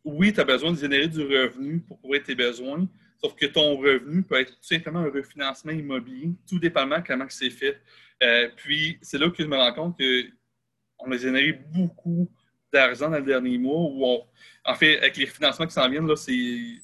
oui, 0.03 0.33
tu 0.33 0.39
as 0.39 0.43
besoin 0.43 0.71
de 0.71 0.77
générer 0.77 1.07
du 1.07 1.21
revenu 1.21 1.81
pour 1.81 1.99
couvrir 1.99 2.23
tes 2.23 2.35
besoins, 2.35 2.87
sauf 3.21 3.35
que 3.35 3.45
ton 3.45 3.77
revenu 3.77 4.23
peut 4.23 4.39
être 4.39 4.51
tout 4.51 4.63
simplement 4.63 4.99
un 4.99 5.09
refinancement 5.09 5.71
immobilier, 5.71 6.31
tout 6.47 6.59
dépendamment 6.59 7.03
comment 7.05 7.25
c'est 7.29 7.49
fait. 7.49 7.81
Euh, 8.21 8.49
puis, 8.55 8.99
c'est 9.01 9.17
là 9.17 9.29
que 9.29 9.41
je 9.43 9.47
me 9.47 9.57
rends 9.57 9.73
compte 9.73 9.97
qu'on 9.97 11.11
a 11.11 11.17
généré 11.17 11.53
beaucoup 11.53 12.29
d'argent 12.71 13.09
dans 13.09 13.17
le 13.17 13.23
dernier 13.23 13.57
mois 13.57 14.25
en 14.65 14.75
fait, 14.75 14.97
avec 14.99 15.17
les 15.17 15.25
financements 15.25 15.67
qui 15.67 15.73
s'en 15.73 15.89
viennent, 15.89 16.07
là, 16.07 16.15
c'est. 16.15 16.79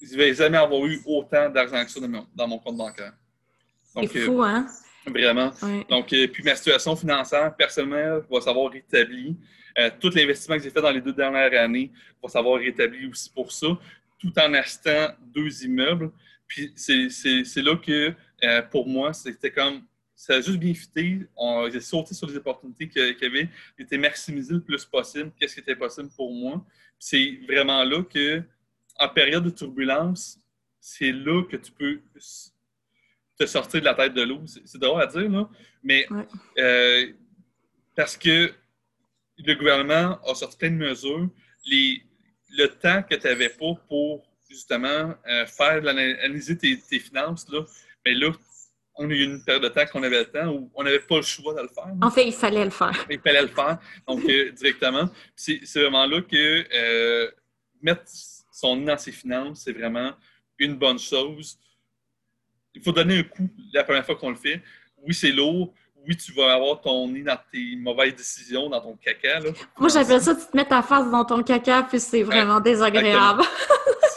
Je 0.00 0.12
ne 0.12 0.16
vais 0.16 0.34
jamais 0.34 0.58
avoir 0.58 0.84
eu 0.86 1.00
autant 1.06 1.48
d'argent 1.50 1.84
que 1.84 1.90
ça 1.90 2.00
dans 2.34 2.48
mon, 2.48 2.58
compte 2.58 2.76
bancaire. 2.76 3.12
C'est 3.82 4.06
fou, 4.06 4.42
hein? 4.42 4.66
Vraiment. 5.06 5.52
Donc, 5.88 6.08
puis 6.08 6.42
ma 6.44 6.54
situation 6.54 6.94
financière, 6.94 7.54
personnellement, 7.56 8.20
va 8.30 8.40
savoir 8.40 8.70
rétabli. 8.70 9.36
tout 10.00 10.10
l'investissement 10.10 10.56
que 10.56 10.62
j'ai 10.62 10.70
fait 10.70 10.82
dans 10.82 10.90
les 10.90 11.00
deux 11.00 11.12
dernières 11.12 11.52
années 11.60 11.90
va 12.22 12.28
savoir 12.28 12.60
rétabli 12.60 13.06
aussi 13.06 13.30
pour 13.30 13.50
ça, 13.50 13.66
tout 14.18 14.32
en 14.38 14.54
achetant 14.54 15.08
deux 15.34 15.64
immeubles. 15.64 16.10
Puis 16.48 16.72
c'est 16.76 17.62
là 17.62 17.76
que, 17.76 18.14
euh, 18.42 18.62
pour 18.62 18.88
moi, 18.88 19.12
c'était 19.12 19.50
comme, 19.50 19.82
ça 20.14 20.34
a 20.34 20.40
juste 20.40 20.58
bien 20.58 20.74
fité. 20.74 21.20
J'ai 21.72 21.80
sauté 21.80 22.14
sur 22.14 22.26
les 22.26 22.36
opportunités 22.36 22.88
qu'il 22.88 23.16
y 23.20 23.24
avait. 23.24 23.48
J'ai 23.76 23.84
été 23.84 23.98
maximisé 23.98 24.54
le 24.54 24.60
plus 24.60 24.84
possible. 24.84 25.30
Qu'est-ce 25.38 25.54
qui 25.54 25.60
était 25.60 25.76
possible 25.76 26.08
pour 26.16 26.32
moi? 26.32 26.64
C'est 26.98 27.38
vraiment 27.46 27.84
là 27.84 28.02
que, 28.02 28.42
en 28.98 29.08
période 29.08 29.44
de 29.44 29.50
turbulence, 29.50 30.38
c'est 30.80 31.12
là 31.12 31.42
que 31.44 31.56
tu 31.56 31.72
peux 31.72 32.00
te 33.38 33.46
sortir 33.46 33.80
de 33.80 33.84
la 33.84 33.94
tête 33.94 34.14
de 34.14 34.22
l'eau. 34.22 34.42
C'est 34.46 34.80
drôle 34.80 35.00
à 35.00 35.06
dire, 35.06 35.28
là, 35.30 35.48
mais 35.82 36.06
euh, 36.58 37.06
parce 37.94 38.16
que 38.16 38.52
le 39.38 39.54
gouvernement 39.54 40.18
a 40.26 40.34
sorti 40.34 40.56
plein 40.56 40.70
de 40.70 40.76
mesures. 40.76 41.28
Les, 41.66 42.02
le 42.50 42.66
temps 42.66 43.02
que 43.02 43.14
tu 43.14 43.26
n'avais 43.26 43.50
pas 43.50 43.74
pour 43.88 44.24
justement 44.48 45.14
euh, 45.28 45.46
faire 45.46 45.86
analyser 45.86 46.56
tes, 46.56 46.76
finances, 46.98 47.48
là, 47.50 47.64
mais 48.04 48.14
là, 48.14 48.32
on 48.96 49.08
a 49.08 49.12
eu 49.12 49.22
une 49.22 49.44
période 49.44 49.62
de 49.62 49.68
temps 49.68 49.86
qu'on 49.92 50.02
avait 50.02 50.18
le 50.18 50.24
temps 50.24 50.48
où 50.48 50.70
on 50.74 50.82
n'avait 50.82 50.98
pas 51.00 51.16
le 51.16 51.22
choix 51.22 51.54
de 51.54 51.62
le 51.62 51.68
faire. 51.68 51.92
En 52.02 52.10
fait, 52.10 52.26
il 52.26 52.32
fallait 52.32 52.64
le 52.64 52.70
faire. 52.70 53.06
Il 53.08 53.20
fallait 53.20 53.42
le 53.42 53.48
faire, 53.48 53.78
donc 54.06 54.24
euh, 54.24 54.50
directement. 54.52 55.08
C'est 55.36 55.60
vraiment 55.74 56.06
là 56.06 56.20
que 56.22 56.64
euh, 56.74 57.30
son 58.58 58.76
nez 58.76 58.86
dans 58.86 58.98
ses 58.98 59.12
finances, 59.12 59.62
c'est 59.64 59.72
vraiment 59.72 60.10
une 60.58 60.74
bonne 60.74 60.98
chose. 60.98 61.58
Il 62.74 62.82
faut 62.82 62.90
donner 62.90 63.18
un 63.18 63.22
coup 63.22 63.48
la 63.72 63.84
première 63.84 64.04
fois 64.04 64.16
qu'on 64.16 64.30
le 64.30 64.36
fait. 64.36 64.60
Oui, 65.06 65.14
c'est 65.14 65.30
lourd. 65.30 65.72
Oui, 66.06 66.16
tu 66.16 66.32
vas 66.32 66.54
avoir 66.54 66.80
ton 66.80 67.08
nez 67.08 67.22
dans 67.22 67.38
tes 67.52 67.76
mauvaises 67.76 68.16
décisions, 68.16 68.68
dans 68.68 68.80
ton 68.80 68.96
caca. 68.96 69.40
Là. 69.40 69.50
Moi, 69.78 69.88
j'appelle 69.88 70.20
ça, 70.20 70.34
tu 70.34 70.44
te 70.46 70.56
mets 70.56 70.64
ta 70.64 70.82
face 70.82 71.08
dans 71.10 71.24
ton 71.24 71.42
caca, 71.42 71.84
puis 71.84 72.00
c'est 72.00 72.22
vraiment 72.22 72.60
désagréable. 72.60 73.42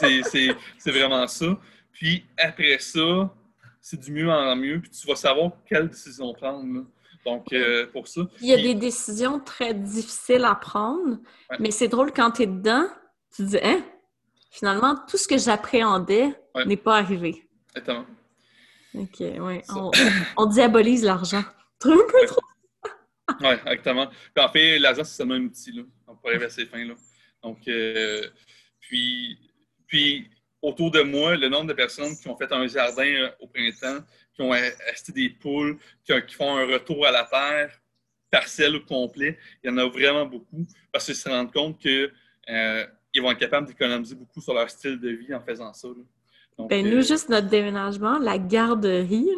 c'est 0.28 0.90
vraiment 0.90 1.26
ça. 1.28 1.58
Puis 1.92 2.24
après 2.36 2.78
ça, 2.80 3.32
c'est 3.80 4.00
du 4.00 4.10
mieux 4.10 4.30
en 4.30 4.56
mieux, 4.56 4.80
puis 4.80 4.90
tu 4.90 5.06
vas 5.06 5.16
savoir 5.16 5.52
quelle 5.68 5.88
décision 5.88 6.32
prendre. 6.34 6.84
Donc, 7.24 7.52
euh, 7.52 7.86
pour 7.92 8.08
ça. 8.08 8.22
Il 8.40 8.48
y 8.48 8.52
a 8.52 8.56
des 8.56 8.74
décisions 8.74 9.38
très 9.38 9.72
difficiles 9.72 10.44
à 10.44 10.56
prendre, 10.56 11.18
mais 11.60 11.70
c'est 11.70 11.86
drôle 11.86 12.12
quand 12.12 12.32
tu 12.32 12.42
es 12.42 12.46
dedans, 12.46 12.88
tu 13.30 13.44
te 13.44 13.48
dis, 13.50 13.58
hein, 13.62 13.84
finalement, 14.52 14.96
tout 15.08 15.16
ce 15.16 15.26
que 15.26 15.38
j'appréhendais 15.38 16.32
n'est 16.66 16.76
pas 16.76 16.98
arrivé. 16.98 17.48
Exactement. 17.70 18.06
OK, 18.94 19.20
oui. 19.20 19.60
On, 20.36 20.46
diabolise 20.46 21.02
l'argent. 21.02 21.42
Un 21.84 21.96
peu 21.96 22.26
trop. 22.26 22.40
oui, 23.40 23.54
exactement. 23.66 24.06
Puis 24.34 24.44
en 24.44 24.48
fait, 24.48 24.78
l'argent, 24.78 25.02
c'est 25.02 25.16
seulement 25.16 25.34
un 25.34 25.42
outil, 25.42 25.72
là. 25.72 25.82
On 26.06 26.14
pourrait 26.14 26.34
arriver 26.34 26.46
à 26.46 26.50
ces 26.50 26.66
fins, 26.66 26.84
là. 26.84 26.94
Donc, 27.42 27.66
euh, 27.66 28.22
puis 28.78 29.38
puis, 29.92 30.30
autour 30.62 30.90
de 30.90 31.02
moi, 31.02 31.36
le 31.36 31.50
nombre 31.50 31.66
de 31.66 31.74
personnes 31.74 32.16
qui 32.16 32.26
ont 32.26 32.36
fait 32.38 32.50
un 32.50 32.66
jardin 32.66 33.04
euh, 33.04 33.30
au 33.40 33.46
printemps, 33.46 34.02
qui 34.34 34.40
ont 34.40 34.52
acheté 34.52 35.12
des 35.12 35.28
poules, 35.28 35.78
qui, 36.02 36.34
font 36.34 36.56
un 36.56 36.64
retour 36.64 37.06
à 37.06 37.10
la 37.10 37.24
terre, 37.24 37.78
partiel 38.30 38.76
ou 38.76 38.80
complet, 38.86 39.38
il 39.62 39.68
y 39.68 39.70
en 39.70 39.76
a 39.76 39.86
vraiment 39.86 40.24
beaucoup 40.24 40.66
parce 40.90 41.04
qu'ils 41.04 41.14
se 41.14 41.28
rendent 41.28 41.52
compte 41.52 41.84
euh, 41.84 42.86
vont 43.20 43.30
être 43.30 43.38
capables 43.38 43.66
d'économiser 43.66 44.14
beaucoup 44.14 44.40
sur 44.40 44.54
leur 44.54 44.70
style 44.70 44.98
de 44.98 45.10
vie 45.10 45.34
en 45.34 45.40
faisant 45.40 45.72
ça. 45.72 45.88
ben, 46.58 46.86
nous, 46.86 46.98
euh, 46.98 47.02
juste 47.02 47.28
notre 47.28 47.48
déménagement, 47.48 48.18
la 48.18 48.38
garderie, 48.38 49.28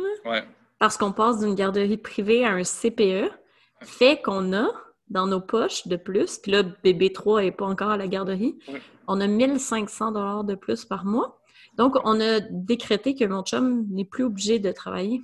parce 0.78 0.96
qu'on 0.96 1.12
passe 1.12 1.40
d'une 1.40 1.54
garderie 1.54 1.96
privée 1.96 2.44
à 2.44 2.52
un 2.52 2.62
CPE, 2.62 3.30
fait 3.82 4.20
qu'on 4.22 4.52
a 4.52 4.70
dans 5.08 5.26
nos 5.26 5.40
poches 5.40 5.86
de 5.86 5.96
plus. 5.96 6.38
Puis 6.38 6.52
là, 6.52 6.62
bébé 6.62 7.12
3 7.12 7.42
n'est 7.42 7.52
pas 7.52 7.66
encore 7.66 7.90
à 7.90 7.96
la 7.96 8.08
garderie. 8.08 8.58
On 9.06 9.20
a 9.20 9.26
1500 9.26 10.12
dollars 10.12 10.44
de 10.44 10.54
plus 10.54 10.84
par 10.84 11.04
mois. 11.04 11.40
Donc, 11.76 11.96
on 12.04 12.20
a 12.20 12.40
décrété 12.40 13.14
que 13.14 13.24
mon 13.24 13.42
chum 13.42 13.86
n'est 13.90 14.04
plus 14.04 14.24
obligé 14.24 14.58
de 14.58 14.72
travailler. 14.72 15.22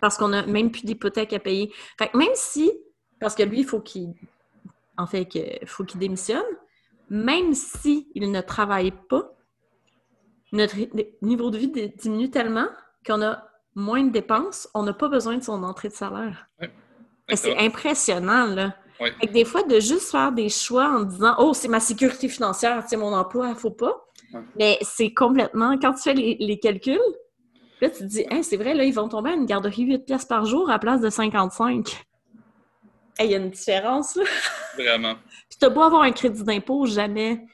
Parce 0.00 0.16
qu'on 0.16 0.28
n'a 0.28 0.46
même 0.46 0.70
plus 0.70 0.84
d'hypothèque 0.84 1.32
à 1.32 1.38
payer. 1.38 1.72
Fait 1.98 2.08
que 2.08 2.16
même 2.16 2.32
si, 2.34 2.72
parce 3.20 3.34
que 3.34 3.42
lui, 3.42 3.60
il 3.60 3.64
faut 3.64 3.80
qu'il, 3.80 4.14
en 4.96 5.06
fait, 5.06 5.28
faut 5.66 5.84
qu'il 5.84 6.00
démissionne, 6.00 6.42
même 7.10 7.54
s'il 7.54 8.04
il 8.14 8.30
ne 8.30 8.40
travaille 8.40 8.92
pas, 8.92 9.32
notre 10.52 10.76
niveau 11.22 11.50
de 11.50 11.58
vie 11.58 11.92
diminue 11.96 12.30
tellement 12.30 12.68
qu'on 13.06 13.22
a 13.22 13.44
moins 13.74 14.02
de 14.02 14.10
dépenses, 14.10 14.68
on 14.74 14.82
n'a 14.84 14.92
pas 14.92 15.08
besoin 15.08 15.36
de 15.36 15.42
son 15.42 15.62
entrée 15.62 15.88
de 15.88 15.94
salaire. 15.94 16.46
C'est 17.34 17.58
impressionnant, 17.58 18.46
là. 18.46 18.74
des 19.32 19.44
fois, 19.44 19.62
de 19.62 19.78
juste 19.78 20.10
faire 20.10 20.32
des 20.32 20.48
choix 20.48 20.88
en 20.88 21.02
disant 21.02 21.34
Oh, 21.38 21.54
c'est 21.54 21.68
ma 21.68 21.80
sécurité 21.80 22.28
financière, 22.28 22.84
c'est 22.88 22.96
mon 22.96 23.12
emploi, 23.12 23.46
il 23.46 23.50
ne 23.50 23.58
faut 23.58 23.70
pas. 23.70 24.04
Mais 24.56 24.78
c'est 24.82 25.12
complètement. 25.12 25.76
Quand 25.78 25.94
tu 25.94 26.02
fais 26.02 26.14
les, 26.14 26.58
calculs, 26.58 26.98
là, 27.80 27.90
tu 27.90 27.98
te 27.98 28.04
dis 28.04 28.24
c'est 28.42 28.56
vrai, 28.56 28.74
là, 28.74 28.84
ils 28.84 28.94
vont 28.94 29.08
tomber 29.08 29.30
à 29.30 29.34
une 29.34 29.46
garderie 29.46 29.82
8 29.82 29.98
pièces 30.06 30.24
par 30.24 30.44
jour 30.44 30.70
à 30.70 30.78
place 30.78 31.00
de 31.00 31.10
55. 31.10 32.04
Il 33.20 33.30
y 33.30 33.34
a 33.34 33.38
une 33.38 33.50
différence, 33.50 34.16
là. 34.16 34.24
Vraiment. 34.76 35.14
Puis, 35.48 35.58
tu 35.60 35.70
beau 35.70 35.82
avoir 35.82 36.02
un 36.02 36.12
crédit 36.12 36.42
d'impôt, 36.42 36.86
jamais 36.86 37.44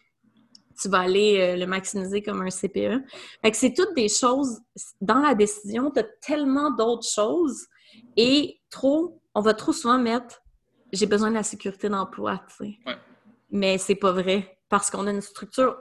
tu 0.80 0.88
vas 0.88 1.00
aller 1.00 1.38
euh, 1.40 1.56
le 1.56 1.66
maximiser 1.66 2.22
comme 2.22 2.42
un 2.42 2.50
CPE. 2.50 3.02
Fait 3.42 3.50
que 3.50 3.56
c'est 3.56 3.72
toutes 3.72 3.94
des 3.96 4.08
choses. 4.08 4.60
Dans 5.00 5.20
la 5.20 5.34
décision, 5.34 5.90
tu 5.90 6.00
as 6.00 6.04
tellement 6.20 6.70
d'autres 6.70 7.08
choses 7.08 7.66
et 8.16 8.60
trop 8.70 9.20
on 9.34 9.40
va 9.40 9.52
trop 9.52 9.72
souvent 9.72 9.98
mettre 9.98 10.42
j'ai 10.92 11.06
besoin 11.06 11.28
de 11.28 11.34
la 11.34 11.42
sécurité 11.42 11.88
d'emploi, 11.88 12.40
tu 12.48 12.56
sais. 12.56 12.78
Ouais. 12.86 12.96
Mais 13.50 13.76
c'est 13.76 13.94
pas 13.94 14.12
vrai 14.12 14.58
parce 14.68 14.90
qu'on 14.90 15.06
a 15.06 15.10
une 15.10 15.20
structure. 15.20 15.78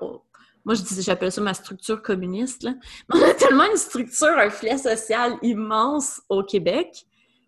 Moi, 0.66 0.76
je 0.76 0.82
dis, 0.82 1.02
j'appelle 1.02 1.32
ça 1.32 1.42
ma 1.42 1.54
structure 1.54 2.02
communiste. 2.02 2.64
Là. 2.64 2.74
On 3.14 3.22
a 3.22 3.34
tellement 3.34 3.66
une 3.70 3.78
structure, 3.78 4.28
un 4.38 4.50
filet 4.50 4.78
social 4.78 5.38
immense 5.42 6.22
au 6.28 6.44
Québec 6.44 7.06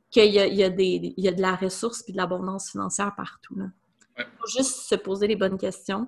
qu'il 0.09 0.25
y 0.25 0.37
y, 0.37 0.63
a 0.63 0.69
des, 0.69 1.13
il 1.17 1.23
y 1.23 1.27
a 1.27 1.31
de 1.31 1.41
la 1.41 1.55
ressource 1.55 2.03
et 2.07 2.11
de 2.11 2.17
l'abondance 2.17 2.71
financière 2.71 3.13
partout. 3.15 3.57
Il 4.17 4.25
faut 4.39 4.47
juste 4.47 4.87
se 4.87 4.95
poser 4.95 5.27
les 5.27 5.35
bonnes 5.35 5.57
questions 5.57 6.07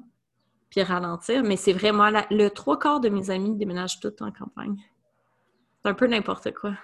puis 0.69 0.83
ralentir. 0.83 1.43
Mais 1.43 1.55
c'est 1.55 1.73
vraiment 1.73 2.09
le 2.29 2.49
trois 2.49 2.79
quarts 2.79 2.99
de 2.99 3.09
mes 3.09 3.29
amis 3.29 3.55
déménagent 3.55 3.99
tout 3.99 4.13
en 4.21 4.31
campagne. 4.31 4.77
C'est 5.81 5.89
un 5.89 5.93
peu 5.93 6.07
n'importe 6.07 6.51
quoi. 6.53 6.77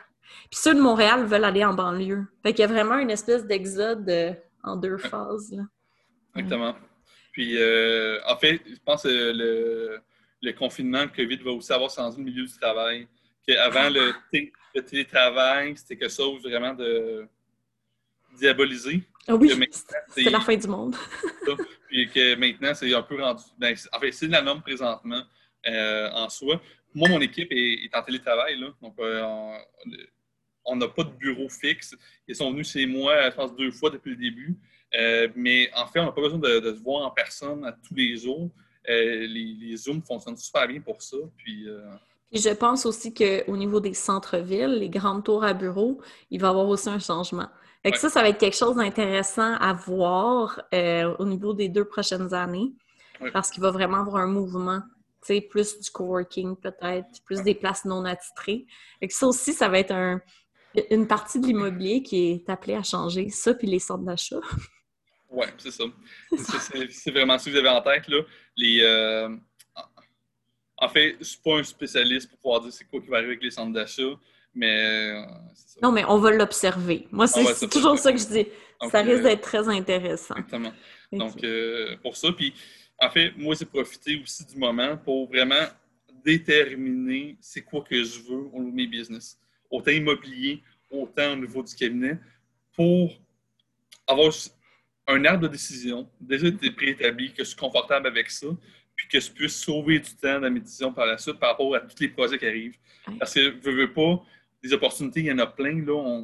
Puis 0.49 0.59
ceux 0.59 0.73
de 0.73 0.81
Montréal 0.81 1.25
veulent 1.25 1.43
aller 1.43 1.63
en 1.63 1.73
banlieue. 1.73 2.25
Fait 2.43 2.53
qu'il 2.53 2.61
y 2.61 2.63
a 2.63 2.67
vraiment 2.67 2.97
une 2.97 3.11
espèce 3.11 3.45
d'exode 3.45 4.09
euh, 4.09 4.33
en 4.63 4.75
deux 4.75 4.97
phases. 4.97 5.55
Exactement. 6.35 6.75
Puis, 7.31 7.57
euh, 7.57 8.19
en 8.27 8.37
fait, 8.37 8.61
je 8.65 8.79
pense 8.83 9.03
que 9.03 9.09
le, 9.09 9.99
le, 10.41 10.51
confinement, 10.53 11.03
le 11.03 11.09
COVID 11.09 11.37
va 11.43 11.51
aussi 11.51 11.71
avoir 11.71 11.91
changé 11.91 12.17
le 12.17 12.23
milieu 12.23 12.45
du 12.45 12.53
travail. 12.59 13.07
Qu'avant, 13.45 13.89
le, 13.89 14.13
le, 14.75 14.81
télétravail, 14.83 15.75
c'était 15.77 15.97
quelque 15.97 16.13
chose 16.13 16.43
vraiment 16.43 16.73
de 16.73 17.27
diabolisé. 18.37 19.01
Ah 19.27 19.35
oui, 19.35 19.51
c'est 20.09 20.29
la 20.29 20.39
fin 20.39 20.55
du 20.55 20.67
monde. 20.67 20.95
puis 21.87 22.09
que 22.09 22.35
maintenant, 22.35 22.73
c'est 22.73 22.93
un 22.93 23.01
peu 23.01 23.21
rendu... 23.21 23.43
Ben, 23.57 23.75
en 23.91 23.99
fait, 23.99 24.11
c'est 24.11 24.27
la 24.27 24.41
norme 24.41 24.61
présentement 24.61 25.23
euh, 25.67 26.09
en 26.11 26.29
soi. 26.29 26.61
Moi, 26.93 27.09
mon 27.09 27.21
équipe 27.21 27.47
est, 27.51 27.89
en 27.93 28.03
télétravail. 28.03 28.59
Là, 28.59 28.69
donc, 28.81 28.95
on 30.65 30.75
n'a 30.75 30.87
pas 30.87 31.03
de 31.03 31.11
bureau 31.11 31.49
fixe. 31.49 31.95
Ils 32.27 32.35
sont 32.35 32.51
venus 32.51 32.71
chez 32.71 32.85
moi, 32.85 33.29
je 33.29 33.35
pense, 33.35 33.55
deux 33.55 33.71
fois 33.71 33.89
depuis 33.89 34.11
le 34.11 34.17
début. 34.17 34.57
Euh, 34.95 35.27
mais 35.35 35.69
en 35.75 35.87
fait, 35.87 35.99
on 35.99 36.05
n'a 36.05 36.11
pas 36.11 36.21
besoin 36.21 36.39
de, 36.39 36.73
se 36.73 36.81
voir 36.81 37.05
en 37.05 37.11
personne 37.11 37.65
à 37.65 37.71
tous 37.71 37.93
les 37.93 38.17
jours. 38.17 38.49
Euh, 38.87 39.27
les, 39.27 39.75
Zooms 39.77 40.01
fonctionnent 40.03 40.37
super 40.37 40.67
bien 40.67 40.81
pour 40.81 41.01
ça. 41.01 41.17
Puis, 41.37 41.67
euh, 42.33 42.39
je 42.39 42.49
pense 42.49 42.85
aussi 42.85 43.13
qu'au 43.13 43.57
niveau 43.57 43.79
des 43.79 43.93
centres-villes, 43.93 44.79
les 44.79 44.89
grandes 44.89 45.23
tours 45.23 45.43
à 45.43 45.53
bureaux, 45.53 46.01
il 46.31 46.41
va 46.41 46.47
y 46.47 46.49
avoir 46.49 46.67
aussi 46.67 46.89
un 46.89 46.99
changement. 46.99 47.49
Ça, 47.93 48.09
ça 48.09 48.21
va 48.23 48.29
être 48.29 48.39
quelque 48.39 48.57
chose 48.57 48.77
d'intéressant 48.77 49.53
à 49.57 49.71
voir 49.73 50.59
au 51.19 51.25
niveau 51.25 51.53
des 51.53 51.69
deux 51.69 51.85
prochaines 51.85 52.33
années. 52.33 52.73
Parce 53.31 53.51
qu'il 53.51 53.61
va 53.61 53.69
vraiment 53.69 53.99
avoir 53.99 54.17
un 54.17 54.27
mouvement 54.27 54.81
plus 55.49 55.79
du 55.79 55.89
coworking 55.89 56.55
peut-être, 56.55 57.07
plus 57.25 57.41
des 57.41 57.55
places 57.55 57.85
non 57.85 58.05
attitrées. 58.05 58.65
Et 59.01 59.09
ça 59.09 59.27
aussi, 59.27 59.53
ça 59.53 59.67
va 59.67 59.79
être 59.79 59.91
un, 59.91 60.21
une 60.91 61.07
partie 61.07 61.39
de 61.39 61.47
l'immobilier 61.47 62.03
qui 62.03 62.31
est 62.31 62.49
appelée 62.49 62.75
à 62.75 62.83
changer. 62.83 63.29
Ça, 63.29 63.53
puis 63.53 63.67
les 63.67 63.79
centres 63.79 64.03
d'achat. 64.03 64.39
Oui, 65.29 65.47
c'est 65.57 65.71
ça. 65.71 65.83
c'est 66.89 67.11
vraiment 67.11 67.37
ce 67.37 67.45
que 67.45 67.49
vous 67.51 67.57
avez 67.57 67.69
en 67.69 67.81
tête. 67.81 68.07
Là. 68.07 68.21
Les, 68.55 68.81
euh, 68.81 69.35
En 70.77 70.89
fait, 70.89 71.13
je 71.13 71.19
ne 71.19 71.23
suis 71.23 71.39
pas 71.43 71.57
un 71.57 71.63
spécialiste 71.63 72.29
pour 72.29 72.39
pouvoir 72.39 72.61
dire 72.61 72.73
c'est 72.73 72.85
quoi 72.85 72.99
qui 73.01 73.07
va 73.07 73.17
arriver 73.17 73.33
avec 73.33 73.43
les 73.43 73.51
centres 73.51 73.73
d'achat, 73.73 74.19
Mais 74.53 75.25
Non, 75.81 75.91
mais 75.91 76.03
on 76.05 76.17
va 76.17 76.31
l'observer. 76.31 77.07
Moi, 77.11 77.27
c'est 77.27 77.69
toujours 77.69 77.97
ça 77.97 78.11
que 78.11 78.19
je 78.19 78.27
dis. 78.27 78.47
ça 78.91 79.01
risque 79.01 79.23
d'être 79.23 79.41
très 79.41 79.67
intéressant. 79.69 80.35
Exactement. 80.35 80.73
Donc, 81.11 81.45
pour 82.01 82.17
ça, 82.17 82.31
puis 82.31 82.53
en 83.01 83.09
fait, 83.09 83.33
moi, 83.37 83.55
j'ai 83.57 83.65
profité 83.65 84.21
aussi 84.21 84.45
du 84.45 84.57
moment 84.57 84.97
pour 84.97 85.27
vraiment 85.27 85.65
déterminer 86.23 87.37
c'est 87.39 87.61
quoi 87.61 87.81
que 87.81 88.03
je 88.03 88.19
veux 88.19 88.47
au 88.51 88.59
niveau 88.59 88.71
de 88.71 88.75
mes 88.75 88.87
business. 88.87 89.37
Autant 89.69 89.91
immobilier, 89.91 90.63
autant 90.89 91.33
au 91.33 91.35
niveau 91.35 91.61
du 91.61 91.75
cabinet, 91.75 92.17
pour 92.75 93.13
avoir 94.07 94.31
un 95.07 95.25
arbre 95.25 95.43
de 95.43 95.47
décision 95.49 96.09
déjà 96.19 96.47
préétabli, 96.75 97.31
que 97.31 97.43
je 97.43 97.49
suis 97.49 97.57
confortable 97.57 98.07
avec 98.07 98.29
ça, 98.31 98.47
puis 98.95 99.07
que 99.07 99.19
je 99.19 99.31
puisse 99.31 99.55
sauver 99.55 99.99
du 99.99 100.15
temps 100.15 100.39
dans 100.39 100.49
mes 100.49 100.59
décisions 100.59 100.93
par 100.93 101.05
la 101.05 101.17
suite 101.17 101.37
par 101.39 101.51
rapport 101.51 101.75
à 101.75 101.81
tous 101.81 101.99
les 101.99 102.09
projets 102.09 102.37
qui 102.37 102.47
arrivent. 102.47 102.77
Parce 103.19 103.33
que 103.33 103.55
je 103.63 103.69
veux 103.69 103.91
pas, 103.91 104.23
des 104.63 104.73
opportunités, 104.73 105.19
il 105.21 105.25
y 105.27 105.31
en 105.31 105.39
a 105.39 105.47
plein. 105.47 105.83
Là, 105.85 106.21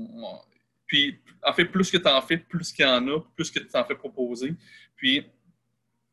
puis, 0.87 1.19
en 1.43 1.53
fait, 1.53 1.65
plus 1.65 1.89
que 1.89 1.97
tu 1.97 2.07
en 2.07 2.21
fais, 2.21 2.37
plus 2.37 2.73
qu'il 2.73 2.85
y 2.85 2.87
en 2.87 3.07
a, 3.07 3.19
plus 3.35 3.49
que 3.49 3.59
tu 3.59 3.67
t'en 3.67 3.85
fais 3.85 3.95
proposer. 3.95 4.53
Puis, 4.95 5.23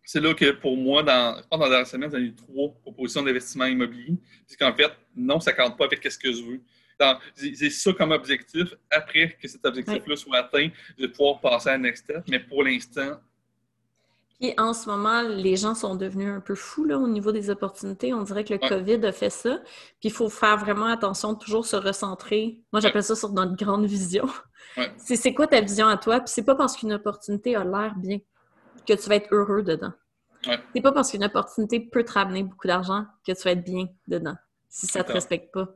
c'est 0.05 0.21
là 0.21 0.33
que 0.35 0.53
pour 0.53 0.77
moi, 0.77 1.03
dans, 1.03 1.37
je 1.43 1.47
pense 1.49 1.61
dans 1.61 1.69
la 1.69 1.85
semaine, 1.85 2.11
j'ai 2.11 2.19
eu 2.19 2.35
trois 2.35 2.73
propositions 2.83 3.23
d'investissement 3.23 3.67
immobilier. 3.67 4.17
Puis 4.47 4.57
qu'en 4.57 4.75
fait, 4.75 4.91
non, 5.15 5.41
ça 5.41 5.53
ne 5.53 5.57
compte 5.57 5.77
pas 5.77 5.85
avec 5.85 6.03
ce 6.11 6.19
que 6.19 6.33
je 6.33 6.43
veux. 6.43 6.63
J'ai 7.37 7.71
ça 7.71 7.93
comme 7.93 8.13
objectif. 8.13 8.75
Après 8.91 9.37
que 9.41 9.47
cet 9.47 9.65
objectif-là 9.65 10.17
soit 10.17 10.39
atteint, 10.39 10.69
je 10.97 11.05
vais 11.05 11.13
pouvoir 11.13 11.41
passer 11.41 11.69
à 11.69 11.73
la 11.73 11.79
next 11.79 12.05
step. 12.05 12.25
Mais 12.29 12.41
pour 12.41 12.65
l'instant, 12.65 13.21
puis 14.41 14.55
en 14.57 14.73
ce 14.73 14.89
moment, 14.89 15.23
les 15.23 15.57
gens 15.57 15.75
sont 15.75 15.97
devenus 15.97 16.29
un 16.29 16.41
peu 16.41 16.55
fous 16.55 16.85
là, 16.85 16.97
au 16.97 17.09
niveau 17.09 17.33
des 17.33 17.51
opportunités. 17.51 18.15
On 18.15 18.23
dirait 18.23 18.45
que 18.45 18.55
le 18.55 18.61
COVID 18.61 19.05
a 19.05 19.11
fait 19.11 19.31
ça. 19.31 19.59
Puis 20.01 20.11
il 20.11 20.13
faut 20.13 20.29
faire 20.29 20.57
vraiment 20.57 20.87
attention, 20.87 21.35
toujours 21.35 21.67
se 21.67 21.75
recentrer. 21.75 22.61
Moi, 22.73 22.81
j'appelle 22.81 23.03
ça 23.03 23.17
sur 23.17 23.33
notre 23.33 23.57
grande 23.57 23.87
vision. 23.87 24.29
C'est 24.97 25.35
quoi 25.35 25.49
ta 25.49 25.61
vision 25.61 25.89
à 25.89 25.97
toi? 25.97 26.21
Puis 26.21 26.29
c'est 26.29 26.45
pas 26.45 26.55
parce 26.55 26.77
qu'une 26.77 26.93
opportunité 26.93 27.57
a 27.57 27.65
l'air 27.65 27.95
bien 27.97 28.19
que 28.87 28.93
tu 28.93 29.09
vas 29.09 29.17
être 29.17 29.33
heureux 29.33 29.63
dedans. 29.63 29.93
C'est 30.73 30.81
pas 30.83 30.93
parce 30.93 31.11
qu'une 31.11 31.25
opportunité 31.25 31.81
peut 31.81 32.05
te 32.05 32.13
ramener 32.13 32.45
beaucoup 32.45 32.69
d'argent 32.69 33.07
que 33.27 33.33
tu 33.33 33.43
vas 33.43 33.53
être 33.53 33.65
bien 33.65 33.87
dedans, 34.07 34.37
si 34.69 34.87
ça 34.87 35.03
te 35.03 35.13
respecte 35.13 35.53
pas. 35.53 35.69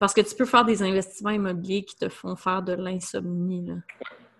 Parce 0.00 0.12
que 0.12 0.22
tu 0.22 0.34
peux 0.34 0.44
faire 0.44 0.64
des 0.64 0.82
investissements 0.82 1.30
immobiliers 1.30 1.84
qui 1.84 1.96
te 1.96 2.08
font 2.08 2.34
faire 2.34 2.62
de 2.62 2.72
l'insomnie, 2.72 3.70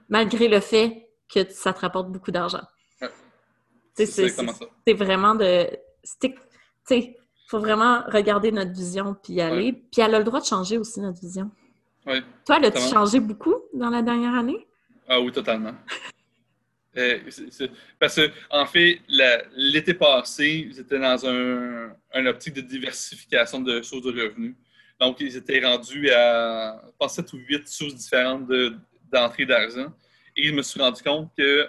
malgré 0.09 0.49
le 0.49 0.61
fait 0.61 1.09
que 1.33 1.49
ça 1.51 1.73
te 1.73 1.81
rapporte 1.81 2.11
beaucoup 2.11 2.33
d'argent. 2.33 2.63
C'est 4.07 4.95
vraiment 4.95 5.35
de. 5.35 5.67
Il 6.91 7.15
faut 7.49 7.61
vraiment 7.61 8.03
regarder 8.09 8.53
notre 8.53 8.73
vision 8.73 9.17
puis 9.23 9.35
y 9.35 9.41
aller. 9.41 9.73
Puis 9.73 10.03
elle 10.03 10.15
a 10.15 10.19
le 10.19 10.25
droit 10.25 10.41
de 10.41 10.47
changer 10.47 10.79
aussi 10.79 11.01
notre 11.01 11.21
vision. 11.21 11.51
Oui. 12.07 12.23
Toi, 12.47 12.57
elle 12.59 12.67
a-tu 12.67 12.81
changé 12.81 13.21
beaucoup 13.21 13.57
dans 13.75 13.91
la 13.91 14.03
dernière 14.03 14.35
année? 14.35 14.67
Ah 15.09 15.21
oui, 15.21 15.33
totalement. 15.33 15.75
Euh, 16.97 17.21
parce 18.01 18.17
que, 18.17 18.31
en 18.51 18.67
fait, 18.67 19.01
l'été 19.55 19.95
passé, 19.95 20.67
ils 20.69 20.81
étaient 20.81 20.99
dans 20.99 21.27
un, 21.27 21.95
un, 22.13 22.27
optique 22.27 22.55
de 22.55 22.61
diversification 22.61 23.61
de 23.61 23.83
sources 23.83 24.03
de 24.03 24.11
revenus. 24.11 24.57
Donc, 24.99 25.21
ils 25.21 25.37
étaient 25.37 25.65
rendus 25.65 26.11
à, 26.11 26.83
je 26.87 26.93
pense, 26.99 27.15
7 27.15 27.33
ou 27.35 27.37
8 27.37 27.69
sources 27.69 27.95
différentes 27.95 28.49
d'entrée 29.13 29.47
d'argent. 29.47 29.93
Et 30.37 30.45
je 30.45 30.53
me 30.53 30.63
suis 30.63 30.81
rendu 30.81 31.03
compte 31.03 31.31
que 31.37 31.69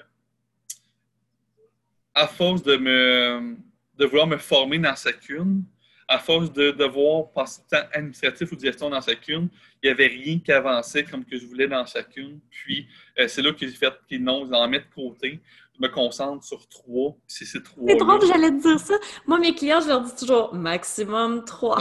à 2.14 2.27
force 2.27 2.64
de, 2.64 2.77
me, 2.77 3.56
de 3.98 4.06
vouloir 4.06 4.27
me 4.27 4.38
former 4.38 4.80
dans 4.80 4.95
chacune, 4.95 5.64
à 6.10 6.18
force 6.18 6.52
de 6.52 6.72
devoir 6.72 7.31
passer 7.31 7.61
du 7.61 7.68
temps 7.68 7.88
administratif 7.94 8.52
ou 8.52 8.56
de 8.56 8.61
gestion 8.61 8.90
dans 8.90 8.99
chacune, 8.99 9.48
il 9.81 9.88
n'y 9.88 9.91
avait 9.91 10.07
rien 10.07 10.40
qui 10.40 10.52
avançait 10.52 11.03
comme 11.03 11.23
que 11.23 11.38
je 11.38 11.45
voulais 11.45 11.68
dans 11.68 11.86
chacune. 11.86 12.40
Puis, 12.49 12.88
euh, 13.19 13.27
c'est 13.27 13.44
là 13.44 13.53
que 13.53 13.60
j'ai 13.60 13.68
fait 13.73 13.94
qu'ils 14.07 14.23
n'ont 14.23 14.52
en 14.52 14.68
mettre 14.68 14.90
de 14.90 14.94
côté. 14.95 15.40
Je 15.76 15.88
me 15.88 15.88
concentre 15.88 16.44
sur 16.44 16.68
trois. 16.68 17.15
C'est 17.27 17.45
ces 17.45 17.61
trois. 17.61 17.86
C'est 17.88 17.95
drôle, 17.95 18.19
j'allais 18.26 18.49
te 18.49 18.61
dire 18.61 18.80
ça. 18.80 18.95
Moi, 19.27 19.40
mes 19.40 19.53
clients, 19.53 19.81
je 19.81 19.88
leur 19.88 20.02
dis 20.02 20.15
toujours 20.15 20.53
maximum 20.53 21.45
trois. 21.45 21.80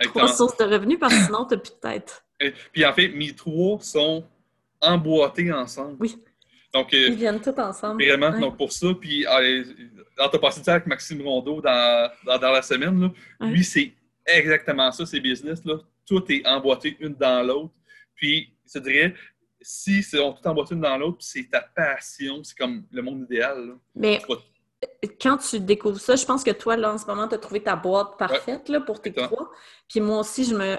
trois 0.00 0.28
sources 0.28 0.56
de 0.58 0.64
revenus 0.64 0.98
parce 1.00 1.12
que 1.12 1.24
sinon, 1.24 1.44
tu 1.44 1.54
n'as 1.54 1.60
plus 1.60 1.72
de 1.72 1.80
tête. 1.80 2.24
puis, 2.72 2.86
en 2.86 2.92
fait, 2.92 3.08
mes 3.08 3.34
trois 3.34 3.80
sont 3.80 4.24
emboîtés 4.80 5.52
ensemble. 5.52 5.96
Oui. 5.98 6.16
Donc, 6.76 6.92
euh, 6.92 7.06
Ils 7.08 7.14
viennent 7.14 7.40
tous 7.40 7.58
ensemble. 7.58 8.04
Vraiment, 8.04 8.38
donc 8.38 8.58
pour 8.58 8.70
ça. 8.70 8.88
Puis, 9.00 9.24
tu 9.24 10.22
as 10.22 10.28
passé 10.38 10.62
ça 10.62 10.74
avec 10.74 10.86
Maxime 10.86 11.22
Rondeau 11.22 11.62
dans, 11.62 12.10
dans, 12.24 12.50
la 12.52 12.60
semaine. 12.60 13.00
Là. 13.00 13.48
Lui, 13.48 13.64
c'est 13.64 13.94
exactement 14.26 14.92
ça, 14.92 15.06
ces 15.06 15.20
business-là. 15.20 15.78
Tout 16.06 16.22
est 16.30 16.46
emboîté 16.46 16.96
une 17.00 17.14
dans 17.14 17.42
l'autre. 17.42 17.72
Puis, 18.14 18.52
je 18.72 18.78
dirais, 18.78 19.14
si 19.60 20.04
on 20.18 20.32
tout 20.32 20.46
emboîté 20.46 20.74
une 20.74 20.82
dans 20.82 20.98
l'autre, 20.98 21.18
c'est 21.20 21.48
ta 21.50 21.62
passion, 21.62 22.44
c'est 22.44 22.56
comme 22.56 22.84
le 22.90 23.00
monde 23.00 23.22
idéal. 23.22 23.76
Mais 23.94 24.20
quand 25.18 25.38
tu 25.38 25.60
découvres 25.60 25.98
ça, 25.98 26.14
je 26.14 26.26
pense 26.26 26.44
que 26.44 26.50
toi, 26.50 26.76
là, 26.76 26.92
en 26.92 26.98
ce 26.98 27.06
moment, 27.06 27.26
tu 27.26 27.36
as 27.36 27.38
trouvé 27.38 27.62
ta 27.62 27.74
boîte 27.74 28.18
parfaite 28.18 28.68
là, 28.68 28.80
pour 28.80 29.00
tes 29.00 29.14
trois. 29.14 29.50
Puis 29.88 30.00
moi 30.00 30.20
aussi, 30.20 30.44
je 30.44 30.54
me 30.54 30.76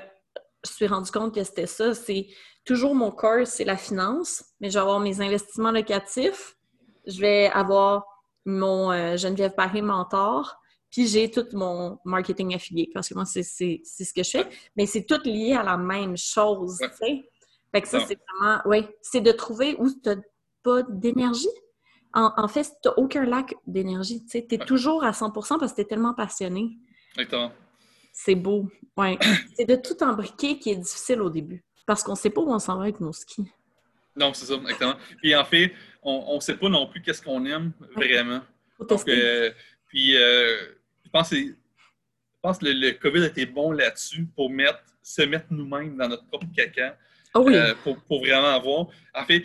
suis 0.64 0.86
rendu 0.86 1.10
compte 1.10 1.34
que 1.34 1.44
c'était 1.44 1.66
ça. 1.66 1.96
C'est 1.96 2.28
toujours 2.68 2.94
mon 2.94 3.12
corps, 3.12 3.48
c'est 3.48 3.64
la 3.64 3.78
finance, 3.78 4.44
mais 4.60 4.70
je 4.70 4.74
vais 4.74 4.82
avoir 4.82 5.00
mes 5.00 5.22
investissements 5.22 5.72
locatifs, 5.72 6.58
je 7.08 7.20
vais 7.20 7.48
avoir 7.48 8.06
mon 8.46 8.92
euh, 8.92 9.16
Geneviève 9.16 9.56
Paris 9.56 9.82
mentor, 9.82 10.60
puis 10.92 11.08
j'ai 11.08 11.32
tout 11.32 11.46
mon 11.54 11.98
marketing 12.04 12.54
affilié, 12.54 12.90
parce 12.94 13.10
que 13.10 13.16
moi, 13.16 13.26
c'est 13.26 13.42
ce 13.42 14.14
que 14.14 14.24
je 14.24 14.30
fais, 14.30 14.50
mais 14.76 14.86
c'est 14.86 15.06
tout 15.06 15.22
lié 15.24 15.54
à 15.54 15.64
la 15.64 15.78
même 15.78 16.18
chose, 16.18 16.78
tu 16.80 16.98
sais. 16.98 17.30
Fait 17.72 17.82
que 17.82 17.88
ça, 17.88 18.00
c'est 18.06 18.18
vraiment, 18.28 18.62
oui, 18.66 18.86
c'est 19.02 19.22
de 19.22 19.32
trouver 19.32 19.76
où 19.80 19.90
tu 19.90 20.10
n'as 20.10 20.16
pas 20.64 20.84
d'énergie. 20.84 21.48
En, 22.14 22.48
fait, 22.48 22.64
tu 22.64 22.90
n'as 22.90 22.96
aucun 22.96 23.26
lac 23.26 23.54
d'énergie, 23.66 24.24
tu 24.24 24.30
sais. 24.30 24.48
Tu 24.48 24.56
es 24.56 24.58
toujours 24.58 25.04
à 25.04 25.12
100% 25.12 25.60
parce 25.60 25.72
que 25.72 25.76
tu 25.78 25.82
es 25.82 25.86
tellement 25.86 26.14
passionné. 26.14 26.78
Exactement. 27.16 27.52
C'est 28.12 28.36
beau, 28.36 28.68
oui. 28.98 29.20
c'est 29.56 29.66
de 29.66 29.76
tout 29.76 30.02
embriquer 30.04 30.58
qui 30.58 30.72
est 30.72 30.76
difficile 30.76 31.22
au 31.22 31.30
début. 31.30 31.64
Parce 31.88 32.04
qu'on 32.04 32.12
ne 32.12 32.18
sait 32.18 32.30
pas 32.30 32.42
où 32.42 32.52
on 32.52 32.60
s'en 32.60 32.76
va 32.76 32.84
avec 32.84 33.00
nos 33.00 33.14
skis. 33.14 33.50
Non, 34.16 34.34
c'est 34.34 34.46
ça, 34.46 34.54
exactement. 34.56 34.98
Puis 35.22 35.36
en 35.36 35.46
fait, 35.46 35.74
on 36.04 36.36
ne 36.36 36.40
sait 36.42 36.58
pas 36.58 36.70
non 36.70 36.86
plus 36.86 37.02
qu'est-ce 37.02 37.22
qu'on 37.22 37.44
aime 37.46 37.72
vraiment. 37.96 38.42
Donc, 38.80 39.08
euh, 39.08 39.52
puis 39.88 40.16
euh, 40.16 40.58
je 41.04 41.10
pense, 41.10 41.30
que, 41.30 42.66
le, 42.66 42.92
COVID 42.92 43.24
a 43.24 43.28
été 43.28 43.46
bon 43.46 43.72
là-dessus 43.72 44.28
pour 44.36 44.50
mettre, 44.50 44.84
se 45.02 45.22
mettre 45.24 45.48
nous-mêmes 45.50 45.98
dans 45.98 46.10
notre 46.10 46.28
propre 46.28 46.46
caca. 46.56 46.98
Ah 47.34 47.40
oui. 47.40 47.56
Euh, 47.56 47.74
pour, 47.84 48.20
vraiment 48.20 48.50
avoir. 48.50 48.88
En 49.14 49.26
fait, 49.26 49.44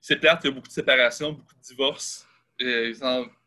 c'est 0.00 0.16
plate, 0.16 0.40
il 0.44 0.48
y 0.48 0.50
a 0.50 0.54
beaucoup 0.54 0.68
de 0.68 0.72
séparations, 0.72 1.32
beaucoup 1.32 1.54
de 1.54 1.62
divorces 1.62 2.26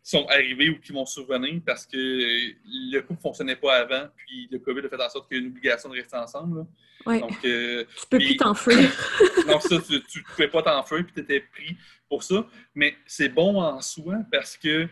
sont 0.10 0.26
arrivés 0.28 0.70
ou 0.70 0.80
qui 0.80 0.92
vont 0.92 1.06
survenir 1.06 1.62
parce 1.64 1.86
que 1.86 1.96
le 1.96 3.00
couple 3.02 3.14
ne 3.14 3.22
fonctionnait 3.22 3.56
pas 3.56 3.78
avant, 3.78 4.08
puis 4.16 4.48
le 4.52 4.58
COVID 4.58 4.86
a 4.86 4.90
fait 4.90 5.04
en 5.04 5.10
sorte 5.10 5.28
qu'il 5.28 5.38
y 5.38 5.40
a 5.40 5.44
une 5.44 5.52
obligation 5.52 5.90
de 5.90 5.94
rester 5.94 6.18
ensemble. 6.18 6.66
Donc, 7.06 7.46
euh, 7.46 7.86
tu 7.86 8.08
peux 8.10 8.18
plus 8.18 8.38
t'enfuir. 8.38 8.90
non, 9.48 9.60
ça, 9.60 9.80
tu 9.80 9.94
ne 9.94 10.24
pouvais 10.24 10.48
pas 10.48 10.64
t'enfuir, 10.64 11.06
puis 11.06 11.14
tu 11.14 11.20
étais 11.20 11.42
pris 11.42 11.78
pour 12.08 12.24
ça. 12.24 12.44
Mais 12.74 12.96
c'est 13.06 13.30
bon 13.30 13.62
en 13.62 13.80
soi 13.82 14.16
parce 14.32 14.58
que 14.58 14.88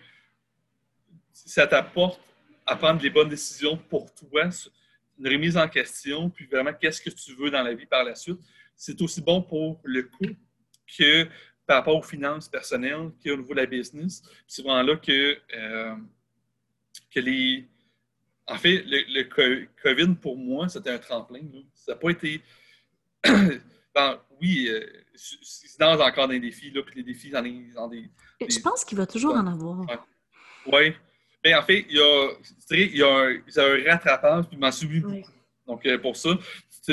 ça 1.34 1.66
t'apporte 1.66 2.22
à 2.68 2.76
prendre 2.76 3.02
les 3.02 3.10
bonnes 3.10 3.30
décisions 3.30 3.76
pour 3.76 4.14
toi, 4.14 4.44
une 5.20 5.28
remise 5.28 5.58
en 5.58 5.68
question, 5.68 6.30
puis 6.30 6.46
vraiment 6.46 6.74
qu'est-ce 6.74 7.02
que 7.02 7.10
tu 7.10 7.34
veux 7.34 7.50
dans 7.50 7.64
la 7.64 7.74
vie 7.74 7.88
par 7.88 8.04
la 8.04 8.14
suite. 8.14 8.40
C'est 8.76 9.02
aussi 9.02 9.22
bon 9.22 9.42
pour 9.42 9.82
le 9.84 10.04
couple 10.04 10.36
que 10.96 11.28
par 11.68 11.78
rapport 11.78 11.98
aux 11.98 12.04
finances 12.04 12.48
personnelles 12.48 13.12
qu'il 13.20 13.30
y 13.30 13.32
a 13.32 13.34
au 13.34 13.38
niveau 13.38 13.54
de 13.54 13.60
la 13.60 13.66
business. 13.66 14.24
C'est 14.48 14.64
vraiment 14.64 14.82
là 14.82 14.96
que, 14.96 15.38
euh, 15.54 15.96
que 17.14 17.20
les. 17.20 17.68
En 18.48 18.58
fait, 18.58 18.82
le, 18.86 19.24
COVID, 19.84 20.16
pour 20.16 20.38
moi, 20.38 20.70
c'était 20.70 20.92
un 20.92 20.98
tremplin. 20.98 21.42
Ça 21.76 21.92
n'a 21.92 21.98
pas 21.98 22.10
été. 22.12 22.42
oui, 24.42 24.70
euh, 24.70 24.86
c'est 25.14 25.78
dans 25.78 26.00
encore 26.00 26.30
des 26.30 26.40
défis, 26.40 26.72
là, 26.72 26.82
puis 26.84 26.96
les 26.96 27.04
défis, 27.04 27.30
dans 27.30 27.42
des, 27.42 28.10
des, 28.40 28.50
Je 28.50 28.60
pense 28.60 28.86
qu'il 28.86 28.98
va 28.98 29.06
toujours 29.06 29.36
en 29.36 29.46
avoir. 29.46 29.86
Oui. 30.68 30.94
Mais 31.44 31.54
en 31.54 31.64
fait, 31.64 31.86
il 31.90 31.98
y 31.98 32.00
a, 32.00 32.30
il 32.72 32.98
y 32.98 33.04
a, 33.04 33.08
un, 33.08 33.32
il 33.32 33.54
y 33.54 33.60
a 33.60 33.64
un 33.64 33.92
rattrapage, 33.92 34.46
puis 34.46 34.58
m'en 34.58 34.72
suis 34.72 34.88
beaucoup. 34.88 35.22
Donc, 35.68 35.86
euh, 35.86 35.98
pour 35.98 36.16
ça, 36.16 36.30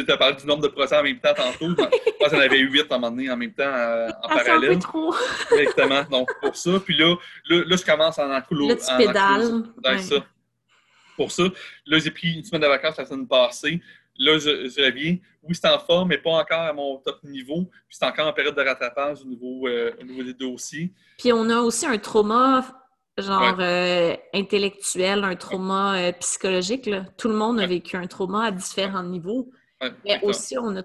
tu 0.03 0.11
as 0.11 0.17
parlé 0.17 0.35
du 0.35 0.47
nombre 0.47 0.63
de 0.63 0.69
procès 0.69 0.97
en 0.97 1.03
même 1.03 1.21
temps 1.21 1.35
tantôt. 1.35 1.69
Je 1.69 1.75
pense 1.75 2.29
qu'il 2.29 2.39
y 2.39 2.41
en 2.41 2.45
avait 2.45 2.59
huit 2.59 2.91
à 2.91 2.95
un 2.97 2.99
moment 2.99 3.11
donné 3.13 3.31
en 3.31 3.37
même 3.37 3.53
temps 3.53 3.63
euh, 3.65 4.09
en 4.09 4.29
ah, 4.29 4.37
parallèle. 4.37 4.73
Un 4.73 4.75
peu 4.75 4.81
trop. 4.81 5.15
Exactement. 5.57 6.03
Donc, 6.11 6.29
pour 6.43 6.57
ça. 6.57 6.81
Puis 6.85 6.97
là, 6.97 7.15
là, 7.49 7.77
je 7.77 7.85
commence 7.85 8.19
en 8.19 8.31
encoulot. 8.31 8.69
Là, 8.69 8.77
tu 8.77 8.97
pédales. 8.97 9.63
Ouais. 9.85 9.99
ça. 9.99 10.17
Pour 11.17 11.31
ça. 11.31 11.45
Là, 11.87 11.99
j'ai 11.99 12.11
pris 12.11 12.35
une 12.35 12.45
semaine 12.45 12.63
de 12.63 12.67
vacances 12.67 12.97
la 12.97 13.07
semaine 13.07 13.29
passée. 13.29 13.81
Là, 14.19 14.39
je, 14.39 14.69
je 14.69 14.85
reviens. 14.85 15.17
Oui, 15.43 15.55
c'est 15.55 15.69
en 15.69 15.79
forme, 15.79 16.09
mais 16.09 16.19
pas 16.19 16.31
encore 16.31 16.61
à 16.61 16.73
mon 16.73 16.97
top 16.99 17.23
niveau. 17.23 17.65
Puis 17.89 17.99
c'est 17.99 18.07
encore 18.07 18.27
en 18.27 18.33
période 18.33 18.57
de 18.57 18.63
rattrapage 18.63 19.21
au 19.23 19.27
niveau, 19.27 19.69
euh, 19.69 19.93
au 20.01 20.05
niveau 20.05 20.23
des 20.23 20.35
dossiers. 20.35 20.93
Puis 21.19 21.33
on 21.33 21.49
a 21.51 21.61
aussi 21.61 21.87
un 21.87 21.99
trauma 21.99 22.65
genre 23.17 23.57
euh, 23.61 24.17
intellectuel, 24.33 25.23
un 25.23 25.37
trauma 25.37 26.13
psychologique. 26.19 26.87
Là. 26.87 27.05
Tout 27.17 27.29
le 27.29 27.35
monde 27.35 27.61
a 27.61 27.67
vécu 27.67 27.97
un 27.97 28.09
trauma 28.09 28.47
à 28.47 28.51
différents 28.51 29.05
niveaux. 29.05 29.53
Mais 30.05 30.21
aussi, 30.23 30.59
on 30.59 30.77
a, 30.77 30.83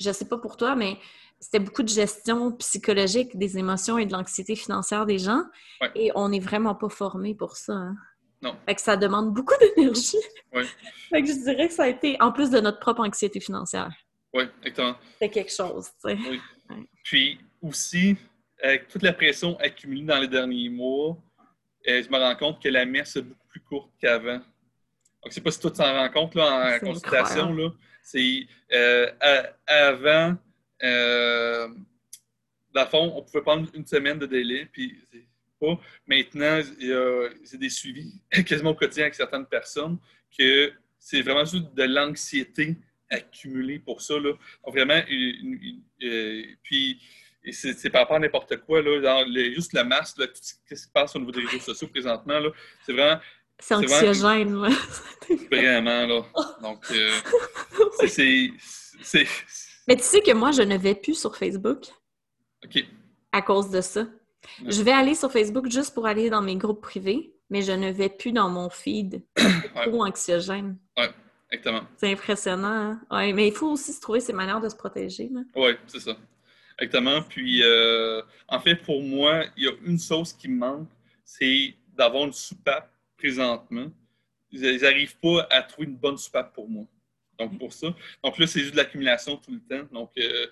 je 0.00 0.12
sais 0.12 0.28
pas 0.28 0.38
pour 0.38 0.56
toi, 0.56 0.74
mais 0.74 0.98
c'était 1.40 1.58
beaucoup 1.58 1.82
de 1.82 1.88
gestion 1.88 2.52
psychologique 2.52 3.36
des 3.36 3.58
émotions 3.58 3.98
et 3.98 4.06
de 4.06 4.12
l'anxiété 4.12 4.56
financière 4.56 5.06
des 5.06 5.18
gens. 5.18 5.42
Et 5.94 6.10
on 6.14 6.28
n'est 6.28 6.40
vraiment 6.40 6.74
pas 6.74 6.88
formé 6.88 7.34
pour 7.34 7.56
ça. 7.56 7.74
Hein. 7.74 7.96
Non. 8.42 8.56
Fait 8.66 8.74
que 8.74 8.80
ça 8.80 8.96
demande 8.96 9.32
beaucoup 9.32 9.54
d'énergie. 9.58 10.18
Oui. 10.52 10.64
fait 11.10 11.22
que 11.22 11.28
je 11.28 11.44
dirais 11.44 11.68
que 11.68 11.74
ça 11.74 11.84
a 11.84 11.88
été, 11.88 12.16
en 12.20 12.32
plus 12.32 12.50
de 12.50 12.60
notre 12.60 12.78
propre 12.78 13.02
anxiété 13.02 13.40
financière. 13.40 13.90
Oui, 14.32 14.44
exactement. 14.62 14.96
C'est 15.20 15.30
quelque 15.30 15.52
chose, 15.52 15.90
tu 16.04 16.10
sais. 16.10 16.18
Oui. 16.28 16.40
Puis 17.04 17.38
aussi, 17.62 18.16
avec 18.62 18.88
toute 18.88 19.02
la 19.02 19.12
pression 19.12 19.56
accumulée 19.58 20.04
dans 20.04 20.18
les 20.18 20.28
derniers 20.28 20.68
mois, 20.68 21.16
euh, 21.88 22.02
je 22.02 22.08
me 22.08 22.18
rends 22.18 22.36
compte 22.36 22.62
que 22.62 22.68
la 22.68 22.84
messe 22.84 23.16
est 23.16 23.22
beaucoup 23.22 23.46
plus 23.48 23.60
courte 23.60 23.90
qu'avant. 24.00 24.38
Donc, 24.38 24.42
je 25.24 25.28
ne 25.28 25.34
sais 25.34 25.40
pas 25.40 25.50
si 25.50 25.60
toi 25.60 25.70
tu 25.70 25.76
t'en 25.78 25.94
rends 25.94 26.10
compte 26.10 26.34
là, 26.34 26.76
en 26.76 26.86
consultation. 26.86 27.52
Là. 27.52 27.70
C'est 28.04 28.46
euh, 28.72 29.10
avant, 29.66 30.36
euh, 30.82 31.68
fond, 32.90 33.12
on 33.16 33.22
pouvait 33.22 33.42
prendre 33.42 33.68
une 33.74 33.86
semaine 33.86 34.18
de 34.18 34.26
délai, 34.26 34.66
puis 34.70 34.96
pas. 35.60 35.80
Maintenant, 36.06 36.60
a, 36.60 37.28
des 37.56 37.70
suivis 37.70 38.20
quasiment 38.46 38.70
au 38.70 38.74
quotidien 38.74 39.04
avec 39.04 39.14
certaines 39.14 39.46
personnes 39.46 39.98
que 40.36 40.72
c'est 40.98 41.22
vraiment 41.22 41.44
juste 41.44 41.74
de 41.74 41.82
l'anxiété 41.84 42.76
accumulée 43.10 43.78
pour 43.78 44.00
ça. 44.00 44.18
Là. 44.18 44.32
Vraiment, 44.66 45.00
euh, 46.02 46.42
puis 46.62 47.00
c'est 47.50 47.90
par 47.90 48.02
rapport 48.02 48.16
à 48.16 48.20
n'importe 48.20 48.56
quoi, 48.58 48.80
là, 48.82 49.24
juste 49.54 49.74
le 49.74 49.84
masque, 49.84 50.16
tout 50.16 50.32
ce 50.34 50.54
qui 50.66 50.76
se 50.76 50.88
passe 50.88 51.14
au 51.14 51.18
niveau 51.18 51.30
des 51.30 51.44
réseaux 51.44 51.60
sociaux 51.60 51.88
présentement, 51.88 52.40
c'est 52.84 52.92
vraiment 52.92 53.20
c'est 53.58 53.74
anxiogène, 53.74 54.54
vraiment, 54.54 54.76
Vraiment, 55.50 56.06
là. 56.06 56.22
Donc, 56.62 56.84
euh, 56.90 57.10
c'est. 58.06 58.50
Mais 59.88 59.96
tu 59.96 60.02
sais 60.02 60.20
que 60.20 60.32
moi, 60.32 60.50
je 60.52 60.62
ne 60.62 60.76
vais 60.76 60.94
plus 60.94 61.18
sur 61.18 61.36
Facebook. 61.36 61.86
OK. 62.64 62.84
À 63.32 63.42
cause 63.42 63.70
de 63.70 63.80
ça. 63.80 64.06
Je 64.66 64.82
vais 64.82 64.92
aller 64.92 65.14
sur 65.14 65.32
Facebook 65.32 65.70
juste 65.70 65.94
pour 65.94 66.06
aller 66.06 66.30
dans 66.30 66.42
mes 66.42 66.56
groupes 66.56 66.82
privés, 66.82 67.34
mais 67.50 67.62
je 67.62 67.72
ne 67.72 67.90
vais 67.90 68.08
plus 68.08 68.32
dans 68.32 68.48
mon 68.48 68.68
feed. 68.68 69.22
C'est 69.36 69.88
trop 69.88 70.04
anxiogène. 70.04 70.76
Oui, 70.96 71.04
exactement. 71.50 71.86
C'est 71.96 72.12
impressionnant. 72.12 72.68
Hein? 72.68 73.00
Ouais, 73.10 73.32
mais 73.32 73.48
il 73.48 73.54
faut 73.54 73.70
aussi 73.70 73.92
se 73.92 74.00
trouver 74.00 74.20
ses 74.20 74.32
manières 74.32 74.60
de 74.60 74.68
se 74.68 74.76
protéger. 74.76 75.30
Oui, 75.56 75.72
c'est 75.86 76.00
ça. 76.00 76.16
Exactement. 76.78 77.22
Puis, 77.22 77.62
euh, 77.62 78.22
en 78.48 78.60
fait, 78.60 78.76
pour 78.76 79.02
moi, 79.02 79.44
il 79.56 79.64
y 79.64 79.68
a 79.68 79.72
une 79.84 79.98
chose 79.98 80.32
qui 80.32 80.48
me 80.48 80.58
manque, 80.58 80.88
c'est 81.24 81.74
d'avoir 81.96 82.24
une 82.24 82.32
soupape 82.32 82.90
présentement, 83.16 83.90
ils 84.50 84.80
n'arrivent 84.80 85.18
pas 85.18 85.46
à 85.50 85.62
trouver 85.62 85.88
une 85.88 85.96
bonne 85.96 86.18
soupape 86.18 86.52
pour 86.54 86.68
moi. 86.68 86.84
Donc, 87.38 87.58
pour 87.58 87.72
ça. 87.72 87.88
Donc 88.22 88.38
là, 88.38 88.46
c'est 88.46 88.60
juste 88.60 88.72
de 88.72 88.76
l'accumulation 88.76 89.36
tout 89.36 89.50
le 89.50 89.60
temps. 89.60 89.86
Donc, 89.92 90.10
euh, 90.18 90.46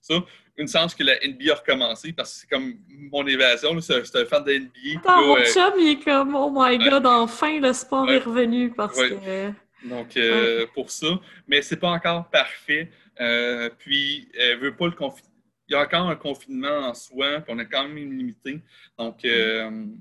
ça, 0.00 0.14
une 0.56 0.68
chance 0.68 0.94
que 0.94 1.02
la 1.02 1.14
NBA 1.26 1.52
a 1.52 1.54
recommencé 1.56 2.12
parce 2.12 2.34
que 2.34 2.40
c'est 2.40 2.46
comme 2.48 2.78
mon 2.88 3.26
évasion. 3.26 3.80
C'est 3.80 4.16
un 4.16 4.24
fan 4.26 4.44
de 4.44 4.52
NBA. 4.52 5.00
Attends, 5.00 5.26
mon 5.26 5.36
chum, 5.44 5.72
il 5.78 5.88
est 5.92 6.04
comme, 6.04 6.34
oh 6.34 6.52
my 6.54 6.78
god, 6.78 7.06
enfin, 7.06 7.58
le 7.60 7.72
sport 7.72 8.10
est 8.10 8.18
revenu 8.18 8.70
parce 8.70 9.00
que. 9.00 9.52
Donc, 9.84 10.16
euh, 10.16 10.66
pour 10.74 10.90
ça. 10.90 11.20
Mais 11.46 11.62
c'est 11.62 11.76
pas 11.76 11.90
encore 11.90 12.28
parfait. 12.30 12.90
Euh, 13.20 13.70
puis, 13.78 14.28
elle 14.38 14.58
veut 14.58 14.76
pas 14.76 14.86
le 14.86 14.92
confinement. 14.92 15.32
Il 15.68 15.72
y 15.72 15.74
a 15.74 15.80
encore 15.80 16.08
un 16.08 16.16
confinement 16.16 16.78
en 16.88 16.94
soi, 16.94 17.40
puis 17.40 17.52
on 17.52 17.58
est 17.58 17.66
quand 17.66 17.88
même 17.88 17.96
limité. 17.96 18.60
Donc, 18.96 19.24
mm. 19.24 19.96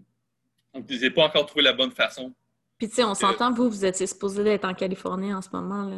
Donc, 0.76 0.85
ils 0.89 1.02
n'ont 1.02 1.11
pas 1.11 1.23
encore 1.23 1.45
trouvé 1.45 1.64
la 1.64 1.73
bonne 1.73 1.91
façon. 1.91 2.34
Puis, 2.77 2.89
tu 2.89 2.95
sais, 2.95 3.03
on 3.03 3.15
s'entend, 3.15 3.53
vous, 3.53 3.69
vous 3.69 3.85
êtes 3.85 4.06
supposé 4.06 4.43
d'être 4.43 4.65
en 4.65 4.73
Californie 4.73 5.34
en 5.34 5.41
ce 5.41 5.49
moment, 5.52 5.85
là. 5.85 5.97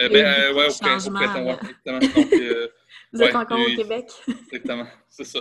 Euh, 0.00 0.08
ben, 0.08 0.24
euh, 0.24 0.54
ouais, 0.54 0.68
au 0.68 0.78
printemps, 0.78 1.58
euh, 2.32 2.68
vous 3.12 3.22
êtes 3.22 3.34
encore 3.34 3.58
au 3.58 3.76
Québec. 3.76 4.10
Exactement, 4.28 4.86
c'est 5.08 5.24
ça. 5.24 5.40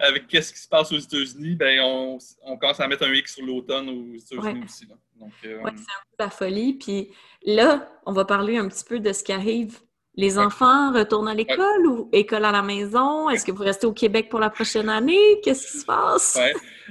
avec 0.00 0.28
qu'est-ce 0.28 0.52
qui 0.52 0.60
se 0.60 0.68
passe 0.68 0.92
aux 0.92 0.98
États-Unis, 0.98 1.56
ben, 1.56 1.80
on, 1.80 2.18
on, 2.42 2.56
commence 2.56 2.78
à 2.78 2.86
mettre 2.86 3.04
un 3.04 3.12
X 3.12 3.36
sur 3.36 3.46
l'automne 3.46 3.88
aux 3.88 4.14
États-Unis 4.14 4.64
aussi. 4.64 4.86
Là. 4.86 4.94
Donc, 5.16 5.32
euh, 5.44 5.60
c'est 5.64 5.70
un 5.70 5.72
peu 5.72 6.16
la 6.18 6.30
folie. 6.30 6.74
Puis 6.74 7.10
là, 7.42 7.90
on 8.06 8.12
va 8.12 8.24
parler 8.24 8.58
un 8.58 8.68
petit 8.68 8.84
peu 8.84 9.00
de 9.00 9.12
ce 9.12 9.24
qui 9.24 9.32
arrive 9.32 9.80
les 10.18 10.36
enfants 10.36 10.92
retournent 10.92 11.28
à 11.28 11.34
l'école 11.34 11.86
ou 11.86 12.10
école 12.12 12.44
à 12.44 12.50
la 12.50 12.60
maison? 12.60 13.30
Est-ce 13.30 13.44
que 13.44 13.52
vous 13.52 13.62
restez 13.62 13.86
au 13.86 13.92
Québec 13.92 14.28
pour 14.28 14.40
la 14.40 14.50
prochaine 14.50 14.88
année? 14.88 15.40
Qu'est-ce 15.44 15.70
qui 15.70 15.78
se 15.78 15.84
passe? 15.84 16.36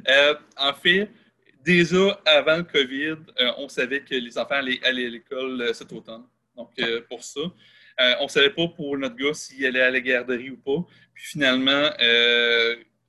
Euh, 0.08 0.36
en 0.56 0.74
fait, 0.74 1.10
déjà 1.62 2.22
avant 2.26 2.56
le 2.56 2.64
COVID, 2.64 3.18
euh, 3.42 3.52
on 3.58 3.68
savait 3.68 4.00
que 4.00 4.16
les 4.16 4.38
enfants 4.38 4.56
allaient, 4.56 4.80
aller 4.82 5.08
à 5.08 5.10
l'école 5.10 5.62
euh, 5.62 5.74
cet 5.74 5.92
automne. 5.92 6.24
Donc, 6.56 6.72
pour 7.10 7.22
ça. 7.22 7.42
on 8.20 8.24
ne 8.24 8.30
savait 8.30 8.50
pas 8.50 8.68
pour 8.70 8.98
notre 8.98 9.16
gars 9.16 9.34
s'il 9.34 9.64
allait 9.66 9.82
à 9.82 9.92
la 9.92 10.00
garderie 10.00 10.50
ou 10.50 10.58
pas. 10.58 10.88
Puis 11.14 11.26
finalement, 11.26 11.90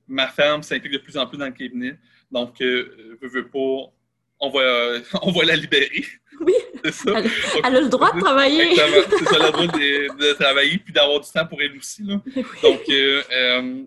ma 0.08 0.26
femme 0.26 0.62
s'implique 0.64 0.92
de 0.92 0.98
plus 0.98 1.16
en 1.16 1.26
plus 1.26 1.38
dans 1.38 1.46
le 1.46 1.52
cabinet. 1.52 1.96
Donc, 2.30 2.58
pas, 2.58 3.92
on 4.40 4.50
va, 4.50 4.98
on 5.22 5.30
va 5.30 5.44
la 5.44 5.56
libérer. 5.56 6.04
Oui. 6.40 6.54
Ça. 6.92 7.12
Elle, 7.64 7.76
a 7.76 7.80
le 7.80 7.88
droit 7.88 8.12
de 8.12 8.20
travailler. 8.20 8.76
C'est 8.76 9.24
ça, 9.24 9.36
elle 9.36 9.42
a 9.42 9.46
le 9.46 9.52
droit 9.52 9.66
de, 9.66 10.32
travailler 10.34 10.78
puis 10.78 10.92
d'avoir 10.92 11.20
du 11.20 11.30
temps 11.30 11.46
pour 11.46 11.60
elle 11.60 11.76
aussi. 11.76 12.02
Là. 12.02 12.20
Donc, 12.62 12.80
euh, 12.88 13.22
euh, 13.32 13.82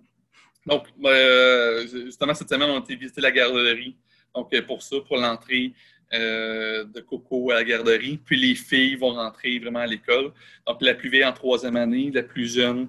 donc 0.66 0.86
euh, 1.06 1.88
justement, 1.88 2.34
cette 2.34 2.50
semaine, 2.50 2.70
on 2.70 2.76
a 2.76 2.80
été 2.80 2.96
visiter 2.96 3.22
la 3.22 3.32
garderie. 3.32 3.96
Donc, 4.36 4.58
pour 4.66 4.82
ça, 4.82 4.98
pour 5.08 5.18
l'entrée 5.18 5.74
de 6.14 7.00
Coco 7.02 7.52
à 7.52 7.56
la 7.56 7.64
garderie. 7.64 8.20
Puis 8.26 8.38
les 8.38 8.56
filles 8.56 8.96
vont 8.96 9.14
rentrer 9.14 9.60
vraiment 9.60 9.80
à 9.80 9.88
l'école. 9.88 10.34
Donc, 10.68 10.82
la 10.82 10.94
plus 10.94 11.10
vieille 11.10 11.26
en 11.26 11.32
troisième 11.32 11.78
année, 11.78 12.12
la 12.14 12.24
plus 12.24 12.54
jeune 12.54 12.88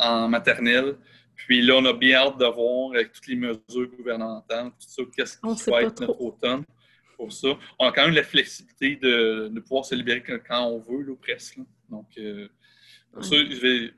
en 0.00 0.28
maternelle. 0.28 0.96
Puis 1.36 1.62
là, 1.62 1.74
on 1.76 1.84
a 1.84 1.92
bien 1.92 2.16
hâte 2.18 2.38
de 2.38 2.46
voir 2.46 2.94
avec 2.94 3.12
toutes 3.12 3.26
les 3.26 3.36
mesures 3.36 3.88
gouvernementales, 3.96 4.70
tout 4.70 4.88
ça, 4.88 5.02
qu'est-ce 5.16 5.36
qui 5.36 5.70
va 5.70 5.82
être 5.82 6.00
notre 6.00 6.20
automne 6.20 6.64
pour 7.16 7.32
ça. 7.32 7.48
On 7.78 7.88
a 7.88 7.92
quand 7.92 8.04
même 8.04 8.14
la 8.14 8.22
flexibilité 8.22 8.96
de, 8.96 9.48
de 9.52 9.60
pouvoir 9.60 9.84
se 9.84 9.94
libérer 9.94 10.22
quand 10.22 10.64
on 10.66 10.78
veut, 10.78 11.02
là, 11.02 11.14
presque. 11.20 11.58
Donc, 11.88 12.06
euh, 12.18 12.48
pour 13.12 13.24
ça, 13.24 13.36
je 13.36 13.60
vais. 13.60 13.94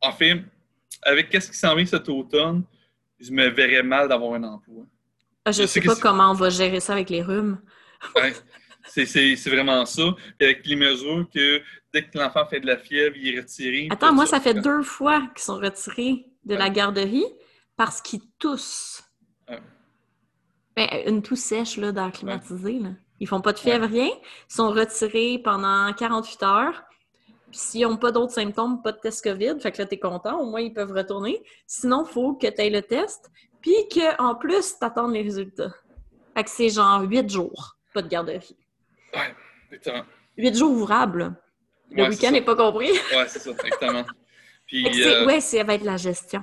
En 0.00 0.12
fait, 0.12 0.42
avec 1.02 1.30
qu'est-ce 1.30 1.50
qui 1.50 1.56
s'en 1.56 1.74
vient 1.74 1.86
cet 1.86 2.08
automne, 2.08 2.64
je 3.18 3.30
me 3.30 3.48
verrais 3.48 3.82
mal 3.82 4.08
d'avoir 4.08 4.34
un 4.34 4.44
emploi. 4.44 4.84
Ah, 5.44 5.52
je 5.52 5.62
ne 5.62 5.66
sais, 5.66 5.80
pas 5.80 5.96
comment 5.96 6.30
on 6.30 6.34
va 6.34 6.48
gérer 6.48 6.80
ça 6.80 6.94
avec 6.94 7.10
les 7.10 7.22
rhumes. 7.22 7.60
ouais, 8.16 8.32
c'est 8.86 9.34
vraiment 9.46 9.84
ça. 9.84 10.14
Avec 10.40 10.66
les 10.66 10.76
mesures 10.76 11.28
que 11.32 11.62
dès 11.92 12.04
que 12.04 12.18
l'enfant 12.18 12.46
fait 12.46 12.60
de 12.60 12.66
la 12.66 12.78
fièvre, 12.78 13.16
il 13.16 13.34
est 13.34 13.40
retiré. 13.40 13.88
Attends, 13.90 14.12
moi, 14.12 14.26
ça, 14.26 14.40
fait 14.40 14.54
deux 14.54 14.82
fois 14.82 15.20
qu'ils 15.34 15.44
sont 15.44 15.56
retirés 15.56 16.26
de 16.44 16.54
la 16.54 16.70
garderie 16.70 17.26
parce 17.76 18.00
qu'ils 18.00 18.22
toussent. 18.38 19.04
Ben, 20.76 20.88
une 21.06 21.22
toux 21.22 21.36
sèche 21.36 21.76
là, 21.76 21.92
d'air 21.92 22.10
climatisé. 22.12 22.78
Là. 22.80 22.90
Ils 23.20 23.28
font 23.28 23.40
pas 23.40 23.52
de 23.52 23.58
fièvre, 23.58 23.86
rien. 23.86 24.08
Ils 24.08 24.54
sont 24.54 24.70
retirés 24.70 25.40
pendant 25.42 25.92
48 25.92 26.42
heures. 26.42 26.82
Puis 27.50 27.60
s'ils 27.60 27.82
n'ont 27.82 27.96
pas 27.96 28.10
d'autres 28.10 28.32
symptômes, 28.32 28.82
pas 28.82 28.92
de 28.92 28.98
test 28.98 29.22
COVID, 29.22 29.60
fait 29.60 29.70
que 29.70 29.80
là, 29.80 29.86
tu 29.86 29.94
es 29.94 29.98
content, 29.98 30.40
au 30.40 30.46
moins 30.46 30.60
ils 30.60 30.74
peuvent 30.74 30.90
retourner. 30.90 31.40
Sinon, 31.66 32.04
il 32.04 32.12
faut 32.12 32.34
que 32.34 32.48
tu 32.48 32.60
aies 32.60 32.70
le 32.70 32.82
test, 32.82 33.30
puis 33.60 33.74
qu'en 33.94 34.34
plus, 34.34 34.76
tu 34.76 34.84
attendes 34.84 35.12
les 35.12 35.22
résultats. 35.22 35.72
Fait 36.36 36.42
que 36.42 36.50
c'est 36.50 36.70
genre 36.70 37.02
8 37.02 37.30
jours, 37.30 37.76
pas 37.92 38.02
de 38.02 38.08
garderie. 38.08 38.56
Ouais, 39.14 39.34
exactement. 39.70 40.04
8 40.36 40.56
jours 40.56 40.72
ouvrables. 40.72 41.36
Le 41.92 42.08
week-end 42.08 42.32
n'est 42.32 42.42
pas 42.42 42.56
compris. 42.56 42.90
ouais, 42.90 43.28
c'est 43.28 43.38
ça, 43.38 43.50
exactement. 43.50 44.04
Puis, 44.66 45.02
euh, 45.04 45.26
ouais, 45.26 45.40
ça 45.40 45.62
va 45.62 45.74
être 45.74 45.84
la 45.84 45.96
gestion. 45.96 46.42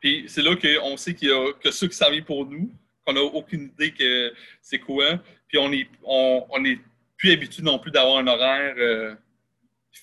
Puis 0.00 0.26
c'est 0.28 0.42
là 0.42 0.54
qu'on 0.54 0.96
sait 0.96 1.14
qu'il 1.14 1.28
y 1.28 1.32
a 1.32 1.52
que 1.54 1.70
ceux 1.70 1.88
qui 1.88 1.96
servent 1.96 2.22
pour 2.22 2.46
nous, 2.46 2.70
qu'on 3.04 3.12
n'a 3.12 3.22
aucune 3.22 3.72
idée 3.74 3.92
que 3.92 4.32
c'est 4.60 4.78
quoi. 4.78 5.18
Puis 5.48 5.58
on 5.58 5.72
est, 5.72 5.88
on, 6.04 6.64
est 6.64 6.78
plus 7.16 7.32
habitué 7.32 7.62
non 7.62 7.78
plus 7.78 7.90
d'avoir 7.90 8.18
un 8.18 8.26
horaire 8.26 8.74
euh, 8.78 9.14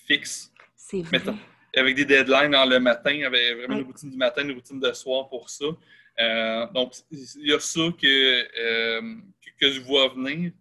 fixe. 0.06 0.52
C'est 0.76 1.02
vrai. 1.02 1.20
avec 1.76 1.94
des 1.94 2.04
deadlines 2.04 2.50
dans 2.50 2.64
le 2.64 2.80
matin, 2.80 3.22
avec 3.24 3.56
vraiment 3.56 3.78
une 3.78 3.84
routine 3.84 4.10
du 4.10 4.16
matin, 4.16 4.42
une 4.42 4.52
routine 4.52 4.80
de 4.80 4.92
soir 4.92 5.28
pour 5.28 5.48
ça. 5.50 5.66
Euh, 6.20 6.66
donc, 6.72 6.94
il 7.10 7.48
y 7.48 7.52
a 7.52 7.60
ça 7.60 7.80
que, 8.00 8.58
euh, 8.58 9.16
que, 9.58 9.70
je 9.70 9.80
vois 9.80 10.08
venir 10.08 10.52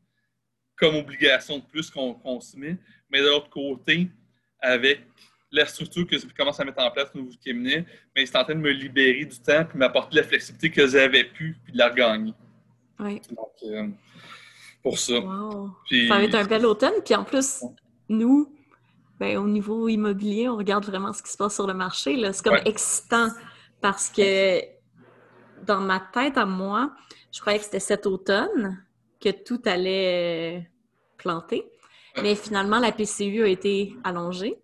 comme 0.76 0.96
obligation 0.96 1.58
de 1.58 1.64
plus 1.64 1.90
qu'on 1.90 2.40
se 2.40 2.56
met. 2.58 2.78
Mais 3.10 3.20
de 3.20 3.26
l'autre 3.26 3.50
côté, 3.50 4.10
avec 4.62 5.02
la 5.52 5.66
structure 5.66 6.06
que 6.06 6.18
je 6.18 6.26
commence 6.28 6.60
à 6.60 6.66
mettre 6.66 6.82
en 6.84 6.92
place 6.92 7.10
au 7.16 7.20
niveau 7.20 7.32
du 7.32 7.38
cabinet, 7.38 7.86
mais 8.16 8.26
c'est 8.26 8.38
en 8.38 8.44
train 8.44 8.56
de 8.56 8.60
me 8.60 8.72
libérer 8.72 9.26
du 9.26 9.40
temps 9.40 9.62
et 9.74 9.78
m'apporter 9.78 10.18
la 10.18 10.24
flexibilité 10.24 10.70
que 10.70 10.88
j'avais 10.88 11.24
pu 11.24 11.58
puis 11.64 11.74
de 11.74 11.78
la 11.78 11.90
regagner. 11.90 12.34
Oui. 13.00 13.22
Donc, 13.32 13.52
euh, 13.64 13.88
pour 14.84 14.98
ça. 14.98 15.16
ça 15.16 16.18
va 16.18 16.24
être 16.24 16.36
un 16.36 16.46
bel 16.46 16.66
automne. 16.66 16.94
Puis 17.04 17.16
en 17.16 17.24
plus, 17.24 17.64
nous, 18.08 18.54
ben, 19.20 19.38
au 19.38 19.48
niveau 19.48 19.88
immobilier, 19.88 20.48
on 20.50 20.58
regarde 20.58 20.86
vraiment 20.86 21.14
ce 21.14 21.24
qui 21.24 21.32
se 21.32 21.38
passe 21.38 21.56
sur 21.56 21.68
le 21.68 21.74
marché. 21.74 22.20
C'est 22.32 22.44
comme 22.44 22.60
excitant 22.66 23.30
parce 23.82 24.10
que 24.10 24.62
dans 25.66 25.82
ma 25.82 26.00
tête 26.00 26.38
à 26.38 26.46
moi, 26.46 26.94
je 27.32 27.40
croyais 27.42 27.60
que 27.60 27.66
c'était 27.66 27.80
cet 27.80 28.06
automne 28.06 28.84
que 29.20 29.30
tout 29.30 29.62
allait 29.66 30.70
planter. 31.18 31.70
Mais 32.22 32.36
finalement, 32.36 32.80
la 32.80 32.92
PCU 32.92 33.44
a 33.44 33.48
été 33.48 33.96
allongée. 34.04 34.58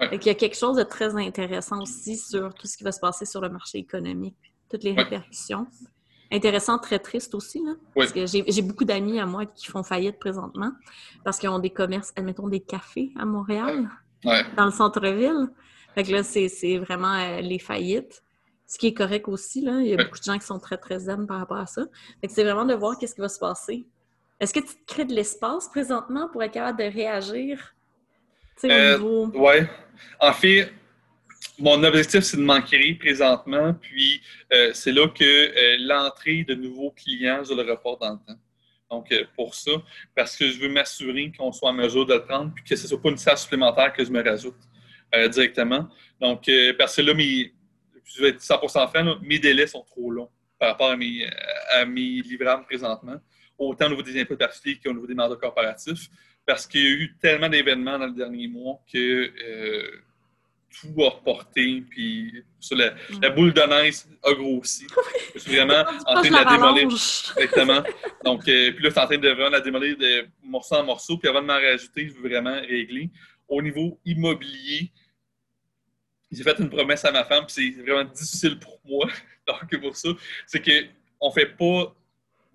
Il 0.00 0.24
y 0.24 0.30
a 0.30 0.34
quelque 0.34 0.56
chose 0.56 0.76
de 0.76 0.82
très 0.82 1.14
intéressant 1.16 1.82
aussi 1.82 2.16
sur 2.16 2.52
tout 2.54 2.66
ce 2.66 2.76
qui 2.76 2.84
va 2.84 2.92
se 2.92 3.00
passer 3.00 3.24
sur 3.24 3.40
le 3.40 3.48
marché 3.48 3.78
économique, 3.78 4.36
toutes 4.68 4.82
les 4.82 4.92
répercussions. 4.92 5.66
Intéressant, 6.32 6.78
très 6.78 6.98
triste 6.98 7.34
aussi, 7.34 7.62
là, 7.62 7.74
parce 7.94 8.10
que 8.10 8.24
j'ai 8.26 8.62
beaucoup 8.62 8.84
d'amis 8.84 9.20
à 9.20 9.26
moi 9.26 9.44
qui 9.44 9.66
font 9.66 9.82
faillite 9.82 10.18
présentement 10.18 10.72
parce 11.24 11.38
qu'ils 11.38 11.50
ont 11.50 11.58
des 11.58 11.70
commerces, 11.70 12.12
admettons 12.16 12.48
des 12.48 12.60
cafés 12.60 13.12
à 13.18 13.26
Montréal, 13.26 13.88
dans 14.56 14.64
le 14.64 14.70
centre-ville. 14.70 15.48
Fait 15.94 16.04
que 16.04 16.12
là, 16.12 16.22
c'est 16.22 16.78
vraiment 16.78 17.12
euh, 17.12 17.40
les 17.42 17.58
faillites. 17.58 18.22
Ce 18.66 18.78
qui 18.78 18.86
est 18.86 18.94
correct 18.94 19.28
aussi, 19.28 19.60
là. 19.60 19.80
Il 19.80 19.88
y 19.88 19.92
a 19.92 20.02
beaucoup 20.02 20.18
de 20.18 20.24
gens 20.24 20.38
qui 20.38 20.46
sont 20.46 20.58
très, 20.58 20.78
très 20.78 21.00
zen 21.00 21.26
par 21.26 21.38
rapport 21.38 21.58
à 21.58 21.66
ça. 21.66 21.82
C'est 22.26 22.44
vraiment 22.44 22.64
de 22.64 22.72
voir 22.72 22.96
qu'est-ce 22.98 23.14
qui 23.14 23.20
va 23.20 23.28
se 23.28 23.38
passer. 23.38 23.84
Est-ce 24.40 24.54
que 24.54 24.60
tu 24.60 24.74
te 24.74 24.84
crées 24.86 25.04
de 25.04 25.12
l'espace 25.12 25.68
présentement 25.68 26.28
pour 26.30 26.42
être 26.42 26.52
capable 26.52 26.78
de 26.78 26.84
réagir? 26.84 27.74
Euh, 28.64 28.98
Oui. 29.34 29.54
En 30.20 30.32
fait, 30.32 30.72
mon 31.58 31.82
objectif, 31.84 32.20
c'est 32.20 32.36
de 32.36 32.42
m'enquérir 32.42 32.98
présentement, 32.98 33.74
puis 33.74 34.22
euh, 34.52 34.70
c'est 34.72 34.92
là 34.92 35.08
que 35.08 35.24
euh, 35.24 35.76
l'entrée 35.80 36.44
de 36.44 36.54
nouveaux 36.54 36.90
clients, 36.90 37.42
je 37.44 37.54
le 37.54 37.62
reporte 37.62 38.00
dans 38.00 38.12
le 38.12 38.18
temps. 38.26 38.40
Donc, 38.90 39.12
pour 39.36 39.54
ça, 39.54 39.70
parce 40.14 40.36
que 40.36 40.50
je 40.50 40.58
veux 40.58 40.68
m'assurer 40.68 41.32
qu'on 41.36 41.50
soit 41.50 41.70
en 41.70 41.72
mesure 41.72 42.04
de 42.04 42.14
le 42.14 42.24
prendre, 42.24 42.52
puis 42.54 42.62
que 42.62 42.76
ce 42.76 42.82
ne 42.82 42.88
soit 42.88 43.00
pas 43.00 43.08
une 43.08 43.16
salle 43.16 43.38
supplémentaire 43.38 43.90
que 43.92 44.04
je 44.04 44.10
me 44.10 44.22
rajoute 44.22 44.56
directement. 45.30 45.88
Donc, 46.20 46.50
parce 46.78 46.96
que 46.96 47.00
là, 47.00 47.14
mes, 47.14 47.54
je 48.04 48.22
vais 48.22 48.28
être 48.28 48.42
100% 48.42 48.88
franc, 48.90 49.16
mes 49.22 49.38
délais 49.38 49.66
sont 49.66 49.82
trop 49.82 50.10
longs 50.10 50.28
par 50.58 50.72
rapport 50.72 50.90
à 50.90 50.96
mes, 50.98 51.26
à 51.72 51.86
mes 51.86 52.20
livrables 52.20 52.66
présentement, 52.66 53.16
autant 53.56 53.86
au 53.86 53.90
niveau 53.90 54.02
des 54.02 54.20
impôts 54.20 54.36
particuliers 54.36 54.78
qu'au 54.84 54.92
niveau 54.92 55.06
des 55.06 55.14
mandats 55.14 55.36
corporatifs 55.36 56.10
parce 56.46 56.66
qu'il 56.66 56.82
y 56.82 56.86
a 56.86 56.90
eu 56.90 57.16
tellement 57.20 57.48
d'événements 57.48 57.98
dans 57.98 58.06
le 58.06 58.14
dernier 58.14 58.48
mois 58.48 58.80
que 58.92 59.32
euh, 59.44 60.02
tout 60.72 61.02
a 61.02 61.10
reporté, 61.10 61.82
puis 61.88 62.44
la, 62.72 63.30
boule 63.30 63.52
de 63.52 63.62
neige 63.62 64.04
a 64.22 64.32
grossi. 64.32 64.86
Je 65.34 65.40
suis 65.40 65.56
vraiment 65.56 65.84
en 66.06 66.14
train 66.14 66.28
de 66.28 66.32
la 66.32 66.44
démolir. 66.44 66.88
Exactement. 67.36 67.82
Donc, 68.24 68.48
euh, 68.48 68.72
puis 68.72 68.82
là, 68.82 68.88
je 68.88 68.90
suis 68.90 69.00
en 69.00 69.06
train 69.06 69.18
de 69.18 69.28
vraiment 69.28 69.50
la 69.50 69.60
démolir 69.60 69.96
de 69.96 70.26
morceau 70.42 70.76
en 70.76 70.84
morceau, 70.84 71.18
puis 71.18 71.28
avant 71.28 71.42
de 71.42 71.46
m'en 71.46 71.54
rajouter, 71.54 72.08
je 72.08 72.14
veux 72.14 72.28
vraiment 72.28 72.58
régler. 72.60 73.10
Au 73.48 73.60
niveau 73.60 74.00
immobilier, 74.04 74.90
j'ai 76.30 76.42
fait 76.42 76.58
une 76.58 76.70
promesse 76.70 77.04
à 77.04 77.12
ma 77.12 77.24
femme, 77.24 77.44
puis 77.46 77.74
c'est 77.74 77.82
vraiment 77.82 78.04
difficile 78.04 78.58
pour 78.58 78.80
moi. 78.84 79.08
Donc, 79.46 79.80
pour 79.80 79.96
ça, 79.96 80.08
c'est 80.46 80.62
qu'on 80.62 81.28
ne 81.28 81.32
fait 81.32 81.56
pas 81.56 81.94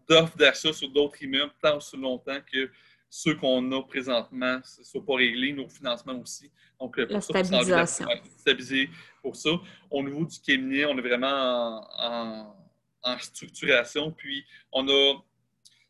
d'offres 0.10 0.38
d'achat 0.38 0.74
sur 0.74 0.90
d'autres 0.90 1.22
immeubles 1.22 1.54
tant 1.62 1.78
aussi 1.78 1.98
longtemps 1.98 2.40
que 2.52 2.70
ceux 3.10 3.36
qu'on 3.36 3.72
a 3.72 3.84
présentement 3.84 4.58
ne 4.58 4.84
soient 4.84 5.06
pas 5.06 5.16
réglés, 5.16 5.54
nos 5.54 5.70
financements 5.70 6.20
aussi. 6.20 6.52
Donc, 6.80 7.00
euh, 7.00 7.06
pour 7.06 7.16
La 7.16 7.22
ça, 7.22 7.44
stabilisation. 7.44 8.08
stabiliser 8.38 8.90
pour 9.22 9.36
ça. 9.36 9.50
Au 9.90 10.04
niveau 10.04 10.26
du 10.26 10.40
cabinet, 10.40 10.86
on 10.86 10.98
est 10.98 11.02
vraiment 11.02 11.88
en, 11.98 13.18
structuration. 13.20 14.12
Puis, 14.12 14.46
on 14.72 14.88
a. 14.90 15.14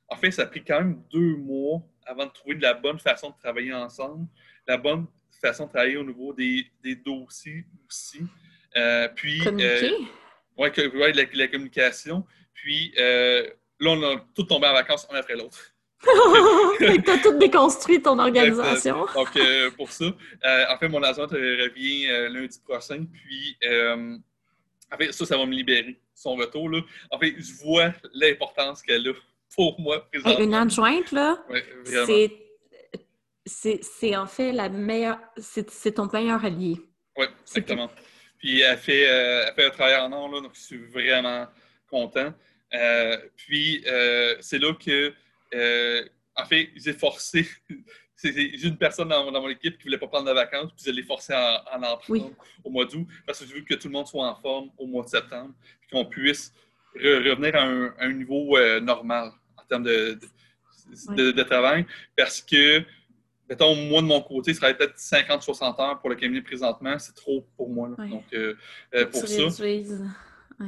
En 0.10 0.15
fait, 0.15 0.31
ça 0.31 0.44
a 0.44 0.45
pris 0.45 0.64
quand 0.64 0.80
même 0.80 1.03
deux 1.11 1.35
mois 1.35 1.81
avant 2.06 2.26
de 2.26 2.31
trouver 2.31 2.56
de 2.56 2.61
la 2.61 2.73
bonne 2.73 2.99
façon 2.99 3.31
de 3.31 3.35
travailler 3.35 3.73
ensemble, 3.73 4.27
la 4.68 4.77
bonne 4.77 5.07
façon 5.41 5.65
de 5.65 5.72
travailler 5.72 5.98
au 5.98 6.06
niveau 6.06 6.34
des, 6.34 6.72
dossiers 7.03 7.65
aussi. 7.89 8.22
Euh, 8.76 9.10
puis. 9.10 9.41
Euh, 9.45 9.89
oui, 10.57 10.69
ouais, 10.77 11.14
la, 11.14 11.23
la, 11.34 11.48
communication. 11.48 12.26
Puis, 12.53 12.94
là, 12.95 13.44
on 13.81 14.03
a 14.03 14.26
tout 14.35 14.44
tombé 14.44 14.68
en 14.68 14.73
vacances 14.73 15.07
un 15.11 15.15
après 15.15 15.35
l'autre. 15.35 15.76
Tu 16.03 17.10
as 17.11 17.18
tout 17.18 17.38
déconstruit 17.38 18.02
ton 18.02 18.19
organisation. 18.19 19.06
Donc, 19.15 19.36
euh, 19.36 19.72
pour 19.72 19.91
ça, 19.91 20.06
euh, 20.06 20.65
en 20.69 20.78
fait, 20.78 20.88
mon 20.88 21.02
agent 21.02 21.28
revient 21.28 22.07
euh, 22.10 22.30
lundi 22.30 22.60
prochain, 22.60 23.06
puis 23.11 23.57
en 24.91 24.98
fait, 24.98 25.11
ça, 25.11 25.26
ça 25.26 25.38
va 25.38 25.45
me 25.45 25.53
libérer, 25.53 25.99
son 26.14 26.36
retour. 26.36 26.69
Là. 26.69 26.82
En 27.11 27.19
fait, 27.19 27.36
je 27.38 27.53
vois 27.64 27.94
l'importance 28.14 28.82
qu'elle 28.82 29.07
a 29.10 29.14
pour 29.56 29.80
moi 29.80 30.07
présentement. 30.10 30.44
Une 30.44 30.53
adjointe, 30.53 31.11
là, 31.11 31.44
c'est 31.86 32.32
c'est 33.45 34.14
en 34.18 34.28
fait 34.28 34.52
la 34.52 34.68
meilleure, 34.68 35.19
c'est 35.38 35.94
ton 35.94 36.10
meilleur 36.11 36.44
allié. 36.44 36.76
Oui, 37.15 37.26
exactement. 37.41 37.90
Puis 38.38 38.60
elle 38.60 38.78
fait, 38.78 39.02
elle 39.03 39.53
fait 39.56 39.65
un 39.65 39.69
travail 39.69 39.95
en 39.95 40.11
or, 40.11 40.30
là, 40.30 40.41
donc 40.41 40.52
je 40.53 40.60
suis 40.60 40.78
vraiment 40.78 41.48
content. 41.90 42.34
puis 43.38 43.84
c'est 44.41 44.60
là 44.60 44.74
que 44.74 45.14
euh, 45.53 46.03
en 46.36 46.45
fait, 46.45 46.69
j'ai 46.76 46.94
forcé. 46.94 47.48
J'ai 48.24 48.68
une 48.68 48.78
personne 48.78 49.10
dans, 49.10 49.32
mon 49.32 49.48
équipe 49.48 49.78
qui 49.78 49.82
ne 49.82 49.84
voulait 49.84 49.99
pas 49.99 50.07
prendre 50.07 50.28
de 50.28 50.34
vacances, 50.34 50.72
puis 50.76 50.86
je 50.88 50.91
l'ai 50.91 51.03
forcé 51.03 51.34
à, 51.34 51.64
en 51.72 51.98
prendre 51.98 52.32
au 52.64 52.72
mois 52.72 52.86
d'août, 52.86 53.06
parce 53.28 53.40
que 53.40 53.45
je 53.45 53.53
veux 53.53 53.61
que 53.61 53.76
tout 53.76 53.90
le 53.90 53.94
monde 53.94 54.07
soit 54.07 54.28
en 54.28 54.34
forme 54.34 54.72
au 54.80 54.88
mois 54.88 55.03
de 55.03 55.10
septembre, 55.10 55.53
puis 55.82 55.91
qu'on 55.91 56.03
puisse 56.06 56.52
revenir 56.95 57.56
à 57.56 57.61
un, 58.03 58.14
niveau 58.14 58.57
euh, 58.57 58.80
normal 58.80 59.32
en 59.56 59.64
termes 59.69 59.84
de, 59.84 60.18
de, 61.10 61.44
travail. 61.44 61.86
Parce 62.15 62.41
que, 62.41 62.84
mettons, 63.48 63.76
moi, 63.76 64.02
de 64.02 64.07
mon 64.07 64.22
côté, 64.22 64.52
ce 64.52 64.61
serait 64.61 64.76
peut-être 64.76 64.98
50-60 64.98 65.80
heures 65.80 65.99
pour 65.99 66.10
le 66.10 66.15
cabinet 66.15 66.41
présentement. 66.41 66.98
C'est 66.98 67.14
trop 67.14 67.45
pour 67.56 67.69
moi. 67.69 67.90
Donc, 67.99 68.24
euh, 68.34 68.56
pour 69.11 69.28
ça. 69.28 69.64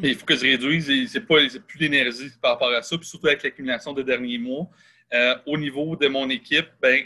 Il 0.03 0.15
faut 0.15 0.25
que 0.25 0.35
je 0.35 0.41
réduise, 0.41 1.11
c'est 1.11 1.21
pas 1.21 1.37
plus 1.67 1.79
d'énergie 1.79 2.29
par 2.41 2.51
rapport 2.51 2.71
à 2.71 2.81
ça, 2.81 2.97
puis 2.97 3.07
surtout 3.07 3.27
avec 3.27 3.43
l'accumulation 3.43 3.93
des 3.93 4.03
derniers 4.03 4.37
mois. 4.37 4.69
Euh, 5.11 5.35
au 5.47 5.57
niveau 5.57 5.95
de 5.95 6.07
mon 6.07 6.29
équipe, 6.29 6.67
ben, 6.79 7.03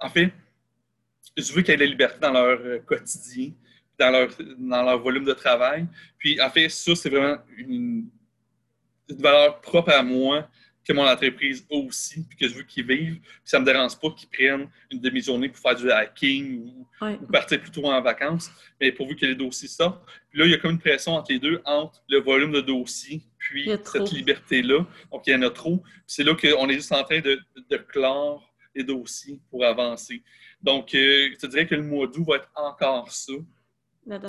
en 0.00 0.08
fait, 0.08 0.32
je 1.36 1.52
veux 1.52 1.60
qu'il 1.60 1.72
y 1.72 1.74
ait 1.74 1.76
de 1.76 1.84
la 1.84 1.90
liberté 1.90 2.18
dans 2.20 2.32
leur 2.32 2.58
euh, 2.60 2.78
quotidien, 2.78 3.52
dans 3.98 4.10
leur, 4.10 4.30
dans 4.58 4.82
leur 4.82 4.98
volume 5.00 5.24
de 5.24 5.34
travail. 5.34 5.86
Puis, 6.18 6.40
en 6.40 6.48
fait, 6.48 6.70
ça, 6.70 6.96
c'est 6.96 7.10
vraiment 7.10 7.36
une, 7.58 8.08
une 9.08 9.22
valeur 9.22 9.60
propre 9.60 9.90
à 9.90 10.02
moi 10.02 10.48
que 10.86 10.92
mon 10.92 11.06
entreprise 11.06 11.66
a 11.70 11.76
aussi, 11.76 12.24
puis 12.28 12.38
que 12.38 12.48
je 12.48 12.54
veux 12.54 12.62
qu'ils 12.62 12.86
vivent. 12.86 13.18
Puis 13.18 13.40
ça 13.44 13.58
ne 13.58 13.64
me 13.64 13.72
dérange 13.72 13.98
pas 13.98 14.10
qu'ils 14.10 14.28
prennent 14.28 14.68
une 14.90 15.00
demi-journée 15.00 15.48
pour 15.48 15.58
faire 15.58 15.74
du 15.74 15.90
hacking 15.90 16.60
ou, 16.60 16.86
partir 17.30 17.60
plutôt 17.60 17.86
en 17.86 18.00
vacances, 18.00 18.50
mais 18.80 18.92
pourvu 18.92 19.16
que 19.16 19.26
les 19.26 19.34
dossiers 19.34 19.68
sortent. 19.68 20.04
Puis 20.30 20.38
là, 20.38 20.46
il 20.46 20.52
y 20.52 20.54
a 20.54 20.58
comme 20.58 20.72
une 20.72 20.78
pression 20.78 21.12
entre 21.14 21.32
les 21.32 21.40
deux, 21.40 21.60
entre 21.64 22.00
le 22.08 22.20
volume 22.20 22.52
de 22.52 22.60
dossiers 22.60 23.22
puis 23.38 23.68
cette 23.84 24.12
liberté-là. 24.12 24.86
Donc, 25.10 25.26
il 25.26 25.32
y 25.32 25.34
en 25.34 25.42
a 25.42 25.50
trop. 25.50 25.78
Puis 25.78 26.02
c'est 26.06 26.24
là 26.24 26.34
qu'on 26.34 26.68
est 26.68 26.74
juste 26.74 26.92
en 26.92 27.02
train 27.02 27.20
de, 27.20 27.40
de, 27.68 27.76
clore 27.76 28.48
les 28.74 28.84
dossiers 28.84 29.40
pour 29.50 29.64
avancer. 29.64 30.22
Donc, 30.62 30.94
euh, 30.94 31.30
je 31.32 31.36
te 31.36 31.46
dirais 31.46 31.66
que 31.66 31.74
le 31.74 31.82
mois 31.82 32.06
d'août 32.06 32.24
va 32.28 32.36
être 32.36 32.50
encore 32.54 33.10
ça. 33.10 33.32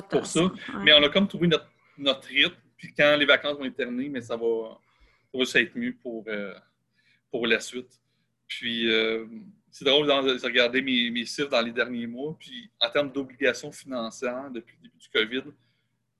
Pour 0.09 0.25
ça. 0.25 0.51
Mais 0.83 0.93
on 0.93 1.03
a 1.03 1.09
comme 1.09 1.27
trouvé 1.27 1.47
notre, 1.47 1.69
notre 1.99 2.27
rythme. 2.27 2.55
Puis 2.77 2.93
quand 2.95 3.15
les 3.15 3.25
vacances 3.25 3.57
vont 3.57 3.65
être 3.65 3.75
terminées, 3.75 4.09
mais 4.09 4.21
ça 4.21 4.35
va 4.35 4.79
ça 5.33 5.59
va 5.59 5.63
être 5.63 5.75
mieux 5.75 5.93
pour, 5.93 6.23
euh, 6.27 6.53
pour 7.31 7.47
la 7.47 7.59
suite. 7.59 8.01
Puis, 8.47 8.91
euh, 8.91 9.25
c'est 9.69 9.85
drôle 9.85 10.07
de 10.07 10.43
regarder 10.43 10.81
mes, 10.81 11.25
chiffres 11.25 11.49
dans 11.49 11.61
les 11.61 11.71
derniers 11.71 12.07
mois. 12.07 12.35
Puis, 12.39 12.69
en 12.79 12.89
termes 12.89 13.11
d'obligations 13.11 13.71
financières 13.71 14.49
depuis 14.51 14.75
le 14.77 14.89
début 14.89 14.97
du 14.97 15.09
COVID, 15.09 15.51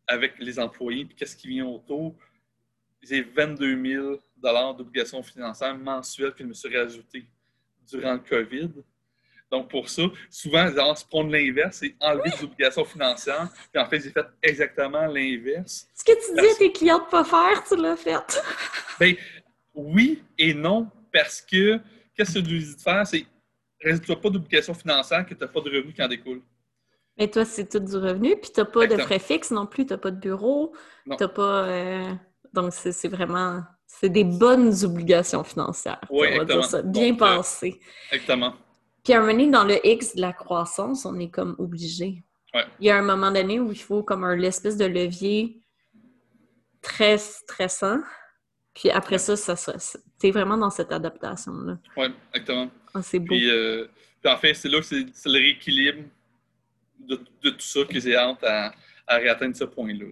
avec 0.06 0.38
les 0.40 0.60
employés, 0.60 1.06
puis 1.06 1.16
qu'est-ce 1.16 1.36
qui 1.36 1.48
vient 1.50 1.66
autour, 1.66 2.16
j'ai 3.02 3.22
22 3.22 3.84
000 3.84 4.22
d'obligations 4.78 5.24
financières 5.24 5.78
mensuelles 5.78 6.34
que 6.34 6.44
je 6.44 6.48
me 6.48 6.54
suis 6.54 6.76
rajouté 6.76 7.26
durant 7.88 8.14
le 8.14 8.20
COVID. 8.20 8.70
Donc, 9.50 9.70
pour 9.70 9.88
ça, 9.88 10.04
souvent, 10.30 10.70
on 10.78 10.96
se 10.96 11.06
prendre 11.06 11.32
l'inverse 11.32 11.82
et 11.84 11.96
enlever 12.02 12.32
des 12.32 12.44
obligations 12.44 12.84
financières. 12.84 13.48
Puis, 13.72 13.82
en 13.82 13.86
fait, 13.86 14.02
j'ai 14.02 14.12
fait 14.12 14.26
exactement 14.44 15.06
l'inverse. 15.08 15.88
Ce 15.96 16.04
que 16.04 16.12
tu 16.12 16.42
dis 16.42 16.48
à 16.48 16.56
tes 16.56 16.72
clients 16.72 17.00
de 17.00 17.06
ne 17.06 17.10
pas 17.10 17.24
faire, 17.24 17.64
tu 17.64 17.76
l'as 17.78 17.96
fait. 17.96 18.42
Bien, 19.00 19.14
oui 19.74 20.22
et 20.38 20.54
non, 20.54 20.90
parce 21.14 21.42
que 21.42 21.80
qu'est-ce 22.16 22.34
que 22.34 22.40
tu 22.40 22.60
dis 22.60 22.76
de 22.76 22.82
faire? 22.82 23.08
C'est 23.08 23.26
rajoute 23.84 24.22
pas 24.22 24.30
d'obligation 24.30 24.74
financière 24.74 25.26
que 25.26 25.34
tu 25.34 25.40
n'as 25.40 25.48
pas 25.48 25.62
de 25.62 25.70
revenus 25.70 25.94
qui 25.94 26.02
en 26.02 26.08
découlent. 26.08 26.42
Mais 27.18 27.28
toi, 27.30 27.46
c'est 27.46 27.68
tout 27.70 27.80
du 27.80 27.96
revenu, 27.96 28.36
puis 28.36 28.52
tu 28.54 28.60
n'as 28.60 28.66
pas 28.66 28.86
de 28.86 28.98
frais 28.98 29.20
fixes 29.20 29.52
non 29.52 29.66
plus, 29.66 29.86
tu 29.86 29.94
n'as 29.94 29.98
pas 29.98 30.12
de 30.12 30.20
bureau, 30.20 30.74
tu 31.06 31.16
n'as 31.20 31.28
pas. 31.28 31.68
Euh, 31.68 32.12
donc, 32.54 32.74
c'est 32.74 33.08
vraiment. 33.08 33.64
C'est 33.86 34.10
des 34.10 34.26
bonnes 34.26 34.74
obligations 34.84 35.44
financières. 35.44 36.02
Oui, 36.10 36.28
exactement. 36.28 36.92
Bien 36.92 37.16
pensé. 37.16 37.80
Exactement. 38.12 38.54
Puis 39.08 39.14
à 39.14 39.20
un 39.20 39.22
moment 39.22 39.32
donné, 39.32 39.50
dans 39.50 39.64
le 39.64 39.88
X 39.88 40.18
de 40.18 40.22
la 40.22 40.34
croissance, 40.34 41.06
on 41.06 41.18
est 41.18 41.30
comme 41.30 41.56
obligé. 41.60 42.26
Il 42.54 42.88
y 42.88 42.90
a 42.90 42.98
un 42.98 43.04
moment 43.04 43.32
donné 43.32 43.58
où 43.58 43.72
il 43.72 43.80
faut 43.80 44.04
comme 44.04 44.26
un 44.26 44.38
espèce 44.42 44.76
de 44.76 44.84
levier 44.84 45.62
très 46.82 47.18
stressant. 47.18 48.00
Puis 48.74 48.90
après 48.90 49.18
ça, 49.18 49.38
ça, 49.38 49.56
tu 50.20 50.28
es 50.28 50.32
vraiment 50.32 50.58
dans 50.58 50.70
cette 50.70 50.92
adaptation-là. 50.92 51.78
Oui, 51.96 52.08
exactement. 52.34 52.70
Ah, 52.94 53.02
c'est 53.02 53.20
beau. 53.20 53.34
Euh, 53.34 53.88
puis, 54.22 54.30
en 54.30 54.36
fait, 54.36 54.54
c'est 54.54 54.68
là 54.68 54.80
que 54.80 54.86
c'est 54.86 55.30
le 55.30 55.40
rééquilibre 55.40 56.04
de, 57.00 57.16
tout 57.16 57.56
ça 57.60 57.86
que 57.86 57.98
j'ai 58.02 58.18
hâte 58.18 58.44
à, 58.44 58.74
à 59.08 59.16
réatteindre 59.16 59.56
ce 59.56 59.64
point-là. 59.64 60.08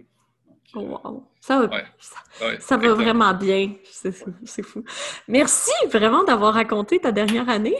Oh, 0.78 0.80
wow. 0.80 1.26
Ça 1.40 1.60
va, 1.60 2.58
ça, 2.60 2.76
va 2.76 2.92
vraiment 2.92 3.32
bien. 3.32 3.72
C'est 3.82 4.12
fou. 4.12 4.84
Merci 5.26 5.72
vraiment 5.90 6.22
d'avoir 6.22 6.52
raconté 6.52 6.98
ta 6.98 7.12
dernière 7.12 7.48
année. 7.48 7.76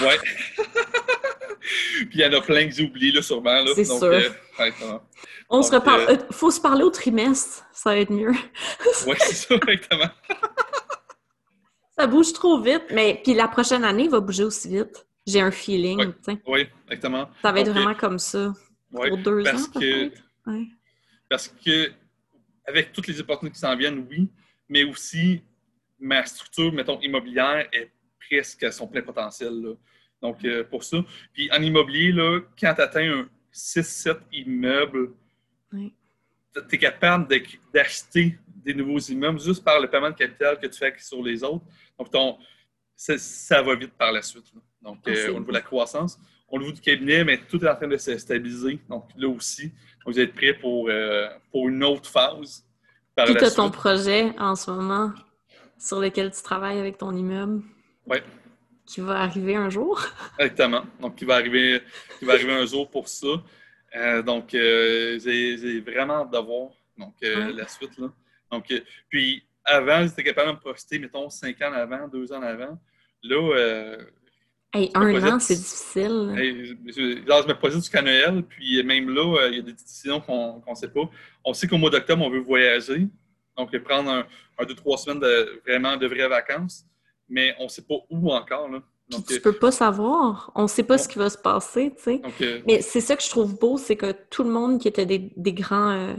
ouais. 0.00 0.18
Puis 1.58 2.08
il 2.14 2.20
y 2.20 2.24
en 2.24 2.32
a 2.32 2.40
plein 2.40 2.68
que 2.68 2.74
j'ai 2.74 2.84
oublié, 2.84 3.10
là, 3.10 3.20
sûrement. 3.20 3.64
C'est 3.74 3.84
sûr. 3.84 4.04
Euh, 4.04 4.30
On 5.48 5.60
se 5.62 5.74
reparle. 5.74 6.02
Euh, 6.02 6.12
euh, 6.12 6.16
faut 6.30 6.52
se 6.52 6.60
parler 6.60 6.84
au 6.84 6.90
trimestre. 6.90 7.64
Ça 7.72 7.90
va 7.90 7.96
être 7.96 8.12
mieux. 8.12 8.30
oui, 8.30 9.16
c'est 9.18 9.34
ça, 9.34 9.54
exactement. 9.66 10.10
ça 11.98 12.06
bouge 12.06 12.32
trop 12.32 12.60
vite. 12.60 12.84
Mais 12.92 13.20
puis 13.24 13.34
la 13.34 13.48
prochaine 13.48 13.82
année 13.82 14.06
va 14.06 14.20
bouger 14.20 14.44
aussi 14.44 14.68
vite. 14.68 15.04
J'ai 15.26 15.40
un 15.40 15.50
feeling. 15.50 16.12
Oui, 16.46 16.68
exactement. 16.84 17.28
Ça 17.42 17.50
va 17.50 17.58
être 17.58 17.70
vraiment 17.72 17.96
comme 17.96 18.20
ça. 18.20 18.52
pour 18.92 19.18
deux 19.18 19.42
parce 19.42 19.64
ans, 19.64 19.80
que, 19.80 20.12
Parce 21.28 21.48
que 21.48 21.90
avec 22.66 22.92
toutes 22.92 23.06
les 23.06 23.20
opportunités 23.20 23.54
qui 23.54 23.60
s'en 23.60 23.76
viennent, 23.76 24.06
oui, 24.10 24.28
mais 24.68 24.84
aussi 24.84 25.42
ma 25.98 26.24
structure, 26.26 26.72
mettons, 26.72 27.00
immobilière 27.00 27.68
est 27.72 27.90
presque 28.28 28.62
à 28.64 28.72
son 28.72 28.86
plein 28.86 29.02
potentiel. 29.02 29.76
Donc, 30.20 30.44
euh, 30.44 30.64
pour 30.64 30.82
ça. 30.82 30.98
Puis 31.32 31.50
en 31.52 31.62
immobilier, 31.62 32.12
là, 32.12 32.40
quand 32.58 32.74
tu 32.74 32.80
atteins 32.80 33.20
un 33.20 33.28
6-7 33.52 34.18
immeubles, 34.32 35.12
tu 35.70 36.74
es 36.74 36.78
capable 36.78 37.28
d'acheter 37.72 38.38
des 38.48 38.74
nouveaux 38.74 38.98
immeubles 38.98 39.40
juste 39.40 39.62
par 39.62 39.80
le 39.80 39.88
paiement 39.88 40.10
de 40.10 40.16
capital 40.16 40.58
que 40.58 40.66
tu 40.66 40.78
fais 40.78 40.94
sur 40.98 41.22
les 41.22 41.42
autres. 41.44 41.64
Donc, 41.98 42.10
ton, 42.10 42.38
ça 42.96 43.62
va 43.62 43.74
vite 43.74 43.92
par 43.92 44.10
la 44.10 44.22
suite. 44.22 44.52
Donc, 44.82 44.98
ah, 45.06 45.10
euh, 45.10 45.28
au 45.30 45.38
niveau 45.38 45.52
de 45.52 45.52
la 45.52 45.60
croissance, 45.60 46.18
au 46.48 46.58
niveau 46.58 46.72
du 46.72 46.80
cabinet, 46.80 47.24
mais 47.24 47.38
tout 47.38 47.62
est 47.62 47.68
en 47.68 47.76
train 47.76 47.88
de 47.88 47.96
se 47.96 48.16
stabiliser. 48.18 48.78
Donc, 48.88 49.08
là 49.16 49.28
aussi, 49.28 49.72
vous 50.06 50.20
êtes 50.20 50.34
prêts 50.34 50.54
pour, 50.54 50.88
euh, 50.88 51.28
pour 51.50 51.68
une 51.68 51.82
autre 51.84 52.08
phase. 52.08 52.64
Par 53.14 53.26
tu 53.26 53.36
as 53.36 53.50
ton 53.50 53.70
projet 53.70 54.32
en 54.38 54.54
ce 54.54 54.70
moment 54.70 55.12
sur 55.78 56.00
lequel 56.00 56.30
tu 56.30 56.42
travailles 56.42 56.78
avec 56.78 56.98
ton 56.98 57.14
immeuble? 57.14 57.62
Oui. 58.06 58.18
Qui 58.86 59.00
va 59.00 59.20
arriver 59.20 59.56
un 59.56 59.68
jour? 59.68 60.00
Exactement. 60.38 60.84
Donc, 61.00 61.16
qui 61.16 61.24
va 61.24 61.34
arriver, 61.34 61.82
qui 62.18 62.24
va 62.24 62.34
arriver 62.34 62.52
un 62.52 62.66
jour 62.66 62.88
pour 62.88 63.08
ça. 63.08 63.42
Euh, 63.96 64.22
donc, 64.22 64.54
euh, 64.54 65.18
j'ai 65.18 65.80
vraiment 65.80 66.22
hâte 66.22 66.30
d'avoir 66.30 66.70
donc, 66.96 67.14
la 67.20 67.66
suite. 67.66 67.98
Là. 67.98 68.08
Donc, 68.52 68.72
puis, 69.08 69.44
avant, 69.64 70.02
j'étais 70.04 70.22
capable 70.22 70.50
de 70.50 70.54
me 70.54 70.60
projeter, 70.60 70.98
mettons, 70.98 71.28
cinq 71.28 71.60
ans 71.62 71.72
avant, 71.72 72.06
deux 72.06 72.32
ans 72.32 72.42
avant. 72.42 72.78
Là, 73.22 73.96
un 74.94 75.34
an, 75.34 75.40
c'est 75.40 75.56
difficile. 75.56 76.32
je, 76.36 77.48
me 77.48 77.52
projette 77.54 77.80
jusqu'à 77.80 78.02
Noël, 78.02 78.42
puis 78.48 78.82
même 78.82 79.10
là, 79.10 79.22
euh, 79.22 79.48
il 79.50 79.56
y 79.56 79.58
a 79.58 79.62
des 79.62 79.72
décisions 79.72 80.20
qu'on 80.20 80.62
ne 80.68 80.74
sait 80.74 80.88
pas. 80.88 81.08
On 81.44 81.52
sait 81.52 81.66
qu'au 81.66 81.78
mois 81.78 81.90
d'octobre, 81.90 82.24
on 82.24 82.30
veut 82.30 82.40
voyager, 82.40 83.08
donc 83.56 83.76
prendre 83.78 84.10
un, 84.10 84.64
deux, 84.64 84.74
trois 84.74 84.98
semaines 84.98 85.20
de 85.20 85.60
vraiment 85.66 85.96
de 85.96 86.06
vraies 86.06 86.28
vacances, 86.28 86.84
mais 87.28 87.54
on 87.58 87.64
ne 87.64 87.68
sait 87.68 87.82
pas 87.82 87.96
où 88.10 88.32
encore. 88.32 88.68
Là. 88.68 88.82
tu 89.10 89.34
ne 89.34 89.38
peux 89.38 89.52
pas 89.52 89.72
savoir. 89.72 90.52
On 90.54 90.62
ne 90.62 90.68
sait 90.68 90.84
pas 90.84 90.98
ce 90.98 91.08
qui 91.08 91.18
va 91.18 91.30
se 91.30 91.38
passer, 91.38 91.92
tu 91.96 92.02
sais. 92.02 92.22
Euh, 92.42 92.60
mais 92.66 92.82
c'est 92.82 93.00
ça 93.00 93.16
que 93.16 93.22
je 93.22 93.30
trouve 93.30 93.58
beau, 93.58 93.78
c'est 93.78 93.96
que 93.96 94.12
tout 94.30 94.44
le 94.44 94.50
monde 94.50 94.80
qui 94.80 94.88
était 94.88 95.06
des, 95.06 95.52
grands... 95.52 95.90
Euh, 95.90 96.14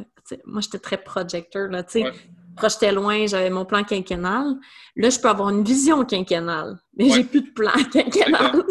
moi, 0.45 0.61
j'étais 0.61 0.79
très 0.79 0.97
projecteur, 0.97 1.69
là, 1.69 1.83
tu 1.83 2.01
sais 2.01 2.11
projetais 2.57 2.91
loin, 2.91 3.25
j'avais 3.27 3.49
mon 3.49 3.65
plan 3.65 3.83
quinquennal. 3.83 4.55
Là, 4.95 5.09
je 5.09 5.19
peux 5.19 5.29
avoir 5.29 5.49
une 5.49 5.63
vision 5.63 6.03
quinquennale, 6.03 6.77
mais 6.97 7.09
j'ai 7.09 7.23
plus 7.23 7.41
de 7.41 7.51
plan 7.51 7.71
quinquennal. 7.93 8.63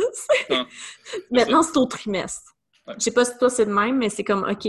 Maintenant, 1.30 1.62
c'est 1.62 1.78
au 1.78 1.86
trimestre. 1.86 2.54
Je 2.86 2.92
Je 2.94 2.98
sais 3.00 3.12
pas 3.12 3.24
si 3.24 3.38
toi 3.38 3.48
c'est 3.48 3.64
le 3.64 3.72
même, 3.72 3.96
mais 3.98 4.10
c'est 4.10 4.24
comme 4.24 4.44
OK, 4.44 4.68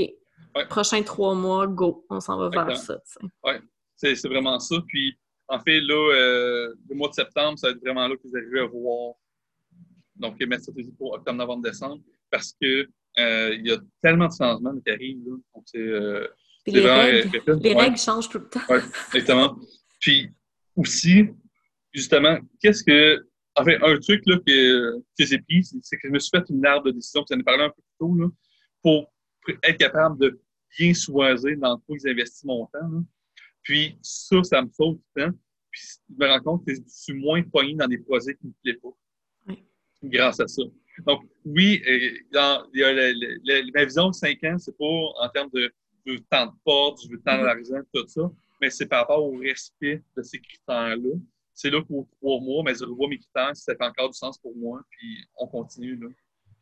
prochain 0.69 1.03
trois 1.03 1.35
mois, 1.35 1.67
go, 1.67 2.05
on 2.09 2.19
s'en 2.19 2.37
va 2.37 2.49
vers 2.49 2.77
ça. 2.77 2.97
Oui, 3.43 3.53
c'est 3.95 4.27
vraiment 4.27 4.59
ça. 4.59 4.75
Puis, 4.87 5.17
en 5.49 5.59
fait, 5.59 5.79
là, 5.81 6.13
euh, 6.13 6.73
le 6.89 6.95
mois 6.95 7.09
de 7.09 7.13
septembre, 7.13 7.57
ça 7.59 7.67
va 7.67 7.73
être 7.73 7.81
vraiment 7.81 8.07
là 8.07 8.15
que 8.15 8.21
vous 8.27 8.35
arrivez 8.35 8.59
à 8.61 8.65
voir 8.65 9.15
donc 10.15 10.39
ma 10.41 10.57
stratégie 10.57 10.91
pour 10.97 11.13
octobre, 11.13 11.37
novembre, 11.37 11.63
décembre, 11.63 12.01
parce 12.31 12.53
que 12.59 12.87
euh, 13.19 13.55
il 13.55 13.67
y 13.67 13.71
a 13.71 13.77
tellement 14.01 14.27
de 14.27 14.33
changements 14.33 14.73
qui 14.79 14.91
arrivent. 14.91 15.23
Là. 15.25 15.37
Donc, 15.55 15.63
c'est 15.65 15.77
euh, 15.77 16.27
les, 16.71 17.73
règles, 17.73 17.97
changent 17.97 18.29
tout 18.29 18.39
le 18.39 18.49
temps. 18.49 18.61
Oui, 18.69 18.77
exactement. 19.13 19.57
Puis 19.99 20.29
aussi, 20.75 21.29
justement, 21.93 22.37
qu'est-ce 22.61 22.83
que. 22.83 23.25
Enfin, 23.55 23.73
un 23.81 23.97
truc 23.99 24.21
là, 24.27 24.37
que, 24.45 24.99
que 25.17 25.25
j'ai 25.25 25.39
pris, 25.39 25.63
c'est 25.81 25.97
que 25.97 26.07
je 26.07 26.13
me 26.13 26.19
suis 26.19 26.29
fait 26.29 26.43
une 26.49 26.63
arbre 26.63 26.85
de 26.85 26.91
décision, 26.91 27.23
tu 27.23 27.35
en 27.35 27.39
as 27.39 27.43
parlé 27.43 27.63
un 27.63 27.69
peu 27.69 27.81
plus 27.81 27.97
tôt, 27.97 28.15
là, 28.15 28.27
pour 28.83 29.11
être 29.63 29.77
capable 29.77 30.19
de 30.19 30.39
bien 30.77 30.93
choisir 30.93 31.57
dans 31.57 31.79
quoi 31.79 31.97
j'investis 32.03 32.43
mon 32.43 32.65
temps. 32.67 32.87
Là. 32.87 32.99
Puis 33.63 33.97
ça, 34.01 34.43
ça 34.43 34.61
me 34.61 34.69
sauve 34.71 34.95
du 34.95 35.23
temps. 35.23 35.31
Puis 35.71 35.81
je 36.09 36.15
me 36.17 36.27
rends 36.29 36.39
compte 36.41 36.65
que 36.65 36.73
je 36.73 36.81
suis 36.87 37.13
moins 37.13 37.41
pogné 37.43 37.73
dans 37.73 37.87
des 37.87 37.97
projets 37.97 38.35
qui 38.35 38.45
ne 38.45 38.49
me 38.49 38.55
plaisent 38.63 38.81
pas. 38.81 38.97
Oui. 39.47 39.63
Grâce 40.03 40.39
à 40.39 40.47
ça. 40.47 40.61
Donc, 41.05 41.23
oui, 41.45 41.81
euh, 41.87 42.11
dans, 42.31 42.65
ma 43.73 43.85
vision 43.85 44.09
de 44.09 44.15
5 44.15 44.43
ans, 44.45 44.57
c'est 44.57 44.77
pas 44.77 44.85
en 44.85 45.29
termes 45.33 45.49
de 45.53 45.71
veux 46.11 46.19
tant 46.29 46.47
de 46.47 46.51
portes, 46.63 46.99
je 47.03 47.09
veux 47.09 47.21
tant 47.21 47.41
d'argent, 47.41 47.81
tout 47.93 48.07
ça. 48.07 48.21
Mais 48.61 48.69
c'est 48.69 48.87
par 48.87 49.01
rapport 49.01 49.23
au 49.23 49.37
respect 49.37 50.03
de 50.15 50.21
ces 50.21 50.39
critères-là. 50.39 51.15
C'est 51.53 51.69
là 51.69 51.81
qu'au 51.81 52.07
trois 52.19 52.39
mois, 52.39 52.63
mais 52.63 52.75
je 52.75 52.85
revois 52.85 53.07
mes 53.07 53.17
critères, 53.17 53.55
si 53.55 53.63
ça 53.63 53.75
fait 53.75 53.83
encore 53.83 54.09
du 54.09 54.17
sens 54.17 54.37
pour 54.37 54.55
moi, 54.55 54.81
puis 54.89 55.25
on 55.37 55.47
continue. 55.47 55.95
Là. 55.95 56.07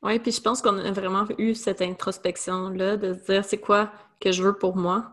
Oui, 0.03 0.19
puis 0.19 0.31
je 0.31 0.41
pense 0.41 0.61
qu'on 0.61 0.77
a 0.77 0.91
vraiment 0.91 1.25
eu 1.37 1.55
cette 1.55 1.81
introspection-là 1.81 2.97
de 2.97 3.13
se 3.13 3.31
dire 3.31 3.43
c'est 3.43 3.59
quoi 3.59 3.91
que 4.19 4.31
je 4.31 4.43
veux 4.43 4.57
pour 4.57 4.77
moi, 4.77 5.11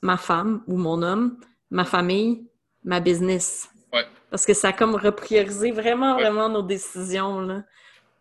ma 0.00 0.16
femme 0.16 0.62
ou 0.66 0.76
mon 0.76 1.02
homme, 1.02 1.38
ma 1.70 1.84
famille, 1.84 2.46
ma 2.84 3.00
business. 3.00 3.68
Ouais. 3.92 4.06
Parce 4.30 4.46
que 4.46 4.54
ça 4.54 4.68
a 4.68 4.72
comme 4.72 4.94
repriorisé 4.94 5.72
vraiment, 5.72 6.14
vraiment 6.14 6.48
nos 6.48 6.62
décisions. 6.62 7.64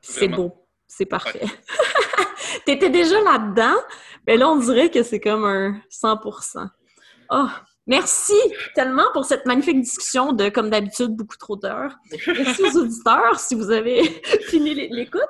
C'est 0.01 0.27
beau. 0.27 0.66
C'est 0.87 1.05
parfait. 1.05 1.45
tu 2.65 2.71
étais 2.71 2.89
déjà 2.89 3.19
là-dedans, 3.21 3.75
mais 4.25 4.37
là, 4.37 4.49
on 4.49 4.57
dirait 4.57 4.89
que 4.89 5.03
c'est 5.03 5.19
comme 5.19 5.45
un 5.45 5.79
100% 5.91 6.67
Oh, 7.29 7.47
merci 7.85 8.35
tellement 8.73 9.11
pour 9.13 9.25
cette 9.25 9.45
magnifique 9.45 9.81
discussion 9.81 10.31
de, 10.31 10.49
comme 10.49 10.69
d'habitude, 10.69 11.09
beaucoup 11.09 11.37
trop 11.37 11.57
d'heures. 11.57 11.95
Merci 12.25 12.63
aux 12.63 12.77
auditeurs 12.83 13.39
si 13.39 13.55
vous 13.55 13.69
avez 13.69 14.03
fini 14.47 14.73
l'écoute. 14.73 15.21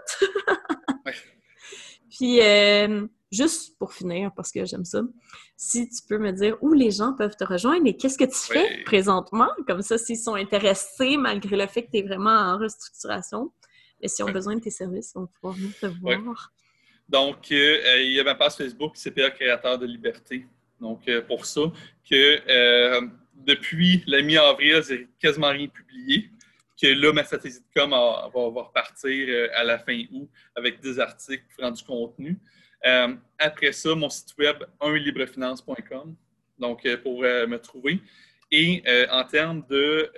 Puis, 2.09 2.41
euh, 2.41 3.07
juste 3.31 3.77
pour 3.77 3.93
finir, 3.93 4.31
parce 4.35 4.51
que 4.51 4.65
j'aime 4.65 4.85
ça, 4.85 5.01
si 5.55 5.89
tu 5.89 6.03
peux 6.07 6.17
me 6.17 6.31
dire 6.31 6.57
où 6.61 6.73
les 6.73 6.91
gens 6.91 7.13
peuvent 7.13 7.35
te 7.35 7.43
rejoindre 7.43 7.87
et 7.87 7.97
qu'est-ce 7.97 8.17
que 8.17 8.25
tu 8.25 8.53
fais 8.53 8.83
présentement, 8.85 9.49
comme 9.67 9.81
ça, 9.81 9.97
s'ils 9.97 10.19
sont 10.19 10.35
intéressés, 10.35 11.17
malgré 11.17 11.57
le 11.57 11.67
fait 11.67 11.83
que 11.83 11.91
tu 11.91 11.97
es 11.97 12.03
vraiment 12.03 12.29
en 12.29 12.57
restructuration, 12.57 13.51
et 14.01 14.07
s'ils 14.07 14.25
ont 14.25 14.31
besoin 14.31 14.55
de 14.55 14.61
tes 14.61 14.69
services, 14.69 15.13
on 15.15 15.21
va 15.21 15.27
pouvoir 15.27 15.53
venir 15.55 15.71
te 15.79 15.85
voir. 15.87 16.51
Donc, 17.09 17.51
euh, 17.51 18.01
il 18.01 18.11
y 18.11 18.19
a 18.19 18.23
ma 18.23 18.35
page 18.35 18.53
Facebook, 18.53 18.95
CPA 18.95 19.31
Créateur 19.31 19.79
de 19.79 19.85
Liberté. 19.85 20.45
Donc, 20.79 21.07
euh, 21.07 21.21
pour 21.21 21.45
ça, 21.45 21.61
que 22.09 22.41
euh, 22.49 23.01
depuis 23.33 24.03
la 24.07 24.21
mi-avril, 24.21 24.81
j'ai 24.87 25.07
quasiment 25.19 25.49
rien 25.49 25.67
publié. 25.67 26.29
Que 26.79 26.87
là, 26.87 27.11
ma 27.13 27.23
stratégie 27.23 27.59
de 27.59 27.65
com 27.73 27.89
va, 27.89 28.29
va 28.33 28.61
repartir 28.61 29.49
à 29.55 29.63
la 29.63 29.79
fin 29.79 30.03
août 30.11 30.29
avec 30.55 30.79
des 30.79 30.99
articles 30.99 31.45
faisant 31.55 31.71
du 31.71 31.83
contenu. 31.83 32.37
après 33.39 33.71
ça, 33.71 33.95
mon 33.95 34.09
site 34.09 34.37
web, 34.37 34.57
unlibrefinance.com, 34.79 36.15
donc 36.59 36.95
pour 36.97 37.21
me 37.21 37.57
trouver. 37.57 37.99
Et 38.51 38.83
en 39.09 39.23
termes 39.23 39.65
de, 39.67 40.11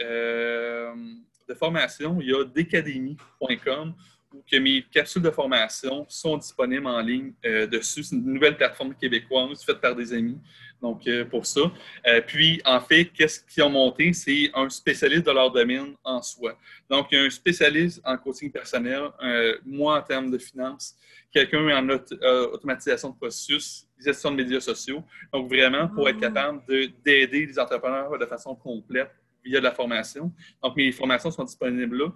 de 1.50 1.54
formation, 1.56 2.22
il 2.22 2.30
y 2.30 2.34
a 2.34 2.46
decademy.com 2.46 3.94
ou 4.34 4.44
que 4.50 4.58
mes 4.58 4.84
capsules 4.92 5.24
de 5.24 5.32
formation 5.32 6.06
sont 6.08 6.38
disponibles 6.38 6.86
en 6.86 7.02
ligne 7.02 7.34
euh, 7.46 7.66
dessus. 7.66 8.04
C'est 8.04 8.16
une 8.16 8.34
nouvelle 8.34 8.56
plateforme 8.56 8.94
québécoise 8.94 9.64
faite 9.64 9.82
par 9.82 9.96
des 9.96 10.14
amis. 10.14 10.38
Donc, 10.82 11.08
euh, 11.08 11.26
pour 11.26 11.46
ça. 11.46 11.62
Euh, 12.08 12.22
puis, 12.26 12.62
en 12.64 12.80
fait, 12.80 13.06
qu'est-ce 13.06 13.42
qu'ils 13.42 13.64
ont 13.64 13.70
monté? 13.70 14.14
C'est 14.14 14.52
un 14.54 14.70
spécialiste 14.70 15.26
de 15.26 15.32
leur 15.32 15.52
domaine 15.52 15.96
en 16.04 16.22
soi. 16.22 16.58
Donc, 16.90 17.08
il 17.12 17.18
y 17.18 17.22
a 17.22 17.26
un 17.26 17.30
spécialiste 17.30 18.02
en 18.06 18.18
coaching 18.18 18.52
personnel, 18.52 19.10
moi 19.66 20.00
en 20.00 20.02
termes 20.04 20.32
de 20.32 20.38
finances, 20.38 20.96
quelqu'un 21.34 21.68
en 21.76 21.90
automatisation 21.90 23.10
de 23.10 23.16
processus, 23.16 23.88
gestion 24.00 24.32
de 24.32 24.38
médias 24.38 24.62
sociaux. 24.62 25.04
Donc, 25.34 25.50
vraiment, 25.50 25.88
pour 25.90 26.08
être 26.08 26.18
ah. 26.20 26.28
capable 26.28 26.62
d'aider 27.04 27.48
les 27.48 27.60
entrepreneurs 27.60 28.18
de 28.18 28.26
façon 28.26 28.56
complète 28.56 29.12
via 29.44 29.60
de 29.60 29.64
la 29.64 29.72
formation. 29.72 30.32
Donc, 30.62 30.76
mes 30.76 30.92
formations 30.92 31.32
sont 31.32 31.44
disponibles 31.44 31.98
là. 31.98 32.10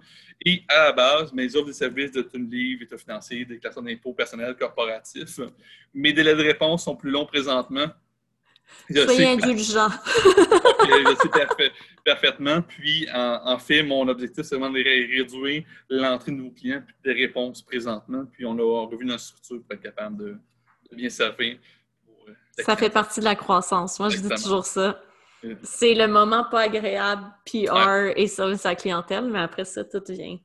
Et 0.44 0.62
à 0.68 0.84
la 0.84 0.92
base, 0.92 1.32
mes 1.32 1.54
offres 1.56 1.68
de 1.68 1.72
services 1.72 2.12
de 2.12 2.22
tune 2.22 2.50
livre, 2.50 2.82
état 2.82 2.98
financier, 2.98 3.44
déclaration 3.44 3.82
d'impôts 3.82 4.12
personnels 4.12 4.56
corporatifs. 4.56 5.40
Mes 5.92 6.12
délais 6.12 6.34
de 6.34 6.42
réponse 6.42 6.84
sont 6.84 6.96
plus 6.96 7.10
longs 7.10 7.26
présentement. 7.26 7.88
Soyez 8.90 9.26
indulgent. 9.26 9.88
je 10.16 11.16
sais 11.22 11.70
parfaitement. 12.04 12.62
Puis, 12.62 13.06
en, 13.12 13.58
fait, 13.58 13.82
mon 13.82 14.06
objectif, 14.08 14.44
c'est 14.44 14.56
vraiment 14.56 14.72
de 14.72 14.82
réduire 14.82 15.64
l'entrée 15.88 16.32
de 16.32 16.36
nouveaux 16.36 16.50
clients 16.50 16.82
et 17.04 17.08
des 17.08 17.26
réponses 17.26 17.62
présentement. 17.62 18.24
Puis, 18.32 18.44
on 18.44 18.58
a 18.58 18.86
revu 18.86 19.04
notre 19.04 19.22
structure 19.22 19.62
pour 19.62 19.74
être 19.74 19.82
capable 19.82 20.16
de, 20.16 20.38
bien 20.92 21.08
servir 21.08 21.58
pour 22.04 22.64
Ça 22.64 22.76
fait 22.76 22.90
partie 22.90 23.20
de 23.20 23.24
la 23.24 23.34
croissance. 23.34 23.98
Moi, 23.98 24.08
je 24.10 24.18
dis 24.18 24.28
toujours 24.28 24.64
ça. 24.64 25.00
C'est 25.62 25.94
le 25.94 26.06
moment 26.06 26.44
pas 26.50 26.62
agréable, 26.62 27.24
PR 27.44 28.12
et 28.16 28.26
service 28.26 28.64
à 28.66 28.70
la 28.70 28.74
clientèle, 28.76 29.24
mais 29.24 29.40
après 29.40 29.64
ça, 29.64 29.84
tout 29.84 30.02
vient. 30.08 30.38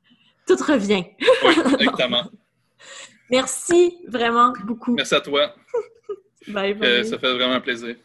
Tout 0.48 0.56
revient. 0.56 1.06
Oui, 1.44 1.56
exactement. 1.80 2.24
Merci 3.30 3.98
vraiment 4.08 4.54
beaucoup. 4.66 4.96
Merci 4.96 5.16
à 5.16 5.22
toi. 5.22 5.54
bye 6.48 6.74
bye. 6.74 7.06
ça 7.06 7.20
fait 7.20 7.34
vraiment 7.34 7.62
plaisir. 7.62 7.96